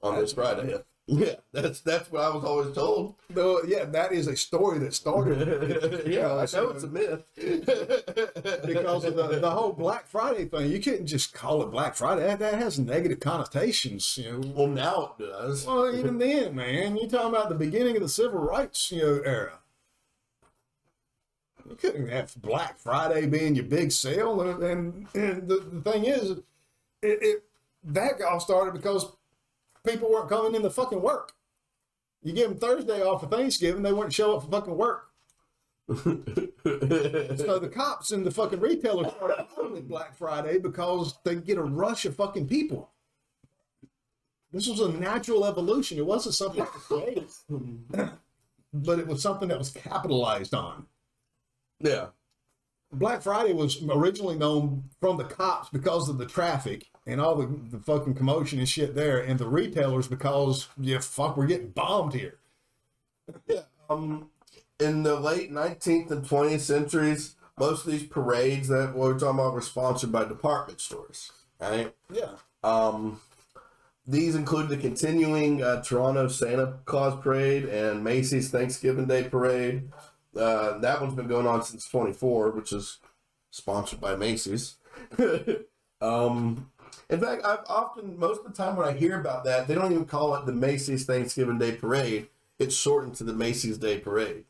on 0.01 0.15
this 0.15 0.33
Friday. 0.33 0.81
Yeah, 1.13 1.35
that's 1.51 1.81
that's 1.81 2.09
what 2.09 2.21
I 2.23 2.29
was 2.29 2.45
always 2.45 2.73
told. 2.73 3.15
Though, 3.29 3.61
yeah, 3.67 3.83
that 3.83 4.13
is 4.13 4.27
a 4.27 4.35
story 4.37 4.79
that 4.79 4.93
started. 4.93 5.39
yeah, 6.07 6.27
I 6.27 6.47
know 6.53 6.69
uh, 6.69 6.73
it's 6.73 6.83
a 6.83 6.87
myth. 6.87 7.25
because 8.65 9.03
of 9.03 9.17
the, 9.17 9.39
the 9.41 9.49
whole 9.49 9.73
Black 9.73 10.07
Friday 10.07 10.45
thing. 10.45 10.71
You 10.71 10.79
couldn't 10.79 11.07
just 11.07 11.33
call 11.33 11.63
it 11.63 11.65
Black 11.71 11.95
Friday. 11.95 12.21
That, 12.21 12.39
that 12.39 12.53
has 12.53 12.79
negative 12.79 13.19
connotations. 13.19 14.17
You 14.17 14.39
know, 14.39 14.53
well, 14.55 14.67
now 14.67 15.15
it 15.19 15.23
does. 15.23 15.65
Well, 15.65 15.93
even 15.93 16.17
then, 16.17 16.55
man, 16.55 16.95
you're 16.95 17.09
talking 17.09 17.35
about 17.35 17.49
the 17.49 17.55
beginning 17.55 17.97
of 17.97 18.03
the 18.03 18.09
civil 18.09 18.39
rights, 18.39 18.89
you 18.89 19.01
know, 19.01 19.21
era. 19.25 19.59
You 21.69 21.75
couldn't 21.75 22.07
have 22.07 22.41
Black 22.41 22.79
Friday 22.79 23.27
being 23.27 23.55
your 23.55 23.65
big 23.65 23.91
sale, 23.91 24.39
and, 24.39 24.63
and, 24.63 25.07
and 25.13 25.47
the, 25.49 25.57
the 25.73 25.91
thing 25.91 26.05
is, 26.05 26.31
it, 26.31 26.41
it 27.01 27.43
that 27.83 28.21
all 28.21 28.39
started 28.39 28.73
because 28.73 29.11
people 29.85 30.11
weren't 30.11 30.29
coming 30.29 30.55
in 30.55 30.61
to 30.61 30.69
fucking 30.69 31.01
work. 31.01 31.33
You 32.23 32.33
give 32.33 32.49
them 32.49 32.59
Thursday 32.59 33.01
off 33.01 33.21
for 33.21 33.27
Thanksgiving, 33.27 33.81
they 33.81 33.93
wouldn't 33.93 34.13
show 34.13 34.35
up 34.35 34.43
for 34.43 34.51
fucking 34.51 34.77
work. 34.77 35.07
so 35.89 37.59
the 37.59 37.71
cops 37.73 38.11
and 38.11 38.25
the 38.25 38.31
fucking 38.31 38.59
retailers 38.59 39.11
started 39.13 39.45
calling 39.53 39.75
it 39.77 39.87
Black 39.87 40.15
Friday 40.15 40.57
because 40.59 41.17
they 41.25 41.35
get 41.35 41.57
a 41.57 41.63
rush 41.63 42.05
of 42.05 42.15
fucking 42.15 42.47
people. 42.47 42.91
This 44.53 44.67
was 44.67 44.79
a 44.79 44.91
natural 44.91 45.45
evolution. 45.45 45.97
It 45.97 46.05
wasn't 46.05 46.35
something 46.35 46.63
that 46.63 46.73
was 46.73 46.83
created, 46.83 47.29
but 48.73 48.99
it 48.99 49.07
was 49.07 49.21
something 49.21 49.47
that 49.47 49.57
was 49.57 49.71
capitalized 49.71 50.53
on. 50.53 50.85
Yeah. 51.79 52.07
Black 52.93 53.21
Friday 53.21 53.53
was 53.53 53.81
originally 53.89 54.37
known 54.37 54.83
from 54.99 55.17
the 55.17 55.23
cops 55.23 55.69
because 55.69 56.09
of 56.09 56.17
the 56.17 56.25
traffic 56.25 56.90
and 57.05 57.19
all 57.19 57.35
the, 57.35 57.47
the 57.71 57.79
fucking 57.79 58.15
commotion 58.15 58.59
and 58.59 58.69
shit 58.69 58.95
there, 58.95 59.19
and 59.19 59.39
the 59.39 59.47
retailers 59.47 60.07
because, 60.07 60.67
yeah, 60.79 60.99
fuck, 60.99 61.37
we're 61.37 61.47
getting 61.47 61.69
bombed 61.69 62.13
here. 62.13 62.37
Yeah. 63.47 63.61
Um, 63.89 64.29
in 64.79 65.03
the 65.03 65.19
late 65.19 65.51
19th 65.51 66.11
and 66.11 66.25
20th 66.25 66.61
centuries, 66.61 67.35
most 67.57 67.85
of 67.85 67.91
these 67.91 68.03
parades 68.03 68.67
that 68.69 68.93
we're 68.95 69.17
talking 69.17 69.39
about 69.39 69.53
were 69.53 69.61
sponsored 69.61 70.11
by 70.11 70.25
department 70.25 70.79
stores, 70.81 71.31
right? 71.59 71.93
Yeah. 72.11 72.31
Um, 72.63 73.19
these 74.07 74.35
include 74.35 74.69
the 74.69 74.77
continuing 74.77 75.61
uh, 75.61 75.81
Toronto 75.83 76.27
Santa 76.27 76.79
Claus 76.85 77.21
Parade 77.21 77.65
and 77.65 78.03
Macy's 78.03 78.49
Thanksgiving 78.49 79.05
Day 79.05 79.23
Parade. 79.23 79.89
Uh, 80.35 80.79
that 80.79 81.01
one's 81.01 81.13
been 81.13 81.27
going 81.27 81.45
on 81.45 81.63
since 81.63 81.87
24, 81.87 82.51
which 82.51 82.73
is 82.73 82.97
sponsored 83.51 84.01
by 84.01 84.15
Macy's. 84.15 84.75
um, 86.01 86.71
in 87.09 87.19
fact, 87.19 87.43
I've 87.45 87.65
often, 87.67 88.17
most 88.17 88.39
of 88.39 88.45
the 88.45 88.53
time 88.53 88.75
when 88.75 88.87
I 88.87 88.93
hear 88.93 89.19
about 89.19 89.43
that, 89.45 89.67
they 89.67 89.75
don't 89.75 89.91
even 89.91 90.05
call 90.05 90.35
it 90.35 90.45
the 90.45 90.53
Macy's 90.53 91.05
Thanksgiving 91.05 91.57
Day 91.57 91.73
Parade. 91.73 92.27
It's 92.59 92.75
shortened 92.75 93.15
to 93.15 93.23
the 93.23 93.33
Macy's 93.33 93.77
Day 93.77 93.99
Parade. 93.99 94.45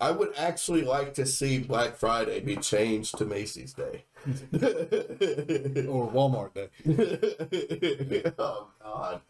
I 0.00 0.12
would 0.12 0.32
actually 0.36 0.82
like 0.82 1.14
to 1.14 1.26
see 1.26 1.58
Black 1.58 1.96
Friday 1.96 2.40
be 2.40 2.56
changed 2.56 3.18
to 3.18 3.24
Macy's 3.24 3.72
Day. 3.72 4.04
or 4.54 6.08
Walmart 6.10 6.54
Day. 6.54 8.32
oh, 8.38 8.68
God. 8.80 9.20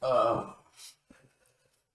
Uh, 0.00 0.44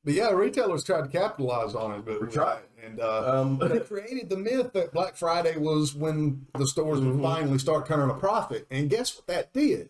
But 0.07 0.15
yeah, 0.15 0.29
retailers 0.29 0.85
tried 0.85 1.01
to 1.01 1.09
capitalize 1.09 1.75
on 1.75 1.91
it, 1.95 2.05
but 2.05 2.31
tried. 2.31 2.61
And 2.81 3.01
uh, 3.01 3.41
Um, 3.41 3.59
they 3.59 3.81
created 3.81 4.29
the 4.29 4.37
myth 4.37 4.71
that 4.71 4.93
Black 4.93 5.17
Friday 5.17 5.57
was 5.57 5.93
when 5.93 6.47
the 6.57 6.65
stores 6.65 7.01
would 7.01 7.21
finally 7.21 7.57
start 7.57 7.85
turning 7.85 8.09
a 8.09 8.13
profit. 8.13 8.65
And 8.71 8.89
guess 8.89 9.17
what 9.17 9.27
that 9.27 9.51
did? 9.51 9.89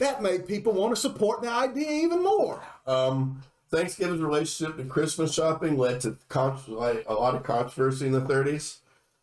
That 0.00 0.20
made 0.20 0.48
people 0.48 0.72
want 0.72 0.96
to 0.96 1.00
support 1.00 1.42
the 1.42 1.48
idea 1.48 1.88
even 1.88 2.24
more. 2.24 2.60
Um, 2.88 3.40
Thanksgiving's 3.70 4.20
relationship 4.20 4.78
to 4.78 4.84
Christmas 4.84 5.32
shopping 5.32 5.78
led 5.78 6.00
to 6.00 6.16
con- 6.28 6.58
like, 6.66 7.04
a 7.06 7.14
lot 7.14 7.36
of 7.36 7.44
controversy 7.44 8.06
in 8.06 8.12
the 8.12 8.22
30s. 8.22 8.78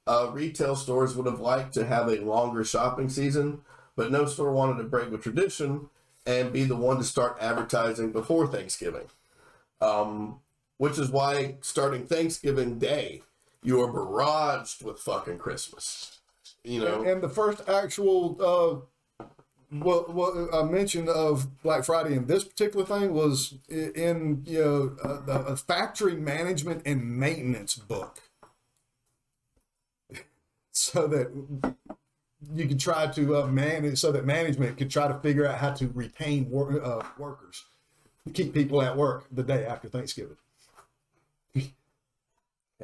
Uh, 0.07 0.29
retail 0.31 0.77
stores 0.77 1.17
would 1.17 1.25
have 1.25 1.41
liked 1.41 1.73
to 1.73 1.85
have 1.85 2.07
a 2.07 2.21
longer 2.21 2.63
shopping 2.63 3.09
season, 3.09 3.59
but 3.97 4.09
no 4.09 4.25
store 4.25 4.53
wanted 4.53 4.77
to 4.77 4.85
break 4.85 5.11
with 5.11 5.21
tradition 5.21 5.89
and 6.25 6.53
be 6.53 6.63
the 6.63 6.77
one 6.77 6.95
to 6.95 7.03
start 7.03 7.35
advertising 7.41 8.13
before 8.13 8.47
Thanksgiving. 8.47 9.09
Um, 9.83 10.39
which 10.77 10.97
is 10.97 11.09
why 11.09 11.57
starting 11.61 12.05
Thanksgiving 12.05 12.79
Day, 12.79 13.21
you 13.61 13.81
are 13.81 13.91
barraged 13.91 14.83
with 14.83 14.99
fucking 14.99 15.37
Christmas. 15.37 16.19
You 16.63 16.79
know, 16.81 17.01
And, 17.01 17.07
and 17.07 17.21
the 17.21 17.29
first 17.29 17.67
actual 17.67 18.37
uh, 18.41 19.25
what 19.69 20.13
what 20.13 20.53
I 20.53 20.63
mentioned 20.63 21.09
of 21.09 21.61
Black 21.63 21.83
Friday 21.83 22.15
in 22.15 22.27
this 22.27 22.43
particular 22.43 22.85
thing 22.85 23.13
was 23.13 23.55
in 23.69 24.43
you 24.45 24.59
know 24.59 25.23
a 25.27 25.55
factory 25.55 26.15
management 26.15 26.83
and 26.85 27.17
maintenance 27.17 27.75
book, 27.75 28.19
so 30.71 31.07
that 31.07 31.31
you 32.53 32.67
could 32.67 32.79
try 32.79 33.07
to 33.07 33.37
uh, 33.37 33.47
manage 33.47 33.99
so 33.99 34.11
that 34.11 34.25
management 34.25 34.77
could 34.77 34.89
try 34.89 35.07
to 35.07 35.15
figure 35.19 35.47
out 35.47 35.57
how 35.57 35.71
to 35.71 35.87
retain 35.89 36.49
wor- 36.49 36.83
uh, 36.83 37.05
workers, 37.17 37.65
keep 38.31 38.53
people 38.53 38.81
at 38.81 38.95
work 38.95 39.25
the 39.31 39.43
day 39.43 39.65
after 39.65 39.89
Thanksgiving. 39.89 40.37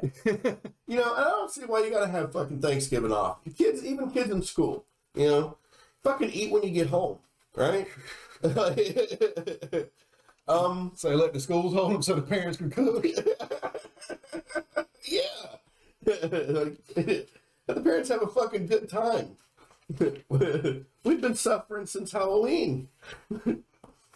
You 0.86 0.96
know, 0.96 1.14
I 1.14 1.24
don't 1.24 1.50
see 1.50 1.62
why 1.62 1.84
you 1.84 1.90
gotta 1.90 2.10
have 2.10 2.32
fucking 2.32 2.60
Thanksgiving 2.60 3.12
off. 3.12 3.38
Kids, 3.56 3.84
even 3.84 4.10
kids 4.10 4.30
in 4.30 4.42
school, 4.42 4.84
you 5.14 5.28
know, 5.28 5.56
fucking 6.02 6.30
eat 6.30 6.50
when 6.50 6.62
you 6.62 6.70
get 6.70 6.88
home, 6.88 7.18
right? 7.54 7.86
um, 10.48 10.92
So 10.96 11.10
they 11.10 11.14
let 11.14 11.32
the 11.32 11.40
schools 11.40 11.74
them 11.74 12.02
so 12.02 12.16
the 12.16 12.22
parents 12.22 12.56
can 12.56 12.70
cook. 12.70 13.04
yeah. 15.04 15.20
like, 16.06 16.78
let 16.96 17.28
the 17.66 17.80
parents 17.82 18.08
have 18.08 18.22
a 18.22 18.26
fucking 18.26 18.66
good 18.66 18.88
time. 18.88 19.36
We've 21.04 21.20
been 21.20 21.34
suffering 21.34 21.86
since 21.86 22.12
Halloween. 22.12 22.88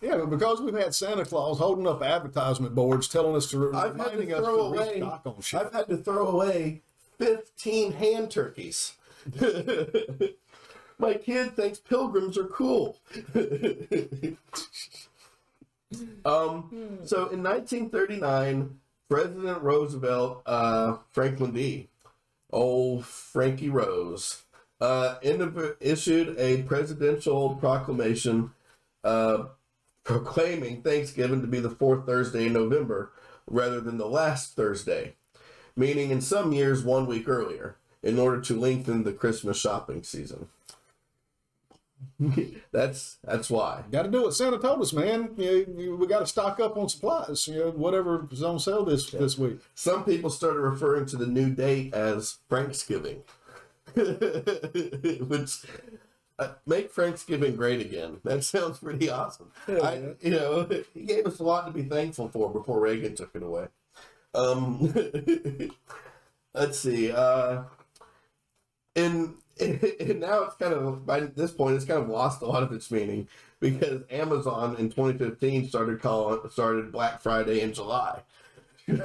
Yeah, 0.05 0.17
but 0.19 0.31
because 0.31 0.61
we've 0.61 0.75
had 0.75 0.95
Santa 0.95 1.25
Claus 1.25 1.59
holding 1.59 1.87
up 1.87 2.03
advertisement 2.03 2.75
boards 2.75 3.09
telling 3.09 3.35
us 3.35 3.49
to 3.51 3.73
I've 3.75 3.97
had 3.97 4.13
to 4.13 4.27
throw 4.27 4.61
away. 4.67 5.01
restock 5.01 5.23
on 5.25 5.41
shit. 5.41 5.61
I've 5.61 5.73
had 5.73 5.89
to 5.89 5.97
throw 5.97 6.27
away 6.27 6.83
fifteen 7.19 7.93
hand 7.93 8.31
turkeys. 8.31 8.93
My 10.99 11.15
kid 11.15 11.57
thinks 11.57 11.79
pilgrims 11.79 12.37
are 12.37 12.45
cool. 12.45 12.99
um, 16.25 16.99
so 17.05 17.29
in 17.31 17.43
1939, 17.43 18.79
President 19.09 19.63
Roosevelt, 19.63 20.43
uh, 20.47 20.99
Franklin 21.11 21.53
D, 21.53 21.89
old 22.51 23.07
Frankie 23.07 23.71
Rose, 23.71 24.43
uh, 24.81 25.17
issued 25.81 26.39
a 26.39 26.63
presidential 26.63 27.57
proclamation 27.57 28.53
uh, 29.03 29.45
proclaiming 30.05 30.83
Thanksgiving 30.83 31.41
to 31.41 31.47
be 31.47 31.61
the 31.61 31.71
fourth 31.71 32.07
Thursday 32.07 32.47
in 32.47 32.53
November 32.53 33.11
rather 33.47 33.81
than 33.81 33.99
the 33.99 34.07
last 34.09 34.55
Thursday, 34.55 35.15
meaning 35.77 36.11
in 36.11 36.21
some 36.21 36.53
years 36.53 36.83
one 36.85 37.07
week 37.07 37.29
earlier, 37.29 37.77
in 38.03 38.19
order 38.19 38.41
to 38.41 38.59
lengthen 38.59 39.03
the 39.05 39.13
Christmas 39.13 39.59
shopping 39.59 40.03
season. 40.03 40.49
that's 42.73 43.17
that's 43.25 43.51
why. 43.51 43.83
Got 43.91 44.03
to 44.03 44.11
do 44.11 44.23
what 44.23 44.35
Santa 44.35 44.59
told 44.59 44.81
us, 44.83 44.93
man. 44.93 45.31
You 45.37 45.75
you- 45.77 45.97
we 45.97 46.07
got 46.07 46.21
to 46.21 46.27
stock 46.27 46.61
up 46.61 46.77
on 46.77 46.89
supplies. 46.89 47.49
You 47.49 47.59
know, 47.59 47.71
whatever 47.71 48.27
is 48.31 48.43
on 48.43 48.59
sale 48.61 48.85
this 48.85 49.11
this 49.11 49.39
week. 49.39 49.59
Some 49.75 50.05
people 50.05 50.31
started 50.31 50.61
referring 50.61 51.07
to 51.07 51.17
the 51.17 51.27
new 51.27 51.51
date 51.51 51.95
as 51.95 52.39
Thanksgiving, 52.51 53.23
which 53.95 55.63
uh, 56.39 56.49
make 56.67 56.91
Thanksgiving 56.93 57.57
great 57.57 57.81
again. 57.81 58.21
That 58.25 58.45
sounds 58.45 58.79
pretty 58.79 59.11
awesome. 59.11 59.51
I, 59.69 60.15
you 60.21 60.31
know, 60.31 60.69
he 60.95 61.03
gave 61.03 61.27
us 61.27 61.39
a 61.39 61.45
lot 61.45 61.67
to 61.67 61.73
be 61.73 61.83
thankful 61.83 62.29
for 62.29 62.51
before 62.51 62.81
Reagan 62.81 63.15
took 63.15 63.35
it 63.35 63.43
away. 63.43 63.67
Um, 64.35 64.93
let's 66.55 66.79
see. 66.79 67.13
Uh, 67.13 67.65
and, 68.97 69.35
and 69.61 70.21
now 70.21 70.43
it's 70.45 70.57
kind 70.57 70.75
of 70.75 71.07
by 71.07 71.21
this 71.21 71.53
point 71.53 71.77
it's 71.77 71.85
kind 71.85 72.03
of 72.03 72.09
lost 72.09 72.43
a 72.43 72.47
lot 72.47 72.63
of 72.65 72.73
its 72.73 72.91
meaning 72.91 73.29
because 73.61 74.03
Amazon 74.11 74.77
in 74.77 74.91
2015 74.91 75.69
started 75.69 76.03
calling 76.03 76.41
started 76.51 76.91
Black 76.91 77.21
Friday 77.21 77.61
in 77.61 77.73
July. 77.73 78.23
and 78.87 78.99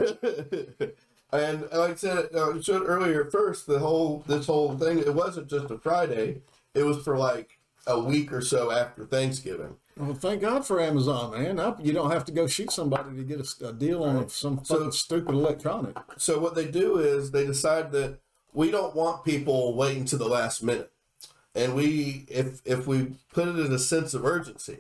like 1.32 1.92
I 1.92 1.96
said, 1.96 2.30
uh, 2.34 2.52
I 2.52 2.62
said 2.62 2.82
earlier, 2.82 3.26
first 3.26 3.68
the 3.68 3.80
whole 3.80 4.24
this 4.28 4.48
whole 4.48 4.78
thing 4.78 5.00
it 5.00 5.14
wasn't 5.14 5.50
just 5.50 5.72
a 5.72 5.78
Friday; 5.78 6.42
it 6.80 6.84
was 6.86 7.04
for 7.04 7.18
like 7.18 7.60
a 7.86 8.00
week 8.00 8.32
or 8.32 8.42
so 8.42 8.72
after 8.72 9.06
Thanksgiving. 9.06 9.76
Well, 9.98 10.14
thank 10.14 10.42
God 10.42 10.66
for 10.66 10.80
Amazon, 10.80 11.32
man. 11.32 11.58
Now 11.58 11.76
you 11.82 11.92
don't 11.92 12.12
have 12.12 12.24
to 12.26 12.32
go 12.32 12.48
shoot 12.48 12.72
somebody 12.72 13.16
to 13.18 13.24
get 13.24 13.40
a, 13.42 13.68
a 13.70 13.74
deal 13.74 14.04
on 14.04 14.30
some 14.30 14.64
So- 14.64 14.90
stupid 14.92 15.36
electronic. 15.36 15.98
So 16.18 16.40
what 16.40 16.56
they 16.56 16.66
do 16.66 16.98
is 16.98 17.32
they 17.32 17.46
decide 17.46 17.92
that 17.92 18.20
we 18.54 18.72
don't 18.72 18.96
want 18.96 19.26
people 19.26 19.76
waiting 19.76 20.06
to 20.06 20.18
the 20.18 20.28
last 20.28 20.64
minute, 20.64 20.92
and 21.54 21.76
we 21.76 22.26
if 22.30 22.62
if 22.66 22.88
we 22.88 23.14
put 23.34 23.48
it 23.48 23.60
in 23.60 23.72
a 23.72 23.80
sense 23.80 24.14
of 24.14 24.26
urgency, 24.26 24.80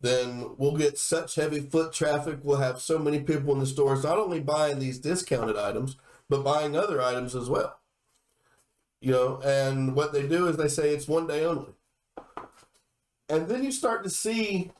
then 0.00 0.50
we'll 0.56 0.76
get 0.76 0.98
such 0.98 1.34
heavy 1.34 1.60
foot 1.60 1.92
traffic. 1.92 2.38
We'll 2.42 2.58
have 2.58 2.80
so 2.80 2.98
many 2.98 3.20
people 3.20 3.52
in 3.52 3.60
the 3.60 3.66
stores 3.66 4.04
not 4.04 4.18
only 4.18 4.40
buying 4.40 4.78
these 4.78 4.98
discounted 4.98 5.56
items 5.56 5.96
but 6.30 6.44
buying 6.44 6.76
other 6.76 7.00
items 7.00 7.34
as 7.34 7.48
well. 7.48 7.78
You 9.00 9.12
know, 9.12 9.40
and 9.44 9.94
what 9.94 10.12
they 10.12 10.26
do 10.26 10.48
is 10.48 10.56
they 10.56 10.68
say 10.68 10.90
it's 10.90 11.06
one 11.06 11.26
day 11.26 11.44
only, 11.44 11.72
and 13.28 13.46
then 13.46 13.62
you 13.62 13.70
start 13.70 14.02
to 14.04 14.10
see 14.10 14.72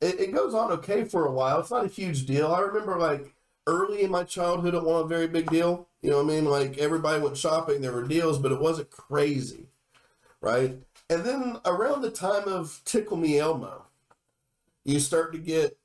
it, 0.00 0.20
it 0.20 0.34
goes 0.34 0.54
on 0.54 0.72
okay 0.72 1.04
for 1.04 1.26
a 1.26 1.32
while. 1.32 1.60
It's 1.60 1.70
not 1.70 1.84
a 1.84 1.88
huge 1.88 2.26
deal. 2.26 2.52
I 2.52 2.60
remember 2.60 2.98
like 2.98 3.34
early 3.66 4.02
in 4.02 4.10
my 4.10 4.24
childhood, 4.24 4.74
it 4.74 4.82
wasn't 4.82 5.06
a 5.06 5.08
very 5.08 5.26
big 5.26 5.50
deal. 5.50 5.88
You 6.02 6.10
know 6.10 6.22
what 6.22 6.32
I 6.32 6.34
mean? 6.36 6.44
Like 6.44 6.78
everybody 6.78 7.22
went 7.22 7.36
shopping, 7.36 7.80
there 7.80 7.92
were 7.92 8.06
deals, 8.06 8.38
but 8.38 8.52
it 8.52 8.60
wasn't 8.60 8.90
crazy, 8.90 9.68
right? 10.40 10.76
And 11.08 11.24
then 11.24 11.58
around 11.64 12.02
the 12.02 12.10
time 12.10 12.46
of 12.46 12.80
Tickle 12.84 13.16
Me 13.16 13.38
Elmo, 13.38 13.86
you 14.84 15.00
start 15.00 15.32
to 15.32 15.38
get 15.38 15.78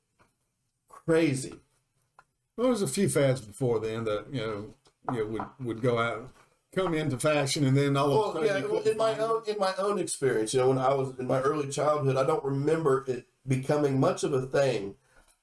crazy. 0.88 1.54
Well, 2.56 2.64
there 2.64 2.70
was 2.70 2.82
a 2.82 2.88
few 2.88 3.08
fads 3.08 3.40
before 3.40 3.80
then 3.80 4.04
that 4.04 4.26
you 4.30 4.40
know, 4.40 4.74
you 5.12 5.18
know 5.18 5.26
would 5.26 5.66
would 5.66 5.82
go 5.82 5.98
out, 5.98 6.30
come 6.74 6.94
into 6.94 7.18
fashion, 7.18 7.64
and 7.64 7.76
then 7.76 7.96
all 7.96 8.12
of 8.12 8.36
a 8.36 8.46
sudden 8.46 8.62
yeah, 8.62 8.68
well, 8.70 8.82
in 8.82 8.96
my 8.96 9.18
own 9.18 9.42
in 9.46 9.58
my 9.58 9.74
own 9.78 9.98
experience, 9.98 10.54
you 10.54 10.60
know, 10.60 10.68
when 10.68 10.78
I 10.78 10.94
was 10.94 11.18
in 11.18 11.26
my 11.26 11.40
early 11.40 11.68
childhood, 11.68 12.16
I 12.16 12.24
don't 12.24 12.44
remember 12.44 13.04
it 13.06 13.26
becoming 13.46 14.00
much 14.00 14.24
of 14.24 14.32
a 14.32 14.42
thing 14.42 14.94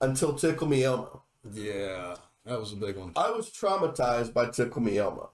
until 0.01 0.34
Tickle 0.34 0.68
Me 0.68 0.84
Elmo. 0.84 1.23
Yeah, 1.51 2.15
that 2.45 2.60
was 2.60 2.73
a 2.73 2.76
big 2.76 2.97
one. 2.97 3.11
I 3.15 3.31
was 3.31 3.49
traumatized 3.49 4.34
by 4.34 4.49
Tickle 4.49 4.81
Me 4.81 4.97
Elmo. 4.97 5.31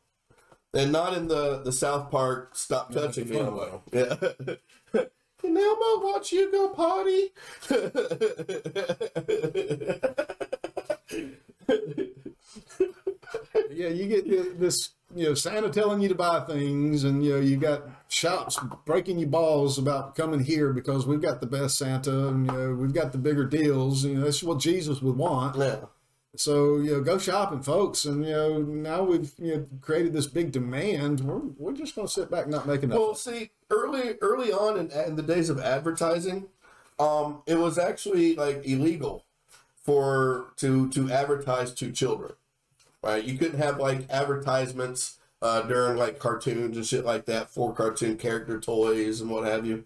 And 0.73 0.91
not 0.91 1.15
in 1.15 1.29
the, 1.29 1.61
the 1.63 1.71
South 1.71 2.11
Park 2.11 2.55
stop 2.55 2.93
Yeah, 2.93 3.01
touching 3.01 3.29
me 3.29 3.39
Elmo. 3.39 3.81
Yeah. 3.93 4.15
Can 5.41 5.57
Elmo 5.57 6.05
watch 6.05 6.33
you 6.33 6.51
go 6.51 6.69
potty? 6.69 7.33
Yeah, 13.71 13.89
you 13.89 14.07
get 14.07 14.25
th- 14.25 14.57
this, 14.57 14.91
you 15.13 15.25
know, 15.25 15.33
Santa 15.33 15.69
telling 15.69 16.01
you 16.01 16.07
to 16.09 16.15
buy 16.15 16.39
things, 16.41 17.03
and 17.03 17.23
you 17.25 17.33
know, 17.33 17.39
you 17.39 17.57
got 17.57 17.83
shops 18.07 18.57
breaking 18.85 19.19
your 19.19 19.29
balls 19.29 19.77
about 19.77 20.15
coming 20.15 20.39
here 20.39 20.71
because 20.71 21.05
we've 21.05 21.21
got 21.21 21.41
the 21.41 21.47
best 21.47 21.77
Santa, 21.77 22.29
and 22.29 22.45
you 22.45 22.51
know, 22.51 22.73
we've 22.73 22.93
got 22.93 23.11
the 23.11 23.17
bigger 23.17 23.45
deals. 23.45 24.05
You 24.05 24.15
know, 24.15 24.21
that's 24.25 24.41
what 24.43 24.59
Jesus 24.59 25.01
would 25.01 25.17
want. 25.17 25.57
yeah. 25.57 25.77
So 26.37 26.77
you 26.77 26.91
know, 26.91 27.01
go 27.01 27.17
shopping, 27.17 27.61
folks, 27.61 28.05
and 28.05 28.25
you 28.25 28.31
know, 28.31 28.61
now 28.61 29.03
we've 29.03 29.31
you 29.37 29.55
know 29.55 29.65
created 29.81 30.13
this 30.13 30.27
big 30.27 30.51
demand. 30.51 31.21
We're 31.21 31.39
we're 31.57 31.73
just 31.73 31.95
going 31.95 32.07
to 32.07 32.13
sit 32.13 32.29
back, 32.29 32.43
and 32.43 32.51
not 32.51 32.67
make 32.67 32.83
enough. 32.83 32.99
Well, 32.99 33.15
see, 33.15 33.51
early 33.69 34.15
early 34.21 34.51
on 34.51 34.77
in, 34.77 34.91
in 34.91 35.15
the 35.15 35.23
days 35.23 35.49
of 35.49 35.59
advertising, 35.59 36.47
um, 36.99 37.41
it 37.45 37.55
was 37.55 37.77
actually 37.77 38.35
like 38.35 38.65
illegal 38.65 39.23
for 39.81 40.47
to 40.57 40.89
to 40.89 41.11
advertise 41.11 41.73
to 41.75 41.91
children. 41.91 42.33
Right? 43.05 43.23
You 43.23 43.37
couldn't 43.37 43.59
have 43.59 43.77
like 43.77 44.09
advertisements 44.09 45.19
uh, 45.39 45.61
during 45.61 45.95
like 45.95 46.17
cartoons 46.17 46.75
and 46.75 46.85
shit 46.85 47.05
like 47.05 47.25
that 47.25 47.51
for 47.51 47.71
cartoon 47.71 48.17
character 48.17 48.59
toys 48.59 49.21
and 49.21 49.29
what 49.29 49.45
have 49.45 49.63
you. 49.63 49.83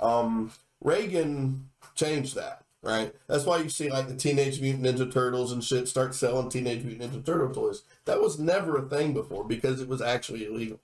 Um, 0.00 0.52
Reagan 0.80 1.68
changed 1.94 2.34
that. 2.34 2.64
Right? 2.82 3.14
That's 3.28 3.44
why 3.44 3.58
you 3.58 3.68
see 3.68 3.90
like 3.90 4.08
the 4.08 4.16
Teenage 4.16 4.60
Mutant 4.60 4.86
Ninja 4.86 5.12
Turtles 5.12 5.52
and 5.52 5.62
shit 5.62 5.86
start 5.86 6.14
selling 6.14 6.48
Teenage 6.48 6.82
Mutant 6.82 7.12
Ninja 7.12 7.24
Turtle 7.24 7.54
toys. 7.54 7.82
That 8.06 8.22
was 8.22 8.38
never 8.38 8.78
a 8.78 8.88
thing 8.88 9.12
before 9.12 9.44
because 9.44 9.82
it 9.82 9.86
was 9.86 10.00
actually 10.00 10.46
illegal. 10.46 10.80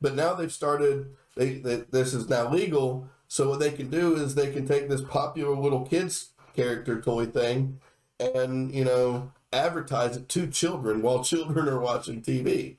But 0.00 0.16
now 0.16 0.34
they've 0.34 0.52
started. 0.52 1.14
They, 1.36 1.54
they 1.54 1.84
this 1.92 2.12
is 2.12 2.28
now 2.28 2.50
legal. 2.50 3.08
So 3.28 3.48
what 3.48 3.60
they 3.60 3.70
can 3.70 3.88
do 3.88 4.16
is 4.16 4.34
they 4.34 4.52
can 4.52 4.66
take 4.66 4.88
this 4.88 5.00
popular 5.00 5.54
little 5.54 5.86
kids 5.86 6.30
character 6.56 7.00
toy 7.00 7.26
thing, 7.26 7.78
and 8.18 8.74
you 8.74 8.84
know 8.84 9.30
advertise 9.52 10.16
it 10.16 10.28
to 10.30 10.46
children 10.46 11.02
while 11.02 11.24
children 11.24 11.68
are 11.68 11.80
watching 11.80 12.22
TV, 12.22 12.76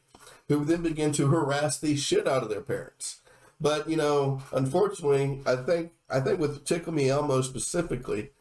who 0.47 0.65
then 0.65 0.81
begin 0.81 1.11
to 1.13 1.27
harass 1.27 1.77
the 1.77 1.95
shit 1.95 2.27
out 2.27 2.43
of 2.43 2.49
their 2.49 2.61
parents. 2.61 3.21
But 3.59 3.89
you 3.89 3.97
know, 3.97 4.41
unfortunately, 4.51 5.41
I 5.45 5.57
think 5.57 5.91
I 6.09 6.19
think 6.19 6.39
with 6.39 6.65
Tickle 6.65 6.93
Me 6.93 7.09
Elmo 7.09 7.41
specifically, 7.41 8.31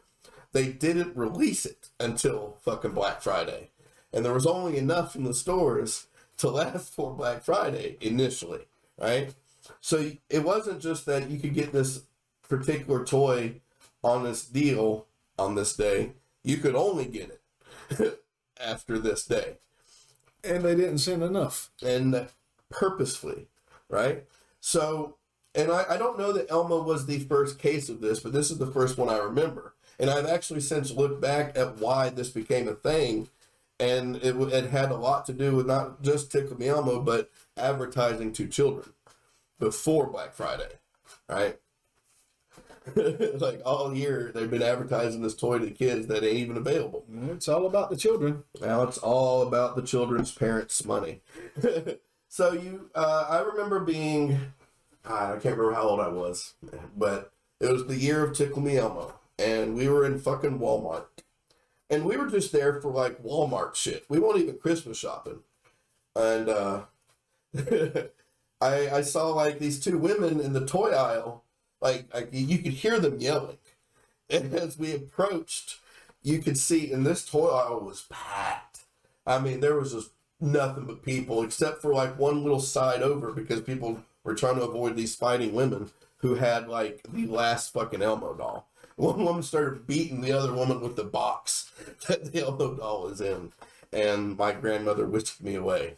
they 0.51 0.71
didn't 0.71 1.15
release 1.15 1.65
it 1.65 1.89
until 1.99 2.57
fucking 2.61 2.91
Black 2.91 3.21
Friday, 3.21 3.69
and 4.11 4.25
there 4.25 4.33
was 4.33 4.47
only 4.47 4.77
enough 4.77 5.15
in 5.15 5.23
the 5.23 5.33
stores 5.33 6.07
to 6.37 6.49
last 6.49 6.93
for 6.93 7.13
Black 7.13 7.43
Friday 7.43 7.97
initially, 8.01 8.65
right? 8.97 9.33
So 9.79 10.11
it 10.29 10.43
wasn't 10.43 10.81
just 10.81 11.05
that 11.05 11.29
you 11.29 11.39
could 11.39 11.53
get 11.53 11.71
this 11.71 12.01
particular 12.49 13.05
toy 13.05 13.61
on 14.03 14.23
this 14.23 14.43
deal 14.43 15.05
on 15.37 15.53
this 15.55 15.75
day. 15.75 16.13
You 16.43 16.57
could 16.57 16.75
only 16.75 17.05
get 17.05 17.29
it 17.29 17.41
after 18.63 18.97
this 18.99 19.25
day, 19.25 19.57
and 20.43 20.63
they 20.63 20.75
didn't 20.75 20.99
send 20.99 21.23
enough. 21.23 21.69
and 21.83 22.27
purposefully, 22.71 23.47
right? 23.89 24.23
So, 24.59 25.17
and 25.53 25.71
I, 25.71 25.85
I 25.91 25.97
don't 25.97 26.17
know 26.17 26.31
that 26.31 26.49
Elmo 26.49 26.81
was 26.81 27.05
the 27.05 27.19
first 27.19 27.59
case 27.59 27.89
of 27.89 28.01
this, 28.01 28.19
but 28.19 28.33
this 28.33 28.49
is 28.49 28.57
the 28.57 28.67
first 28.71 28.97
one 28.97 29.09
I 29.09 29.17
remember. 29.17 29.73
And 29.99 30.09
I've 30.09 30.25
actually 30.25 30.61
since 30.61 30.91
looked 30.91 31.21
back 31.21 31.57
at 31.57 31.77
why 31.77 32.09
this 32.09 32.29
became 32.29 32.67
a 32.67 32.73
thing, 32.73 33.27
and 33.79 34.15
it, 34.17 34.35
it 34.35 34.69
had 34.71 34.91
a 34.91 34.95
lot 34.95 35.25
to 35.25 35.33
do 35.33 35.55
with 35.55 35.67
not 35.67 36.01
just 36.01 36.31
Tickle 36.31 36.57
Me 36.57 36.67
Elmo, 36.67 37.01
but 37.01 37.29
advertising 37.57 38.31
to 38.33 38.47
children 38.47 38.93
before 39.59 40.07
Black 40.07 40.33
Friday, 40.33 40.79
right? 41.29 41.59
like 43.39 43.61
all 43.65 43.93
year, 43.95 44.31
they've 44.33 44.49
been 44.49 44.63
advertising 44.63 45.21
this 45.21 45.35
toy 45.35 45.59
to 45.59 45.65
the 45.65 45.71
kids 45.71 46.07
that 46.07 46.23
ain't 46.23 46.37
even 46.37 46.57
available. 46.57 47.05
It's 47.31 47.47
all 47.47 47.65
about 47.65 47.89
the 47.89 47.97
children. 47.97 48.43
Now 48.59 48.83
it's 48.83 48.97
all 48.97 49.41
about 49.41 49.75
the 49.75 49.81
children's 49.81 50.31
parents' 50.31 50.85
money. 50.85 51.21
so 52.29 52.53
you, 52.53 52.89
uh, 52.95 53.25
I 53.29 53.39
remember 53.39 53.79
being, 53.79 54.39
I 55.05 55.37
can't 55.41 55.57
remember 55.57 55.73
how 55.73 55.83
old 55.83 55.99
I 55.99 56.09
was, 56.09 56.53
but 56.95 57.31
it 57.59 57.71
was 57.71 57.85
the 57.85 57.97
year 57.97 58.23
of 58.23 58.35
Tickle 58.35 58.61
Me 58.61 58.77
Elmo, 58.77 59.13
and 59.37 59.75
we 59.75 59.87
were 59.87 60.05
in 60.05 60.19
fucking 60.19 60.59
Walmart, 60.59 61.05
and 61.89 62.05
we 62.05 62.17
were 62.17 62.27
just 62.27 62.51
there 62.51 62.81
for 62.81 62.91
like 62.91 63.23
Walmart 63.23 63.75
shit. 63.75 64.05
We 64.09 64.19
weren't 64.19 64.39
even 64.39 64.57
Christmas 64.57 64.97
shopping, 64.97 65.41
and 66.15 66.49
uh, 66.49 66.81
I 68.61 68.89
I 68.89 69.01
saw 69.01 69.29
like 69.29 69.59
these 69.59 69.79
two 69.79 69.97
women 69.97 70.39
in 70.39 70.53
the 70.53 70.65
toy 70.65 70.89
aisle, 70.89 71.43
like, 71.81 72.07
you 72.31 72.59
could 72.59 72.73
hear 72.73 72.99
them 72.99 73.19
yelling, 73.19 73.57
and 74.29 74.53
as 74.53 74.77
we 74.77 74.93
approached 74.93 75.77
you 76.23 76.39
could 76.39 76.57
see, 76.57 76.91
and 76.91 77.05
this 77.05 77.25
toy 77.25 77.47
aisle 77.47 77.81
was 77.81 78.05
packed. 78.09 78.81
I 79.25 79.39
mean, 79.39 79.59
there 79.59 79.75
was 79.75 79.93
just 79.93 80.11
nothing 80.39 80.85
but 80.85 81.03
people, 81.03 81.43
except 81.43 81.81
for 81.81 81.93
like 81.93 82.17
one 82.17 82.43
little 82.43 82.59
side 82.59 83.01
over 83.01 83.31
because 83.31 83.61
people 83.61 84.03
were 84.23 84.35
trying 84.35 84.55
to 84.55 84.63
avoid 84.63 84.95
these 84.95 85.15
fighting 85.15 85.53
women 85.53 85.89
who 86.17 86.35
had 86.35 86.67
like 86.67 87.01
the 87.11 87.25
last 87.25 87.73
fucking 87.73 88.01
Elmo 88.01 88.33
doll. 88.33 88.67
One 88.95 89.23
woman 89.23 89.41
started 89.41 89.87
beating 89.87 90.21
the 90.21 90.31
other 90.31 90.53
woman 90.53 90.81
with 90.81 90.95
the 90.95 91.03
box 91.03 91.71
that 92.07 92.31
the 92.31 92.43
Elmo 92.43 92.75
doll 92.75 93.03
was 93.03 93.21
in, 93.21 93.51
and 93.91 94.37
my 94.37 94.51
grandmother 94.51 95.07
whisked 95.07 95.41
me 95.41 95.55
away. 95.55 95.95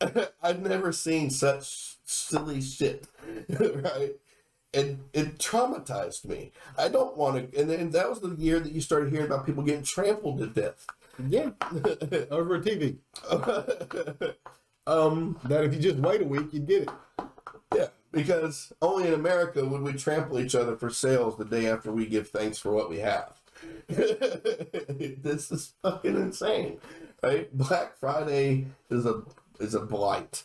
I've 0.42 0.60
never 0.60 0.92
seen 0.92 1.30
such 1.30 1.96
silly 2.04 2.60
shit, 2.60 3.06
right? 3.58 4.12
It 4.74 4.98
it 5.12 5.38
traumatized 5.38 6.24
me. 6.24 6.52
I 6.76 6.88
don't 6.88 7.16
want 7.16 7.52
to. 7.52 7.60
And 7.60 7.70
then 7.70 7.90
that 7.90 8.08
was 8.10 8.20
the 8.20 8.34
year 8.36 8.60
that 8.60 8.72
you 8.72 8.80
started 8.80 9.10
hearing 9.12 9.26
about 9.26 9.46
people 9.46 9.62
getting 9.62 9.84
trampled 9.84 10.38
to 10.38 10.46
death. 10.48 10.86
Yeah, 11.28 11.50
over 12.30 12.56
a 12.56 12.60
TV. 12.60 12.98
Um, 14.86 15.38
That 15.44 15.64
if 15.64 15.72
you 15.72 15.80
just 15.80 15.96
wait 15.96 16.20
a 16.20 16.26
week, 16.26 16.52
you'd 16.52 16.66
get 16.66 16.82
it. 16.82 16.90
yeah, 17.74 17.86
because 18.12 18.70
only 18.82 19.08
in 19.08 19.14
America 19.14 19.64
would 19.64 19.80
we 19.80 19.94
trample 19.94 20.38
each 20.38 20.54
other 20.54 20.76
for 20.76 20.90
sales 20.90 21.38
the 21.38 21.44
day 21.46 21.66
after 21.68 21.90
we 21.90 22.04
give 22.04 22.28
thanks 22.28 22.58
for 22.58 22.70
what 22.70 22.90
we 22.90 22.98
have. 22.98 23.32
this 23.88 25.50
is 25.50 25.72
fucking 25.82 26.16
insane, 26.16 26.78
right? 27.22 27.50
Black 27.56 27.96
Friday 27.96 28.66
is 28.90 29.06
a 29.06 29.22
is 29.58 29.74
a 29.74 29.80
blight. 29.80 30.42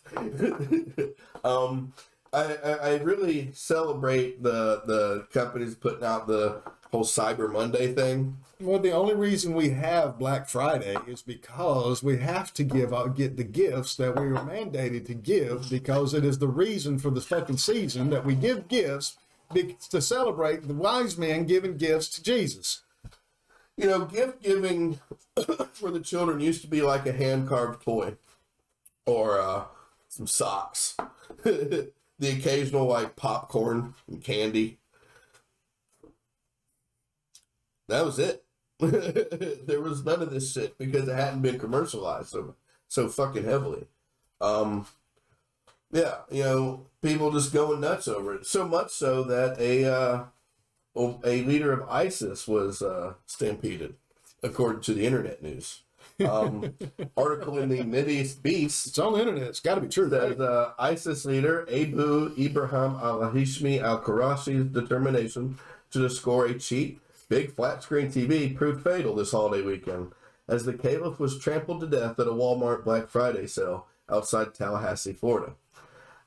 um, 1.44 1.92
I, 2.34 2.56
I 2.56 2.72
I 2.72 2.98
really 2.98 3.52
celebrate 3.54 4.44
the 4.44 4.82
the 4.86 5.28
companies 5.32 5.76
putting 5.76 6.04
out 6.04 6.28
the 6.28 6.62
whole 6.92 7.04
Cyber 7.04 7.52
Monday 7.52 7.94
thing. 7.94 8.38
Well, 8.60 8.80
the 8.80 8.92
only 8.92 9.16
reason 9.16 9.54
we 9.54 9.70
have 9.70 10.20
Black 10.20 10.50
Friday 10.50 10.98
is 11.08 11.22
because 11.22 12.04
we 12.04 12.18
have 12.18 12.54
to 12.56 12.64
give 12.64 12.94
out 12.94 13.16
get 13.16 13.38
the 13.38 13.44
gifts 13.44 13.96
that 13.96 14.20
we 14.20 14.28
were 14.28 14.40
mandated 14.40 15.06
to 15.08 15.14
give 15.14 15.70
because 15.70 16.14
it 16.14 16.26
is 16.26 16.40
the 16.40 16.48
reason 16.48 17.00
for 17.00 17.10
the 17.10 17.22
fucking 17.22 17.58
season 17.58 18.10
that 18.10 18.26
we 18.26 18.36
give 18.36 18.68
gifts 18.68 19.18
to 19.90 20.02
celebrate 20.02 20.68
the 20.68 20.74
wise 20.74 21.18
men 21.18 21.46
giving 21.46 21.78
gifts 21.78 22.10
to 22.10 22.24
Jesus. 22.24 22.82
You 23.78 23.88
know, 23.88 24.06
gift 24.06 24.44
giving 24.44 25.00
for 25.74 25.90
the 25.90 26.02
children 26.02 26.42
used 26.42 26.62
to 26.62 26.68
be 26.68 26.82
like 26.82 27.06
a 27.06 27.14
hand 27.14 27.48
carved 27.48 27.84
toy 27.84 28.18
or 29.06 29.40
uh, 29.40 29.64
some 30.10 30.28
socks, 30.28 30.98
the 32.20 32.30
occasional 32.30 32.86
like 32.86 33.16
popcorn 33.16 33.96
and 34.08 34.24
candy. 34.24 34.80
That 37.88 38.06
was 38.06 38.20
it. 38.20 38.44
there 38.80 39.82
was 39.82 40.06
none 40.06 40.22
of 40.22 40.32
this 40.32 40.54
shit 40.54 40.78
because 40.78 41.08
it 41.08 41.16
hadn't 41.16 41.42
been 41.42 41.60
commercialized 41.60 42.30
so 42.30 42.56
so 42.88 43.10
fucking 43.10 43.44
heavily. 43.44 43.88
Um, 44.40 44.88
yeah, 45.92 46.20
you 46.30 46.44
know, 46.44 46.86
people 47.02 47.32
just 47.32 47.54
going 47.54 47.82
nuts 47.82 48.08
over 48.08 48.36
it. 48.36 48.46
So 48.46 48.68
much 48.68 48.92
so 48.92 49.24
that 49.24 49.60
a 49.60 49.86
uh, 49.86 50.24
a 50.96 51.44
leader 51.44 51.74
of 51.74 51.90
ISIS 51.90 52.48
was 52.48 52.82
uh, 52.82 53.14
stampeded, 53.26 53.96
according 54.44 54.82
to 54.84 54.94
the 54.94 55.06
internet 55.06 55.42
news. 55.42 55.82
Um, 56.28 56.74
article 57.16 57.60
in 57.60 57.70
the 57.70 57.80
Mideast 57.80 58.42
Beast 58.42 58.88
It's 58.88 59.00
on 59.00 59.14
the 59.14 59.20
internet. 59.20 59.44
It's 59.44 59.60
got 59.60 59.76
to 59.76 59.82
be 59.82 59.88
true. 59.88 60.10
That 60.10 60.22
Right? 60.22 60.40
uh, 60.40 60.72
ISIS 60.78 61.26
leader 61.26 61.62
Abu 61.72 62.34
Ibrahim 62.38 62.96
al 63.02 63.20
Hashimi 63.32 63.82
al 63.82 64.02
Qurashi's 64.02 64.66
determination 64.66 65.58
to 65.92 66.10
score 66.10 66.46
a 66.46 66.58
cheap, 66.60 67.02
big 67.30 67.52
flat 67.52 67.84
screen 67.84 68.08
TV 68.12 68.56
proved 68.56 68.84
fatal 68.84 69.16
this 69.16 69.32
holiday 69.32 69.64
weekend 69.64 70.12
as 70.48 70.66
the 70.66 70.74
caliph 70.74 71.20
was 71.20 71.38
trampled 71.40 71.80
to 71.80 71.88
death 71.88 72.20
at 72.20 72.28
a 72.28 72.32
Walmart 72.32 72.84
Black 72.84 73.08
Friday 73.08 73.48
sale 73.48 73.86
outside 74.10 74.54
Tallahassee, 74.54 75.14
Florida. 75.14 75.54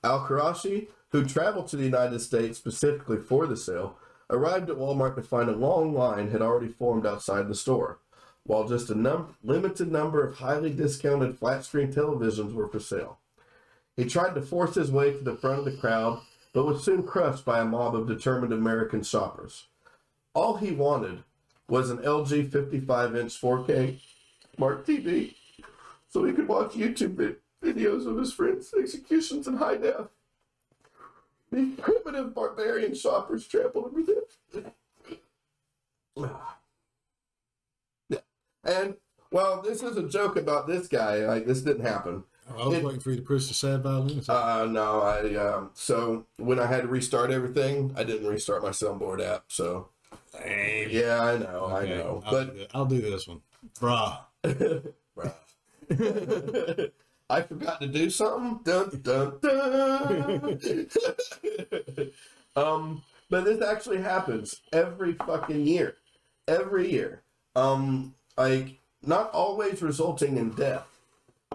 Al 0.04 0.20
Qurashi, 0.26 0.88
who 1.10 1.24
traveled 1.24 1.68
to 1.68 1.76
the 1.76 1.84
United 1.84 2.20
States 2.20 2.56
specifically 2.58 3.18
for 3.18 3.46
the 3.46 3.56
sale, 3.56 3.96
arrived 4.30 4.70
at 4.70 4.76
Walmart 4.76 5.14
to 5.16 5.22
find 5.22 5.48
a 5.50 5.56
long 5.56 5.92
line 5.92 6.30
had 6.30 6.40
already 6.40 6.68
formed 6.68 7.04
outside 7.04 7.48
the 7.48 7.54
store, 7.54 7.98
while 8.44 8.66
just 8.66 8.90
a 8.90 8.94
num- 8.94 9.34
limited 9.42 9.90
number 9.90 10.26
of 10.26 10.36
highly 10.36 10.70
discounted 10.70 11.38
flat 11.38 11.64
screen 11.64 11.92
televisions 11.92 12.54
were 12.54 12.68
for 12.68 12.80
sale. 12.80 13.18
He 13.96 14.04
tried 14.04 14.34
to 14.34 14.42
force 14.42 14.74
his 14.74 14.90
way 14.90 15.12
to 15.12 15.18
the 15.18 15.36
front 15.36 15.60
of 15.60 15.64
the 15.64 15.76
crowd, 15.76 16.20
but 16.52 16.64
was 16.64 16.84
soon 16.84 17.02
crushed 17.02 17.44
by 17.44 17.60
a 17.60 17.64
mob 17.64 17.94
of 17.94 18.08
determined 18.08 18.52
American 18.52 19.02
shoppers. 19.02 19.66
All 20.34 20.56
he 20.56 20.72
wanted 20.72 21.22
was 21.68 21.90
an 21.90 21.98
LG 21.98 22.50
55 22.50 23.16
inch 23.16 23.40
4K 23.40 24.00
smart 24.54 24.86
TV 24.86 25.34
so 26.12 26.24
he 26.24 26.32
could 26.32 26.48
watch 26.48 26.72
YouTube 26.72 27.14
vi- 27.14 27.36
videos 27.66 28.06
of 28.06 28.18
his 28.18 28.32
friends' 28.32 28.74
executions 28.78 29.48
in 29.48 29.56
high 29.56 29.76
def. 29.76 30.08
The 31.50 31.70
primitive 31.80 32.34
barbarian 32.34 32.94
shoppers 32.94 33.46
trampled 33.46 33.92
him 33.92 34.06
to 34.06 34.24
death. 34.54 34.72
And, 38.64 38.94
well, 39.30 39.62
this 39.62 39.82
is 39.82 39.96
a 39.96 40.08
joke 40.08 40.36
about 40.36 40.66
this 40.66 40.88
guy. 40.88 41.26
Like, 41.26 41.46
this 41.46 41.62
didn't 41.62 41.84
happen. 41.84 42.24
I 42.50 42.66
was 42.66 42.78
it- 42.78 42.84
waiting 42.84 43.00
for 43.00 43.10
you 43.10 43.16
to 43.16 43.22
push 43.22 43.46
the 43.48 43.54
sad 43.54 43.82
violin. 43.82 44.22
Uh, 44.28 44.66
no, 44.70 45.00
I, 45.02 45.34
um, 45.36 45.70
so 45.74 46.26
when 46.36 46.58
I 46.58 46.66
had 46.66 46.82
to 46.82 46.88
restart 46.88 47.30
everything, 47.30 47.92
I 47.96 48.04
didn't 48.04 48.26
restart 48.26 48.62
my 48.62 48.70
soundboard 48.70 49.24
app, 49.24 49.44
so. 49.48 49.88
Yeah, 50.44 51.20
I 51.20 51.38
know, 51.38 51.66
I 51.66 51.86
know. 51.86 52.22
I'll, 52.24 52.32
But 52.32 52.54
do. 52.56 52.66
I'll 52.74 52.86
do 52.86 53.00
this 53.00 53.28
one, 53.28 53.42
bruh. 53.80 54.18
I 57.30 57.42
forgot 57.42 57.80
to 57.80 57.86
do 57.86 58.10
something. 58.10 58.60
Dun, 58.64 59.00
dun, 59.02 59.38
dun. 59.40 60.58
um, 62.56 63.02
but 63.30 63.44
this 63.44 63.62
actually 63.62 64.02
happens 64.02 64.60
every 64.72 65.14
fucking 65.14 65.66
year. 65.66 65.96
Every 66.48 66.90
year. 66.90 67.22
Um, 67.56 68.14
like, 68.36 68.78
not 69.04 69.30
always 69.32 69.82
resulting 69.82 70.36
in 70.36 70.50
death, 70.50 70.86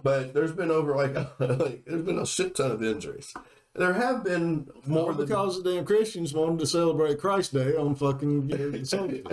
but 0.04 0.34
there's 0.34 0.52
been 0.52 0.72
over 0.72 0.96
like, 0.96 1.16
like 1.40 1.86
there's 1.86 2.04
been 2.04 2.20
a 2.20 2.26
shit 2.26 2.56
ton 2.56 2.72
of 2.72 2.84
injuries. 2.84 3.34
There 3.76 3.94
have 3.94 4.24
been 4.24 4.68
more 4.88 5.14
because 5.14 5.62
the 5.62 5.74
damn 5.76 5.86
Christians 5.86 6.34
wanted 6.34 6.60
to 6.60 6.66
celebrate 6.66 7.20
Christ 7.20 7.54
Day 7.54 7.76
on 7.76 7.94
fucking 7.96 8.50
you 8.50 8.58
know, 8.58 8.84
soldiers. 8.84 9.24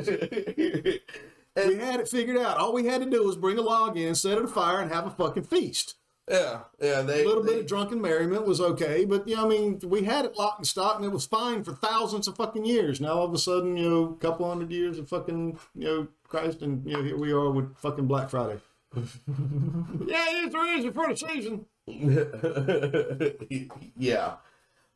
we 1.56 1.76
had 1.76 2.00
it 2.00 2.08
figured 2.08 2.36
out. 2.36 2.58
All 2.58 2.72
we 2.74 2.84
had 2.86 3.02
to 3.02 3.08
do 3.08 3.24
was 3.24 3.36
bring 3.36 3.56
a 3.58 3.62
log 3.62 3.96
in, 3.96 4.14
set 4.14 4.36
it 4.38 4.44
afire, 4.44 4.80
and 4.80 4.92
have 4.92 5.06
a 5.06 5.10
fucking 5.10 5.44
feast. 5.44 5.94
yeah, 6.30 6.60
yeah. 6.80 7.00
They 7.02 7.22
A 7.22 7.26
little 7.26 7.42
they, 7.42 7.52
bit 7.52 7.60
of 7.60 7.66
drunken 7.66 8.02
merriment 8.02 8.46
was 8.46 8.60
okay, 8.60 9.06
but 9.06 9.26
you 9.26 9.36
know, 9.36 9.46
I 9.46 9.48
mean, 9.48 9.80
we 9.82 10.02
had 10.04 10.26
it 10.26 10.36
locked 10.36 10.58
and 10.58 10.66
stocked, 10.66 10.96
and 10.96 11.06
it 11.06 11.12
was 11.12 11.24
fine 11.26 11.64
for 11.64 11.72
thousands 11.72 12.28
of 12.28 12.36
fucking 12.36 12.66
years. 12.66 13.00
Now 13.00 13.14
all 13.14 13.24
of 13.26 13.32
a 13.32 13.38
sudden, 13.38 13.76
you 13.78 13.88
know, 13.88 14.04
a 14.12 14.16
couple 14.16 14.46
hundred 14.46 14.70
years 14.70 14.98
of 14.98 15.08
fucking, 15.08 15.58
you 15.74 15.84
know, 15.86 16.08
Christ, 16.34 16.62
and 16.62 16.84
you 16.84 16.94
know, 16.94 17.02
here 17.04 17.16
we 17.16 17.30
are 17.30 17.48
with 17.48 17.78
fucking 17.78 18.08
Black 18.08 18.28
Friday. 18.28 18.58
yeah, 18.96 19.04
it's 19.28 20.52
reason 20.52 20.92
for 20.92 21.08
the 21.08 21.16
season. 21.16 21.64
yeah. 23.96 24.34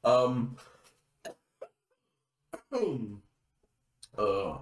Um. 0.03 0.57
uh, 4.19 4.57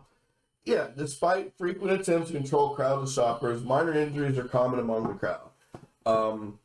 yeah. 0.67 0.89
Despite 0.95 1.57
frequent 1.57 1.99
attempts 1.99 2.31
to 2.31 2.37
control 2.37 2.75
crowds 2.75 3.09
of 3.09 3.15
shoppers, 3.15 3.65
minor 3.65 3.95
injuries 3.95 4.37
are 4.37 4.45
common 4.45 4.79
among 4.79 5.09
the 5.09 5.15
crowd. 5.15 5.49
Um. 6.05 6.59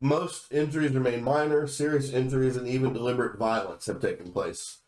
Most 0.00 0.50
injuries 0.50 0.92
remain 0.92 1.22
minor. 1.22 1.66
Serious 1.66 2.10
injuries 2.10 2.56
and 2.56 2.66
even 2.66 2.94
deliberate 2.94 3.38
violence 3.38 3.84
have 3.86 4.00
taken 4.00 4.32
place. 4.32 4.78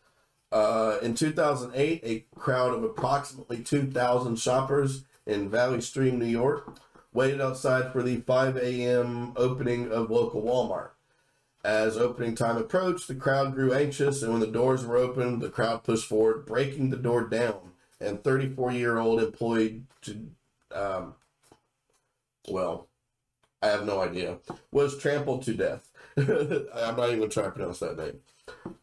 Uh, 0.51 0.97
in 1.01 1.15
2008, 1.15 2.01
a 2.03 2.25
crowd 2.39 2.73
of 2.73 2.83
approximately 2.83 3.59
2,000 3.61 4.37
shoppers 4.37 5.03
in 5.25 5.49
Valley 5.49 5.81
Stream, 5.81 6.19
New 6.19 6.25
York, 6.25 6.77
waited 7.13 7.41
outside 7.41 7.91
for 7.91 8.03
the 8.03 8.17
5 8.17 8.57
a.m. 8.57 9.33
opening 9.35 9.91
of 9.91 10.11
local 10.11 10.43
Walmart. 10.43 10.89
As 11.63 11.97
opening 11.97 12.35
time 12.35 12.57
approached, 12.57 13.07
the 13.07 13.15
crowd 13.15 13.55
grew 13.55 13.73
anxious, 13.73 14.21
and 14.21 14.31
when 14.31 14.41
the 14.41 14.47
doors 14.47 14.85
were 14.85 14.97
opened, 14.97 15.41
the 15.41 15.49
crowd 15.49 15.83
pushed 15.83 16.07
forward, 16.07 16.45
breaking 16.45 16.91
the 16.91 16.97
door 16.97 17.27
down. 17.27 17.71
And 17.99 18.23
34 18.23 18.73
year 18.73 18.99
old 18.99 19.19
employee, 19.19 19.81
to, 20.03 20.27
um, 20.71 21.15
well, 22.47 22.87
I 23.63 23.67
have 23.69 23.85
no 23.85 24.01
idea, 24.01 24.37
was 24.71 24.99
trampled 24.99 25.41
to 25.43 25.55
death. 25.55 25.89
I'm 26.17 26.27
not 26.97 27.07
even 27.07 27.19
going 27.19 27.29
to 27.29 27.33
try 27.33 27.45
to 27.45 27.51
pronounce 27.51 27.79
that 27.79 27.97
name. 27.97 28.19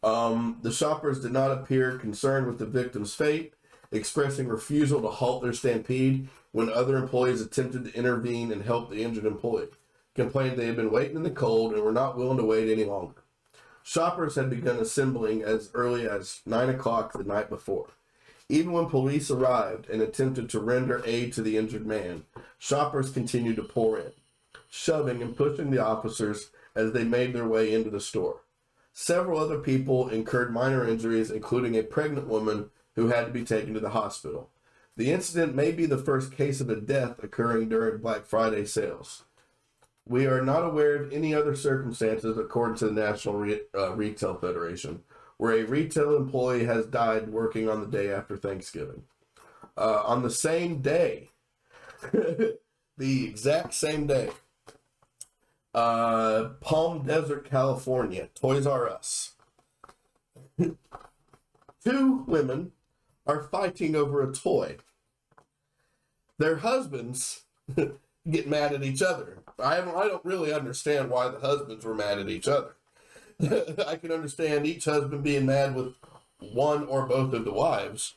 Um, 0.03 0.59
the 0.61 0.71
shoppers 0.71 1.21
did 1.21 1.31
not 1.31 1.51
appear 1.51 1.97
concerned 1.97 2.47
with 2.47 2.59
the 2.59 2.65
victim's 2.65 3.13
fate, 3.13 3.53
expressing 3.91 4.47
refusal 4.47 5.01
to 5.01 5.07
halt 5.07 5.43
their 5.43 5.53
stampede 5.53 6.29
when 6.51 6.69
other 6.69 6.97
employees 6.97 7.41
attempted 7.41 7.85
to 7.85 7.97
intervene 7.97 8.51
and 8.51 8.63
help 8.63 8.89
the 8.89 9.03
injured 9.03 9.25
employee, 9.25 9.69
complained 10.15 10.57
they 10.57 10.67
had 10.67 10.75
been 10.75 10.91
waiting 10.91 11.17
in 11.17 11.23
the 11.23 11.31
cold 11.31 11.73
and 11.73 11.83
were 11.83 11.91
not 11.91 12.17
willing 12.17 12.37
to 12.37 12.43
wait 12.43 12.71
any 12.71 12.85
longer. 12.85 13.23
Shoppers 13.83 14.35
had 14.35 14.49
begun 14.49 14.77
assembling 14.77 15.43
as 15.43 15.69
early 15.73 16.07
as 16.07 16.41
9 16.45 16.69
o'clock 16.69 17.11
the 17.11 17.23
night 17.23 17.49
before. 17.49 17.87
Even 18.47 18.71
when 18.71 18.85
police 18.85 19.31
arrived 19.31 19.89
and 19.89 20.01
attempted 20.01 20.49
to 20.49 20.59
render 20.59 21.01
aid 21.05 21.33
to 21.33 21.41
the 21.41 21.57
injured 21.57 21.85
man, 21.85 22.23
shoppers 22.57 23.09
continued 23.09 23.55
to 23.55 23.63
pour 23.63 23.97
in, 23.97 24.11
shoving 24.69 25.21
and 25.21 25.35
pushing 25.35 25.69
the 25.69 25.83
officers 25.83 26.51
as 26.75 26.91
they 26.93 27.03
made 27.03 27.33
their 27.33 27.47
way 27.47 27.73
into 27.73 27.89
the 27.89 27.99
store. 27.99 28.42
Several 28.93 29.39
other 29.39 29.57
people 29.57 30.07
incurred 30.07 30.53
minor 30.53 30.87
injuries, 30.87 31.31
including 31.31 31.75
a 31.75 31.83
pregnant 31.83 32.27
woman 32.27 32.69
who 32.95 33.07
had 33.07 33.25
to 33.25 33.31
be 33.31 33.43
taken 33.43 33.73
to 33.73 33.79
the 33.79 33.89
hospital. 33.89 34.51
The 34.95 35.11
incident 35.11 35.55
may 35.55 35.71
be 35.71 35.87
the 35.87 35.97
first 35.97 36.31
case 36.31 36.61
of 36.61 36.69
a 36.69 36.79
death 36.79 37.23
occurring 37.23 37.69
during 37.69 37.97
Black 37.97 38.25
Friday 38.25 38.65
sales. 38.65 39.23
We 40.05 40.27
are 40.27 40.43
not 40.43 40.63
aware 40.63 40.95
of 40.95 41.11
any 41.11 41.33
other 41.33 41.55
circumstances, 41.55 42.37
according 42.37 42.77
to 42.77 42.85
the 42.85 42.91
National 42.91 43.35
Re- 43.35 43.61
uh, 43.73 43.95
Retail 43.95 44.35
Federation, 44.35 45.01
where 45.37 45.53
a 45.53 45.63
retail 45.63 46.15
employee 46.15 46.65
has 46.65 46.85
died 46.85 47.29
working 47.29 47.67
on 47.67 47.81
the 47.81 47.87
day 47.87 48.11
after 48.11 48.37
Thanksgiving. 48.37 49.03
Uh, 49.75 50.03
on 50.05 50.21
the 50.21 50.29
same 50.29 50.81
day, 50.81 51.31
the 52.11 52.57
exact 52.99 53.73
same 53.73 54.05
day, 54.05 54.29
uh, 55.73 56.49
Palm 56.61 57.05
Desert, 57.05 57.49
California, 57.49 58.29
Toys 58.35 58.67
R 58.67 58.89
Us. 58.89 59.31
Two 61.83 62.23
women 62.27 62.71
are 63.25 63.43
fighting 63.43 63.95
over 63.95 64.21
a 64.21 64.33
toy. 64.33 64.77
Their 66.37 66.57
husbands 66.57 67.43
get 68.29 68.47
mad 68.47 68.73
at 68.73 68.83
each 68.83 69.01
other. 69.01 69.39
I 69.59 69.77
I 69.77 70.07
don't 70.07 70.25
really 70.25 70.53
understand 70.53 71.09
why 71.09 71.27
the 71.29 71.39
husbands 71.39 71.85
were 71.85 71.95
mad 71.95 72.19
at 72.19 72.29
each 72.29 72.47
other. 72.47 72.75
I 73.87 73.95
can 73.95 74.11
understand 74.11 74.65
each 74.65 74.85
husband 74.85 75.23
being 75.23 75.45
mad 75.45 75.75
with 75.75 75.93
one 76.39 76.85
or 76.85 77.05
both 77.05 77.33
of 77.33 77.45
the 77.45 77.53
wives, 77.53 78.15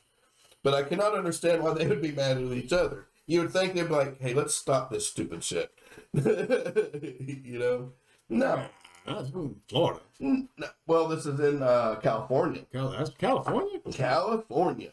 but 0.62 0.74
I 0.74 0.83
cannot 0.83 1.16
understand 1.16 1.62
why 1.62 1.74
they 1.74 1.87
would 1.87 2.03
be 2.03 2.12
mad 2.12 2.39
at 2.39 2.53
each 2.53 2.73
other. 2.73 3.07
You 3.27 3.41
would 3.41 3.53
think 3.53 3.74
they'd 3.74 3.89
be 3.89 3.95
like, 3.95 4.20
"Hey, 4.20 4.35
let's 4.35 4.55
stop 4.55 4.91
this 4.91 5.09
stupid 5.09 5.43
shit," 5.43 5.73
you 6.14 7.59
know? 7.59 7.93
No. 8.28 8.64
That's 9.06 9.31
in 9.31 9.55
Florida. 9.68 10.01
No. 10.18 10.47
Well, 10.86 11.09
this 11.09 11.27
is 11.27 11.39
in 11.39 11.62
uh, 11.62 11.97
California. 12.02 12.62
Cal- 12.73 12.90
That's 12.90 13.10
California. 13.10 13.78
California. 13.93 14.90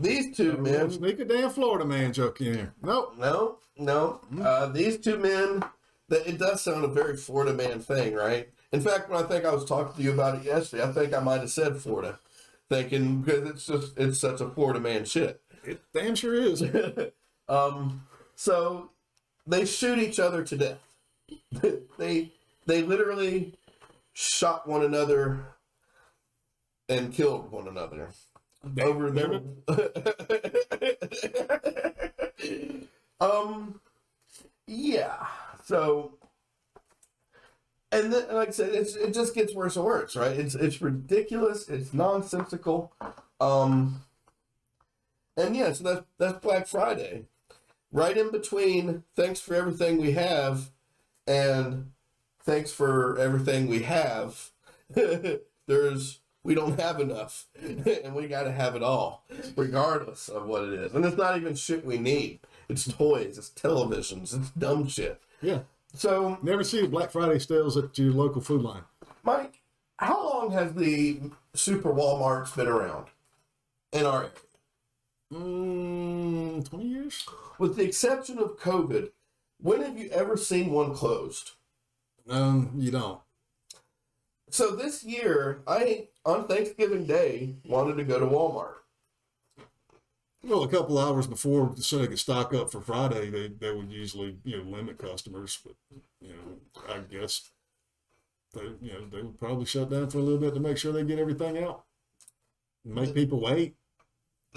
These 0.00 0.34
two 0.34 0.56
men 0.56 0.90
sneak 0.90 1.20
a 1.20 1.26
damn 1.26 1.50
Florida 1.50 1.84
man 1.84 2.12
joke 2.14 2.40
in 2.40 2.54
here. 2.54 2.74
Nope. 2.82 3.16
No, 3.18 3.58
no. 3.76 4.20
Uh, 4.40 4.66
these 4.66 4.96
two 4.96 5.18
men, 5.18 5.62
that 6.08 6.26
it 6.26 6.38
does 6.38 6.62
sound 6.62 6.84
a 6.84 6.88
very 6.88 7.16
Florida 7.18 7.52
man 7.52 7.80
thing, 7.80 8.14
right? 8.14 8.48
In 8.72 8.80
fact, 8.80 9.10
when 9.10 9.22
I 9.22 9.26
think 9.26 9.44
I 9.44 9.52
was 9.52 9.66
talking 9.66 9.94
to 9.94 10.02
you 10.02 10.12
about 10.12 10.36
it 10.38 10.44
yesterday, 10.44 10.84
I 10.84 10.92
think 10.92 11.12
I 11.12 11.20
might 11.20 11.40
have 11.40 11.50
said 11.50 11.76
Florida, 11.76 12.18
thinking 12.70 13.20
because 13.20 13.48
it's 13.50 13.66
just 13.66 13.98
it's 13.98 14.18
such 14.18 14.40
a 14.40 14.48
Florida 14.48 14.80
man 14.80 15.04
shit. 15.04 15.42
It 15.64 15.82
damn 15.92 16.14
sure 16.14 16.34
is. 16.34 16.62
Um, 17.50 18.02
so 18.36 18.90
they 19.48 19.64
shoot 19.64 19.98
each 19.98 20.20
other 20.20 20.44
to 20.44 20.56
death. 20.56 20.78
they 21.98 22.32
they 22.66 22.82
literally 22.82 23.54
shot 24.12 24.68
one 24.68 24.84
another 24.84 25.40
and 26.88 27.12
killed 27.12 27.50
one 27.50 27.68
another 27.68 28.10
over 28.80 29.10
their 29.10 29.40
um 33.20 33.80
yeah 34.66 35.26
so 35.64 36.12
and 37.90 38.12
then, 38.12 38.26
like 38.32 38.48
I 38.48 38.50
said, 38.50 38.74
it's, 38.74 38.96
it 38.96 39.14
just 39.14 39.34
gets 39.34 39.54
worse 39.54 39.76
and 39.76 39.84
worse, 39.84 40.14
right? 40.14 40.38
It's 40.38 40.54
it's 40.54 40.82
ridiculous. 40.82 41.68
It's 41.68 41.94
nonsensical. 41.94 42.92
Um, 43.40 44.02
and 45.38 45.56
yeah, 45.56 45.72
so 45.72 45.84
that's 45.84 46.06
that's 46.18 46.38
Black 46.40 46.66
Friday, 46.66 47.26
right 47.92 48.16
in 48.16 48.30
between. 48.30 49.04
Thanks 49.16 49.40
for 49.40 49.54
everything 49.54 49.98
we 49.98 50.12
have, 50.12 50.70
and 51.26 51.92
thanks 52.42 52.72
for 52.72 53.18
everything 53.18 53.66
we 53.66 53.80
have. 53.82 54.50
There's 55.66 56.20
we 56.42 56.54
don't 56.54 56.80
have 56.80 57.00
enough, 57.00 57.46
and 57.60 58.14
we 58.14 58.26
got 58.26 58.44
to 58.44 58.52
have 58.52 58.74
it 58.74 58.82
all, 58.82 59.24
regardless 59.56 60.28
of 60.28 60.46
what 60.46 60.64
it 60.64 60.72
is. 60.72 60.94
And 60.94 61.04
it's 61.04 61.16
not 61.16 61.36
even 61.36 61.54
shit 61.54 61.84
we 61.84 61.98
need. 61.98 62.40
It's 62.68 62.90
toys, 62.90 63.38
it's 63.38 63.50
televisions, 63.50 64.34
it's 64.34 64.50
dumb 64.50 64.88
shit. 64.88 65.20
Yeah. 65.42 65.60
So 65.94 66.38
Never 66.42 66.64
see 66.64 66.86
Black 66.86 67.10
Friday 67.10 67.38
sales 67.38 67.76
at 67.76 67.98
your 67.98 68.12
local 68.12 68.40
Food 68.40 68.62
Lion. 68.62 68.84
Mike, 69.22 69.60
how 69.98 70.28
long 70.28 70.50
has 70.52 70.74
the 70.74 71.20
Super 71.54 71.92
Walmarts 71.92 72.54
been 72.54 72.68
around 72.68 73.06
in 73.92 74.06
our 74.06 74.22
area? 74.22 74.30
Mm, 75.32 76.68
20 76.68 76.84
years? 76.84 77.26
With 77.58 77.76
the 77.76 77.84
exception 77.84 78.38
of 78.38 78.58
COVID, 78.58 79.10
when 79.60 79.82
have 79.82 79.98
you 79.98 80.08
ever 80.10 80.36
seen 80.36 80.70
one 80.70 80.94
closed? 80.94 81.52
Um, 82.28 82.72
you 82.76 82.90
don't. 82.90 83.20
So 84.50 84.74
this 84.74 85.04
year, 85.04 85.62
I 85.66 86.08
on 86.24 86.46
Thanksgiving 86.46 87.06
Day 87.06 87.56
wanted 87.64 87.96
to 87.96 88.04
go 88.04 88.18
to 88.18 88.26
Walmart. 88.26 88.74
Well, 90.42 90.62
a 90.62 90.68
couple 90.68 90.98
hours 90.98 91.26
before, 91.26 91.74
so 91.76 91.98
they 91.98 92.06
could 92.06 92.18
stock 92.18 92.54
up 92.54 92.70
for 92.70 92.80
Friday, 92.80 93.28
they, 93.28 93.48
they 93.48 93.72
would 93.72 93.90
usually, 93.90 94.38
you 94.44 94.56
know, 94.56 94.70
limit 94.70 94.96
customers. 94.96 95.58
But, 95.64 95.74
you 96.20 96.28
know, 96.28 96.84
I 96.88 97.00
guess 97.00 97.50
they, 98.54 98.62
you 98.80 98.92
know, 98.92 99.06
they 99.10 99.22
would 99.22 99.38
probably 99.38 99.66
shut 99.66 99.90
down 99.90 100.08
for 100.08 100.18
a 100.18 100.22
little 100.22 100.38
bit 100.38 100.54
to 100.54 100.60
make 100.60 100.78
sure 100.78 100.92
they 100.92 101.02
get 101.04 101.18
everything 101.18 101.58
out. 101.62 101.84
Make 102.84 103.14
people 103.14 103.40
wait. 103.40 103.77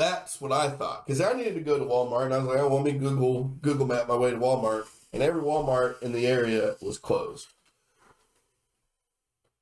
That's 0.02 0.42
what 0.42 0.52
I 0.52 0.68
thought 0.68 1.06
because 1.06 1.22
I 1.22 1.34
needed 1.34 1.54
to 1.54 1.62
go 1.62 1.78
to 1.78 1.86
Walmart, 1.86 2.26
and 2.26 2.34
I 2.34 2.40
was 2.40 2.48
like, 2.48 2.58
"I 2.58 2.64
want 2.64 2.86
me 2.86 2.94
Google 2.94 3.44
Google 3.62 3.86
Map 3.86 4.08
my 4.08 4.16
way 4.16 4.32
to 4.32 4.38
Walmart," 4.38 4.88
and 5.14 5.22
every 5.22 5.44
Walmart 5.44 6.02
in 6.02 6.12
the 6.12 6.26
area 6.26 6.76
was 6.82 6.98
closed. 6.98 7.50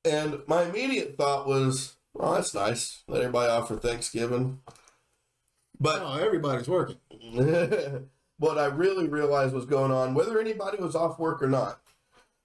And 0.05 0.41
my 0.47 0.63
immediate 0.63 1.17
thought 1.17 1.45
was, 1.45 1.97
"Well, 2.13 2.35
that's 2.35 2.53
nice. 2.53 3.03
Let 3.05 3.19
everybody 3.19 3.51
off 3.51 3.67
for 3.67 3.75
Thanksgiving." 3.75 4.61
But 5.77 6.03
Oh, 6.03 6.17
everybody's 6.17 6.69
working. 6.69 6.99
what 8.37 8.57
I 8.57 8.67
really 8.67 9.09
realized 9.09 9.53
was 9.53 9.65
going 9.65 9.91
on, 9.91 10.13
whether 10.13 10.39
anybody 10.39 10.81
was 10.81 10.95
off 10.95 11.19
work 11.19 11.43
or 11.43 11.49
not, 11.49 11.81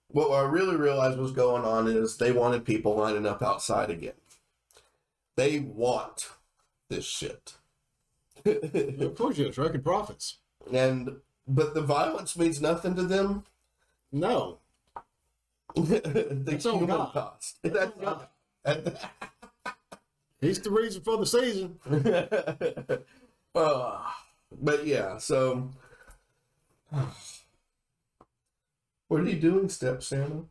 what 0.09 0.31
I 0.31 0.41
really 0.41 0.75
realized 0.75 1.17
was 1.17 1.31
going 1.31 1.63
on 1.63 1.87
is 1.87 2.17
they 2.17 2.33
wanted 2.33 2.65
people 2.65 2.97
lining 2.97 3.25
up 3.25 3.41
outside 3.41 3.89
again. 3.89 4.19
They 5.37 5.59
want 5.59 6.31
this 6.89 7.05
shit. 7.05 7.53
Of 9.01 9.15
course, 9.15 9.37
yes, 9.37 9.57
record 9.57 9.83
profits. 9.83 10.37
and 10.71 11.17
but 11.47 11.73
the 11.73 11.81
violence 11.81 12.37
means 12.37 12.61
nothing 12.61 12.95
to 12.95 13.03
them. 13.03 13.43
No. 14.11 14.59
the 15.75 16.27
That's 16.45 16.63
human 16.63 16.87
God. 16.87 17.13
cost. 17.13 17.59
That's 17.63 17.91
God. 17.99 18.27
He's 20.41 20.59
the 20.59 20.71
reason 20.71 21.01
for 21.01 21.17
the 21.17 21.25
season. 21.25 21.79
Uh, 23.55 24.01
but 24.61 24.85
yeah, 24.85 25.17
so 25.17 25.71
what 29.07 29.21
are 29.21 29.23
you 29.29 29.39
doing, 29.39 29.69
Step 29.69 30.03
Santa? 30.03 30.43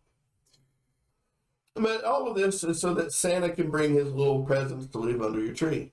But 1.75 2.05
all 2.05 2.29
of 2.29 2.37
this 2.37 2.65
is 2.65 2.81
so 2.81 2.95
that 2.95 3.13
Santa 3.13 3.51
can 3.51 3.71
bring 3.71 3.95
his 3.95 4.11
little 4.13 4.43
presents 4.45 4.87
to 4.87 4.99
leave 4.99 5.21
under 5.21 5.41
your 5.45 5.55
tree. 5.55 5.93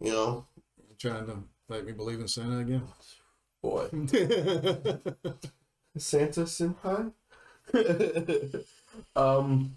You 0.00 0.12
know, 0.12 0.46
Trying 0.98 1.26
to 1.26 1.36
make 1.68 1.86
me 1.86 1.92
believe 1.92 2.20
in 2.20 2.28
Santa 2.28 2.58
again. 2.58 2.82
boy, 3.62 3.88
Santa 5.96 6.42
senpai. 6.42 7.12
um, 9.16 9.76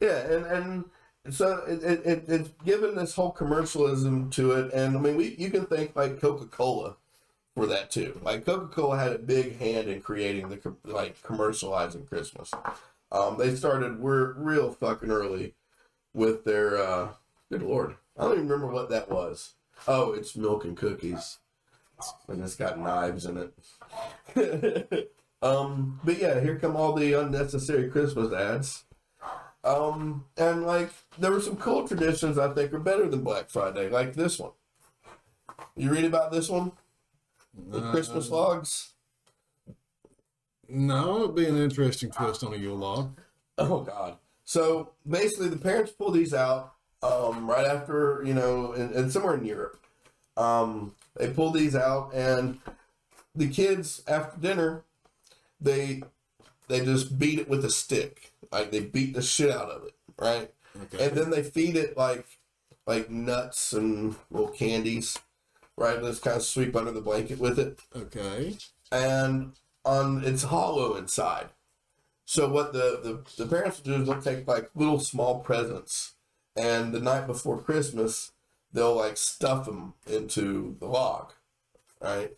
yeah, 0.00 0.18
and 0.18 0.46
and 0.46 0.84
so 1.30 1.64
it, 1.66 1.82
it, 1.82 2.06
it 2.06 2.24
it's 2.28 2.50
given 2.64 2.96
this 2.96 3.14
whole 3.14 3.30
commercialism 3.30 4.30
to 4.30 4.52
it, 4.52 4.72
and 4.72 4.96
I 4.96 5.00
mean, 5.00 5.16
we 5.16 5.34
you 5.36 5.50
can 5.50 5.66
think 5.66 5.96
like 5.96 6.20
Coca 6.20 6.46
Cola 6.46 6.96
for 7.54 7.66
that 7.66 7.90
too. 7.90 8.20
Like 8.22 8.44
Coca 8.44 8.68
Cola 8.68 8.98
had 8.98 9.12
a 9.12 9.18
big 9.18 9.58
hand 9.58 9.88
in 9.88 10.00
creating 10.00 10.48
the 10.48 10.74
like 10.84 11.20
commercializing 11.22 12.08
Christmas. 12.08 12.52
Um, 13.10 13.38
they 13.38 13.54
started 13.54 14.00
we're 14.00 14.32
real 14.34 14.72
fucking 14.72 15.10
early 15.10 15.54
with 16.14 16.44
their 16.44 16.76
uh, 16.76 17.08
good 17.50 17.62
lord. 17.62 17.96
I 18.16 18.22
don't 18.22 18.32
even 18.32 18.48
remember 18.48 18.72
what 18.72 18.90
that 18.90 19.10
was. 19.10 19.54
Oh, 19.86 20.12
it's 20.12 20.36
milk 20.36 20.64
and 20.64 20.76
cookies, 20.76 21.38
and 22.28 22.42
it's 22.42 22.56
got 22.56 22.78
knives 22.78 23.26
in 23.26 23.50
it. 24.36 25.12
um, 25.42 26.00
but 26.04 26.18
yeah, 26.18 26.40
here 26.40 26.58
come 26.58 26.76
all 26.76 26.92
the 26.92 27.12
unnecessary 27.14 27.88
Christmas 27.88 28.32
ads. 28.32 28.84
Um, 29.64 30.24
and 30.36 30.66
like 30.66 30.90
there 31.18 31.30
were 31.30 31.40
some 31.40 31.56
cool 31.56 31.86
traditions 31.86 32.38
I 32.38 32.52
think 32.54 32.72
are 32.72 32.78
better 32.78 33.08
than 33.08 33.22
Black 33.22 33.50
Friday, 33.50 33.88
like 33.88 34.14
this 34.14 34.38
one. 34.38 34.52
You 35.76 35.90
read 35.90 36.04
about 36.04 36.32
this 36.32 36.48
one? 36.48 36.72
The 37.70 37.90
Christmas 37.90 38.30
logs. 38.30 38.92
No, 40.68 41.24
it'd 41.24 41.34
be 41.34 41.46
an 41.46 41.56
interesting 41.56 42.10
twist 42.10 42.44
on 42.44 42.52
a 42.52 42.56
Yule 42.56 42.76
log. 42.76 43.18
Oh 43.56 43.80
God! 43.80 44.18
So 44.44 44.92
basically, 45.08 45.48
the 45.48 45.56
parents 45.56 45.92
pull 45.92 46.10
these 46.10 46.34
out 46.34 46.74
um, 47.02 47.48
right 47.48 47.66
after 47.66 48.22
you 48.24 48.34
know, 48.34 48.72
and, 48.72 48.92
and 48.94 49.12
somewhere 49.12 49.34
in 49.34 49.44
Europe, 49.44 49.78
um, 50.36 50.94
they 51.16 51.30
pull 51.30 51.50
these 51.50 51.74
out, 51.76 52.12
and 52.14 52.58
the 53.34 53.48
kids 53.48 54.02
after 54.06 54.40
dinner, 54.40 54.82
they 55.60 56.02
they 56.68 56.84
just 56.84 57.18
beat 57.18 57.38
it 57.38 57.48
with 57.48 57.64
a 57.64 57.70
stick, 57.70 58.32
like 58.52 58.70
they 58.70 58.80
beat 58.80 59.14
the 59.14 59.22
shit 59.22 59.50
out 59.50 59.70
of 59.70 59.84
it, 59.84 59.94
right? 60.18 60.52
Okay. 60.82 61.06
And 61.06 61.16
then 61.16 61.30
they 61.30 61.42
feed 61.42 61.76
it 61.76 61.96
like 61.96 62.26
like 62.86 63.10
nuts 63.10 63.72
and 63.72 64.16
little 64.30 64.48
candies, 64.48 65.18
right? 65.76 65.96
And 65.96 66.06
just 66.06 66.22
kind 66.22 66.36
of 66.36 66.42
sweep 66.42 66.74
under 66.76 66.90
the 66.90 67.00
blanket 67.00 67.38
with 67.38 67.58
it 67.58 67.80
Okay. 67.94 68.56
and 68.90 69.52
on 69.84 70.24
it's 70.24 70.44
hollow 70.44 70.94
inside. 70.96 71.48
So 72.24 72.48
what 72.48 72.74
the, 72.74 73.00
the, 73.36 73.42
the 73.42 73.48
parents 73.48 73.78
will 73.78 73.96
do 73.96 74.02
is 74.02 74.08
they'll 74.08 74.20
take 74.20 74.46
like 74.46 74.70
little 74.74 75.00
small 75.00 75.40
presents 75.40 76.12
and 76.58 76.92
the 76.92 77.00
night 77.00 77.26
before 77.26 77.60
Christmas, 77.60 78.32
they'll 78.72 78.96
like 78.96 79.16
stuff 79.16 79.66
them 79.66 79.94
into 80.06 80.76
the 80.80 80.86
log, 80.86 81.32
right? 82.00 82.32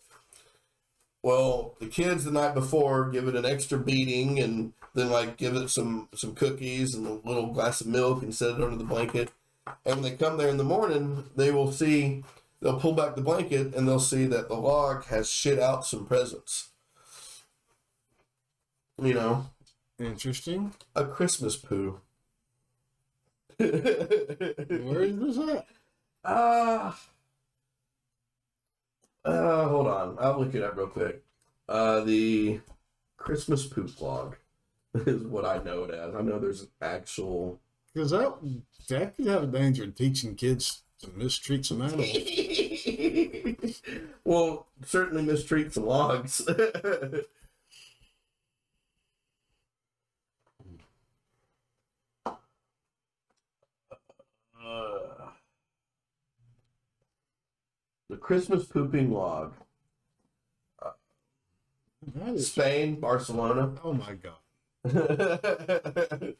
Well, 1.23 1.75
the 1.79 1.87
kids 1.87 2.23
the 2.23 2.31
night 2.31 2.53
before 2.53 3.09
give 3.09 3.27
it 3.27 3.35
an 3.35 3.45
extra 3.45 3.77
beating, 3.77 4.39
and 4.39 4.73
then 4.93 5.09
like 5.09 5.37
give 5.37 5.55
it 5.55 5.69
some 5.69 6.09
some 6.15 6.35
cookies 6.35 6.95
and 6.95 7.07
a 7.07 7.27
little 7.27 7.47
glass 7.47 7.81
of 7.81 7.87
milk 7.87 8.23
and 8.23 8.33
set 8.33 8.51
it 8.55 8.63
under 8.63 8.77
the 8.77 8.83
blanket. 8.83 9.31
And 9.85 9.95
when 9.95 10.03
they 10.03 10.17
come 10.17 10.37
there 10.37 10.49
in 10.49 10.57
the 10.57 10.63
morning, 10.63 11.25
they 11.35 11.51
will 11.51 11.71
see 11.71 12.23
they'll 12.61 12.79
pull 12.79 12.93
back 12.93 13.15
the 13.15 13.21
blanket 13.21 13.73
and 13.75 13.87
they'll 13.87 13.99
see 13.99 14.25
that 14.25 14.47
the 14.47 14.55
log 14.55 15.05
has 15.05 15.29
shit 15.29 15.59
out 15.59 15.85
some 15.85 16.05
presents. 16.05 16.69
You 19.01 19.13
know, 19.13 19.45
Interesting. 19.99 20.73
a 20.95 21.05
Christmas 21.05 21.55
poo. 21.55 22.01
Where 23.61 25.03
is 25.03 25.19
this 25.19 25.37
at? 25.37 25.67
Uh, 26.23 26.91
uh, 29.25 29.67
hold 29.67 29.87
on. 29.87 30.17
I'll 30.19 30.39
look 30.39 30.55
it 30.55 30.63
up 30.63 30.77
real 30.77 30.87
quick. 30.87 31.23
Uh, 31.69 32.01
the 32.01 32.59
Christmas 33.17 33.65
poop 33.65 33.99
log 34.01 34.35
is 34.93 35.23
what 35.23 35.45
I 35.45 35.61
know 35.63 35.83
it 35.83 35.91
as. 35.91 36.15
I 36.15 36.21
know 36.21 36.39
there's 36.39 36.61
an 36.61 36.69
actual. 36.81 37.59
Because 37.93 38.11
that 38.11 38.33
that 38.89 39.15
could 39.15 39.27
have 39.27 39.43
a 39.43 39.47
danger 39.47 39.83
of 39.83 39.95
teaching 39.95 40.35
kids 40.35 40.83
to 41.01 41.09
mistreat 41.15 41.65
some 41.65 41.81
animals. 41.81 42.07
well, 44.23 44.67
certainly 44.85 45.23
mistreat 45.23 45.73
some 45.73 45.85
logs. 45.85 46.41
the 58.11 58.17
Christmas 58.17 58.65
pooping 58.65 59.11
log. 59.11 59.53
Is- 62.27 62.51
Spain, 62.51 62.99
Barcelona. 62.99 63.71
oh 63.83 63.93
my 63.93 64.15
god. 64.15 64.35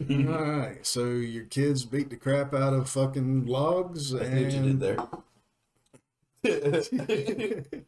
All 0.00 0.44
right, 0.44 0.86
so 0.86 1.06
your 1.06 1.44
kids 1.44 1.84
beat 1.84 2.10
the 2.10 2.16
crap 2.16 2.54
out 2.54 2.74
of 2.74 2.88
fucking 2.88 3.46
logs, 3.46 4.14
I 4.14 4.24
see 4.24 4.38
you 4.38 4.50
did 4.50 4.54
and 4.54 4.80
there. 4.80 4.98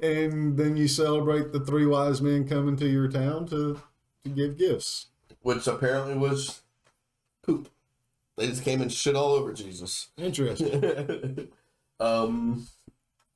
and 0.00 0.56
then 0.56 0.76
you 0.76 0.86
celebrate 0.86 1.52
the 1.52 1.60
three 1.60 1.86
wise 1.86 2.22
men 2.22 2.46
coming 2.46 2.76
to 2.76 2.86
your 2.86 3.08
town 3.08 3.46
to 3.48 3.80
to 4.22 4.28
give 4.28 4.58
gifts. 4.58 5.06
Which 5.42 5.66
apparently 5.66 6.14
was 6.16 6.60
poop. 7.42 7.68
They 8.40 8.46
just 8.46 8.64
came 8.64 8.80
and 8.80 8.90
shit 8.90 9.14
all 9.14 9.32
over 9.32 9.52
Jesus. 9.52 10.08
Interesting. 10.16 11.48
um, 12.00 12.66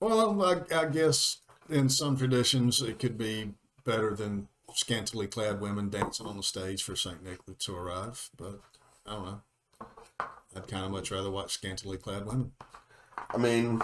well, 0.01 0.43
I, 0.43 0.63
I 0.75 0.87
guess 0.87 1.43
in 1.69 1.91
some 1.91 2.17
traditions 2.17 2.81
it 2.81 2.99
could 2.99 3.19
be 3.19 3.53
better 3.85 4.15
than 4.15 4.49
scantily 4.73 5.27
clad 5.27 5.61
women 5.61 5.91
dancing 5.91 6.27
on 6.27 6.39
the 6.39 6.43
stage 6.43 6.83
for 6.83 6.97
Saint 6.97 7.23
Nicholas 7.23 7.59
to 7.67 7.77
arrive, 7.77 8.31
but 8.39 8.61
I 9.05 9.13
don't 9.13 9.25
know. 9.27 9.41
I'd 10.57 10.69
kind 10.69 10.87
of 10.87 10.91
much 10.91 11.11
rather 11.11 11.31
watch 11.31 11.53
scantily 11.53 11.99
clad 11.99 12.25
women. 12.25 12.53
I 13.29 13.37
mean, 13.37 13.83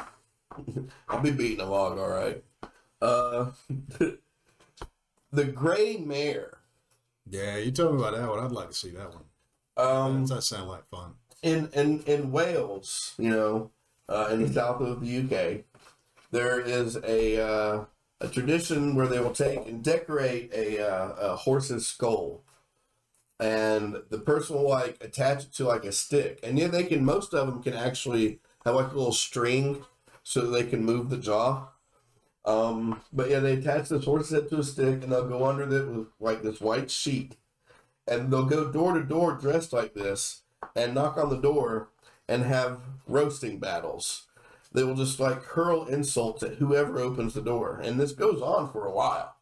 I'll 1.10 1.20
be 1.20 1.32
beating 1.32 1.60
a 1.60 1.68
log, 1.68 1.98
all 1.98 2.09
right. 2.09 2.42
Uh, 3.02 3.51
the 5.32 5.44
Gray 5.44 5.98
Mare. 5.98 6.60
Yeah, 7.28 7.59
you 7.59 7.72
told 7.72 7.97
me 7.97 8.01
about 8.01 8.16
that 8.16 8.26
one. 8.26 8.38
I'd 8.42 8.52
like 8.52 8.70
to 8.70 8.74
see 8.74 8.92
that 8.92 9.12
one. 9.12 9.24
Um, 9.81 10.27
that 10.27 10.43
sound 10.43 10.69
like 10.69 10.86
fun. 10.89 11.15
in 11.43 11.69
in 11.73 12.02
in 12.02 12.32
Wales, 12.32 13.15
you 13.19 13.31
know, 13.31 13.70
uh, 14.09 14.28
in 14.32 14.43
the 14.43 14.52
south 14.52 14.81
of 14.81 15.01
the 15.01 15.19
UK, 15.20 15.65
there 16.31 16.61
is 16.61 16.97
a 16.97 17.40
uh, 17.43 17.85
a 18.20 18.28
tradition 18.28 18.94
where 18.94 19.07
they 19.07 19.20
will 19.20 19.32
take 19.32 19.66
and 19.66 19.82
decorate 19.82 20.52
a, 20.55 20.78
uh, 20.86 21.32
a 21.32 21.36
horse's 21.36 21.86
skull, 21.86 22.43
and 23.39 23.97
the 24.11 24.19
person 24.19 24.57
will 24.57 24.69
like 24.69 25.02
attach 25.02 25.44
it 25.44 25.52
to 25.55 25.65
like 25.65 25.85
a 25.85 25.93
stick, 25.93 26.40
and 26.43 26.59
yeah, 26.59 26.69
they 26.69 26.85
can. 26.85 27.05
Most 27.05 27.32
of 27.35 27.47
them 27.47 27.62
can 27.62 27.74
actually 27.74 28.40
have 28.65 28.74
like 28.74 28.93
a 28.93 28.97
little 28.97 29.12
string 29.12 29.85
so 30.23 30.43
they 30.43 30.65
can 30.65 30.85
move 30.85 31.11
the 31.11 31.16
jaw. 31.16 31.69
Um, 32.44 33.01
but 33.12 33.31
yeah, 33.31 33.40
they 33.40 33.55
attach 33.55 33.89
this 33.89 34.05
horse's 34.05 34.32
head 34.32 34.48
to 34.51 34.59
a 34.61 34.65
stick, 34.65 35.02
and 35.02 35.12
they'll 35.12 35.28
go 35.28 35.44
under 35.47 35.65
it 35.65 35.86
with 35.89 36.09
like 36.20 36.43
this 36.43 36.61
white 36.61 36.90
sheet, 36.90 37.36
and 38.10 38.30
they'll 38.30 38.44
go 38.44 38.70
door 38.70 38.94
to 38.94 39.02
door 39.02 39.32
dressed 39.32 39.72
like 39.72 39.94
this 39.94 40.42
and 40.74 40.94
knock 40.94 41.16
on 41.16 41.30
the 41.30 41.40
door 41.40 41.88
and 42.28 42.42
have 42.42 42.80
roasting 43.06 43.58
battles. 43.58 44.26
They 44.72 44.84
will 44.84 44.94
just 44.96 45.18
like 45.18 45.42
hurl 45.42 45.86
insults 45.86 46.42
at 46.42 46.56
whoever 46.56 46.98
opens 46.98 47.34
the 47.34 47.40
door, 47.40 47.80
and 47.82 47.98
this 47.98 48.12
goes 48.12 48.42
on 48.42 48.70
for 48.70 48.86
a 48.86 48.92
while. 48.92 49.36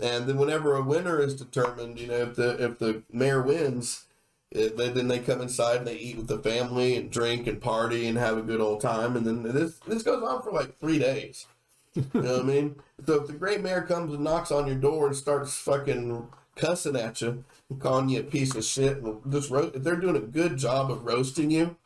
And 0.00 0.26
then 0.26 0.36
whenever 0.36 0.76
a 0.76 0.82
winner 0.82 1.20
is 1.20 1.34
determined, 1.34 1.98
you 1.98 2.06
know, 2.06 2.18
if 2.18 2.36
the 2.36 2.64
if 2.64 2.78
the 2.78 3.02
Mare 3.10 3.42
wins, 3.42 4.04
it, 4.52 4.76
they, 4.76 4.88
then 4.88 5.08
they 5.08 5.18
come 5.18 5.40
inside 5.40 5.78
and 5.78 5.86
they 5.86 5.96
eat 5.96 6.16
with 6.16 6.28
the 6.28 6.38
family 6.38 6.96
and 6.96 7.10
drink 7.10 7.46
and 7.48 7.60
party 7.60 8.06
and 8.06 8.16
have 8.16 8.38
a 8.38 8.42
good 8.42 8.60
old 8.60 8.80
time. 8.80 9.16
And 9.16 9.26
then 9.26 9.42
this 9.42 9.78
this 9.86 10.04
goes 10.04 10.22
on 10.22 10.42
for 10.42 10.52
like 10.52 10.78
three 10.78 10.98
days. 11.00 11.46
You 11.94 12.04
know 12.14 12.32
what 12.34 12.42
I 12.42 12.44
mean? 12.44 12.76
So 13.06 13.20
if 13.22 13.28
the 13.28 13.32
Gray 13.32 13.58
Mare 13.58 13.82
comes 13.82 14.12
and 14.12 14.24
knocks 14.24 14.50
on 14.50 14.66
your 14.66 14.74
door 14.74 15.06
and 15.06 15.14
starts 15.14 15.56
fucking 15.56 16.26
cussing 16.58 16.96
at 16.96 17.20
you 17.22 17.44
and 17.70 17.80
calling 17.80 18.10
you 18.10 18.20
a 18.20 18.24
piece 18.24 18.54
of 18.54 18.64
shit 18.64 18.98
and 18.98 19.20
just 19.32 19.50
ro- 19.50 19.70
if 19.74 19.82
they're 19.82 19.96
doing 19.96 20.16
a 20.16 20.20
good 20.20 20.58
job 20.58 20.90
of 20.90 21.04
roasting 21.04 21.50
you, 21.50 21.76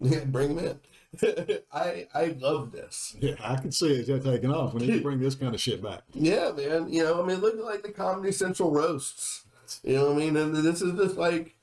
bring 0.00 0.56
them 0.56 0.58
in. 0.58 0.80
I 1.72 2.06
I 2.14 2.36
love 2.38 2.70
this. 2.70 3.16
Yeah, 3.18 3.34
I 3.42 3.56
can 3.56 3.72
see 3.72 3.88
it 3.92 4.22
taking 4.22 4.52
off. 4.52 4.74
We 4.74 4.86
need 4.86 4.98
to 4.98 5.00
bring 5.00 5.18
this 5.18 5.34
kind 5.34 5.54
of 5.54 5.60
shit 5.60 5.82
back. 5.82 6.02
Yeah, 6.12 6.52
man. 6.52 6.92
You 6.92 7.02
know, 7.02 7.22
I 7.22 7.26
mean, 7.26 7.38
look 7.38 7.58
at 7.58 7.64
like 7.64 7.82
the 7.82 7.90
Comedy 7.90 8.30
Central 8.30 8.70
roasts. 8.70 9.44
You 9.82 9.96
know 9.96 10.06
what 10.12 10.22
I 10.22 10.24
mean? 10.24 10.36
And 10.36 10.54
this 10.54 10.82
is 10.82 10.96
just 10.96 11.16
like 11.16 11.56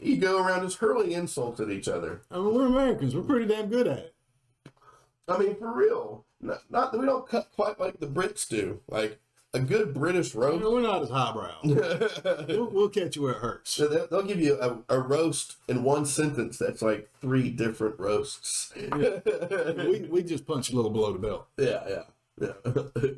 you 0.00 0.16
go 0.16 0.44
around 0.44 0.62
just 0.62 0.78
hurling 0.78 1.12
insults 1.12 1.60
at 1.60 1.70
each 1.70 1.86
other. 1.86 2.22
I 2.30 2.38
mean, 2.38 2.54
we're 2.54 2.66
Americans. 2.66 3.14
We're 3.14 3.22
pretty 3.22 3.46
damn 3.46 3.68
good 3.68 3.86
at 3.86 3.98
it. 3.98 4.14
I 5.28 5.38
mean, 5.38 5.54
for 5.56 5.72
real. 5.72 6.24
Not, 6.40 6.62
not 6.70 6.92
that 6.92 6.98
we 6.98 7.06
don't 7.06 7.28
cut 7.28 7.50
quite 7.54 7.78
like 7.78 8.00
the 8.00 8.06
Brits 8.06 8.48
do. 8.48 8.80
Like 8.88 9.20
a 9.54 9.60
good 9.60 9.94
British 9.94 10.34
roast. 10.34 10.64
we're 10.64 10.82
not 10.82 11.02
as 11.02 11.10
highbrow. 11.10 11.56
we'll, 12.48 12.70
we'll 12.70 12.88
catch 12.88 13.16
you 13.16 13.22
where 13.22 13.32
it 13.32 13.38
hurts. 13.38 13.70
So 13.70 13.88
they'll, 13.88 14.06
they'll 14.06 14.22
give 14.22 14.40
you 14.40 14.58
a, 14.60 14.78
a 14.88 15.00
roast 15.00 15.56
in 15.68 15.84
one 15.84 16.04
sentence 16.04 16.58
that's 16.58 16.82
like 16.82 17.08
three 17.20 17.50
different 17.50 17.98
roasts. 17.98 18.72
we, 18.76 20.06
we 20.10 20.22
just 20.22 20.46
punch 20.46 20.70
a 20.70 20.76
little 20.76 20.90
below 20.90 21.12
the 21.12 21.18
belt. 21.18 21.48
Yeah, 21.56 22.02
yeah, 22.40 22.52
yeah. 22.64 23.10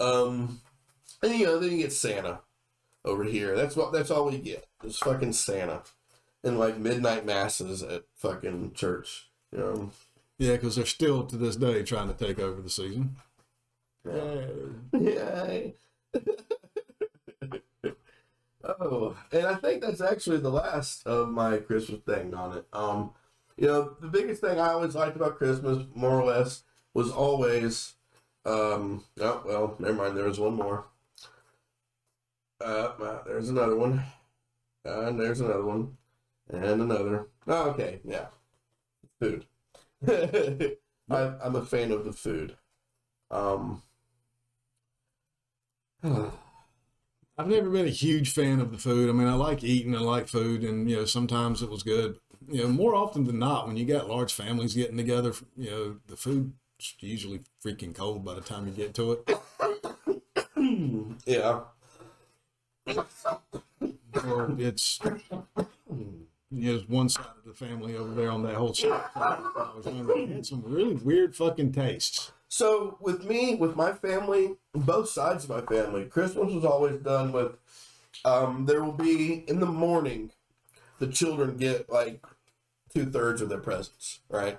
um, 0.00 0.60
and 1.22 1.34
you 1.34 1.46
know, 1.46 1.58
then 1.58 1.72
you 1.72 1.78
get 1.78 1.92
Santa 1.92 2.40
over 3.04 3.24
here. 3.24 3.56
That's 3.56 3.76
what. 3.76 3.92
That's 3.92 4.10
all 4.10 4.26
we 4.26 4.38
get. 4.38 4.66
Is 4.84 4.98
fucking 4.98 5.32
Santa, 5.32 5.82
and 6.42 6.58
like 6.58 6.78
midnight 6.78 7.26
masses 7.26 7.82
at 7.82 8.04
fucking 8.16 8.72
church. 8.74 9.28
You 9.52 9.58
know. 9.58 9.90
Yeah, 10.38 10.52
because 10.52 10.76
they're 10.76 10.86
still 10.86 11.24
to 11.24 11.36
this 11.36 11.56
day 11.56 11.82
trying 11.82 12.08
to 12.08 12.14
take 12.14 12.38
over 12.38 12.60
the 12.60 12.70
season. 12.70 13.16
Yay. 14.04 15.74
oh, 18.64 19.16
and 19.32 19.46
I 19.46 19.54
think 19.56 19.82
that's 19.82 20.00
actually 20.00 20.38
the 20.38 20.50
last 20.50 21.06
of 21.06 21.28
my 21.28 21.58
Christmas 21.58 22.00
thing 22.00 22.34
on 22.34 22.58
it. 22.58 22.66
Um, 22.72 23.12
you 23.56 23.66
know, 23.66 23.96
the 24.00 24.08
biggest 24.08 24.40
thing 24.40 24.58
I 24.58 24.72
always 24.72 24.94
liked 24.94 25.16
about 25.16 25.36
Christmas, 25.36 25.86
more 25.94 26.20
or 26.20 26.24
less, 26.24 26.62
was 26.92 27.10
always, 27.10 27.94
um, 28.44 29.04
oh, 29.20 29.42
well, 29.46 29.76
never 29.78 29.94
mind, 29.94 30.16
there 30.16 30.24
was 30.26 30.40
one 30.40 30.54
more. 30.54 30.86
Uh, 32.60 32.92
uh, 33.00 33.24
there's 33.24 33.48
another 33.48 33.76
one. 33.76 34.02
Uh, 34.86 35.06
and 35.06 35.20
there's 35.20 35.40
another 35.40 35.64
one. 35.64 35.96
And 36.50 36.82
another. 36.82 37.28
Oh, 37.46 37.70
okay, 37.70 38.00
yeah. 38.04 38.26
Food. 39.20 39.46
I, 40.08 40.76
I'm 41.42 41.56
a 41.56 41.64
fan 41.64 41.90
of 41.92 42.04
the 42.04 42.12
food. 42.12 42.56
Um, 43.30 43.82
I've 47.36 47.48
never 47.48 47.68
been 47.68 47.86
a 47.86 47.90
huge 47.90 48.32
fan 48.32 48.60
of 48.60 48.70
the 48.70 48.78
food. 48.78 49.08
I 49.08 49.12
mean, 49.12 49.26
I 49.26 49.34
like 49.34 49.64
eating, 49.64 49.96
I 49.96 50.00
like 50.00 50.28
food, 50.28 50.62
and 50.62 50.88
you 50.88 50.96
know, 50.96 51.04
sometimes 51.04 51.62
it 51.62 51.70
was 51.70 51.82
good. 51.82 52.18
You 52.48 52.62
know, 52.62 52.68
more 52.68 52.94
often 52.94 53.24
than 53.24 53.38
not, 53.38 53.66
when 53.66 53.76
you 53.76 53.84
got 53.84 54.08
large 54.08 54.32
families 54.32 54.74
getting 54.74 54.96
together, 54.96 55.32
you 55.56 55.70
know, 55.70 55.96
the 56.06 56.16
food's 56.16 56.52
usually 57.00 57.40
freaking 57.64 57.94
cold 57.94 58.24
by 58.24 58.34
the 58.34 58.40
time 58.40 58.66
you 58.66 58.72
get 58.72 58.94
to 58.94 59.12
it. 59.12 59.38
yeah. 61.26 61.60
Or 64.26 64.54
it's 64.58 65.00
you 66.50 66.72
know, 66.72 66.82
one 66.86 67.08
side 67.08 67.24
of 67.24 67.44
the 67.44 67.54
family 67.54 67.96
over 67.96 68.14
there 68.14 68.30
on 68.30 68.42
that 68.44 68.54
whole 68.54 68.74
side. 68.74 69.02
I 69.16 69.72
was 69.74 69.86
wondering, 69.86 70.32
had 70.32 70.46
some 70.46 70.62
really 70.64 70.94
weird 70.94 71.34
fucking 71.34 71.72
tastes. 71.72 72.32
So 72.54 72.98
with 73.00 73.24
me, 73.24 73.56
with 73.56 73.74
my 73.74 73.92
family, 73.92 74.54
both 74.72 75.08
sides 75.08 75.42
of 75.42 75.50
my 75.50 75.62
family, 75.62 76.04
Christmas 76.04 76.52
was 76.52 76.64
always 76.64 76.98
done 76.98 77.32
with 77.32 77.56
um, 78.24 78.66
there 78.66 78.84
will 78.84 78.92
be 78.92 79.42
in 79.48 79.58
the 79.58 79.66
morning, 79.66 80.30
the 81.00 81.08
children 81.08 81.56
get 81.56 81.90
like 81.90 82.24
two 82.94 83.06
thirds 83.06 83.42
of 83.42 83.48
their 83.48 83.58
presents, 83.58 84.20
right? 84.28 84.58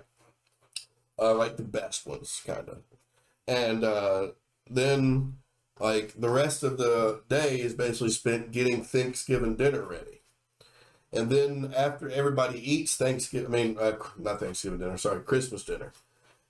Uh, 1.17 1.35
like 1.35 1.55
the 1.55 1.63
best 1.63 2.05
ones, 2.05 2.41
kind 2.45 2.67
of, 2.67 2.79
and 3.47 3.85
uh, 3.85 4.27
then 4.69 5.37
like 5.79 6.19
the 6.19 6.29
rest 6.29 6.63
of 6.63 6.77
the 6.77 7.21
day 7.29 7.61
is 7.61 7.75
basically 7.75 8.09
spent 8.09 8.51
getting 8.51 8.83
Thanksgiving 8.83 9.55
dinner 9.55 9.83
ready. 9.83 10.19
And 11.13 11.29
then 11.29 11.73
after 11.73 12.09
everybody 12.09 12.59
eats 12.59 12.97
Thanksgiving, 12.97 13.47
I 13.47 13.57
mean, 13.57 13.77
uh, 13.79 13.93
not 14.19 14.41
Thanksgiving 14.41 14.79
dinner, 14.79 14.97
sorry, 14.97 15.21
Christmas 15.21 15.63
dinner. 15.63 15.93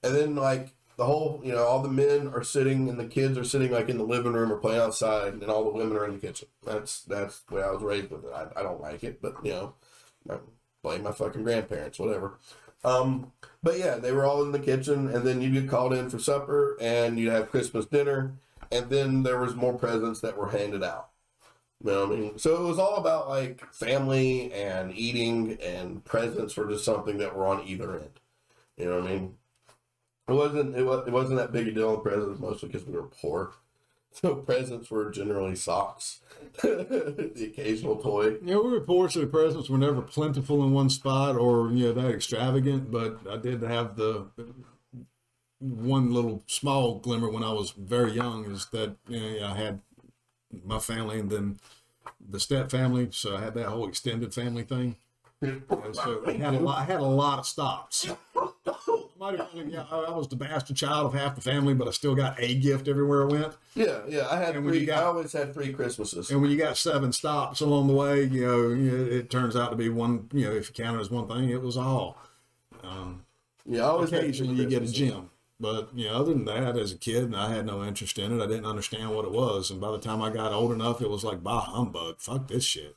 And 0.01 0.15
then 0.15 0.33
like 0.33 0.73
the 0.97 1.05
whole, 1.05 1.41
you 1.43 1.51
know, 1.51 1.63
all 1.63 1.81
the 1.81 1.89
men 1.89 2.31
are 2.33 2.43
sitting 2.43 2.89
and 2.89 2.99
the 2.99 3.05
kids 3.05 3.37
are 3.37 3.43
sitting 3.43 3.71
like 3.71 3.89
in 3.89 3.97
the 3.97 4.03
living 4.03 4.33
room 4.33 4.51
or 4.51 4.57
playing 4.57 4.81
outside, 4.81 5.33
and 5.33 5.43
all 5.45 5.63
the 5.63 5.71
women 5.71 5.97
are 5.97 6.05
in 6.05 6.13
the 6.13 6.27
kitchen. 6.27 6.47
That's 6.63 7.01
that's 7.03 7.41
the 7.41 7.55
way 7.55 7.63
I 7.63 7.71
was 7.71 7.81
raised 7.81 8.11
with 8.11 8.25
it. 8.25 8.31
I, 8.33 8.59
I 8.59 8.63
don't 8.63 8.81
like 8.81 9.03
it, 9.03 9.21
but 9.21 9.35
you 9.43 9.51
know, 9.51 9.73
I 10.29 10.37
blame 10.83 11.03
my 11.03 11.11
fucking 11.11 11.43
grandparents, 11.43 11.99
whatever. 11.99 12.39
Um, 12.83 13.31
but 13.63 13.79
yeah, 13.79 13.95
they 13.95 14.11
were 14.11 14.25
all 14.25 14.43
in 14.43 14.51
the 14.51 14.59
kitchen, 14.59 15.09
and 15.09 15.25
then 15.25 15.41
you 15.41 15.49
get 15.49 15.69
called 15.69 15.93
in 15.93 16.09
for 16.09 16.19
supper, 16.19 16.77
and 16.79 17.19
you 17.19 17.31
have 17.31 17.49
Christmas 17.51 17.85
dinner, 17.85 18.35
and 18.71 18.89
then 18.89 19.23
there 19.23 19.39
was 19.39 19.55
more 19.55 19.73
presents 19.73 20.21
that 20.21 20.37
were 20.37 20.49
handed 20.49 20.83
out. 20.83 21.09
You 21.83 21.91
know 21.91 22.07
what 22.07 22.17
I 22.17 22.19
mean? 22.21 22.37
So 22.39 22.55
it 22.55 22.67
was 22.67 22.79
all 22.79 22.95
about 22.95 23.27
like 23.29 23.61
family 23.73 24.51
and 24.53 24.95
eating 24.95 25.57
and 25.61 26.03
presents 26.03 26.55
were 26.55 26.67
just 26.67 26.85
something 26.85 27.17
that 27.17 27.35
were 27.35 27.45
on 27.45 27.67
either 27.67 27.95
end. 27.95 28.19
You 28.77 28.85
know 28.85 28.99
what 29.01 29.09
I 29.09 29.13
mean? 29.13 29.35
It 30.27 30.33
wasn't 30.33 30.75
it, 30.75 30.83
was, 30.83 31.07
it 31.07 31.11
wasn't 31.11 31.37
that 31.37 31.51
big 31.51 31.67
a 31.67 31.71
deal 31.71 31.89
on 31.89 32.01
presents 32.01 32.39
mostly 32.39 32.69
because 32.69 32.85
we 32.85 32.93
were 32.93 33.03
poor. 33.03 33.53
So 34.11 34.33
presents 34.35 34.89
were 34.89 35.11
generally 35.11 35.57
socks, 35.57 36.21
the 36.61 37.51
occasional 37.51 37.97
toy. 37.97 38.37
Yeah, 38.41 38.55
we 38.59 38.71
were 38.71 38.79
poor, 38.79 39.09
so 39.09 39.25
presents 39.25 39.69
were 39.69 39.77
never 39.77 40.01
plentiful 40.01 40.63
in 40.63 40.71
one 40.71 40.89
spot 40.89 41.35
or 41.35 41.69
you 41.73 41.87
know 41.87 41.91
that 41.91 42.15
extravagant. 42.15 42.91
But 42.91 43.19
I 43.29 43.35
did 43.35 43.61
have 43.61 43.97
the 43.97 44.27
one 45.59 46.13
little 46.13 46.43
small 46.47 46.99
glimmer 46.99 47.29
when 47.29 47.43
I 47.43 47.51
was 47.51 47.71
very 47.71 48.11
young 48.11 48.45
is 48.51 48.67
that 48.67 48.95
you 49.07 49.39
know, 49.39 49.47
I 49.47 49.55
had 49.55 49.81
my 50.65 50.79
family 50.79 51.19
and 51.19 51.29
then 51.29 51.59
the 52.19 52.39
step 52.39 52.71
family, 52.71 53.09
so 53.11 53.37
I 53.37 53.41
had 53.41 53.55
that 53.55 53.67
whole 53.67 53.87
extended 53.87 54.33
family 54.33 54.63
thing. 54.63 54.97
So 55.93 56.23
I 56.27 56.31
had 56.33 56.53
a 56.55 56.59
lot. 56.59 56.77
I 56.79 56.83
had 56.83 56.99
a 56.99 57.03
lot 57.05 57.39
of 57.39 57.45
stops. 57.45 58.07
Might 59.17 59.39
have 59.39 59.53
been, 59.53 59.69
yeah, 59.69 59.85
I 59.89 59.97
I 59.99 60.09
was 60.11 60.27
the 60.27 60.35
bastard 60.35 60.75
child 60.75 61.05
of 61.07 61.13
half 61.19 61.35
the 61.35 61.41
family, 61.41 61.73
but 61.73 61.87
I 61.87 61.91
still 61.91 62.15
got 62.15 62.35
a 62.37 62.53
gift 62.55 62.87
everywhere 62.89 63.23
I 63.23 63.31
went. 63.31 63.53
Yeah, 63.73 63.99
yeah. 64.09 64.27
I 64.29 64.37
had 64.37 64.55
And 64.57 64.67
three. 64.67 64.85
got- 64.85 65.03
I 65.03 65.05
always 65.05 65.31
had 65.31 65.53
three 65.53 65.71
Christmases. 65.71 66.29
And 66.31 66.41
when 66.41 66.51
you 66.51 66.57
got 66.57 66.75
seven 66.77 67.13
stops 67.13 67.61
along 67.61 67.87
the 67.87 67.93
way, 67.93 68.23
you 68.25 68.45
know, 68.45 69.15
it 69.15 69.29
turns 69.29 69.55
out 69.55 69.69
to 69.71 69.77
be 69.77 69.87
one. 69.89 70.27
You 70.33 70.45
know, 70.49 70.51
if 70.55 70.67
you 70.67 70.83
count 70.83 70.97
it 70.97 70.99
as 70.99 71.09
one 71.09 71.27
thing, 71.29 71.49
it 71.49 71.61
was 71.61 71.77
all. 71.77 72.17
Um, 72.83 73.25
yeah, 73.65 73.83
I 73.83 73.85
always 73.87 74.11
Occasionally, 74.11 74.55
you 74.55 74.67
get 74.67 74.83
a 74.83 74.87
gym, 74.91 75.29
but 75.61 75.89
you 75.95 76.07
know, 76.07 76.15
other 76.15 76.33
than 76.33 76.45
that, 76.45 76.77
as 76.77 76.91
a 76.91 76.97
kid, 76.97 77.33
I 77.33 77.53
had 77.53 77.65
no 77.65 77.83
interest 77.85 78.19
in 78.19 78.37
it. 78.37 78.43
I 78.43 78.47
didn't 78.47 78.65
understand 78.65 79.15
what 79.15 79.23
it 79.25 79.31
was, 79.31 79.71
and 79.71 79.79
by 79.79 79.91
the 79.91 79.97
time 79.97 80.21
I 80.21 80.29
got 80.29 80.51
old 80.51 80.71
enough, 80.73 81.01
it 81.01 81.09
was 81.09 81.23
like, 81.23 81.41
bah 81.41 81.61
humbug, 81.61 82.19
fuck 82.19 82.47
this 82.49 82.63
shit. 82.65 82.95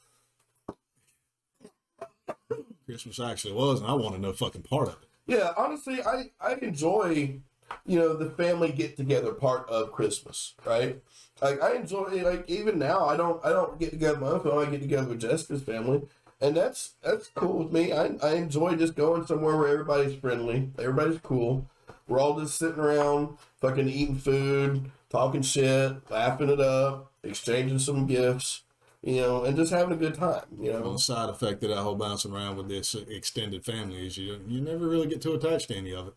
Christmas 2.89 3.20
actually 3.20 3.52
was, 3.52 3.81
and 3.82 3.90
I 3.90 3.93
wanted 3.93 4.23
no 4.23 4.32
fucking 4.32 4.62
part 4.62 4.89
of 4.89 4.94
it. 4.94 5.09
Yeah, 5.27 5.52
honestly, 5.59 6.02
I 6.02 6.31
I 6.40 6.55
enjoy, 6.62 7.40
you 7.85 7.98
know, 7.98 8.15
the 8.16 8.31
family 8.31 8.73
get 8.73 8.97
together 8.97 9.32
part 9.35 9.69
of 9.69 9.93
Christmas, 9.93 10.55
right? 10.65 11.02
Like 11.43 11.62
I 11.62 11.74
enjoy 11.74 12.23
like 12.24 12.48
even 12.48 12.78
now 12.78 13.05
I 13.05 13.19
don't 13.19 13.44
I 13.44 13.51
don't 13.51 13.78
get 13.78 13.90
together 13.90 14.15
with 14.15 14.23
my 14.23 14.28
own 14.31 14.40
family, 14.40 14.66
I 14.66 14.70
get 14.70 14.81
together 14.81 15.09
with 15.09 15.20
Jessica's 15.20 15.62
family. 15.62 16.09
And 16.40 16.56
that's 16.56 16.94
that's 17.02 17.28
cool 17.35 17.59
with 17.65 17.73
me. 17.73 17.93
I 17.93 18.12
I 18.23 18.36
enjoy 18.36 18.77
just 18.77 18.94
going 18.94 19.27
somewhere 19.27 19.59
where 19.59 19.69
everybody's 19.69 20.19
friendly, 20.19 20.70
everybody's 20.78 21.20
cool. 21.20 21.66
We're 22.06 22.20
all 22.20 22.40
just 22.40 22.59
sitting 22.59 22.81
around, 22.81 23.36
fucking 23.60 23.90
eating 23.90 24.16
food, 24.16 24.90
talking 25.10 25.43
shit, 25.43 26.10
laughing 26.10 26.48
it 26.48 26.60
up, 26.60 27.12
exchanging 27.23 27.81
some 27.81 28.06
gifts, 28.06 28.62
you 29.03 29.16
know, 29.20 29.45
and 29.45 29.57
just 29.57 29.73
having 29.73 29.93
a 29.93 29.97
good 29.97 30.15
time, 30.15 30.43
you 30.61 30.70
Well, 30.73 30.81
know. 30.81 30.93
the 30.95 30.99
side 30.99 31.29
effect 31.31 31.62
of 31.62 31.70
that 31.70 31.79
whole 31.79 31.95
bouncing 31.95 32.33
around 32.33 32.57
with 32.57 32.69
this 32.69 32.95
extended 32.95 33.65
family 33.65 34.07
is 34.07 34.16
you 34.19 34.41
you 34.47 34.61
never 34.61 34.89
really 34.89 35.07
get 35.07 35.23
too 35.23 35.35
attached 35.35 35.69
to 35.69 35.77
any 35.77 35.95
of 35.95 36.09
it. 36.09 36.15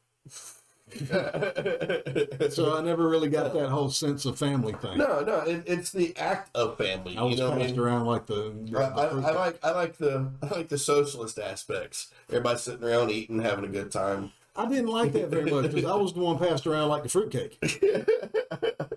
So 2.51 2.75
I 2.77 2.81
never 2.81 3.07
really 3.07 3.29
got 3.29 3.53
that 3.53 3.69
whole 3.69 3.89
sense 3.89 4.25
of 4.25 4.37
family 4.37 4.73
thing. 4.73 4.97
No, 4.97 5.21
no, 5.23 5.39
it, 5.41 5.63
it's 5.65 5.91
the 5.91 6.15
act 6.17 6.49
of 6.53 6.77
family. 6.77 7.15
I 7.17 7.21
was 7.23 7.31
you 7.35 7.37
know 7.39 7.49
what 7.49 7.59
I 7.59 7.61
passed 7.61 7.75
mean? 7.75 7.79
around 7.85 8.05
like 8.07 8.25
the. 8.25 8.53
the 8.69 8.77
I, 8.77 8.83
I, 8.89 9.05
I 9.07 9.31
like 9.31 9.59
I 9.63 9.71
like 9.71 9.97
the 9.97 10.29
I 10.43 10.47
like 10.47 10.67
the 10.67 10.77
socialist 10.77 11.39
aspects. 11.39 12.11
Everybody 12.27 12.57
sitting 12.59 12.83
around 12.83 13.09
eating, 13.09 13.39
having 13.41 13.63
a 13.63 13.69
good 13.69 13.89
time. 13.91 14.33
I 14.53 14.67
didn't 14.67 14.87
like 14.89 15.13
that 15.13 15.29
very 15.29 15.49
much 15.49 15.71
because 15.71 15.85
I 15.85 15.95
was 15.95 16.11
the 16.13 16.19
one 16.19 16.37
passed 16.37 16.67
around 16.67 16.89
like 16.89 17.03
the 17.03 17.09
fruitcake. 17.09 17.57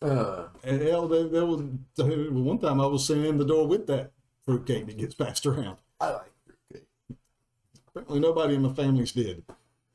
Uh, 0.00 0.44
And 0.62 0.80
hell, 0.82 1.08
there, 1.08 1.24
there 1.28 1.44
was 1.46 1.62
one 1.96 2.58
time 2.58 2.80
I 2.80 2.86
was 2.86 3.06
sitting 3.06 3.24
in 3.24 3.38
the 3.38 3.44
door 3.44 3.66
with 3.66 3.86
that 3.88 4.12
fruitcake 4.44 4.86
that 4.86 4.96
gets 4.98 5.14
passed 5.14 5.44
around. 5.46 5.78
I 6.00 6.10
like 6.10 6.30
fruitcake. 6.46 6.88
Apparently, 7.88 8.20
nobody 8.20 8.54
in 8.54 8.62
my 8.62 8.72
family's 8.72 9.12
did. 9.12 9.42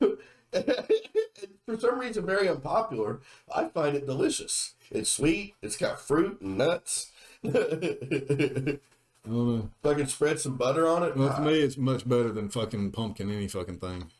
For 0.00 1.78
some 1.78 1.98
reason, 1.98 2.26
very 2.26 2.48
unpopular. 2.48 3.20
I 3.54 3.68
find 3.68 3.96
it 3.96 4.06
delicious. 4.06 4.74
It's 4.90 5.10
sweet. 5.10 5.54
It's 5.62 5.76
got 5.78 5.98
fruit 6.00 6.40
and 6.42 6.58
nuts. 6.58 7.10
if 7.42 7.54
I 9.26 9.28
don't 9.30 9.48
know. 9.48 9.70
I 9.90 9.94
can 9.94 10.06
spread 10.06 10.38
some 10.38 10.56
butter 10.58 10.86
on 10.86 11.02
it. 11.02 11.16
Well, 11.16 11.34
to 11.34 11.40
me, 11.40 11.60
it's 11.60 11.78
much 11.78 12.06
better 12.06 12.30
than 12.30 12.50
fucking 12.50 12.92
pumpkin 12.92 13.30
any 13.30 13.48
fucking 13.48 13.78
thing. 13.78 14.10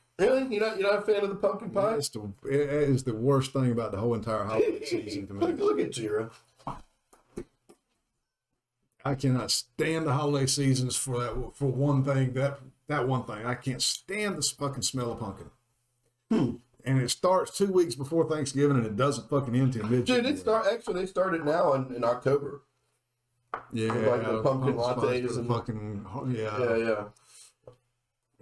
Really, 0.45 0.57
you're 0.57 0.66
not 0.69 0.79
you're 0.79 0.93
not 0.93 1.03
a 1.03 1.07
fan 1.07 1.23
of 1.23 1.29
the 1.31 1.37
pumpkin 1.37 1.71
pie? 1.71 1.95
It's 1.95 2.09
the, 2.11 2.31
it 2.45 2.61
is 2.61 3.05
the 3.05 3.15
worst 3.15 3.53
thing 3.53 3.71
about 3.73 3.93
the 3.93 3.99
whole 3.99 4.15
entire 4.15 4.45
holiday 4.45 4.85
season 4.85 5.27
to 5.29 5.35
look, 5.35 5.57
me. 5.57 5.62
look 5.62 5.81
at 5.81 5.91
Jira. 5.91 6.31
I 9.05 9.15
cannot 9.15 9.51
stand 9.51 10.07
the 10.07 10.15
holiday 10.15 10.47
seasons 10.47 10.97
for 10.97 11.21
that 11.21 11.51
for 11.55 11.66
one 11.66 12.05
thing. 12.05 12.33
That 12.33 12.59
that 12.89 13.07
one 13.07 13.25
thing 13.25 13.45
I 13.45 13.55
can't 13.55 13.83
stand 13.83 14.37
the 14.39 14.43
fucking 14.43 14.83
smell 14.83 15.12
of 15.12 15.21
pumpkin. 15.21 15.51
Hmm. 16.31 16.51
And 16.87 17.01
it 17.01 17.11
starts 17.11 17.57
two 17.57 17.73
weeks 17.73 17.95
before 17.95 18.29
Thanksgiving, 18.29 18.77
and 18.77 18.85
it 18.87 18.97
doesn't 18.97 19.31
fucking 19.31 19.55
end 19.55 19.73
till 19.73 19.87
mid. 19.87 20.05
Dude, 20.05 20.27
it 20.27 20.39
start 20.39 20.66
actually 20.71 21.01
they 21.01 21.07
started 21.07 21.45
now 21.45 21.73
in, 21.75 21.95
in 21.95 22.05
October. 22.05 22.62
Yeah, 23.73 23.93
like 23.93 24.25
the 24.27 24.43
pumpkin 24.43 24.75
spice 24.79 24.97
lattes 24.99 25.39
and- 25.39 25.49
fucking 25.49 26.07
yeah, 26.29 26.59
Yeah, 26.59 26.77
yeah. 26.77 27.05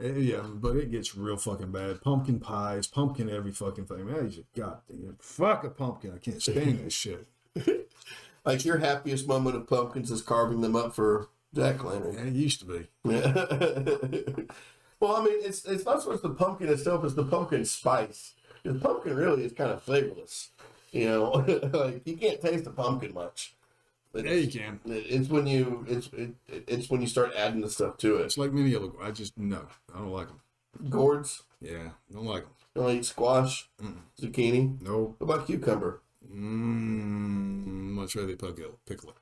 Yeah, 0.01 0.13
yeah. 0.13 0.41
But 0.43 0.77
it 0.77 0.91
gets 0.91 1.17
real 1.17 1.37
fucking 1.37 1.73
bad. 1.73 2.01
Pumpkin 2.03 2.41
pies, 2.41 2.87
pumpkin 2.87 3.31
every 3.31 3.53
fucking 3.53 3.87
thing. 3.87 4.07
Man, 4.07 4.25
you 4.25 4.31
just 4.31 4.55
goddamn 4.55 5.17
fuck 5.21 5.65
a 5.65 5.71
pumpkin. 5.71 6.13
I 6.15 6.19
can't 6.19 6.43
stand 6.43 6.85
that 6.85 6.93
shit. 6.93 7.27
Like 8.45 8.65
your 8.65 8.79
happiest 8.79 9.29
moment 9.29 9.57
of 9.57 9.69
pumpkins 9.69 10.11
is 10.11 10.23
carving 10.23 10.63
them 10.63 10.75
up 10.75 10.95
for 10.95 11.29
jack 11.55 11.85
lantern. 11.85 12.15
Yeah, 12.15 12.25
it 12.25 12.35
used 12.35 12.61
to 12.61 12.67
be. 12.67 12.89
Yeah. 13.05 13.33
well, 15.01 15.17
I 15.17 15.25
mean, 15.25 15.39
it's 15.45 15.65
it's 15.65 15.85
not 15.85 16.03
so 16.03 16.11
much 16.11 16.23
the 16.23 16.31
pumpkin 16.31 16.69
itself 16.69 17.05
as 17.05 17.15
the 17.15 17.25
pumpkin 17.25 17.65
spice. 17.65 18.35
The 18.65 18.75
pumpkin 18.75 19.15
really 19.15 19.45
is 19.45 19.53
kind 19.53 19.71
of 19.71 19.83
flavorless. 19.83 20.51
You 20.91 21.09
know, 21.09 21.31
like 21.73 22.07
you 22.07 22.17
can't 22.17 22.41
taste 22.41 22.65
the 22.65 22.71
pumpkin 22.71 23.15
much. 23.15 23.55
It's, 24.15 24.25
Yeah, 24.25 24.33
you 24.35 24.49
can. 24.49 24.81
It's 24.87 25.29
when 25.29 25.47
you 25.47 25.85
it's 25.89 26.09
it, 26.13 26.35
it's 26.49 26.91
when 26.91 27.01
you 27.01 27.07
start 27.07 27.33
adding 27.37 27.61
the 27.63 27.71
stuff 27.71 27.97
to 27.99 28.17
it. 28.17 28.23
It's 28.27 28.39
like 28.39 28.53
many 28.53 28.75
other. 28.77 28.89
I 29.03 29.11
just 29.11 29.37
no, 29.39 29.67
I 29.95 29.99
don't 29.99 30.11
like 30.11 30.29
them. 30.29 30.41
Gourds, 30.91 31.43
Yeah, 31.61 31.91
don't 32.13 32.25
like 32.27 32.43
them. 32.45 32.53
you 32.75 32.83
don't 32.83 32.97
eat 32.97 33.05
squash, 33.05 33.69
zucchini. 34.21 34.81
No, 34.83 35.15
What 35.19 35.35
about 35.35 35.47
cucumber? 35.47 36.01
mm, 36.27 37.93
much 37.95 38.17
rather 38.17 38.37
pickle 38.37 38.79
pickle 38.87 39.11
it. 39.11 39.17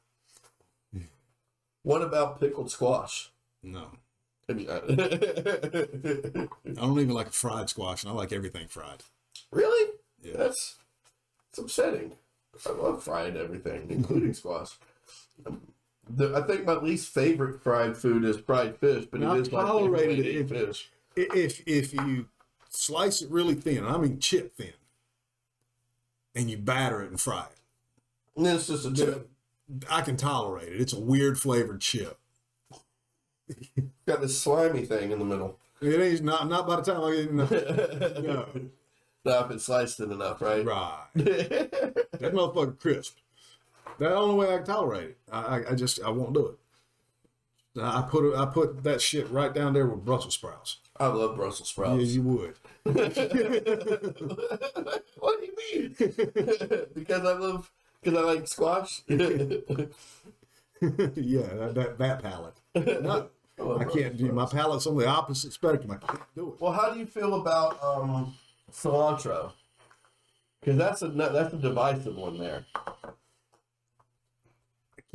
What 1.83 2.03
about 2.03 2.41
pickled 2.41 2.71
squash? 2.71 3.31
No, 3.63 3.87
you- 4.49 4.69
I 4.71 6.49
don't 6.75 6.99
even 7.01 7.15
like 7.15 7.33
fried 7.33 7.69
squash, 7.71 8.03
and 8.05 8.13
I 8.13 8.15
like 8.15 8.33
everything 8.33 8.69
fried. 8.69 9.03
really? 9.51 9.93
Yeah. 10.23 10.35
That's 10.37 10.77
it's 11.49 11.59
upsetting. 11.59 12.13
I 12.69 12.73
love 12.73 13.03
fried 13.03 13.37
everything, 13.37 13.87
including 13.91 14.35
squash. 14.35 14.71
Um, 15.47 15.61
The, 16.09 16.35
I 16.37 16.43
think 16.43 16.65
my 16.65 16.75
least 16.75 17.13
favorite 17.15 17.63
fried 17.63 17.97
food 17.97 18.25
is 18.25 18.37
fried 18.39 18.77
fish, 18.79 19.07
but 19.11 19.21
Now, 19.21 19.35
it 19.37 19.43
is 19.43 19.49
tolerated 19.49 20.27
eat 20.27 20.37
if, 20.37 20.49
fish. 20.49 20.91
if 21.17 21.63
if 21.67 21.95
you 21.95 22.27
slice 22.69 23.23
it 23.23 23.31
really 23.31 23.55
thin, 23.55 23.85
I 23.87 23.97
mean 23.99 24.19
chip 24.19 24.57
thin, 24.57 24.73
and 26.35 26.51
you 26.51 26.57
batter 26.57 27.03
it 27.03 27.11
and 27.11 27.21
fry 27.21 27.47
it. 27.51 27.59
And 28.37 28.47
then 28.47 28.57
it's 28.57 28.67
just 28.67 28.87
a 28.87 28.93
chip. 28.93 29.31
I 29.89 30.03
can 30.03 30.17
tolerate 30.17 30.73
it. 30.73 30.81
It's 30.81 30.93
a 30.93 31.01
weird 31.01 31.39
flavored 31.39 31.81
chip. 31.81 32.19
Got 34.07 34.21
this 34.21 34.41
slimy 34.41 34.85
thing 34.85 35.13
in 35.13 35.19
the 35.19 35.25
middle. 35.25 35.59
It 35.81 36.01
ain't 36.01 36.23
not 36.23 36.49
not 36.49 36.67
by 36.67 36.77
the 36.77 36.83
time 36.83 37.03
I 37.03 37.15
get 37.15 37.33
no, 38.25 38.49
no. 38.55 38.71
If 39.25 39.51
it's 39.51 39.65
sliced 39.67 40.01
it 40.01 40.11
enough, 40.11 40.41
right? 40.41 40.65
right. 40.65 41.07
That 41.15 42.35
motherfucker 42.35 42.79
crisp. 42.79 43.17
That's 43.99 44.13
the 44.13 44.17
only 44.17 44.35
way 44.35 44.55
I 44.55 44.59
can 44.59 44.67
tolerate 44.67 45.11
it. 45.11 45.19
I, 45.33 45.41
I, 45.41 45.71
I 45.71 45.75
just 45.75 46.03
I 46.03 46.11
won't 46.11 46.35
do 46.35 46.49
it. 46.49 46.59
I 47.81 48.03
put 48.03 48.35
I 48.35 48.47
put 48.47 48.83
that 48.85 49.01
shit 49.01 49.31
right 49.31 49.55
down 49.55 49.75
there 49.75 49.87
with 49.87 50.05
Brussels 50.05 50.35
sprouts. 50.35 50.79
I 50.99 51.07
love 51.07 51.37
Brussels 51.37 51.69
sprouts. 51.69 52.03
Yeah, 52.03 52.09
you 52.09 52.23
would. 52.23 52.55
what 52.83 53.15
do 55.41 55.47
you 55.47 55.55
mean? 55.73 55.95
because 56.95 57.25
I 57.25 57.33
love 57.33 57.71
because 58.03 58.19
I 58.19 58.23
like 58.23 58.49
squash. 58.49 59.03
yeah, 59.09 59.17
that, 60.81 61.73
that 61.75 61.99
that 61.99 62.23
palate. 62.23 62.57
No, 62.75 63.29
I 63.59 63.85
can't 63.85 64.17
do. 64.17 64.33
My 64.33 64.47
palate's 64.47 64.87
on 64.87 64.97
the 64.97 65.07
opposite 65.07 65.53
spectrum. 65.53 65.91
I 65.91 65.97
can't 66.07 66.21
do 66.35 66.49
it. 66.49 66.61
well, 66.61 66.73
how 66.73 66.91
do 66.93 66.99
you 66.99 67.07
feel 67.07 67.35
about 67.35 67.83
um, 67.83 68.35
cilantro? 68.73 69.53
Because 70.61 70.77
that's 70.77 71.03
a 71.03 71.09
that's 71.09 71.55
a 71.55 71.57
divisive 71.57 72.17
one 72.17 72.39
there. 72.39 72.67
I 72.75 73.13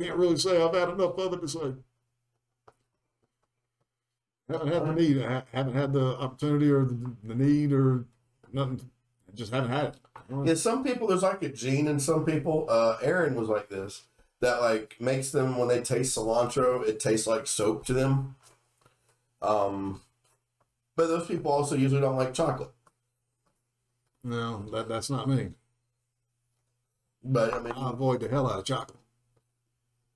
can't 0.00 0.16
really 0.16 0.36
say 0.36 0.60
I've 0.60 0.74
had 0.74 0.90
enough 0.90 1.18
of 1.18 1.32
it 1.34 1.40
to 1.40 1.48
say. 1.48 1.74
Haven't 4.48 4.72
had 4.72 4.86
the 4.86 4.92
need. 4.92 5.22
I 5.22 5.42
haven't 5.52 5.74
had 5.74 5.92
the 5.92 6.18
opportunity 6.18 6.70
or 6.70 6.84
the, 6.84 7.12
the 7.24 7.34
need 7.34 7.72
or 7.72 8.04
nothing. 8.52 8.80
I 9.28 9.34
just 9.34 9.52
haven't 9.52 9.70
had 9.70 9.84
it. 9.86 9.96
Yeah, 10.44 10.54
some 10.54 10.84
people 10.84 11.08
there's 11.08 11.22
like 11.22 11.42
a 11.42 11.48
gene 11.48 11.86
in 11.86 12.00
some 12.00 12.24
people. 12.24 12.66
Uh, 12.68 12.96
Aaron 13.02 13.34
was 13.34 13.48
like 13.48 13.68
this 13.68 14.02
that 14.40 14.60
like 14.60 14.96
makes 15.00 15.30
them 15.30 15.56
when 15.56 15.68
they 15.68 15.80
taste 15.80 16.16
cilantro, 16.16 16.86
it 16.86 17.00
tastes 17.00 17.26
like 17.26 17.46
soap 17.46 17.86
to 17.86 17.92
them. 17.92 18.36
Um, 19.42 20.02
but 20.94 21.06
those 21.08 21.26
people 21.26 21.50
also 21.50 21.74
usually 21.74 22.00
don't 22.00 22.16
like 22.16 22.34
chocolate. 22.34 22.70
No, 24.26 24.68
that 24.72 24.88
that's 24.88 25.08
not 25.08 25.28
me. 25.28 25.50
But 27.22 27.54
I 27.54 27.60
mean, 27.60 27.74
I 27.76 27.90
avoid 27.90 28.20
the 28.20 28.28
hell 28.28 28.50
out 28.50 28.58
of 28.58 28.64
chocolate. 28.64 28.98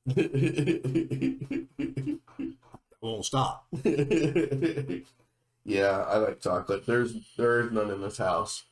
I 0.16 1.78
won't 3.00 3.24
stop. 3.24 3.66
yeah, 5.64 6.04
I 6.08 6.16
like 6.18 6.40
chocolate. 6.40 6.86
There's 6.86 7.14
there's 7.36 7.70
none 7.70 7.90
in 7.90 8.00
this 8.00 8.18
house 8.18 8.64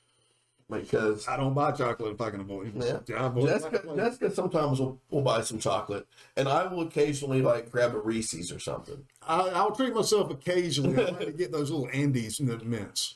because 0.69 1.29
I 1.29 1.37
don't 1.37 1.55
buy 1.55 1.71
chocolate 1.71 2.15
if 2.15 2.21
I 2.21 2.31
can 2.31 2.41
avoid 2.41 2.77
it. 2.77 3.05
Yeah. 3.09 3.23
I 3.23 3.27
avoid 3.27 3.49
Jessica. 3.49 3.83
Jessica 3.95 4.35
sometimes 4.35 4.81
will, 4.81 5.01
will 5.09 5.23
buy 5.23 5.43
some 5.43 5.61
chocolate, 5.61 6.09
and 6.37 6.49
I 6.49 6.67
will 6.67 6.83
occasionally 6.83 7.43
like 7.43 7.71
grab 7.71 7.95
a 7.95 8.01
Reese's 8.01 8.51
or 8.51 8.59
something. 8.59 9.05
I, 9.23 9.51
I'll 9.51 9.71
treat 9.71 9.95
myself 9.95 10.33
occasionally. 10.33 11.01
I 11.01 11.11
like 11.11 11.27
to 11.27 11.33
get 11.33 11.53
those 11.53 11.71
little 11.71 11.89
Andes 11.93 12.41
and 12.41 12.49
the 12.49 12.59
mints, 12.65 13.15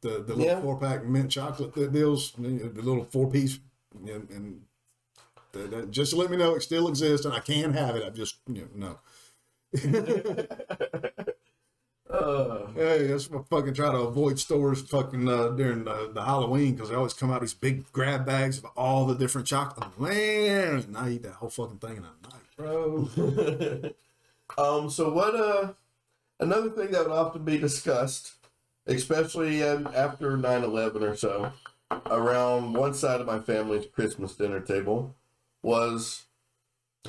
the 0.00 0.22
the 0.22 0.34
little 0.34 0.44
Yeah. 0.44 0.60
four 0.60 0.78
pack 0.78 1.04
mint 1.04 1.30
chocolate 1.30 1.74
that 1.74 1.92
deals, 1.92 2.32
the 2.32 2.70
little 2.74 3.04
four 3.04 3.30
piece, 3.30 3.58
and, 4.06 4.30
and 4.30 4.62
the, 5.52 5.58
the- 5.60 5.86
just 5.86 6.12
to 6.12 6.16
let 6.18 6.30
me 6.30 6.36
know 6.36 6.54
it 6.54 6.62
still 6.62 6.88
exists 6.88 7.26
and 7.26 7.34
I 7.34 7.40
can 7.40 7.72
have 7.72 7.96
it. 7.96 8.04
I 8.04 8.10
just 8.10 8.36
you 8.48 8.68
know 8.74 8.98
no. 9.74 10.36
Uh, 12.08 12.66
Hey, 12.74 13.06
that's 13.06 13.30
what 13.30 13.42
I 13.42 13.44
fucking 13.56 13.74
try 13.74 13.92
to 13.92 13.98
avoid 13.98 14.38
stores 14.38 14.82
fucking 14.82 15.28
uh, 15.28 15.50
during 15.50 15.84
the, 15.84 16.10
the 16.12 16.24
Halloween 16.24 16.74
because 16.74 16.88
they 16.88 16.96
always 16.96 17.12
come 17.14 17.30
out 17.30 17.40
these 17.40 17.54
big 17.54 17.90
grab 17.92 18.26
bags 18.26 18.58
of 18.58 18.64
all 18.76 19.06
the 19.06 19.14
different 19.14 19.46
chocolate. 19.46 19.98
Man, 19.98 20.74
and 20.78 20.96
I 20.96 21.10
eat 21.10 21.22
that 21.22 21.34
whole 21.34 21.50
fucking 21.50 21.78
thing 21.78 21.98
in 21.98 22.04
a 22.04 22.28
night, 22.28 22.42
bro. 22.56 23.92
um. 24.58 24.90
So 24.90 25.12
what? 25.12 25.34
Uh, 25.36 25.72
another 26.40 26.70
thing 26.70 26.90
that 26.90 27.02
would 27.06 27.12
often 27.16 27.44
be 27.44 27.58
discussed, 27.58 28.32
especially 28.86 29.62
after 29.62 30.36
9-11 30.36 31.02
or 31.02 31.16
so, 31.16 31.52
around 32.06 32.72
one 32.72 32.94
side 32.94 33.20
of 33.20 33.26
my 33.26 33.40
family's 33.40 33.86
Christmas 33.86 34.34
dinner 34.34 34.60
table, 34.60 35.14
was 35.62 36.26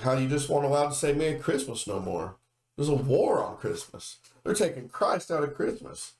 how 0.01 0.13
you 0.13 0.27
just 0.27 0.49
weren't 0.49 0.65
allowed 0.65 0.89
to 0.89 0.95
say 0.95 1.13
Merry 1.13 1.39
Christmas 1.39 1.87
no 1.87 1.99
more. 1.99 2.35
There's 2.77 2.89
a 2.89 2.95
war 2.95 3.43
on 3.43 3.57
Christmas. 3.57 4.17
They're 4.43 4.53
taking 4.53 4.89
Christ 4.89 5.29
out 5.29 5.43
of 5.43 5.53
Christmas. 5.53 6.13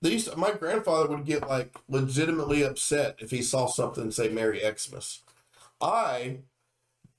These 0.00 0.34
my 0.36 0.52
grandfather 0.52 1.08
would 1.08 1.24
get 1.24 1.48
like 1.48 1.76
legitimately 1.88 2.62
upset 2.62 3.16
if 3.20 3.30
he 3.30 3.42
saw 3.42 3.66
something 3.66 4.10
say 4.10 4.28
Merry 4.28 4.60
Xmas. 4.60 5.22
I 5.80 6.38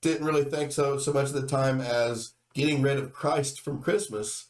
didn't 0.02 0.26
really 0.26 0.44
think 0.44 0.72
so 0.72 0.98
so 0.98 1.12
much 1.12 1.28
at 1.28 1.34
the 1.34 1.46
time 1.46 1.80
as 1.80 2.34
getting 2.54 2.82
rid 2.82 2.98
of 2.98 3.12
Christ 3.12 3.60
from 3.60 3.82
Christmas. 3.82 4.46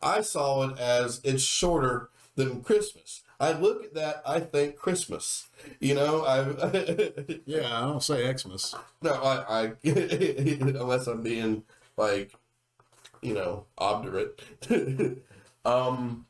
I 0.00 0.20
saw 0.20 0.68
it 0.68 0.78
as 0.78 1.20
it's 1.24 1.42
shorter 1.42 2.10
than 2.36 2.62
Christmas. 2.62 3.22
I 3.40 3.52
look 3.52 3.84
at 3.84 3.94
that, 3.94 4.22
I 4.26 4.40
think 4.40 4.76
Christmas. 4.76 5.48
You 5.80 5.94
know, 5.94 6.24
I 6.24 6.40
Yeah, 7.46 7.66
I 7.66 7.80
don't 7.80 8.02
say 8.02 8.32
Xmas. 8.36 8.74
no, 9.02 9.12
I, 9.12 9.64
I 9.64 9.72
unless 9.84 11.06
I'm 11.06 11.22
being 11.22 11.64
like, 11.96 12.32
you 13.22 13.34
know, 13.34 13.66
obdurate. 13.78 14.40
um. 15.64 16.26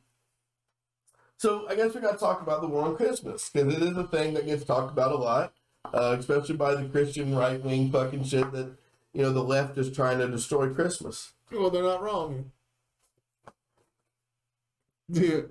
So 1.37 1.69
I 1.69 1.75
guess 1.75 1.95
we 1.95 2.01
got 2.01 2.13
to 2.13 2.19
talk 2.19 2.41
about 2.41 2.63
the 2.63 2.69
war 2.69 2.85
on 2.87 2.97
Christmas 2.97 3.51
because 3.51 3.75
it 3.75 3.83
is 3.83 3.97
a 3.97 4.07
thing 4.07 4.35
that 4.35 4.47
gets 4.47 4.65
talked 4.65 4.93
about 4.93 5.13
a 5.13 5.17
lot, 5.17 5.53
uh, 5.93 6.17
especially 6.19 6.57
by 6.57 6.75
the 6.75 6.89
Christian 6.89 7.35
right 7.35 7.63
wing 7.63 7.91
fucking 7.93 8.25
shit 8.25 8.51
that 8.53 8.75
you 9.13 9.23
know 9.23 9.31
the 9.33 9.43
left 9.43 9.77
is 9.77 9.93
trying 9.93 10.19
to 10.19 10.29
destroy 10.29 10.73
Christmas. 10.73 11.33
Well, 11.53 11.71
they're 11.71 11.83
not 11.83 12.03
wrong. 12.03 12.51
Yeah. 15.09 15.43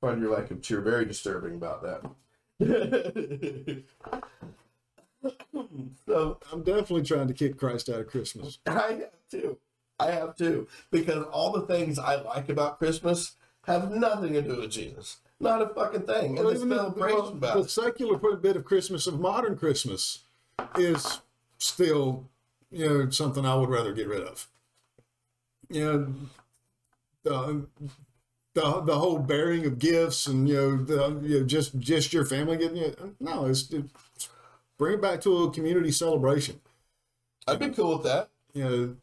Find 0.00 0.20
your 0.20 0.34
lack 0.34 0.50
of 0.50 0.62
cheer 0.62 0.80
very 0.80 1.04
disturbing 1.04 1.54
about 1.54 1.82
that. 1.82 2.02
so 6.06 6.38
I'm 6.52 6.62
definitely 6.62 7.02
trying 7.02 7.28
to 7.28 7.34
kick 7.34 7.58
Christ 7.58 7.88
out 7.88 8.00
of 8.00 8.08
Christmas. 8.08 8.58
I 8.66 8.92
have 8.92 9.10
too. 9.30 9.58
I 9.98 10.10
have 10.12 10.36
too. 10.36 10.68
Because 10.90 11.24
all 11.24 11.52
the 11.52 11.66
things 11.66 11.98
I 11.98 12.16
like 12.22 12.48
about 12.48 12.78
Christmas 12.78 13.36
have 13.66 13.90
nothing 13.90 14.32
to 14.32 14.42
do 14.42 14.60
with 14.60 14.70
Jesus. 14.70 15.18
Not 15.38 15.62
a 15.62 15.68
fucking 15.68 16.02
thing. 16.02 16.36
Well, 16.36 16.48
the 16.48 16.56
even 16.56 16.68
the, 16.68 16.76
celebration 16.76 17.18
well, 17.18 17.28
about 17.28 17.54
the 17.54 17.60
it. 17.60 17.70
secular 17.70 18.36
bit 18.36 18.56
of 18.56 18.64
Christmas 18.64 19.06
of 19.06 19.20
modern 19.20 19.56
Christmas 19.56 20.20
is 20.76 21.20
still, 21.58 22.28
you 22.70 22.88
know, 22.88 23.10
something 23.10 23.46
I 23.46 23.54
would 23.54 23.70
rather 23.70 23.92
get 23.92 24.08
rid 24.08 24.22
of. 24.22 24.48
You 25.70 25.84
know, 25.84 26.14
the 27.22 27.66
the, 28.54 28.80
the 28.80 28.98
whole 28.98 29.18
bearing 29.18 29.64
of 29.66 29.78
gifts 29.78 30.26
and 30.26 30.48
you 30.48 30.54
know 30.54 30.76
the 30.76 31.20
you 31.22 31.40
know, 31.40 31.46
just 31.46 31.78
just 31.78 32.12
your 32.12 32.24
family 32.24 32.56
getting 32.56 32.78
it. 32.78 32.98
No, 33.20 33.46
it's, 33.46 33.70
it's 33.70 34.28
bring 34.78 34.94
it 34.94 35.02
back 35.02 35.20
to 35.22 35.44
a 35.44 35.50
community 35.52 35.92
celebration. 35.92 36.60
I'd 37.46 37.58
be 37.58 37.68
cool 37.70 37.96
with 37.98 38.04
that. 38.04 38.28
You 38.52 38.64
know. 38.64 38.96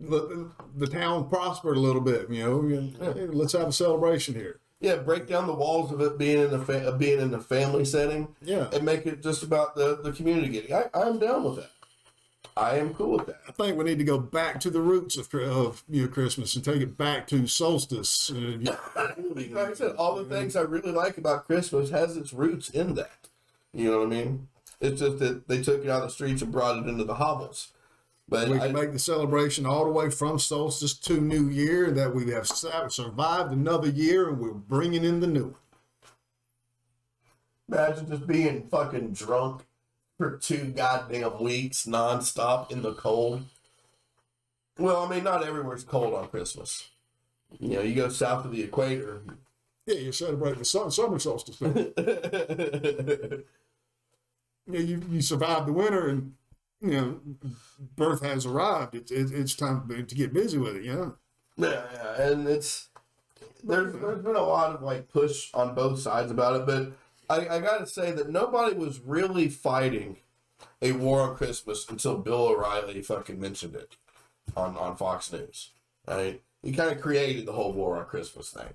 The, 0.00 0.50
the 0.76 0.88
town 0.88 1.28
prospered 1.28 1.76
a 1.76 1.80
little 1.80 2.00
bit, 2.00 2.28
you 2.28 2.42
know. 2.42 3.12
hey, 3.12 3.26
let's 3.26 3.52
have 3.52 3.68
a 3.68 3.72
celebration 3.72 4.34
here. 4.34 4.58
Yeah, 4.80 4.96
break 4.96 5.28
down 5.28 5.46
the 5.46 5.54
walls 5.54 5.92
of 5.92 6.00
it 6.00 6.18
being 6.18 6.40
in 6.40 6.50
the 6.50 6.58
fa- 6.58 6.94
being 6.98 7.20
in 7.20 7.30
the 7.30 7.40
family 7.40 7.84
setting. 7.84 8.34
Yeah. 8.42 8.68
and 8.72 8.84
make 8.84 9.06
it 9.06 9.22
just 9.22 9.42
about 9.44 9.76
the 9.76 9.96
the 10.02 10.12
community 10.12 10.48
getting. 10.48 10.74
I 10.74 10.90
I'm 10.92 11.18
down 11.18 11.44
with 11.44 11.56
that. 11.56 11.70
I 12.56 12.76
am 12.78 12.94
cool 12.94 13.16
with 13.16 13.26
that. 13.26 13.40
I 13.48 13.52
think 13.52 13.76
we 13.76 13.84
need 13.84 13.98
to 13.98 14.04
go 14.04 14.18
back 14.18 14.60
to 14.60 14.70
the 14.70 14.80
roots 14.80 15.16
of, 15.16 15.32
of 15.34 15.82
you 15.88 16.02
know, 16.02 16.08
Christmas 16.08 16.54
and 16.54 16.64
take 16.64 16.80
it 16.80 16.96
back 16.96 17.26
to 17.28 17.46
solstice. 17.48 18.30
Uh, 18.30 18.34
yeah. 18.60 18.76
Like 19.34 19.70
I 19.70 19.74
said, 19.74 19.96
all 19.96 20.14
the 20.14 20.24
things 20.24 20.54
I 20.54 20.60
really 20.60 20.92
like 20.92 21.18
about 21.18 21.46
Christmas 21.46 21.90
has 21.90 22.16
its 22.16 22.32
roots 22.32 22.70
in 22.70 22.94
that. 22.94 23.28
You 23.72 23.90
know 23.90 23.98
what 23.98 24.06
I 24.06 24.10
mean? 24.10 24.48
It's 24.80 25.00
just 25.00 25.18
that 25.18 25.48
they 25.48 25.62
took 25.62 25.84
it 25.84 25.90
out 25.90 26.02
of 26.02 26.08
the 26.08 26.14
streets 26.14 26.42
and 26.42 26.52
brought 26.52 26.78
it 26.78 26.88
into 26.88 27.04
the 27.04 27.14
hovels. 27.14 27.72
But 28.28 28.48
we 28.48 28.56
I, 28.56 28.66
can 28.66 28.74
make 28.74 28.92
the 28.92 28.98
celebration 28.98 29.66
all 29.66 29.84
the 29.84 29.90
way 29.90 30.08
from 30.08 30.38
solstice 30.38 30.94
to 30.94 31.20
New 31.20 31.48
Year 31.48 31.90
that 31.90 32.14
we 32.14 32.30
have 32.30 32.46
survived 32.46 33.52
another 33.52 33.88
year 33.88 34.28
and 34.28 34.38
we're 34.38 34.52
bringing 34.52 35.04
in 35.04 35.20
the 35.20 35.26
new 35.26 35.46
one. 35.46 35.54
imagine 37.68 38.08
just 38.08 38.26
being 38.26 38.68
fucking 38.68 39.12
drunk 39.12 39.66
for 40.18 40.36
two 40.36 40.66
goddamn 40.66 41.42
weeks 41.42 41.86
nonstop 41.86 42.70
in 42.70 42.82
the 42.82 42.92
cold. 42.94 43.44
Well, 44.78 45.04
I 45.04 45.08
mean, 45.08 45.24
not 45.24 45.44
everywhere's 45.44 45.84
cold 45.84 46.14
on 46.14 46.28
Christmas. 46.28 46.90
You 47.60 47.76
know, 47.76 47.82
you 47.82 47.94
go 47.94 48.08
south 48.08 48.44
of 48.44 48.52
the 48.52 48.62
equator. 48.62 49.22
Yeah, 49.86 49.96
you're 49.96 50.12
celebrating 50.12 50.60
the 50.60 50.64
sun, 50.64 50.90
summer 50.90 51.18
solstice. 51.18 51.60
yeah, 51.60 51.68
you, 54.66 54.80
you 54.80 55.02
you 55.10 55.20
survived 55.20 55.66
the 55.66 55.72
winter 55.72 56.08
and 56.08 56.34
you 56.80 56.90
know 56.90 57.20
birth 57.96 58.22
has 58.22 58.46
arrived. 58.46 58.94
It's 58.94 59.12
it, 59.12 59.30
it's 59.32 59.54
time 59.54 59.86
to 59.88 60.14
get 60.14 60.32
busy 60.32 60.58
with 60.58 60.76
it. 60.76 60.84
You 60.84 60.94
know. 60.94 61.14
Yeah, 61.56 61.84
yeah, 61.92 62.22
and 62.22 62.48
it's 62.48 62.88
there's 63.62 63.92
there's 63.94 64.22
been 64.22 64.36
a 64.36 64.42
lot 64.42 64.74
of 64.74 64.82
like 64.82 65.12
push 65.12 65.50
on 65.54 65.74
both 65.74 66.00
sides 66.00 66.30
about 66.30 66.60
it, 66.60 66.66
but 66.66 66.92
I, 67.28 67.48
I 67.48 67.60
gotta 67.60 67.86
say 67.86 68.12
that 68.12 68.30
nobody 68.30 68.74
was 68.74 69.00
really 69.00 69.48
fighting 69.48 70.18
a 70.82 70.92
war 70.92 71.22
on 71.22 71.36
Christmas 71.36 71.88
until 71.88 72.18
Bill 72.18 72.48
O'Reilly 72.48 73.02
fucking 73.02 73.40
mentioned 73.40 73.74
it 73.74 73.96
on, 74.56 74.76
on 74.76 74.96
Fox 74.96 75.32
News. 75.32 75.70
Right? 76.06 76.42
He 76.62 76.72
kind 76.72 76.90
of 76.90 77.00
created 77.00 77.46
the 77.46 77.52
whole 77.52 77.72
war 77.72 77.98
on 77.98 78.06
Christmas 78.06 78.50
thing. 78.50 78.74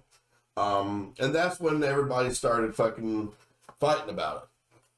Um, 0.57 1.13
and 1.19 1.33
that's 1.33 1.59
when 1.59 1.83
everybody 1.83 2.31
started 2.31 2.75
fucking 2.75 3.31
fighting 3.79 4.09
about 4.09 4.49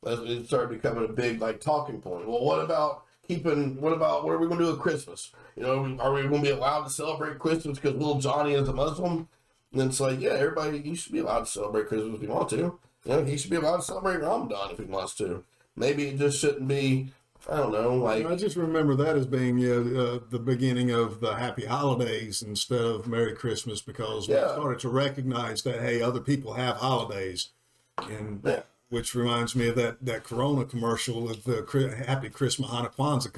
it. 0.04 0.10
It 0.10 0.48
started 0.48 0.70
becoming 0.70 1.06
a 1.06 1.14
big 1.14 1.40
like 1.40 1.62
talking 1.62 2.02
point. 2.02 2.28
Well, 2.28 2.44
what 2.44 2.64
about 2.64 3.04
keeping? 3.28 3.80
What 3.80 3.94
about 3.94 4.24
what 4.24 4.32
are 4.34 4.40
we 4.40 4.48
going 4.48 4.60
to 4.60 4.66
do 4.66 4.74
at 4.74 4.80
Christmas? 4.80 5.32
You 5.56 5.64
know, 5.64 5.98
are 6.00 6.14
we 6.14 6.24
going 6.24 6.42
to 6.42 6.42
be 6.42 6.50
allowed 6.50 6.86
to 6.86 6.90
celebrate 6.90 7.38
Christmas 7.38 7.78
because 7.78 7.96
little 7.96 8.20
Johnny 8.20 8.54
is 8.54 8.68
a 8.68 8.74
Muslim? 8.74 9.28
And 9.74 9.82
it's 9.84 10.00
like, 10.00 10.20
yeah, 10.20 10.32
everybody, 10.32 10.80
you 10.80 10.96
should 10.96 11.14
be 11.14 11.20
allowed 11.20 11.42
to 11.42 11.46
celebrate 11.46 11.88
Christmas 11.88 12.16
if 12.16 12.24
you 12.24 12.30
want 12.30 12.50
to. 12.50 12.80
You 13.06 13.12
know, 13.12 13.24
he 13.24 13.38
should 13.38 13.50
be 13.52 13.58
allowed 13.58 13.78
to 13.78 13.82
celebrate 13.84 14.22
Ramadan 14.22 14.72
if 14.72 14.78
he 14.78 14.86
wants 14.86 15.16
to. 15.16 15.44
Maybe 15.76 16.08
it 16.10 16.18
just 16.18 16.40
shouldn't 16.40 16.68
be. 16.68 17.12
I 17.50 17.58
don't 17.58 17.72
know, 17.72 17.96
like 17.96 18.24
I 18.24 18.36
just 18.36 18.56
remember 18.56 18.96
that 18.98 19.18
as 19.18 19.26
being 19.26 19.58
you 19.58 19.84
know, 19.84 20.04
uh, 20.04 20.20
the 20.30 20.38
beginning 20.38 20.92
of 20.92 21.22
the 21.22 21.34
happy 21.36 21.66
holidays 21.66 22.44
instead 22.44 22.82
of 22.82 23.08
Merry 23.08 23.34
Christmas 23.34 23.82
because 23.82 24.28
we 24.28 24.36
started 24.36 24.80
to 24.82 24.90
recognize 24.90 25.64
that 25.64 25.82
hey, 25.82 26.04
other 26.04 26.20
people 26.20 26.54
have 26.54 26.78
holidays, 26.78 27.50
and 27.98 28.42
Yeah. 28.46 28.62
Which 28.92 29.16
reminds 29.16 29.56
me 29.56 29.70
of 29.70 29.76
that 29.78 30.06
that 30.06 30.24
Corona 30.24 30.66
commercial 30.66 31.22
with 31.22 31.46
the 31.46 32.04
Happy 32.06 32.30
Christmas 32.30 32.70
Hana 32.70 32.90
Kwanzaa. 32.90 33.32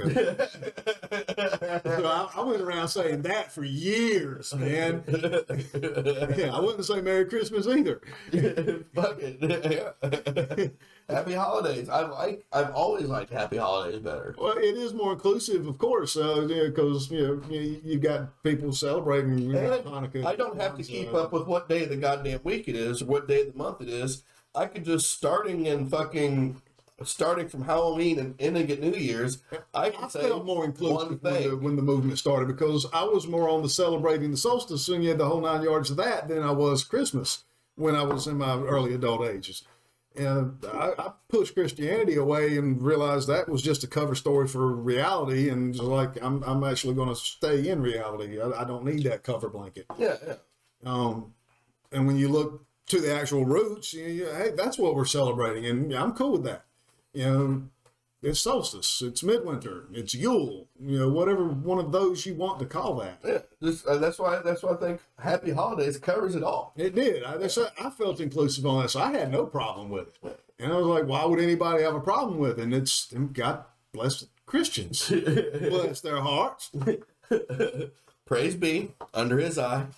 so 1.83 2.05
I, 2.07 2.29
I 2.35 2.41
went 2.41 2.59
around 2.59 2.87
saying 2.87 3.21
that 3.21 3.53
for 3.53 3.63
years, 3.63 4.53
man. 4.55 5.03
yeah, 5.07 6.49
I 6.51 6.59
wouldn't 6.59 6.83
say 6.85 7.01
Merry 7.01 7.25
Christmas 7.25 7.67
either. 7.67 8.01
Fuck 8.95 9.19
it. 9.19 10.75
happy 11.09 11.33
holidays. 11.33 11.87
I 11.87 12.01
like. 12.07 12.45
I've 12.51 12.71
always 12.71 13.05
liked 13.05 13.31
happy 13.31 13.57
holidays 13.57 13.99
better. 13.99 14.33
Well, 14.39 14.57
it 14.57 14.75
is 14.75 14.95
more 14.95 15.13
inclusive, 15.13 15.67
of 15.67 15.77
course, 15.77 16.17
uh, 16.17 16.47
because 16.49 17.11
you 17.11 17.27
know 17.27 17.41
you, 17.47 17.79
you 17.83 17.99
got 17.99 18.41
people 18.41 18.73
celebrating 18.73 19.37
you 19.37 19.53
know, 19.53 19.79
Hanukkah. 19.85 20.25
I 20.25 20.35
don't 20.35 20.59
have 20.59 20.75
to 20.77 20.83
keep 20.83 21.13
uh, 21.13 21.23
up 21.23 21.31
with 21.31 21.45
what 21.45 21.69
day 21.69 21.83
of 21.83 21.89
the 21.89 21.97
goddamn 21.97 22.39
week 22.43 22.67
it 22.67 22.75
is 22.75 23.03
or 23.03 23.05
what 23.05 23.27
day 23.27 23.41
of 23.41 23.51
the 23.53 23.57
month 23.57 23.81
it 23.81 23.89
is. 23.89 24.23
I 24.55 24.65
could 24.67 24.85
just 24.85 25.11
starting 25.11 25.65
in 25.65 25.87
fucking 25.87 26.61
starting 27.03 27.47
from 27.49 27.63
Halloween 27.65 28.19
and 28.19 28.35
ending 28.39 28.69
at 28.71 28.79
New 28.79 28.93
Year's. 28.93 29.43
I 29.73 29.85
I 29.85 29.89
can 29.89 30.09
say 30.09 30.21
felt 30.21 30.45
more 30.45 30.65
inclusive 30.65 31.21
when 31.21 31.43
the, 31.43 31.57
when 31.57 31.75
the 31.75 31.81
movement 31.81 32.19
started 32.19 32.47
because 32.47 32.85
I 32.93 33.03
was 33.03 33.27
more 33.27 33.49
on 33.49 33.61
the 33.61 33.69
celebrating 33.69 34.31
the 34.31 34.37
solstice 34.37 34.87
and 34.87 35.03
you 35.03 35.09
had 35.09 35.17
the 35.17 35.27
whole 35.27 35.41
nine 35.41 35.63
yards 35.63 35.89
of 35.91 35.97
that 35.97 36.27
than 36.27 36.43
I 36.43 36.51
was 36.51 36.83
Christmas 36.83 37.43
when 37.75 37.95
I 37.95 38.03
was 38.03 38.27
in 38.27 38.37
my 38.37 38.57
early 38.57 38.93
adult 38.93 39.27
ages. 39.27 39.63
And 40.15 40.63
I, 40.71 40.91
I 40.97 41.11
pushed 41.27 41.55
Christianity 41.55 42.15
away 42.15 42.57
and 42.57 42.79
realized 42.79 43.27
that 43.29 43.49
was 43.49 43.63
just 43.63 43.83
a 43.83 43.87
cover 43.87 44.13
story 44.13 44.47
for 44.47 44.67
reality. 44.67 45.49
And 45.49 45.73
just 45.73 45.83
like, 45.83 46.21
I'm, 46.21 46.43
I'm 46.43 46.63
actually 46.63 46.93
going 46.93 47.09
to 47.09 47.15
stay 47.15 47.67
in 47.67 47.81
reality. 47.81 48.39
I, 48.39 48.61
I 48.61 48.63
don't 48.63 48.85
need 48.85 49.03
that 49.03 49.23
cover 49.23 49.49
blanket. 49.49 49.87
Yeah, 49.97 50.17
yeah. 50.25 50.35
Um, 50.85 51.33
and 51.91 52.05
when 52.05 52.17
you 52.17 52.27
look 52.27 52.63
to 52.87 52.99
the 52.99 53.13
actual 53.15 53.45
roots, 53.45 53.93
you, 53.93 54.05
you, 54.05 54.25
hey, 54.25 54.51
that's 54.55 54.77
what 54.77 54.95
we're 54.95 55.05
celebrating, 55.05 55.65
and 55.65 55.93
I'm 55.93 56.13
cool 56.13 56.33
with 56.33 56.43
that. 56.43 56.65
You 57.13 57.25
know, 57.25 57.63
it's 58.21 58.39
solstice, 58.39 59.01
it's 59.01 59.21
midwinter, 59.21 59.85
it's 59.91 60.13
Yule. 60.13 60.67
You 60.79 60.99
know, 60.99 61.09
whatever 61.09 61.45
one 61.45 61.77
of 61.77 61.91
those 61.91 62.25
you 62.25 62.35
want 62.35 62.59
to 62.59 62.65
call 62.65 62.95
that. 62.95 63.19
Yeah, 63.23 63.39
this, 63.59 63.85
uh, 63.85 63.97
that's 63.97 64.17
why 64.17 64.41
that's 64.43 64.63
why 64.63 64.71
I 64.71 64.77
think 64.77 65.01
Happy 65.19 65.51
Holidays 65.51 65.97
covers 65.97 66.35
it 66.35 66.43
all. 66.43 66.73
It 66.77 66.95
did. 66.95 67.23
I, 67.23 67.37
that's, 67.37 67.57
I 67.57 67.89
felt 67.89 68.19
inclusive 68.19 68.65
on 68.65 68.83
this. 68.83 68.93
so 68.93 69.01
I 69.01 69.11
had 69.11 69.31
no 69.31 69.45
problem 69.45 69.89
with 69.89 70.07
it. 70.23 70.39
And 70.59 70.71
I 70.71 70.77
was 70.77 70.87
like, 70.87 71.05
why 71.05 71.25
would 71.25 71.41
anybody 71.41 71.83
have 71.83 71.95
a 71.95 71.99
problem 71.99 72.37
with 72.39 72.59
it? 72.59 72.63
And 72.63 72.73
it's 72.73 73.11
and 73.11 73.33
God 73.33 73.65
bless 73.91 74.25
Christians, 74.45 75.09
bless 75.09 76.01
their 76.01 76.21
hearts. 76.21 76.71
Praise 78.25 78.55
be 78.55 78.91
under 79.13 79.37
His 79.37 79.57
eye. 79.57 79.85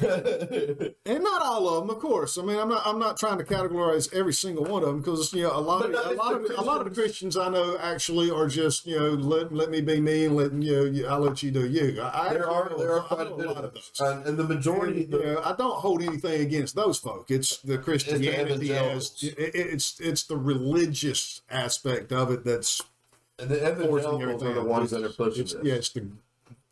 And 0.00 1.22
not 1.22 1.42
all 1.42 1.68
of 1.68 1.86
them, 1.86 1.94
of 1.94 2.02
course. 2.02 2.36
I 2.36 2.42
mean, 2.42 2.58
I'm 2.58 2.68
not. 2.68 2.82
I'm 2.84 2.98
not 2.98 3.16
trying 3.16 3.38
to 3.38 3.44
categorize 3.44 4.12
every 4.12 4.32
single 4.32 4.64
one 4.64 4.82
of 4.82 4.88
them 4.88 4.98
because 4.98 5.32
you 5.32 5.42
know 5.44 5.56
a 5.56 5.60
lot 5.60 5.82
But 5.82 5.94
of 5.94 6.10
a 6.10 6.14
lot 6.14 6.42
the 6.42 6.54
of 6.54 6.58
a 6.58 6.62
lot 6.62 6.80
of 6.80 6.84
the 6.86 7.00
Christians 7.00 7.36
I 7.36 7.48
know 7.48 7.78
actually 7.78 8.28
are 8.28 8.48
just 8.48 8.86
you 8.86 8.98
know 8.98 9.10
let 9.10 9.54
let 9.54 9.70
me 9.70 9.80
be 9.80 10.00
me 10.00 10.24
and 10.24 10.34
let 10.34 10.52
you 10.52 10.90
know 11.02 11.08
I'll 11.08 11.20
let 11.20 11.44
you 11.44 11.52
do 11.52 11.64
you. 11.68 12.00
I, 12.02 12.30
I 12.30 12.32
There 12.32 12.50
are 12.50 12.70
know- 12.70 12.78
there 12.78 12.92
are 12.94 13.02
quite 13.02 13.28
a 13.28 13.36
bit 13.36 13.46
lot 13.46 13.64
of 13.64 13.72
those, 13.74 13.92
and, 14.00 14.26
and 14.26 14.36
the 14.36 14.42
majority. 14.44 15.06
You 15.08 15.22
know, 15.22 15.42
I 15.44 15.54
don't 15.54 15.76
hold 15.78 16.02
anything 16.02 16.40
against 16.40 16.74
those 16.74 16.98
folk. 16.98 17.30
It's 17.30 17.58
the 17.58 17.78
Christianity 17.78 18.74
as 18.74 19.14
it, 19.22 19.34
it's 19.38 20.00
it's 20.00 20.24
the 20.24 20.36
religious 20.36 21.42
aspect 21.50 22.10
of 22.10 22.32
it 22.32 22.44
that's 22.44 22.82
And 23.38 23.48
the 23.48 23.58
evangelicals 23.58 24.42
are 24.42 24.54
the 24.54 24.64
ones 24.64 24.90
that 24.90 25.04
are 25.04 25.08
pushing 25.10 25.42
it's, 25.42 25.52
this. 25.52 25.62
Yeah, 25.62 25.74
it's 25.74 25.90
the, 25.90 26.08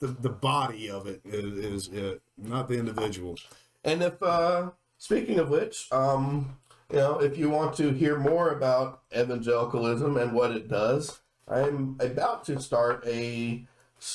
the 0.03 0.09
the 0.09 0.29
body 0.29 0.91
of 0.91 1.07
it 1.07 1.21
is, 1.25 1.87
is 1.87 1.89
it, 1.89 2.23
not 2.37 2.69
the 2.69 2.79
individual. 2.79 3.39
And 3.85 4.03
if 4.03 4.21
uh 4.21 4.71
speaking 4.99 5.39
of 5.39 5.49
which, 5.49 5.87
um, 5.93 6.59
you 6.91 6.99
know, 6.99 7.21
if 7.21 7.39
you 7.39 7.49
want 7.49 7.77
to 7.77 7.93
hear 7.93 8.19
more 8.19 8.51
about 8.51 9.03
evangelicalism 9.17 10.17
and 10.17 10.33
what 10.33 10.51
it 10.51 10.69
does, 10.69 11.21
I'm 11.47 11.97
about 12.01 12.45
to 12.47 12.61
start 12.61 13.05
a 13.07 13.65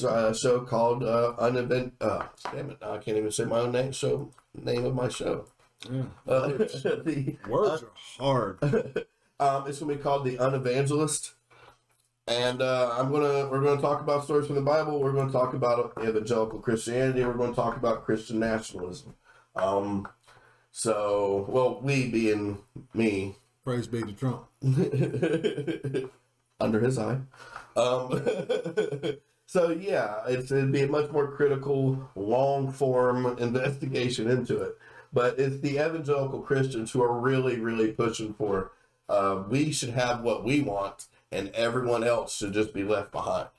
uh, 0.06 0.34
show 0.34 0.60
called 0.60 1.04
uh, 1.04 1.34
Unevent. 1.40 1.94
Uh, 2.02 2.26
damn 2.52 2.72
it! 2.72 2.78
I 2.82 2.98
can't 2.98 3.18
even 3.18 3.32
say 3.32 3.46
my 3.46 3.60
own 3.60 3.72
name. 3.72 3.94
Show 3.94 4.30
name 4.54 4.84
of 4.84 4.94
my 4.94 5.08
show. 5.08 5.46
Uh, 5.90 6.48
the, 6.48 7.38
Words 7.48 7.84
are 7.84 7.92
hard. 8.18 8.58
um, 9.40 9.68
it's 9.68 9.80
gonna 9.80 9.96
be 9.96 10.02
called 10.02 10.26
the 10.26 10.36
Unevangelist, 10.36 11.32
and 12.28 12.62
uh, 12.62 12.96
I'm 12.98 13.12
gonna 13.12 13.48
we're 13.50 13.64
gonna 13.64 13.82
talk 13.82 14.02
about 14.02 14.24
stories 14.24 14.48
from 14.48 14.56
the 14.56 14.62
Bible. 14.62 15.02
We're 15.02 15.14
gonna 15.14 15.32
talk 15.32 15.54
about 15.54 15.94
evangelical 16.02 16.60
Christianity. 16.60 17.24
We're 17.24 17.34
gonna 17.34 17.54
talk 17.54 17.78
about 17.78 18.06
Christian 18.06 18.40
nationalism. 18.40 19.16
Um, 19.56 20.08
so, 20.72 21.46
well, 21.50 21.80
we 21.82 22.10
being 22.10 22.60
me 22.94 23.36
Praise 23.68 23.86
be 23.86 24.02
to 24.02 24.14
Trump. 24.14 24.46
under 26.62 26.80
his 26.80 26.98
eye. 26.98 27.20
Um, 27.76 28.12
so 29.46 29.72
yeah, 29.72 30.22
it's 30.26 30.50
it'd 30.52 30.72
be 30.72 30.84
a 30.84 30.88
much 30.88 31.12
more 31.12 31.30
critical, 31.30 32.10
long 32.16 32.72
form 32.72 33.26
investigation 33.40 34.30
into 34.30 34.62
it. 34.62 34.78
But 35.12 35.38
it's 35.38 35.60
the 35.60 35.80
evangelical 35.86 36.40
Christians 36.40 36.92
who 36.92 37.04
are 37.04 37.20
really, 37.20 37.60
really 37.60 37.92
pushing 37.92 38.34
for. 38.36 38.72
Uh, 39.10 39.44
we 39.50 39.74
should 39.74 39.90
have 39.90 40.22
what 40.22 40.46
we 40.46 40.62
want, 40.62 41.08
and 41.32 41.50
everyone 41.50 42.04
else 42.04 42.38
should 42.38 42.54
just 42.54 42.74
be 42.74 42.84
left 42.84 43.12
behind. 43.12 43.50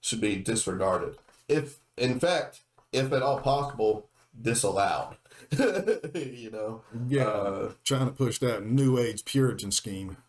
Should 0.00 0.20
be 0.20 0.36
disregarded. 0.36 1.16
If, 1.48 1.78
in 1.96 2.20
fact, 2.20 2.60
if 2.92 3.12
at 3.12 3.22
all 3.22 3.40
possible, 3.40 4.08
disallowed. 4.40 5.16
you 5.58 6.50
know. 6.52 6.82
Yeah, 7.08 7.24
Uh, 7.24 7.72
trying 7.84 8.06
to 8.06 8.12
push 8.12 8.38
that 8.40 8.64
New 8.66 8.98
Age 8.98 9.24
Puritan 9.24 9.70
scheme. 9.72 10.16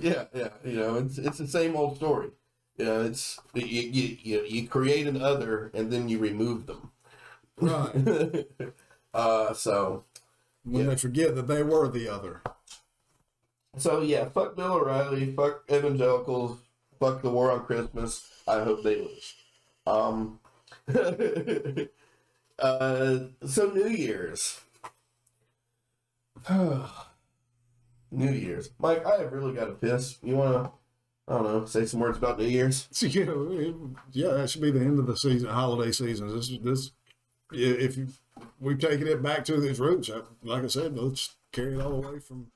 Yeah, 0.00 0.24
yeah, 0.34 0.50
you 0.64 0.74
know, 0.76 0.96
it's 0.96 1.18
it's 1.18 1.38
the 1.38 1.46
same 1.46 1.76
old 1.76 1.96
story. 1.96 2.30
You 2.76 2.84
know, 2.84 3.02
it's 3.02 3.40
you 3.54 3.64
you, 3.66 4.16
you, 4.22 4.44
you 4.44 4.68
create 4.68 5.06
an 5.06 5.20
other 5.20 5.70
and 5.74 5.92
then 5.92 6.08
you 6.08 6.18
remove 6.18 6.66
them. 6.66 6.90
Right. 7.60 8.46
Uh, 9.14 9.52
so 9.54 10.04
when 10.64 10.86
they 10.86 10.96
forget 10.96 11.34
that 11.36 11.48
they 11.48 11.62
were 11.62 11.88
the 11.88 12.08
other. 12.08 12.42
So 13.76 14.00
yeah, 14.02 14.28
fuck 14.28 14.56
Bill 14.56 14.74
O'Reilly, 14.74 15.32
fuck 15.34 15.64
evangelicals, 15.70 16.58
fuck 17.00 17.22
the 17.22 17.30
war 17.30 17.50
on 17.52 17.64
Christmas. 17.64 18.28
I 18.46 18.62
hope 18.64 18.82
they 18.82 18.96
lose. 18.96 19.34
Um, 19.86 20.40
uh, 22.58 23.18
so 23.46 23.70
New 23.70 23.88
Year's. 23.88 24.60
New 28.10 28.30
Year's, 28.30 28.70
Mike. 28.78 29.04
I 29.06 29.18
have 29.22 29.32
really 29.32 29.54
got 29.54 29.66
to 29.66 29.72
piss. 29.72 30.18
You 30.22 30.36
want 30.36 30.52
to, 30.64 30.70
I 31.28 31.34
don't 31.38 31.44
know, 31.44 31.64
say 31.64 31.86
some 31.86 32.00
words 32.00 32.18
about 32.18 32.38
New 32.38 32.46
Year's? 32.46 32.88
Know, 33.14 33.48
it- 33.52 33.74
yeah, 34.12 34.28
that 34.32 34.50
should 34.50 34.62
be 34.62 34.70
the 34.70 34.80
end 34.80 34.98
of 34.98 35.06
the 35.06 35.16
season, 35.16 35.48
holiday 35.48 35.92
season. 35.92 36.28
This, 36.34 36.52
this, 36.62 36.90
yeah, 37.52 37.74
if 37.74 37.96
you, 37.96 38.08
we've 38.60 38.78
taken 38.80 39.08
it 39.08 39.22
back 39.22 39.44
to 39.46 39.62
its 39.62 39.78
roots, 39.78 40.10
like 40.42 40.64
I 40.64 40.68
said, 40.68 40.96
let's 40.98 41.36
carry 41.52 41.74
it 41.76 41.80
all 41.80 42.00
the 42.02 42.08
way 42.12 42.18
from 42.20 42.48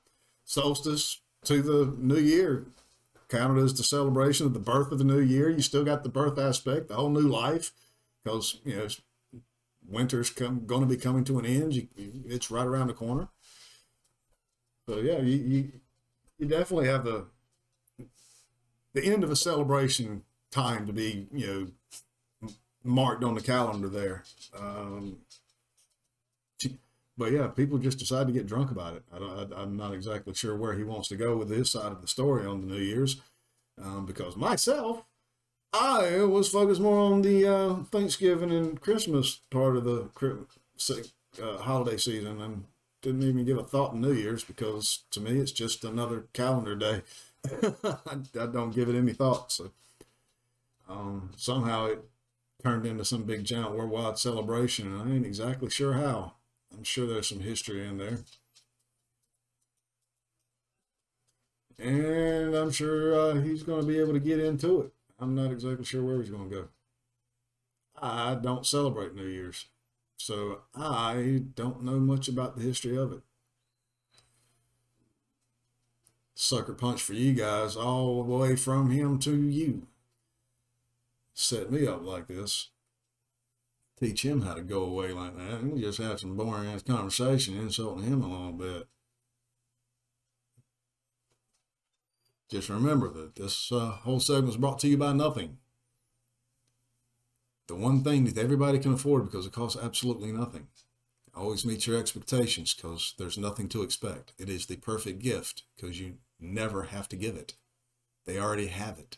solstice 0.47 1.21
to 1.45 1.61
the 1.61 1.95
new 1.99 2.17
year. 2.19 2.67
Counted 3.29 3.63
as 3.63 3.75
the 3.75 3.83
celebration 3.83 4.45
of 4.47 4.53
the 4.53 4.59
birth 4.59 4.91
of 4.91 4.99
the 4.99 5.05
new 5.05 5.19
year. 5.19 5.49
You 5.49 5.61
still 5.61 5.85
got 5.85 6.03
the 6.03 6.09
birth 6.09 6.39
aspect, 6.39 6.89
the 6.89 6.95
whole 6.95 7.09
new 7.11 7.21
life, 7.27 7.73
because 8.23 8.59
you 8.65 8.77
know 8.77 8.87
winter's 9.87 10.29
come 10.29 10.65
going 10.67 10.81
to 10.81 10.87
be 10.87 10.97
coming 10.97 11.23
to 11.25 11.39
an 11.39 11.45
end. 11.45 11.73
You, 11.73 11.87
you- 11.95 12.23
it's 12.27 12.51
right 12.51 12.67
around 12.67 12.87
the 12.87 12.93
corner. 12.93 13.29
So 14.87 14.97
yeah, 14.99 15.19
you, 15.19 15.35
you 15.37 15.71
you 16.39 16.47
definitely 16.47 16.87
have 16.87 17.05
the 17.05 17.27
the 18.93 19.03
end 19.03 19.23
of 19.23 19.31
a 19.31 19.35
celebration 19.35 20.23
time 20.51 20.87
to 20.87 20.93
be, 20.93 21.27
you 21.33 21.47
know, 21.47 21.67
marked 22.83 23.23
on 23.23 23.35
the 23.35 23.41
calendar 23.41 23.89
there. 23.89 24.23
Um, 24.57 25.17
but 27.17 27.31
yeah, 27.31 27.47
people 27.47 27.77
just 27.77 27.99
decide 27.99 28.27
to 28.27 28.33
get 28.33 28.47
drunk 28.47 28.71
about 28.71 28.95
it. 28.95 29.03
I 29.13 29.47
I'm 29.55 29.75
not 29.75 29.93
exactly 29.93 30.33
sure 30.33 30.55
where 30.55 30.73
he 30.73 30.83
wants 30.83 31.07
to 31.09 31.15
go 31.15 31.35
with 31.35 31.49
his 31.49 31.71
side 31.71 31.91
of 31.91 32.01
the 32.01 32.07
story 32.07 32.45
on 32.45 32.61
the 32.61 32.67
New 32.67 32.81
Year's, 32.81 33.21
um, 33.81 34.05
because 34.05 34.35
myself, 34.35 35.03
I 35.73 36.23
was 36.23 36.49
focused 36.49 36.81
more 36.81 36.99
on 36.99 37.21
the 37.21 37.45
uh, 37.45 37.75
Thanksgiving 37.91 38.51
and 38.51 38.79
Christmas 38.79 39.41
part 39.49 39.77
of 39.77 39.83
the 39.83 40.09
uh, 41.41 41.57
holiday 41.57 41.97
season, 41.97 42.41
and 42.41 42.65
didn't 43.01 43.23
even 43.23 43.45
give 43.45 43.57
a 43.57 43.63
thought 43.63 43.91
to 43.91 43.97
New 43.97 44.13
Year's 44.13 44.43
because 44.43 45.03
to 45.11 45.19
me 45.19 45.39
it's 45.39 45.51
just 45.51 45.83
another 45.83 46.27
calendar 46.33 46.75
day. 46.75 47.01
I, 47.83 48.17
I 48.39 48.45
don't 48.47 48.75
give 48.75 48.89
it 48.89 48.97
any 48.97 49.13
thought. 49.13 49.51
So 49.51 49.71
um, 50.89 51.31
somehow 51.35 51.85
it 51.85 52.03
turned 52.63 52.85
into 52.85 53.05
some 53.05 53.23
big 53.23 53.43
giant 53.43 53.71
worldwide 53.75 54.17
celebration, 54.17 54.93
and 54.93 55.09
I 55.09 55.15
ain't 55.15 55.25
exactly 55.25 55.69
sure 55.69 55.93
how. 55.93 56.33
I'm 56.77 56.83
sure 56.83 57.07
there's 57.07 57.29
some 57.29 57.39
history 57.39 57.85
in 57.87 57.97
there. 57.97 58.19
And 61.79 62.55
I'm 62.55 62.71
sure 62.71 63.19
uh, 63.19 63.41
he's 63.41 63.63
going 63.63 63.81
to 63.81 63.87
be 63.87 63.99
able 63.99 64.13
to 64.13 64.19
get 64.19 64.39
into 64.39 64.81
it. 64.81 64.93
I'm 65.19 65.33
not 65.33 65.51
exactly 65.51 65.85
sure 65.85 66.03
where 66.03 66.17
he's 66.17 66.29
going 66.29 66.49
to 66.49 66.55
go. 66.55 66.67
I 67.99 68.35
don't 68.35 68.65
celebrate 68.65 69.15
New 69.15 69.25
Year's, 69.25 69.65
so 70.17 70.61
I 70.75 71.41
don't 71.55 71.83
know 71.83 71.99
much 71.99 72.27
about 72.27 72.55
the 72.55 72.63
history 72.63 72.95
of 72.95 73.11
it. 73.11 73.21
Sucker 76.35 76.73
punch 76.73 77.01
for 77.01 77.13
you 77.13 77.33
guys, 77.33 77.75
all 77.75 78.23
the 78.23 78.35
way 78.35 78.55
from 78.55 78.91
him 78.91 79.17
to 79.19 79.35
you. 79.35 79.87
Set 81.33 81.71
me 81.71 81.87
up 81.87 82.03
like 82.03 82.27
this. 82.27 82.69
Teach 83.99 84.23
him 84.23 84.41
how 84.41 84.53
to 84.53 84.61
go 84.61 84.83
away 84.83 85.11
like 85.11 85.35
that. 85.35 85.59
And 85.59 85.73
we 85.73 85.81
just 85.81 85.97
have 85.97 86.19
some 86.19 86.37
boring 86.37 86.69
ass 86.69 86.83
conversation, 86.83 87.57
insulting 87.57 88.05
him 88.05 88.21
a 88.21 88.27
little 88.27 88.51
bit. 88.51 88.87
Just 92.49 92.69
remember 92.69 93.09
that 93.09 93.35
this 93.35 93.71
uh, 93.71 93.97
whole 94.03 94.19
segment 94.19 94.49
is 94.49 94.57
brought 94.57 94.79
to 94.79 94.87
you 94.87 94.97
by 94.97 95.13
nothing. 95.13 95.57
The 97.67 97.75
one 97.75 98.03
thing 98.03 98.23
that 98.25 98.37
everybody 98.37 98.79
can 98.79 98.93
afford 98.93 99.25
because 99.25 99.45
it 99.45 99.51
costs 99.51 99.81
absolutely 99.81 100.31
nothing. 100.31 100.67
Always 101.35 101.65
meet 101.65 101.85
your 101.85 101.99
expectations 101.99 102.73
because 102.73 103.13
there's 103.17 103.37
nothing 103.37 103.67
to 103.69 103.81
expect. 103.83 104.33
It 104.39 104.47
is 104.47 104.67
the 104.67 104.77
perfect 104.77 105.19
gift 105.19 105.63
because 105.75 105.99
you 105.99 106.15
never 106.39 106.83
have 106.83 107.09
to 107.09 107.15
give 107.17 107.35
it. 107.35 107.55
They 108.25 108.39
already 108.39 108.67
have 108.67 108.97
it. 108.97 109.17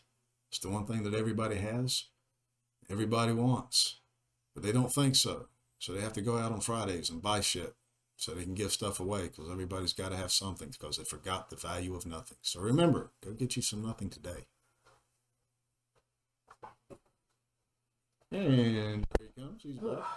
It's 0.50 0.60
the 0.60 0.70
one 0.70 0.86
thing 0.86 1.04
that 1.04 1.14
everybody 1.14 1.58
has, 1.58 2.06
everybody 2.90 3.34
wants, 3.34 3.99
but 4.60 4.66
they 4.66 4.74
don't 4.74 4.92
think 4.92 5.16
so. 5.16 5.48
So 5.80 5.94
they 5.94 6.02
have 6.02 6.14
to 6.14 6.22
go 6.22 6.38
out 6.38 6.52
on 6.52 6.60
Fridays 6.60 7.10
and 7.10 7.22
buy 7.22 7.40
shit 7.40 7.76
so 8.18 8.34
they 8.34 8.44
can 8.44 8.56
give 8.56 8.74
stuff 8.74 9.00
away 9.00 9.24
because 9.24 9.50
everybody's 9.50 9.94
got 9.94 10.12
to 10.12 10.18
have 10.18 10.32
something 10.32 10.70
because 10.70 10.98
they 10.98 11.06
forgot 11.06 11.50
the 11.50 11.56
value 11.56 11.96
of 11.96 12.06
nothing. 12.06 12.38
So 12.42 12.60
remember, 12.60 13.12
go 13.24 13.32
get 13.32 13.56
you 13.56 13.62
some 13.62 13.86
nothing 13.86 14.10
today. 14.10 14.48
And 18.32 19.06
there 19.18 19.28
he 19.36 19.42
comes. 19.42 19.64
He's 19.64 19.78
back. 19.78 20.04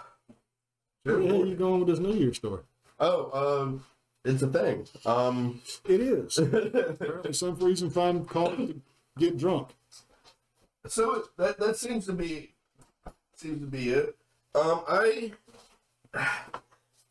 So 1.05 1.19
where 1.19 1.21
the 1.21 1.27
hell 1.27 1.45
you 1.45 1.55
going 1.55 1.81
with 1.81 1.89
this 1.89 1.99
New 1.99 2.13
Year's 2.13 2.37
story? 2.37 2.61
Oh, 2.97 3.63
um, 3.63 3.83
it's 4.23 4.41
a 4.41 4.47
thing. 4.47 4.87
Um, 5.05 5.61
It 5.83 5.99
is. 5.99 6.37
Apparently, 6.37 7.33
some 7.33 7.59
reason 7.59 7.89
find 7.89 8.25
cause 8.25 8.55
to 8.55 8.81
get 9.17 9.37
drunk. 9.37 9.67
so 10.87 11.25
that 11.35 11.59
that 11.59 11.75
seems 11.75 12.05
to 12.05 12.13
be 12.13 12.53
seems 13.35 13.59
to 13.59 13.67
be 13.67 13.89
it. 13.89 14.15
Um, 14.55 14.81
I, 14.87 15.31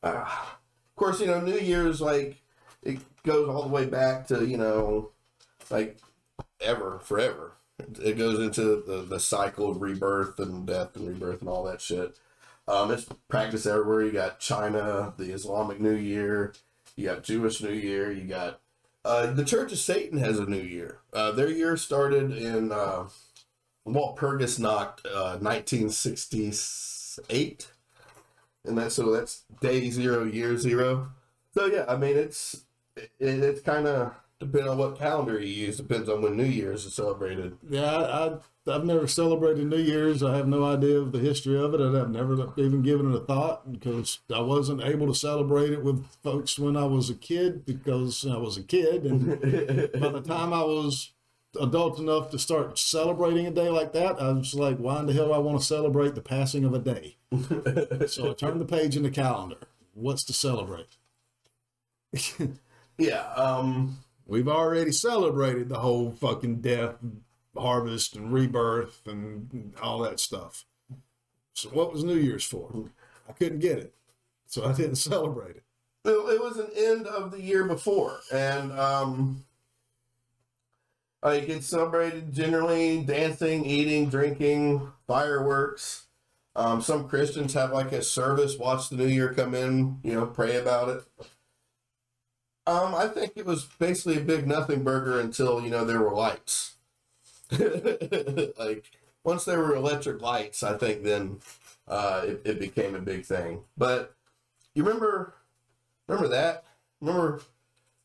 ah, 0.03 0.59
of 0.91 0.97
course, 0.97 1.21
you 1.21 1.27
know, 1.27 1.41
New 1.41 1.59
Year's 1.59 2.01
like 2.01 2.37
it 2.83 3.01
goes 3.25 3.49
all 3.49 3.63
the 3.63 3.69
way 3.69 3.87
back 3.87 4.27
to 4.29 4.45
you 4.47 4.57
know, 4.57 5.11
like 5.71 5.99
ever 6.61 7.01
forever. 7.01 7.53
It 8.01 8.17
goes 8.17 8.39
into 8.39 8.83
the 8.87 9.05
the 9.09 9.21
cycle 9.21 9.71
of 9.71 9.83
rebirth 9.83 10.39
and 10.39 10.67
death 10.67 10.95
and 10.97 11.09
rebirth 11.09 11.41
and 11.41 11.49
all 11.49 11.65
that 11.65 11.81
shit. 11.81 12.17
Um, 12.69 12.93
it's 12.93 13.07
practiced 13.29 13.67
everywhere. 13.67 14.03
You 14.03 14.13
got 14.13 14.39
China, 14.39 15.13
the 15.17 15.33
Islamic 15.33 15.81
New 15.81 15.97
Year. 15.97 16.55
You 16.95 17.07
got 17.07 17.25
Jewish 17.25 17.61
New 17.61 17.73
Year. 17.73 18.13
You 18.13 18.23
got 18.23 18.61
uh, 19.05 19.33
the 19.33 19.45
Church 19.45 19.73
of 19.73 19.79
Satan 19.79 20.19
has 20.19 20.39
a 20.39 20.47
New 20.47 20.61
Year. 20.61 20.99
Uh, 21.13 21.33
their 21.33 21.51
year 21.51 21.77
started 21.77 22.31
in 22.37 22.71
uh, 22.71 23.09
Walpurgisnacht, 23.87 25.01
uh, 25.13 25.39
1968, 27.19 27.69
and 28.65 28.79
that's 28.79 28.95
so 28.95 29.11
that's 29.11 29.45
day 29.61 29.91
zero, 29.91 30.25
year 30.25 30.57
zero. 30.57 31.11
So 31.55 31.67
yeah, 31.67 31.85
I 31.89 31.97
mean 31.97 32.17
it's 32.17 32.65
it, 32.97 33.11
it's 33.21 33.61
kind 33.61 33.87
of 33.87 34.15
depending 34.39 34.71
on 34.71 34.79
what 34.79 34.99
calendar 34.99 35.39
you 35.39 35.67
use. 35.67 35.77
Depends 35.77 36.09
on 36.09 36.23
when 36.23 36.37
New 36.37 36.45
Year's 36.45 36.85
is 36.85 36.95
celebrated. 36.95 37.57
Yeah, 37.69 37.85
I, 37.85 38.27
I, 38.27 38.39
I've 38.75 38.85
never 38.85 39.07
celebrated 39.07 39.67
New 39.67 39.79
Year's. 39.79 40.23
I 40.23 40.37
have 40.37 40.49
no 40.49 40.65
idea 40.65 40.99
of 40.99 41.13
the 41.13 41.19
history 41.19 41.59
of 41.59 41.75
it. 41.75 41.81
and 41.81 41.97
I've 41.97 42.11
never 42.11 42.35
even 42.57 42.83
given 42.83 43.13
it 43.13 43.17
a 43.17 43.21
thought 43.21 43.71
because 43.73 44.19
I 44.35 44.41
wasn't 44.41 44.83
able 44.83 45.07
to 45.07 45.15
celebrate 45.15 45.73
it 45.73 45.85
with 45.85 46.05
folks 46.23 46.59
when 46.59 46.77
I 46.77 46.85
was 46.85 47.09
a 47.09 47.15
kid 47.15 47.65
because 47.65 48.27
I 48.29 48.37
was 48.37 48.57
a 48.57 48.63
kid. 48.63 49.05
And 49.05 49.29
by 50.01 50.09
the 50.09 50.23
time 50.27 50.53
I 50.53 50.63
was 50.63 51.13
adult 51.61 51.99
enough 51.99 52.31
to 52.31 52.39
start 52.39 52.79
celebrating 52.79 53.47
a 53.47 53.51
day 53.51 53.69
like 53.69 53.93
that, 53.93 54.21
I 54.21 54.33
was 54.33 54.55
like, 54.55 54.79
why 54.79 55.01
in 55.01 55.07
the 55.07 55.13
hell 55.13 55.27
do 55.27 55.33
I 55.33 55.39
want 55.39 55.61
to 55.61 55.65
celebrate 55.65 56.15
the 56.15 56.21
passing 56.21 56.65
of 56.65 56.75
a 56.75 56.79
day? 56.79 57.17
so 58.09 58.31
I 58.31 58.35
turned 58.35 58.61
the 58.61 58.67
page 58.67 58.97
in 58.97 59.03
the 59.03 59.11
calendar. 59.11 59.59
What's 59.95 60.25
to 60.25 60.33
celebrate? 60.33 60.97
Yeah. 62.99 63.33
Um. 63.35 63.99
We've 64.27 64.49
already 64.49 64.93
celebrated 64.93 65.69
the 65.69 65.81
whole 65.81 66.13
fucking 66.13 66.61
death, 66.61 66.95
harvest, 67.57 68.15
and 68.15 68.33
rebirth, 68.33 69.01
and 69.07 69.75
all 69.83 69.99
that 70.01 70.21
stuff. 70.21 70.65
So 71.55 71.69
what 71.71 71.93
was 71.93 72.05
New 72.05 72.17
Year's 72.17 72.45
for? 72.45 72.91
I 73.29 73.33
couldn't 73.33 73.59
get 73.59 73.79
it, 73.79 73.95
so 74.47 74.65
I 74.65 74.73
didn't 74.73 74.95
celebrate 75.11 75.57
it. 75.57 75.65
It, 76.05 76.11
it 76.11 76.41
was 76.41 76.59
an 76.59 76.69
end 76.77 77.07
of 77.07 77.31
the 77.31 77.41
year 77.41 77.65
before, 77.65 78.21
and 78.33 78.73
um, 78.73 79.45
like 81.23 81.49
it's 81.49 81.67
celebrated 81.67 82.33
generally 82.33 83.03
dancing, 83.03 83.65
eating, 83.65 84.09
drinking, 84.09 84.91
fireworks. 85.07 86.07
Um, 86.55 86.83
some 86.83 87.09
Christians 87.09 87.55
have 87.55 87.73
like 87.73 87.93
a 87.93 88.03
service, 88.03 88.59
watch 88.59 88.89
the 88.91 88.97
new 88.97 89.07
year 89.07 89.33
come 89.33 89.55
in, 89.55 90.01
you 90.03 90.15
know, 90.15 90.27
pray 90.27 90.57
about 90.57 90.89
it. 90.91 91.27
Um, 92.67 92.95
I 92.95 93.09
think 93.09 93.33
it 93.37 93.45
was 93.45 93.65
basically 93.65 94.19
a 94.19 94.25
big 94.25 94.47
nothing 94.47 94.85
burger 94.85 95.19
until 95.19 95.61
you 95.61 95.71
know 95.71 95.85
there 95.85 96.01
were 96.01 96.15
lights. 96.15 96.77
like 98.59 98.91
once 99.25 99.45
there 99.45 99.59
were 99.61 99.77
electric 99.77 100.23
lights, 100.23 100.63
I 100.63 100.79
think 100.79 101.05
then 101.05 101.41
uh, 101.89 102.23
it, 102.27 102.43
it 102.45 102.61
became 102.61 102.95
a 102.95 103.01
big 103.01 103.27
thing. 103.27 103.65
But 103.77 104.15
you 104.75 104.85
remember 104.85 105.35
Remember 106.09 106.29
that? 106.29 106.65
Remember, 107.01 107.41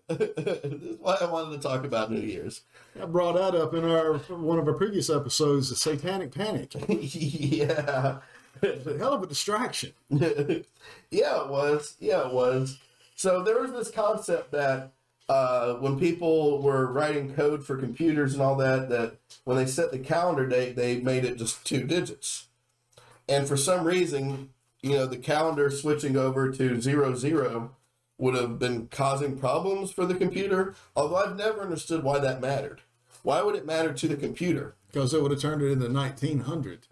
is 0.64 0.98
why 1.00 1.18
I 1.22 1.26
wanted 1.26 1.62
to 1.62 1.68
talk 1.68 1.86
about 1.86 2.12
New 2.12 2.22
Year's. 2.22 2.62
I 3.02 3.06
brought 3.06 3.36
that 3.36 3.56
up 3.60 3.74
in 3.74 3.84
our 3.86 4.16
one 4.36 4.60
of 4.60 4.68
our 4.68 4.74
previous 4.74 5.10
episodes, 5.10 5.70
the 5.70 5.76
Satanic 5.76 6.34
Panic. 6.34 6.74
yeah, 6.90 8.18
It's 8.62 8.88
a 8.88 8.98
hell 8.98 9.14
of 9.14 9.24
a 9.24 9.28
distraction. 9.28 9.94
yeah, 10.10 10.64
it 11.44 11.50
was. 11.50 11.96
Yeah, 12.00 12.28
it 12.28 12.34
was. 12.34 12.80
So 13.16 13.44
there 13.44 13.62
was 13.62 13.72
this 13.72 13.92
concept 13.92 14.52
that 14.52 14.92
uh, 15.30 15.76
when 15.76 16.00
people 16.00 16.62
were 16.62 16.92
writing 16.92 17.34
code 17.34 17.66
for 17.66 17.78
computers 17.78 18.34
and 18.34 18.42
all 18.42 18.56
that, 18.58 18.90
that 18.90 19.18
when 19.44 19.58
they 19.58 19.66
set 19.66 19.92
the 19.92 20.00
calendar 20.00 20.48
date, 20.48 20.76
they 20.76 21.00
made 21.00 21.26
it 21.26 21.38
just 21.38 21.66
two 21.66 21.84
digits. 21.84 22.48
And 23.28 23.48
for 23.48 23.58
some 23.58 23.86
reason, 23.86 24.50
you 24.82 24.92
know, 24.92 25.06
the 25.06 25.18
calendar 25.18 25.70
switching 25.70 26.16
over 26.16 26.52
to 26.52 26.80
zero 26.82 27.16
zero 27.16 27.72
would 28.18 28.36
have 28.36 28.58
been 28.60 28.88
causing 28.88 29.38
problems 29.38 29.92
for 29.92 30.06
the 30.06 30.16
computer. 30.16 30.76
Although 30.96 31.18
I've 31.18 31.36
never 31.36 31.62
understood 31.62 32.04
why 32.04 32.20
that 32.20 32.42
mattered. 32.42 32.82
Why 33.24 33.42
would 33.42 33.56
it 33.56 33.66
matter 33.66 33.92
to 33.94 34.08
the 34.08 34.16
computer? 34.16 34.76
Because 34.92 35.14
it 35.14 35.22
would 35.22 35.32
have 35.32 35.42
turned 35.42 35.62
it 35.62 35.72
into 35.72 35.90
1900. 35.90 36.88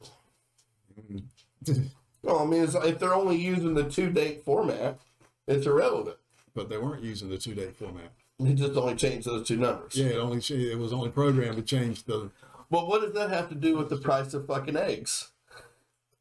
Well, 2.24 2.40
I 2.40 2.46
mean, 2.46 2.64
it's, 2.64 2.74
if 2.74 3.00
they're 3.00 3.14
only 3.14 3.36
using 3.36 3.74
the 3.74 3.84
two 3.84 4.10
date 4.10 4.46
format, 4.46 4.98
it's 5.46 5.68
irrelevant. 5.68 6.16
But 6.56 6.70
they 6.70 6.78
weren't 6.78 7.04
using 7.04 7.30
the 7.30 7.38
two 7.38 7.54
date 7.54 7.76
format. 7.76 8.12
It 8.40 8.54
just 8.54 8.78
only 8.78 8.96
changed 8.96 9.28
those 9.28 9.46
two 9.46 9.58
numbers. 9.58 9.96
Yeah, 9.96 10.08
it 10.08 10.18
only 10.18 10.38
it 10.38 10.80
was 10.80 10.94
only 10.94 11.10
programmed 11.10 11.58
to 11.58 11.62
change 11.62 12.04
the 12.04 12.32
Well, 12.70 12.88
what 12.88 13.02
does 13.02 13.14
that 13.14 13.30
have 13.30 13.50
to 13.50 13.56
do 13.56 13.78
with 13.78 13.90
the 13.90 13.98
price 13.98 14.34
of 14.34 14.48
fucking 14.48 14.78
eggs? 14.78 15.33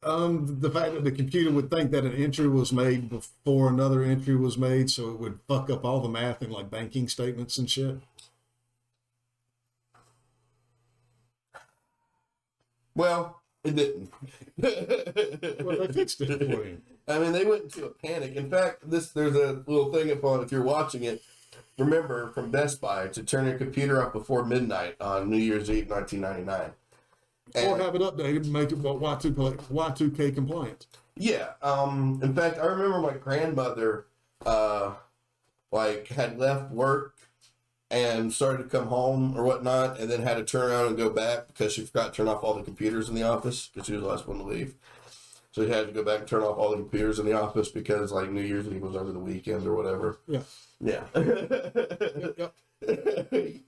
Um, 0.05 0.59
the 0.61 0.71
fact 0.71 0.95
that 0.95 1.05
the 1.05 1.13
computer 1.13 1.53
would 1.53 1.71
think 1.71 1.93
that 1.93 2.05
an 2.05 2.15
entry 2.15 2.49
was 2.49 2.73
made 2.73 3.09
before 3.09 3.69
another 3.69 4.03
entry 4.03 4.35
was 4.35 4.59
made, 4.59 4.91
so 4.91 5.11
it 5.11 5.21
would 5.21 5.39
fuck 5.47 5.71
up 5.71 5.85
all 5.85 6.01
the 6.01 6.09
math 6.09 6.43
in 6.43 6.51
like 6.51 6.71
banking 6.71 7.09
statements 7.09 7.57
and 7.57 7.71
shit. 7.71 7.99
Well, 12.95 13.41
it 13.65 13.77
didn't. 13.77 14.11
Well, 15.65 15.79
they 15.79 15.93
fixed 15.93 16.21
it 16.21 16.39
for. 16.51 17.13
I 17.13 17.19
mean, 17.19 17.33
they 17.33 17.45
went 17.45 17.65
into 17.65 17.87
a 17.87 17.91
panic. 17.91 18.35
In 18.37 18.51
fact, 18.51 18.89
this 18.89 19.11
there's 19.11 19.35
a 19.35 19.63
little 19.67 19.93
thing 19.93 20.11
upon 20.11 20.43
if 20.43 20.53
you're 20.53 20.63
watching 20.63 21.05
it. 21.05 21.23
Remember 21.79 22.31
from 22.33 22.51
Best 22.51 22.81
Buy 22.81 23.09
to 23.09 23.23
turn 23.23 23.47
your 23.47 23.59
computer 23.59 24.01
up 24.03 24.13
before 24.13 24.45
midnight 24.45 24.97
on 25.01 25.31
New 25.31 25.39
Year's 25.39 25.71
Eve, 25.71 25.91
1999. 25.91 26.73
Or 27.55 27.79
have 27.79 27.95
it 27.95 28.01
updated 28.01 28.45
and 28.45 28.53
make 28.53 28.73
it 28.73 28.83
Y2K, 28.83 29.57
Y2K 29.57 30.35
compliant. 30.35 30.87
Yeah. 31.17 31.51
Um. 31.63 32.21
In 32.23 32.35
fact, 32.35 32.59
I 32.59 32.67
remember 32.67 32.99
my 32.99 33.15
grandmother, 33.15 34.07
uh, 34.47 34.95
like 35.71 36.09
had 36.09 36.39
left 36.39 36.71
work 36.71 37.15
and 37.91 38.33
started 38.33 38.63
to 38.63 38.69
come 38.69 38.87
home 38.87 39.37
or 39.37 39.45
whatnot, 39.45 40.01
and 40.01 40.11
then 40.11 40.23
had 40.23 40.39
to 40.39 40.45
turn 40.45 40.71
around 40.71 40.87
and 40.87 40.97
go 40.97 41.11
back 41.11 41.49
because 41.49 41.75
she 41.75 41.85
forgot 41.85 42.07
to 42.07 42.17
turn 42.17 42.29
off 42.29 42.43
all 42.43 42.55
the 42.55 42.63
computers 42.63 43.09
in 43.09 43.15
the 43.15 43.23
office 43.23 43.69
because 43.69 43.87
she 43.87 43.93
was 43.93 44.03
the 44.03 44.09
last 44.09 44.27
one 44.27 44.39
to 44.39 44.45
leave. 44.45 44.75
So 45.53 45.63
she 45.63 45.71
had 45.71 45.87
to 45.89 45.93
go 45.93 46.03
back 46.03 46.21
and 46.21 46.29
turn 46.29 46.43
off 46.43 46.57
all 46.57 46.71
the 46.71 46.77
computers 46.77 47.19
in 47.19 47.27
the 47.27 47.35
office 47.35 47.69
because 47.69 48.11
like 48.11 48.31
New 48.31 48.41
Year's 48.41 48.67
Eve 48.67 48.81
was 48.81 48.97
over 48.97 49.13
the 49.13 49.19
weekend 49.19 49.67
or 49.67 49.75
whatever. 49.75 50.19
Yeah. 50.27 50.41
Yeah. 50.81 51.05
Yep. 52.37 52.55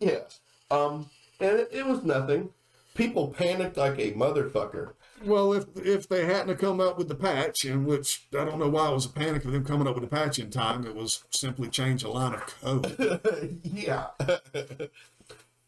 yeah. 0.01 0.21
Um. 0.71 1.11
And 1.41 1.61
it, 1.61 1.69
it 1.73 1.87
was 1.87 2.03
nothing. 2.05 2.49
People 2.95 3.29
panicked 3.29 3.77
like 3.77 3.99
a 3.99 4.13
motherfucker. 4.13 4.93
Well, 5.25 5.53
if 5.53 5.65
if 5.77 6.09
they 6.09 6.27
hadn't 6.27 6.49
have 6.49 6.59
come 6.59 6.81
up 6.81 6.99
with 6.99 7.09
the 7.09 7.15
patch, 7.15 7.65
in 7.65 7.85
which 7.85 8.27
I 8.33 8.45
don't 8.45 8.59
know 8.59 8.69
why 8.69 8.91
it 8.91 8.95
was 8.95 9.07
a 9.07 9.11
panic 9.11 9.45
of 9.45 9.53
them 9.53 9.65
coming 9.65 9.87
up 9.89 9.95
with 9.95 10.05
the 10.05 10.17
patch 10.17 10.39
in 10.39 10.51
time, 10.51 10.87
it 10.87 10.95
was 10.95 11.25
simply 11.31 11.69
change 11.69 12.03
a 12.03 12.11
line 12.11 12.35
of 12.35 12.47
code. 12.61 13.61
yeah. 13.63 14.07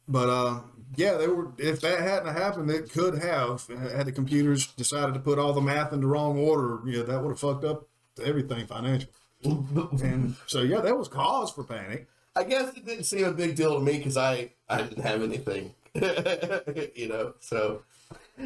But 0.08 0.28
uh, 0.28 0.60
yeah, 0.94 1.14
they 1.14 1.26
were. 1.26 1.48
If 1.58 1.80
that 1.80 2.00
hadn't 2.00 2.34
happened, 2.34 2.70
it 2.70 2.92
could 2.92 3.18
have 3.18 3.66
had 3.66 4.06
the 4.06 4.12
computers 4.12 4.68
decided 4.68 5.14
to 5.14 5.20
put 5.20 5.38
all 5.38 5.52
the 5.52 5.60
math 5.60 5.92
in 5.92 6.00
the 6.00 6.06
wrong 6.06 6.38
order. 6.38 6.80
Yeah, 6.86 7.02
that 7.02 7.22
would 7.22 7.30
have 7.30 7.40
fucked 7.40 7.64
up 7.64 7.88
everything 8.24 8.66
financial. 8.66 9.10
and 9.44 10.36
so 10.46 10.62
yeah, 10.62 10.80
that 10.80 10.96
was 10.96 11.08
cause 11.08 11.50
for 11.50 11.64
panic. 11.64 12.06
I 12.34 12.44
guess 12.44 12.76
it 12.76 12.86
didn't 12.86 13.04
seem 13.04 13.24
a 13.24 13.32
big 13.32 13.56
deal 13.56 13.74
to 13.74 13.80
me 13.80 13.98
because 13.98 14.16
I 14.16 14.52
I 14.68 14.82
didn't 14.82 15.02
have 15.02 15.22
anything, 15.22 15.74
you 16.94 17.08
know. 17.08 17.34
So, 17.40 17.82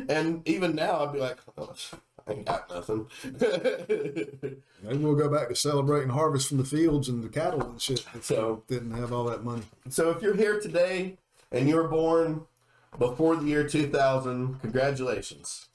and 0.08 0.46
even 0.48 0.74
now 0.74 1.04
I'd 1.06 1.12
be 1.12 1.18
like, 1.20 1.38
oh, 1.58 1.74
I 2.26 2.32
ain't 2.32 2.46
got 2.46 2.70
nothing. 2.70 3.06
Maybe 4.82 4.98
we'll 4.98 5.14
go 5.16 5.28
back 5.28 5.48
to 5.48 5.54
celebrating 5.56 6.10
harvest 6.10 6.48
from 6.48 6.58
the 6.58 6.64
fields 6.64 7.08
and 7.08 7.22
the 7.24 7.28
cattle 7.28 7.62
and 7.62 7.80
shit. 7.80 8.04
So- 8.22 8.62
didn't 8.68 8.92
have 8.92 9.12
all 9.12 9.24
that 9.24 9.44
money. 9.44 9.62
so 9.88 10.10
if 10.10 10.22
you're 10.22 10.36
here 10.36 10.60
today 10.60 11.16
and 11.52 11.68
you 11.68 11.76
were 11.76 11.88
born 11.88 12.42
before 12.98 13.36
the 13.36 13.46
year 13.46 13.66
2000, 13.66 14.60
congratulations, 14.60 15.66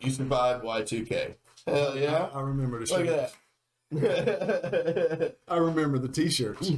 you 0.00 0.10
survived 0.10 0.64
Y2K. 0.64 1.34
Hell 1.66 1.96
yeah! 1.96 2.28
I 2.34 2.40
remember 2.40 2.84
the 2.84 2.92
Look 2.92 3.06
shit. 3.06 3.08
at 3.08 3.32
that. 3.92 5.36
I 5.48 5.56
remember 5.58 5.98
the 5.98 6.08
T-shirts. 6.08 6.70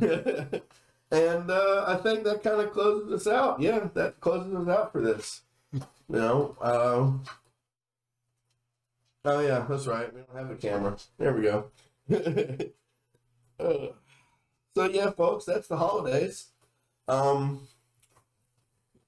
And 1.15 1.51
uh, 1.51 1.85
I 1.87 1.97
think 1.97 2.25
that 2.25 2.43
kind 2.43 2.61
of 2.61 2.73
closes 2.73 3.13
us 3.13 3.33
out. 3.33 3.61
Yeah, 3.61 3.89
that 3.95 4.21
closes 4.21 4.55
us 4.55 4.69
out 4.69 4.93
for 4.93 5.01
this. 5.01 5.43
You 5.73 5.83
know. 6.09 6.57
Um, 6.61 7.25
oh 9.25 9.41
yeah, 9.41 9.65
that's 9.69 9.87
right. 9.87 10.13
We 10.15 10.21
don't 10.23 10.37
have 10.37 10.51
a 10.51 10.57
camera. 10.57 10.97
There 11.19 11.33
we 11.33 11.43
go. 11.43 11.71
Uh, 13.61 13.89
so 14.77 14.85
yeah, 14.91 15.11
folks, 15.11 15.45
that's 15.45 15.69
the 15.69 15.77
holidays. 15.77 16.49
Um, 17.09 17.69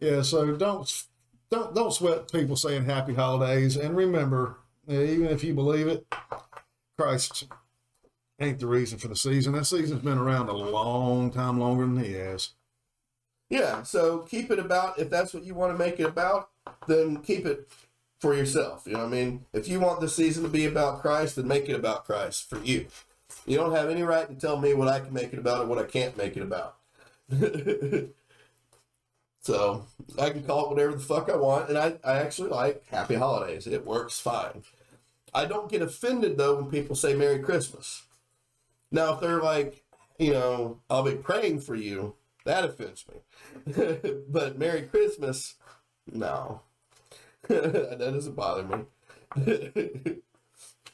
Yeah, 0.01 0.23
so 0.23 0.57
don't 0.57 1.05
don't 1.51 1.74
don't 1.74 1.93
sweat 1.93 2.31
people 2.31 2.57
saying 2.57 2.85
happy 2.85 3.15
holidays, 3.15 3.77
and 3.77 3.97
remember, 3.97 4.57
even 4.89 5.27
if 5.27 5.43
you 5.43 5.55
believe 5.55 5.89
it, 5.89 6.07
Christ 6.99 7.47
ain't 8.39 8.59
the 8.59 8.67
reason 8.67 8.99
for 8.99 9.09
the 9.09 9.17
season. 9.17 9.55
That 9.55 9.65
season's 9.65 10.03
been 10.03 10.19
around 10.19 10.49
a 10.49 10.53
long 10.53 11.31
time 11.31 11.59
longer 11.59 11.87
than 11.87 12.03
he 12.03 12.13
has. 12.15 12.51
yeah, 13.49 13.83
so 13.83 14.19
keep 14.21 14.51
it 14.51 14.59
about. 14.59 14.99
If 14.99 15.11
that's 15.11 15.33
what 15.33 15.45
you 15.45 15.55
want 15.55 15.73
to 15.73 15.79
make 15.79 16.01
it 16.01 16.07
about, 16.07 16.51
then 16.87 17.19
keep 17.19 17.47
it 17.47 17.69
for 18.19 18.35
yourself. 18.35 18.85
You 18.87 18.95
know 18.95 19.01
what 19.01 19.09
I 19.09 19.11
mean? 19.11 19.45
If 19.53 19.69
you 19.69 19.81
want 19.81 20.01
the 20.01 20.09
season 20.09 20.43
to 20.43 20.49
be 20.49 20.67
about 20.67 21.01
Christ, 21.01 21.37
then 21.37 21.47
make 21.47 21.69
it 21.69 21.75
about 21.75 22.05
Christ 22.05 22.49
for 22.49 22.59
you. 22.63 22.87
You 23.47 23.57
don't 23.57 23.75
have 23.75 23.91
any 23.91 24.03
right 24.03 24.29
to 24.29 24.35
tell 24.35 24.59
me 24.59 24.75
what 24.75 24.89
I 24.89 25.01
can 25.01 25.13
make 25.13 25.33
it 25.33 25.39
about 25.39 25.65
or 25.65 25.67
what 25.67 25.79
I 25.79 25.85
can't 25.85 26.17
make 26.17 26.37
it 26.37 26.43
about. 26.43 26.77
so 29.41 29.87
I 30.21 30.31
can 30.31 30.43
call 30.45 30.65
it 30.65 30.71
whatever 30.71 30.93
the 30.93 30.99
fuck 30.99 31.31
I 31.31 31.37
want, 31.37 31.69
and 31.69 31.79
I, 31.79 31.95
I 32.05 32.19
actually 32.19 32.51
like 32.51 32.85
Happy 32.89 33.15
Holidays. 33.15 33.67
It 33.67 33.87
works 33.87 34.19
fine. 34.19 34.63
I 35.35 35.45
don't 35.45 35.71
get 35.71 35.83
offended 35.83 36.39
though 36.39 36.57
when 36.57 36.71
people 36.71 36.97
say 36.97 37.15
Merry 37.15 37.39
Christmas. 37.41 38.06
Now, 38.91 39.15
if 39.15 39.21
they're 39.21 39.43
like, 39.43 39.83
you 40.19 40.33
know, 40.33 40.81
I'll 40.89 41.03
be 41.03 41.15
praying 41.15 41.61
for 41.61 41.75
you, 41.75 42.15
that 42.45 42.65
offends 42.65 43.05
me. 43.09 44.21
but 44.29 44.59
Merry 44.59 44.83
Christmas, 44.83 45.55
no. 46.11 46.63
that 47.49 47.99
doesn't 47.99 48.37
bother 48.37 48.87
me. 49.35 50.17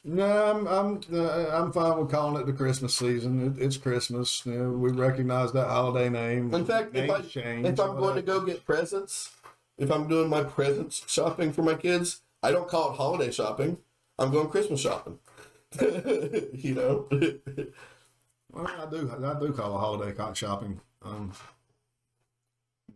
No, 0.05 0.25
I'm 0.25 0.67
I'm 0.67 1.01
uh, 1.13 1.47
I'm 1.53 1.71
fine 1.71 1.97
with 1.97 2.11
calling 2.11 2.41
it 2.41 2.45
the 2.45 2.51
Christmas 2.51 2.93
season. 2.93 3.55
It, 3.55 3.63
it's 3.63 3.77
Christmas. 3.77 4.45
You 4.45 4.51
know, 4.51 4.71
we 4.71 4.91
recognize 4.91 5.53
that 5.53 5.67
holiday 5.67 6.09
name. 6.09 6.53
In 6.53 6.65
fact, 6.65 6.93
if, 6.93 7.09
I, 7.09 7.21
change, 7.21 7.65
if 7.65 7.79
I'm 7.79 7.95
going 7.95 8.15
to 8.17 8.21
go 8.21 8.41
get 8.41 8.65
presents, 8.65 9.31
if 9.77 9.89
I'm 9.89 10.09
doing 10.09 10.29
my 10.29 10.43
presents 10.43 11.09
shopping 11.09 11.53
for 11.53 11.61
my 11.61 11.75
kids, 11.75 12.19
I 12.41 12.51
don't 12.51 12.67
call 12.67 12.91
it 12.91 12.97
holiday 12.97 13.31
shopping. 13.31 13.77
I'm 14.19 14.29
going 14.29 14.49
Christmas 14.49 14.81
shopping. 14.81 15.19
you 16.53 16.75
know? 16.75 17.07
Well, 18.51 18.67
I 18.67 18.85
do. 18.87 19.09
I 19.11 19.39
do 19.39 19.51
call 19.51 19.75
it 19.75 19.79
holiday 19.79 20.11
cock 20.11 20.35
shopping. 20.35 20.79
Um, 21.03 21.33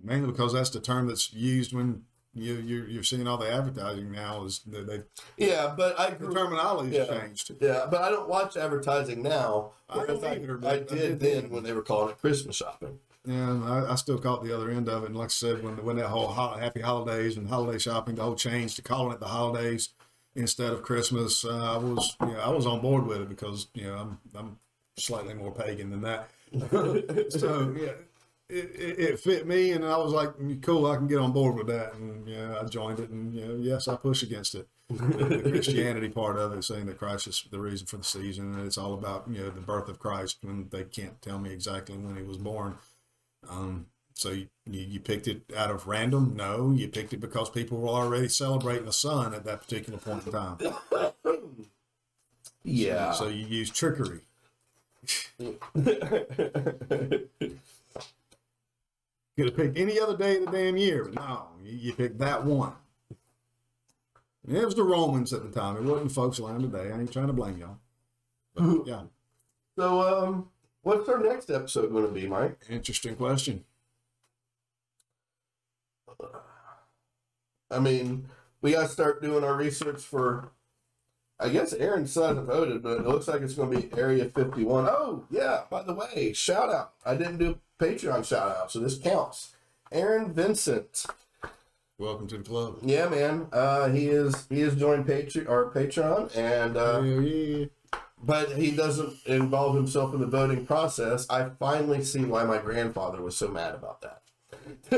mainly 0.04 0.28
because 0.32 0.54
that's 0.54 0.70
the 0.70 0.80
term 0.80 1.08
that's 1.08 1.34
used 1.34 1.74
when 1.74 2.04
you 2.36 2.56
you're, 2.58 2.88
you're 2.88 3.04
seeing 3.04 3.28
all 3.28 3.38
the 3.38 3.52
advertising 3.52 4.12
now. 4.12 4.44
Is 4.46 4.60
that 4.68 4.86
they 4.88 5.02
yeah, 5.44 5.74
but 5.76 6.00
I 6.00 6.12
the 6.12 6.18
grew 6.18 6.34
terminology 6.36 6.96
Yeah. 6.96 7.06
changed. 7.06 7.52
Yeah, 7.60 7.88
but 7.90 8.02
I 8.04 8.10
don't 8.10 8.30
watch 8.30 8.56
advertising 8.56 9.24
now. 9.24 9.72
I 9.90 10.06
don't 10.06 10.24
either, 10.24 10.60
I 10.64 10.70
I 10.70 10.78
did 10.78 10.88
did 10.90 11.20
then 11.20 11.42
then. 11.44 11.50
when 11.50 11.64
they 11.64 11.74
were 11.74 11.82
calling 11.82 12.12
it 12.12 12.20
Christmas 12.22 12.58
shopping. 12.58 13.00
Yeah, 13.26 13.62
I, 13.64 13.94
I 13.94 13.96
still 13.96 14.20
caught 14.20 14.44
the 14.44 14.56
other 14.56 14.70
end 14.70 14.88
of 14.88 15.04
it. 15.04 15.08
And 15.08 15.16
like 15.18 15.26
I 15.26 15.30
said, 15.30 15.64
when 15.64 15.84
when 15.84 15.96
that 15.96 16.10
whole 16.10 16.28
ho- 16.28 16.58
happy 16.58 16.82
holidays 16.82 17.36
and 17.36 17.50
holiday 17.50 17.80
shopping, 17.80 18.14
the 18.16 18.24
whole 18.24 18.36
change 18.36 18.76
to 18.76 18.84
calling 18.84 19.14
it 19.14 19.20
the 19.20 19.26
holidays 19.28 19.90
instead 20.38 20.72
of 20.72 20.84
Christmas, 20.84 21.44
uh, 21.44 21.74
I 21.74 21.78
was 21.78 22.16
yeah 22.22 22.40
I 22.40 22.50
was 22.50 22.66
on 22.66 22.80
board 22.80 23.06
with 23.06 23.22
it 23.22 23.30
because 23.30 23.68
you 23.74 23.88
know 23.88 23.96
I'm 23.96 24.20
I'm 24.36 24.60
slightly 24.98 25.34
more 25.34 25.52
pagan 25.52 25.90
than 25.90 26.02
that. 26.02 26.30
so 27.32 27.76
yeah, 27.78 27.92
it, 28.50 28.72
it, 28.76 29.00
it 29.00 29.20
fit 29.20 29.46
me, 29.46 29.72
and 29.72 29.84
I 29.84 29.98
was 29.98 30.14
like, 30.14 30.62
cool, 30.62 30.86
I 30.86 30.96
can 30.96 31.08
get 31.08 31.20
on 31.20 31.34
board 31.34 31.56
with 31.56 31.68
that, 31.68 31.96
and 31.96 32.28
yeah, 32.28 32.60
I 32.62 32.66
joined 32.66 33.00
it, 33.00 33.10
and 33.10 33.34
you 33.34 33.46
know, 33.46 33.56
yes, 33.56 33.88
I 33.88 33.96
push 33.96 34.24
against 34.24 34.56
it. 34.56 34.68
the, 34.90 35.26
the 35.44 35.52
Christianity 35.52 36.08
part 36.08 36.38
of 36.38 36.54
it, 36.54 36.64
saying 36.64 36.86
that 36.86 36.98
Christ 36.98 37.28
is 37.28 37.44
the 37.52 37.60
reason 37.60 37.88
for 37.88 37.98
the 37.98 38.06
season, 38.06 38.54
and 38.54 38.66
it's 38.66 38.78
all 38.78 38.94
about 38.94 39.28
you 39.30 39.40
know 39.40 39.50
the 39.50 39.60
birth 39.60 39.90
of 39.90 40.00
Christ. 40.00 40.38
When 40.42 40.70
they 40.70 40.84
can't 40.86 41.22
tell 41.22 41.40
me 41.40 41.52
exactly 41.52 41.98
when 41.98 42.16
he 42.16 42.24
was 42.24 42.38
born, 42.38 42.78
um, 43.50 43.88
so 44.18 44.32
you, 44.32 44.48
you 44.66 45.00
picked 45.00 45.28
it 45.28 45.42
out 45.56 45.72
of 45.72 45.88
random? 45.88 46.34
No, 46.36 46.72
you 46.72 46.88
picked 46.88 47.14
it 47.14 47.20
because 47.20 47.50
people 47.50 47.78
were 47.78 47.90
already 47.90 48.30
celebrating 48.30 48.86
the 48.86 48.94
sun 48.94 49.34
at 49.34 49.44
that 49.46 49.62
particular 49.62 50.00
point 50.00 50.26
in 50.26 50.32
time. 50.32 50.58
Yeah. 52.64 53.12
So 53.14 53.28
you 53.28 53.46
use 53.46 53.70
trickery. 53.70 54.22
Could 55.40 55.60
have 59.46 59.56
picked 59.56 59.78
any 59.78 60.00
other 60.00 60.18
day 60.18 60.38
of 60.38 60.46
the 60.46 60.52
damn 60.52 60.78
year, 60.78 61.06
but 61.06 61.14
no, 61.14 61.46
you, 61.64 61.78
you 61.78 61.94
picked 61.94 62.18
that 62.18 62.44
one. 62.44 62.74
And 64.48 64.58
it 64.58 64.66
was 64.66 64.76
the 64.76 64.84
Romans 64.84 65.32
at 65.32 65.44
the 65.44 65.50
time. 65.50 65.78
It 65.78 65.84
wasn't 65.84 66.12
folks 66.12 66.40
around 66.40 66.62
today. 66.62 66.92
I 66.92 67.00
ain't 67.00 67.14
trying 67.14 67.28
to 67.28 67.34
blame 67.34 67.58
y'all. 67.58 67.78
But, 68.56 68.64
yeah, 68.88 69.02
so, 69.78 70.02
um, 70.02 70.50
what's 70.82 71.08
our 71.08 71.20
next 71.20 71.52
episode 71.52 71.92
going 71.92 72.08
to 72.08 72.12
be, 72.12 72.28
Mike? 72.28 72.58
interesting 72.68 73.16
question. 73.16 73.64
I 77.70 77.80
mean, 77.80 78.30
we 78.62 78.72
got 78.72 78.84
to 78.84 78.88
start 78.88 79.22
doing 79.22 79.44
our 79.44 79.56
research 79.56 80.02
for. 80.02 80.52
I 81.40 81.50
guess 81.50 81.72
Aaron 81.74 82.02
hasn't 82.02 82.48
voted, 82.48 82.82
but 82.82 82.98
it 82.98 83.06
looks 83.06 83.28
like 83.28 83.42
it's 83.42 83.54
going 83.54 83.70
to 83.70 83.88
be 83.88 83.96
Area 83.96 84.26
51. 84.26 84.88
Oh, 84.90 85.24
yeah, 85.30 85.66
by 85.70 85.84
the 85.84 85.94
way, 85.94 86.34
shout 86.34 86.74
out. 86.74 86.94
I 87.06 87.14
didn't 87.16 87.38
do 87.38 87.60
a 87.80 87.84
Patreon 87.84 88.26
shout 88.26 88.58
out, 88.58 88.72
so 88.72 88.80
this 88.80 88.98
counts. 88.98 89.56
Aaron 89.92 90.34
Vincent. 90.34 91.06
Welcome 92.00 92.28
to 92.28 92.38
the 92.38 92.44
club. 92.44 92.80
Yeah, 92.82 93.08
man. 93.10 93.48
Uh, 93.52 93.90
he 93.90 94.08
is 94.08 94.48
he 94.50 94.62
has 94.62 94.76
joined 94.76 95.06
Patreon 95.06 95.50
our 95.50 95.66
Patreon, 95.72 96.36
and 96.36 96.78
uh, 96.78 97.02
yeah. 97.02 97.66
but 98.24 98.52
he 98.54 98.72
doesn't 98.72 99.14
involve 99.26 99.76
himself 99.76 100.14
in 100.14 100.20
the 100.20 100.28
voting 100.28 100.66
process. 100.66 101.28
I 101.30 101.50
finally 101.60 102.04
see 102.04 102.24
why 102.26 102.44
my 102.44 102.58
grandfather 102.58 103.22
was 103.22 103.36
so 103.36 103.48
mad 103.48 103.74
about 103.74 104.02
that. 104.02 104.22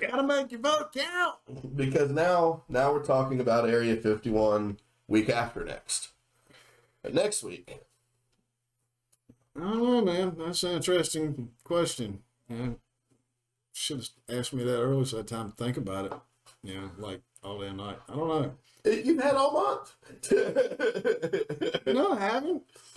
Gotta 0.00 0.22
make 0.22 0.52
your 0.52 0.60
vote 0.60 0.92
count. 0.94 1.76
because 1.76 2.10
now 2.10 2.62
now 2.68 2.92
we're 2.92 3.04
talking 3.04 3.40
about 3.40 3.68
Area 3.68 3.96
51 3.96 4.78
week 5.06 5.28
after 5.28 5.64
next. 5.64 6.08
But 7.02 7.14
next 7.14 7.42
week, 7.42 7.80
I 9.56 9.60
don't 9.60 9.82
know, 9.82 10.00
man. 10.02 10.36
That's 10.38 10.62
an 10.62 10.72
interesting 10.72 11.50
question. 11.64 12.20
Yeah. 12.48 12.70
Should 13.72 13.98
have 14.28 14.38
asked 14.38 14.52
me 14.52 14.64
that 14.64 14.78
earlier 14.80 15.04
so 15.04 15.18
I 15.18 15.20
had 15.20 15.28
time 15.28 15.50
to 15.50 15.56
think 15.56 15.76
about 15.76 16.06
it. 16.06 16.12
You 16.62 16.74
know, 16.74 16.90
like 16.98 17.20
all 17.44 17.60
day 17.60 17.68
and 17.68 17.76
night. 17.76 17.98
I 18.08 18.14
don't 18.14 18.28
know. 18.28 18.52
Eh, 18.84 19.02
you've 19.04 19.22
had 19.22 19.34
all 19.34 19.52
month. 19.52 19.94
No, 21.86 22.12
I 22.12 22.20
haven't. 22.20 22.62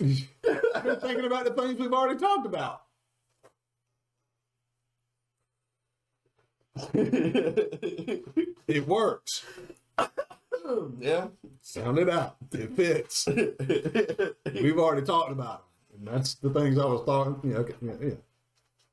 I've 0.74 0.84
been 0.84 1.00
thinking 1.00 1.24
about 1.24 1.44
the 1.44 1.54
things 1.56 1.78
we've 1.78 1.92
already 1.92 2.18
talked 2.18 2.46
about. 2.46 2.82
It 8.68 8.86
works. 8.86 9.44
yeah. 10.98 11.26
Sound 11.60 11.98
it 11.98 12.08
out. 12.08 12.36
It 12.52 12.74
fits. 12.74 13.26
We've 13.26 14.78
already 14.78 15.04
talked 15.04 15.32
about 15.32 15.64
it. 15.90 15.98
And 15.98 16.08
that's 16.08 16.34
the 16.36 16.50
things 16.50 16.78
I 16.78 16.84
was 16.86 17.04
talking. 17.04 17.50
Yeah, 17.50 17.58
okay, 17.58 17.74
yeah, 17.82 17.92
yeah. 18.00 18.14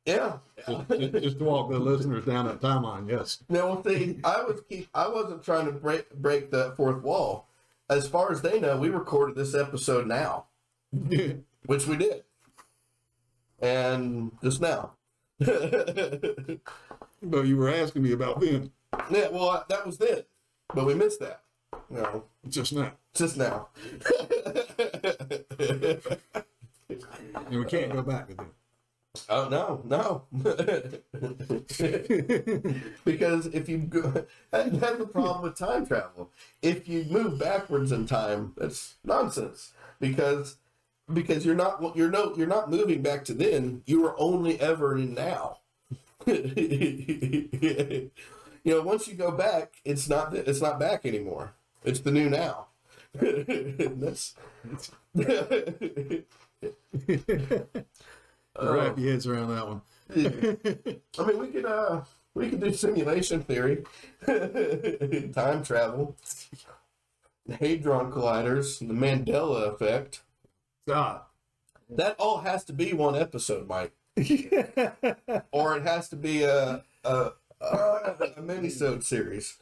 Yeah. 0.05 0.37
Just, 0.67 0.89
just, 0.89 1.23
just 1.23 1.39
to 1.39 1.45
walk 1.45 1.69
the 1.69 1.79
listeners 1.79 2.25
down 2.25 2.47
that 2.47 2.61
timeline. 2.61 3.09
Yes. 3.09 3.43
Now, 3.47 3.67
well, 3.67 3.83
see, 3.83 4.19
I 4.23 4.41
was 4.43 4.61
keep. 4.67 4.89
I 4.93 5.07
wasn't 5.07 5.43
trying 5.43 5.67
to 5.67 5.71
break 5.71 6.09
break 6.15 6.51
that 6.51 6.75
fourth 6.75 7.03
wall. 7.03 7.47
As 7.89 8.07
far 8.07 8.31
as 8.31 8.41
they 8.41 8.59
know, 8.59 8.77
we 8.77 8.89
recorded 8.89 9.35
this 9.35 9.55
episode 9.55 10.07
now, 10.07 10.45
which 10.91 11.87
we 11.87 11.95
did, 11.95 12.23
and 13.61 14.31
just 14.43 14.61
now. 14.61 14.91
But 17.21 17.45
you 17.47 17.57
were 17.57 17.69
asking 17.69 18.03
me 18.03 18.11
about 18.13 18.39
then, 18.39 18.71
Yeah, 19.11 19.29
well, 19.29 19.65
that 19.69 19.85
was 19.85 19.97
then, 19.97 20.23
but 20.73 20.85
we 20.85 20.93
missed 20.93 21.19
that. 21.19 21.43
No, 21.89 22.23
just 22.47 22.73
now. 22.73 22.93
just 23.13 23.37
now. 23.37 23.69
And 27.35 27.59
we 27.59 27.65
can't 27.65 27.91
go 27.91 28.01
back 28.01 28.27
to. 28.29 28.45
Oh 29.29 29.49
no, 29.49 29.81
no. 29.85 30.23
because 33.05 33.47
if 33.47 33.67
you 33.69 33.77
go, 33.79 34.01
that- 34.51 34.79
that's 34.79 34.97
the 34.97 35.07
problem 35.11 35.43
with 35.43 35.55
time 35.57 35.85
travel. 35.85 36.31
If 36.61 36.87
you 36.87 37.05
move 37.09 37.39
backwards 37.39 37.91
in 37.91 38.05
time, 38.07 38.53
that's 38.57 38.95
nonsense. 39.03 39.73
Because 39.99 40.57
because 41.11 41.45
you're 41.45 41.55
not 41.55 41.95
you're 41.95 42.11
no 42.11 42.35
you're 42.35 42.47
not 42.47 42.69
moving 42.71 43.01
back 43.01 43.25
to 43.25 43.33
then. 43.33 43.81
You 43.85 44.05
are 44.05 44.15
only 44.19 44.59
ever 44.61 44.97
in 44.97 45.13
now. 45.13 45.58
you 46.55 48.11
know, 48.65 48.81
once 48.81 49.07
you 49.07 49.15
go 49.15 49.31
back, 49.31 49.75
it's 49.83 50.07
not 50.07 50.35
it's 50.35 50.61
not 50.61 50.79
back 50.79 51.05
anymore. 51.05 51.53
It's 51.83 52.01
the 52.01 52.11
new 52.11 52.29
now. 52.29 52.67
that's 53.13 54.35
Wrap 58.61 58.97
your 58.97 59.11
heads 59.11 59.25
around 59.25 59.49
that 59.55 59.67
one. 59.67 59.81
I 60.15 61.25
mean, 61.25 61.39
we 61.39 61.47
could 61.47 61.65
uh, 61.65 62.01
we 62.33 62.49
could 62.49 62.59
do 62.59 62.73
simulation 62.73 63.41
theory, 63.41 63.83
time 64.25 65.63
travel, 65.63 66.15
hadron 67.49 68.11
colliders, 68.11 68.79
the 68.79 68.93
Mandela 68.93 69.73
effect. 69.73 70.21
God. 70.87 71.21
That 71.89 72.15
all 72.19 72.41
has 72.41 72.63
to 72.65 72.73
be 72.73 72.93
one 72.93 73.15
episode, 73.15 73.67
Mike, 73.67 73.93
or 75.51 75.77
it 75.77 75.83
has 75.83 76.09
to 76.09 76.15
be 76.15 76.43
a 76.43 76.83
a, 77.03 77.31
a, 77.61 77.65
a 78.37 78.41
minisode 78.41 79.03
series. 79.03 79.57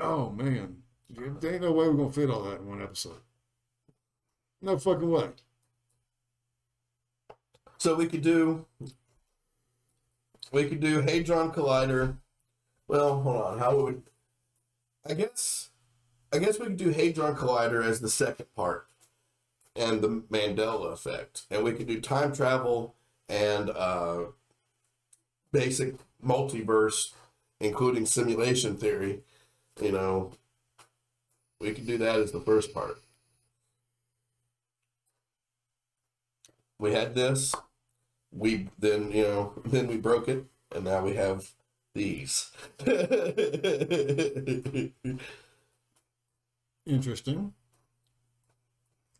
Oh 0.00 0.30
man, 0.30 0.82
there 1.10 1.52
ain't 1.52 1.62
no 1.62 1.72
way 1.72 1.88
we're 1.88 1.94
gonna 1.94 2.12
fit 2.12 2.30
all 2.30 2.42
that 2.44 2.60
in 2.60 2.68
one 2.68 2.82
episode. 2.82 3.20
No 4.60 4.78
fucking 4.78 5.10
way. 5.10 5.30
So 7.78 7.96
we 7.96 8.06
could 8.06 8.22
do 8.22 8.66
we 10.52 10.68
could 10.68 10.80
do 10.80 11.00
Hadron 11.00 11.50
Collider. 11.50 12.18
Well, 12.86 13.20
hold 13.22 13.42
on. 13.42 13.58
How 13.58 13.76
would 13.76 14.02
I 15.06 15.14
guess 15.14 15.70
I 16.32 16.38
guess 16.38 16.58
we 16.58 16.66
could 16.66 16.76
do 16.76 16.90
Hadron 16.90 17.34
Collider 17.34 17.84
as 17.84 18.00
the 18.00 18.08
second 18.10 18.46
part 18.54 18.86
and 19.76 20.02
the 20.02 20.08
Mandela 20.30 20.92
effect. 20.92 21.42
And 21.50 21.64
we 21.64 21.72
could 21.72 21.86
do 21.86 22.00
time 22.00 22.32
travel 22.34 22.94
and 23.28 23.70
uh 23.70 24.24
basic 25.52 25.94
multiverse, 26.24 27.12
including 27.60 28.06
simulation 28.06 28.76
theory. 28.76 29.22
You 29.80 29.92
know, 29.92 30.32
we 31.60 31.72
could 31.72 31.86
do 31.86 31.96
that 31.98 32.18
as 32.20 32.32
the 32.32 32.40
first 32.40 32.74
part. 32.74 32.98
We 36.78 36.92
had 36.92 37.14
this. 37.14 37.54
We 38.32 38.68
then, 38.78 39.12
you 39.12 39.24
know, 39.24 39.54
then 39.66 39.88
we 39.88 39.96
broke 39.98 40.28
it, 40.28 40.46
and 40.74 40.84
now 40.84 41.04
we 41.04 41.14
have 41.14 41.52
these. 41.94 42.50
Interesting. 46.86 47.54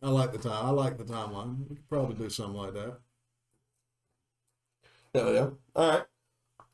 I 0.03 0.11
like 0.11 0.33
the 0.33 0.39
time. 0.39 0.67
I 0.67 0.71
like 0.71 0.99
the 0.99 1.05
timeline. 1.05 1.69
We 1.69 1.77
could 1.77 1.89
probably 1.89 2.17
do 2.17 2.29
something 2.29 2.57
like 2.57 2.75
that. 2.75 2.99
Oh 5.15 5.33
yeah. 5.33 5.51
All 5.77 5.91
right. 5.91 6.05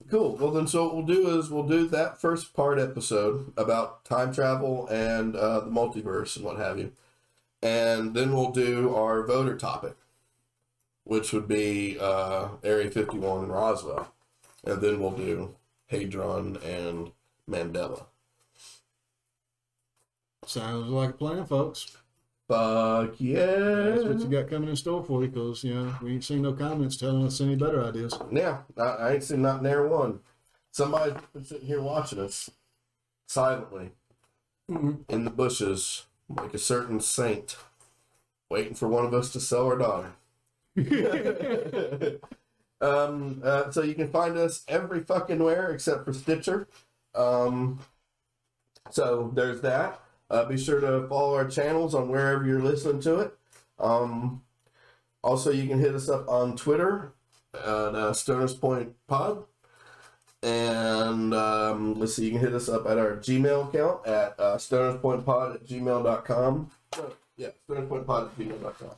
Cool. 0.09 0.36
Well, 0.36 0.52
then, 0.52 0.66
so 0.66 0.84
what 0.84 0.96
we'll 0.96 1.06
do 1.06 1.38
is 1.38 1.50
we'll 1.50 1.64
do 1.64 1.86
that 1.88 2.20
first 2.20 2.55
part 2.55 2.78
episode 2.78 3.52
about 3.56 4.05
time 4.05 4.32
travel 4.32 4.86
and 4.88 5.36
uh, 5.36 5.60
the 5.60 5.70
multiverse 5.70 6.36
and 6.36 6.44
what 6.44 6.56
have 6.56 6.78
you, 6.78 6.92
and 7.62 8.14
then 8.14 8.32
we'll 8.32 8.52
do 8.52 8.94
our 8.94 9.26
voter 9.26 9.56
topic, 9.56 9.96
which 11.05 11.32
would 11.32 11.48
be 11.48 11.98
uh, 12.00 12.48
Area 12.64 12.90
Fifty 12.90 13.18
One 13.18 13.44
in 13.44 13.52
Roswell, 13.52 14.14
and 14.64 14.80
then 14.80 15.00
we'll 15.00 15.10
do 15.10 15.56
Hadron 15.88 16.56
and 16.64 17.10
Mandela. 17.50 18.06
Sounds 20.46 20.88
like 20.88 21.10
a 21.10 21.12
plan, 21.12 21.44
folks. 21.44 21.98
Fuck 22.48 23.16
yeah! 23.18 23.44
That's 23.44 24.04
what 24.04 24.20
you 24.20 24.28
got 24.28 24.48
coming 24.48 24.70
in 24.70 24.76
store 24.76 25.04
for 25.04 25.22
you, 25.22 25.28
because 25.28 25.62
you 25.64 25.74
know 25.74 25.94
we 26.00 26.14
ain't 26.14 26.24
seen 26.24 26.40
no 26.40 26.54
comments 26.54 26.96
telling 26.96 27.26
us 27.26 27.42
any 27.42 27.56
better 27.56 27.84
ideas. 27.84 28.18
Yeah, 28.32 28.60
I, 28.78 28.82
I 28.82 29.12
ain't 29.14 29.24
seen 29.24 29.42
not 29.42 29.62
near 29.62 29.86
one. 29.86 30.20
Somebody's 30.70 31.20
been 31.34 31.44
sitting 31.44 31.66
here 31.66 31.82
watching 31.82 32.18
us 32.18 32.48
silently 33.26 33.90
in 34.68 35.24
the 35.24 35.30
bushes, 35.30 36.06
like 36.28 36.54
a 36.54 36.58
certain 36.58 37.00
saint, 37.00 37.56
waiting 38.50 38.74
for 38.74 38.88
one 38.88 39.04
of 39.04 39.12
us 39.12 39.30
to 39.32 39.40
sell 39.40 39.66
our 39.66 39.76
daughter. 39.76 40.12
um, 42.80 43.42
uh, 43.44 43.70
so 43.70 43.82
you 43.82 43.94
can 43.94 44.08
find 44.08 44.38
us 44.38 44.64
every 44.68 45.00
fucking 45.00 45.42
where 45.42 45.70
except 45.70 46.06
for 46.06 46.14
Stitcher. 46.14 46.66
Um, 47.14 47.80
so 48.90 49.30
there's 49.34 49.60
that. 49.60 50.00
Uh, 50.30 50.44
be 50.44 50.59
sure 50.59 50.80
to 50.80 51.06
follow 51.09 51.34
our 51.34 51.46
channels 51.48 51.94
on 51.94 52.09
wherever 52.09 52.44
you're 52.44 52.62
listening 52.62 53.00
to 53.00 53.20
it. 53.20 53.32
Um, 53.78 54.42
also, 55.22 55.50
you 55.50 55.66
can 55.66 55.78
hit 55.78 55.94
us 55.94 56.09
up 56.09 56.28
on 56.28 56.56
Twitter 56.56 57.12
at 57.55 57.60
uh, 57.64 58.12
Stoners 58.12 58.59
Point 58.59 58.94
Pod. 59.06 59.44
And 60.42 61.34
um, 61.34 61.98
let's 61.98 62.14
see, 62.14 62.26
you 62.26 62.30
can 62.32 62.40
hit 62.40 62.55
us 62.55 62.68
up 62.68 62.86
at 62.86 62.96
our 62.98 63.16
Gmail 63.16 63.68
account 63.68 64.06
at 64.06 64.38
uh, 64.38 64.56
stonerspointpod 64.56 65.55
at 65.56 65.66
gmail.com. 65.66 66.70
Yeah, 67.36 67.48
stonerspointpod 67.68 68.26
at 68.28 68.38
gmail.com. 68.38 68.90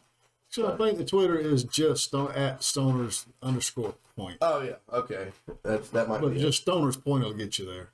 So 0.50 0.72
I 0.72 0.76
think 0.76 0.98
the 0.98 1.04
Twitter 1.04 1.38
is 1.38 1.64
just 1.64 2.12
at 2.12 2.60
stoners 2.60 3.24
underscore 3.42 3.94
point. 4.16 4.38
Oh, 4.42 4.60
yeah, 4.62 4.74
okay. 4.92 5.28
That's, 5.62 5.88
that 5.90 6.08
might 6.08 6.20
But 6.20 6.34
be 6.34 6.38
it. 6.38 6.40
just 6.40 6.66
stoners 6.66 7.02
point 7.02 7.24
will 7.24 7.32
get 7.32 7.58
you 7.58 7.64
there. 7.66 7.90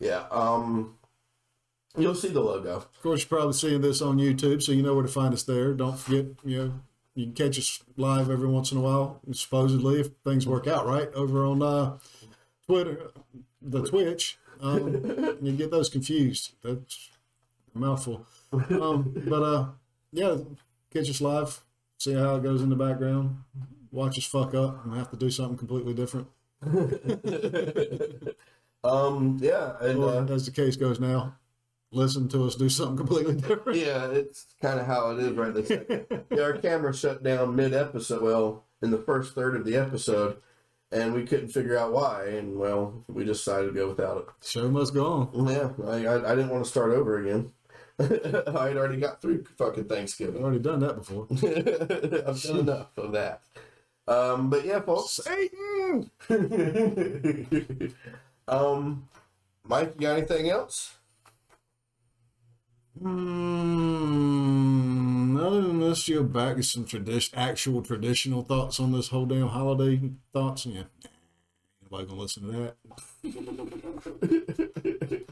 Yeah, 0.00 0.24
um, 0.30 0.94
you'll 1.98 2.14
see 2.14 2.28
the 2.28 2.40
logo. 2.40 2.76
Of 2.76 3.02
course, 3.02 3.20
you're 3.20 3.28
probably 3.28 3.52
seeing 3.54 3.80
this 3.80 4.00
on 4.02 4.18
YouTube, 4.18 4.62
so 4.62 4.72
you 4.72 4.82
know 4.82 4.94
where 4.94 5.02
to 5.02 5.08
find 5.08 5.32
us 5.34 5.42
there. 5.42 5.72
Don't 5.74 5.98
forget, 5.98 6.26
you 6.44 6.58
know, 6.58 6.72
you 7.14 7.26
can 7.26 7.34
catch 7.34 7.58
us 7.58 7.82
live 7.96 8.30
every 8.30 8.48
once 8.48 8.72
in 8.72 8.78
a 8.78 8.80
while, 8.80 9.20
supposedly, 9.32 10.00
if 10.00 10.08
things 10.24 10.46
work 10.46 10.66
out 10.66 10.86
right, 10.86 11.12
over 11.14 11.44
on 11.44 11.62
uh, 11.62 11.98
Twitter, 12.66 13.10
the 13.60 13.82
Twitch. 13.82 14.38
Um, 14.60 15.38
you 15.40 15.52
get 15.52 15.70
those 15.70 15.88
confused. 15.88 16.52
That's 16.62 17.10
a 17.74 17.78
mouthful. 17.78 18.26
Um, 18.52 19.14
but 19.28 19.42
uh, 19.42 19.66
yeah, 20.12 20.36
catch 20.92 21.10
us 21.10 21.20
live, 21.20 21.60
see 21.98 22.14
how 22.14 22.36
it 22.36 22.42
goes 22.42 22.62
in 22.62 22.70
the 22.70 22.76
background, 22.76 23.38
watch 23.92 24.18
us 24.18 24.24
fuck 24.24 24.54
up 24.54 24.84
and 24.84 24.94
have 24.94 25.10
to 25.10 25.16
do 25.16 25.30
something 25.30 25.58
completely 25.58 25.94
different. 25.94 26.28
Um, 28.84 29.38
yeah, 29.40 29.72
and 29.80 29.98
Or, 29.98 30.10
uh, 30.10 30.26
as 30.26 30.46
the 30.46 30.52
case 30.52 30.76
goes 30.76 31.00
now, 31.00 31.34
listen 31.92 32.28
to 32.28 32.44
us 32.44 32.54
do 32.54 32.68
something 32.68 32.96
completely 32.96 33.34
different. 33.36 33.78
yeah, 33.78 34.06
it's 34.10 34.46
kind 34.60 34.78
of 34.80 34.86
how 34.86 35.10
it 35.10 35.18
is 35.20 35.32
right 35.32 35.54
this 35.54 35.68
second. 35.68 36.06
yeah, 36.30 36.42
our 36.42 36.54
camera 36.58 36.94
shut 36.94 37.22
down 37.22 37.56
mid 37.56 37.74
episode. 37.74 38.22
Well, 38.22 38.64
in 38.82 38.90
the 38.90 38.98
first 38.98 39.34
third 39.34 39.56
of 39.56 39.64
the 39.64 39.76
episode, 39.76 40.38
and 40.92 41.12
we 41.14 41.24
couldn't 41.24 41.48
figure 41.48 41.76
out 41.76 41.92
why. 41.92 42.26
And 42.26 42.58
well, 42.58 43.04
we 43.08 43.24
decided 43.24 43.68
to 43.68 43.72
go 43.72 43.88
without 43.88 44.18
it. 44.18 44.46
Show 44.46 44.68
must 44.70 44.94
go 44.94 45.06
on. 45.06 45.48
Yeah, 45.48 45.70
I, 45.86 46.06
I, 46.06 46.32
I 46.32 46.34
didn't 46.34 46.50
want 46.50 46.64
to 46.64 46.70
start 46.70 46.92
over 46.92 47.18
again. 47.18 47.52
I 48.00 48.04
had 48.68 48.76
already 48.76 49.00
got 49.00 49.20
through 49.20 49.44
fucking 49.56 49.86
Thanksgiving. 49.86 50.36
I've 50.36 50.42
already 50.44 50.60
done 50.60 50.80
that 50.80 50.96
before. 50.96 51.26
I've 51.32 52.40
done 52.42 52.58
enough 52.60 52.96
of 52.96 53.12
that. 53.12 53.42
Um, 54.06 54.48
but 54.50 54.64
yeah, 54.64 54.80
folks. 54.80 55.20
Satan. 55.22 56.10
um, 58.46 59.08
Mike, 59.64 59.94
you 59.96 60.00
got 60.02 60.16
anything 60.18 60.48
else? 60.48 60.97
Mm, 63.00 64.60
other 65.40 65.62
than 65.62 65.80
this, 65.80 66.06
you're 66.08 66.24
back 66.24 66.56
to 66.56 66.62
some 66.62 66.84
tradition, 66.84 67.38
actual 67.38 67.82
traditional 67.82 68.42
thoughts 68.42 68.78
on 68.80 68.92
this 68.92 69.08
whole 69.08 69.26
damn 69.26 69.48
holiday 69.48 70.00
thoughts. 70.32 70.64
Yeah, 70.66 70.84
nobody 71.82 72.08
gonna 72.08 72.20
listen 72.20 72.44
to 72.44 72.52
that. 72.52 72.76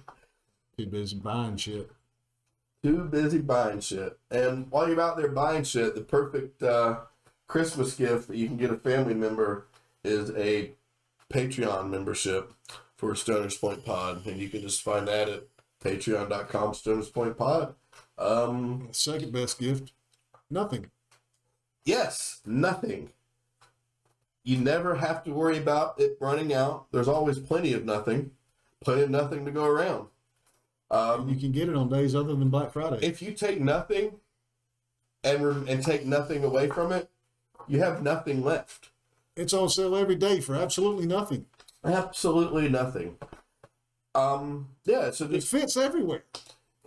Too 0.79 0.87
busy 0.87 1.17
buying 1.17 1.57
shit. 1.57 1.91
Too 2.83 3.05
busy 3.05 3.39
buying 3.39 3.81
shit. 3.81 4.19
And 4.31 4.71
while 4.71 4.87
you're 4.89 5.01
out 5.01 5.17
there 5.17 5.29
buying 5.29 5.65
shit, 5.65 5.95
the 5.95 6.03
perfect 6.03 6.63
uh, 6.63 6.99
Christmas 7.49 7.95
gift 7.95 8.29
that 8.29 8.37
you 8.37 8.47
can 8.47 8.59
get 8.59 8.71
a 8.71 8.77
family 8.77 9.15
member 9.15 9.67
is 10.05 10.31
a 10.37 10.73
Patreon 11.33 11.91
membership 11.91 12.53
for 12.97 13.15
Stoners 13.15 13.61
Point 13.61 13.85
Pod. 13.85 14.25
And 14.27 14.37
you 14.37 14.49
can 14.49 14.61
just 14.61 14.83
find 14.83 15.09
that 15.09 15.29
at 15.29 15.49
patreon.com 15.85 16.73
Stoners 16.73 17.13
Point 17.13 17.37
Pod. 17.37 17.75
Um, 18.19 18.89
Second 18.93 19.33
best 19.33 19.59
gift, 19.59 19.93
nothing. 20.51 20.91
yes, 21.85 22.41
nothing. 22.47 23.11
You 24.43 24.59
never 24.59 24.95
have 24.95 25.25
to 25.25 25.33
worry 25.33 25.59
about 25.59 26.01
it 26.01 26.17
running 26.21 26.53
out. 26.55 26.87
There's 26.93 27.09
always 27.09 27.39
plenty 27.39 27.73
of 27.73 27.85
nothing, 27.85 28.31
plenty 28.81 29.03
of 29.03 29.11
nothing 29.11 29.45
to 29.45 29.51
go 29.51 29.65
around. 29.65 30.07
Um, 30.91 31.29
You 31.29 31.35
can 31.37 31.51
get 31.53 31.69
it 31.69 31.75
on 31.75 31.89
days 31.89 32.15
other 32.15 32.35
than 32.35 32.49
Black 32.49 32.73
Friday. 32.73 33.05
if 33.05 33.21
you 33.21 33.33
take 33.33 33.61
nothing 33.61 34.21
and 35.25 35.45
rem- 35.45 35.67
and 35.69 35.83
take 35.83 36.07
nothing 36.07 36.45
away 36.45 36.69
from 36.69 36.93
it, 36.93 37.11
you 37.67 37.81
have 37.81 38.03
nothing 38.05 38.45
left. 38.45 38.91
It's 39.35 39.53
on 39.53 39.69
sale 39.69 39.97
every 39.97 40.15
day 40.15 40.41
for 40.41 40.55
absolutely 40.55 41.07
nothing. 41.07 41.47
Absolutely 41.85 42.69
nothing. 42.69 43.17
Um, 44.17 44.69
yeah. 44.85 45.11
So 45.11 45.27
It 45.27 45.45
fits 45.45 45.77
everywhere. 45.77 46.25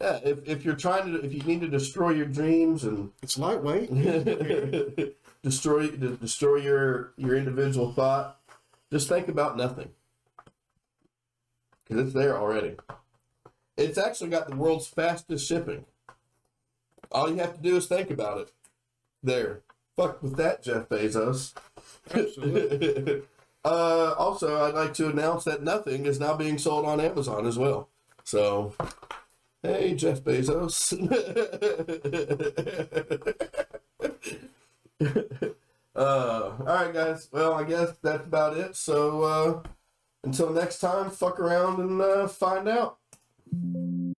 yeah, 0.02 0.20
if, 0.24 0.48
if 0.48 0.66
you're 0.66 0.76
trying 0.76 1.14
to, 1.14 1.24
if 1.24 1.34
you 1.34 1.42
need 1.44 1.62
to 1.62 1.68
destroy 1.68 2.10
your 2.12 2.26
dreams 2.26 2.84
and 2.84 3.12
It's 3.22 3.38
lightweight. 3.38 3.90
destroy 5.44 5.88
de- 5.90 6.18
destroy 6.18 6.58
your 6.58 7.14
your 7.18 7.36
individual 7.36 7.94
thought, 7.94 8.40
just 8.92 9.08
think 9.08 9.28
about 9.28 9.56
nothing 9.58 9.90
because 11.88 12.06
it's 12.06 12.14
there 12.14 12.38
already. 12.38 12.76
It's 13.78 13.98
actually 13.98 14.30
got 14.32 14.50
the 14.50 14.56
world's 14.56 14.88
fastest 14.88 15.48
shipping. 15.48 15.86
All 17.12 17.30
you 17.30 17.38
have 17.38 17.56
to 17.56 17.62
do 17.62 17.78
is 17.78 17.88
think 17.88 18.10
about 18.12 18.40
it. 18.42 18.52
There. 19.24 19.62
Fuck 19.96 20.22
with 20.22 20.36
that, 20.38 20.64
Jeff 20.64 20.88
Bezos. 20.90 21.54
Absolutely. 22.14 23.22
uh, 23.66 24.14
also, 24.18 24.64
I'd 24.64 24.74
like 24.74 24.94
to 24.96 25.10
announce 25.10 25.44
that 25.44 25.64
nothing 25.64 26.06
is 26.06 26.20
now 26.20 26.36
being 26.36 26.58
sold 26.58 26.86
on 26.86 27.00
Amazon 27.00 27.46
as 27.46 27.58
well. 27.58 27.90
So, 28.24 28.74
hey, 29.64 29.96
Jeff 29.96 30.22
Bezos. 30.22 30.94
uh, 35.96 36.02
all 36.02 36.66
right, 36.66 36.94
guys. 36.94 37.28
Well, 37.32 37.54
I 37.54 37.64
guess 37.64 37.94
that's 38.02 38.26
about 38.26 38.58
it. 38.58 38.76
So, 38.76 39.24
uh, 39.24 39.64
until 40.24 40.52
next 40.52 40.80
time, 40.80 41.10
fuck 41.10 41.40
around 41.40 41.80
and 41.80 42.02
uh, 42.02 42.28
find 42.28 42.68
out. 42.68 42.98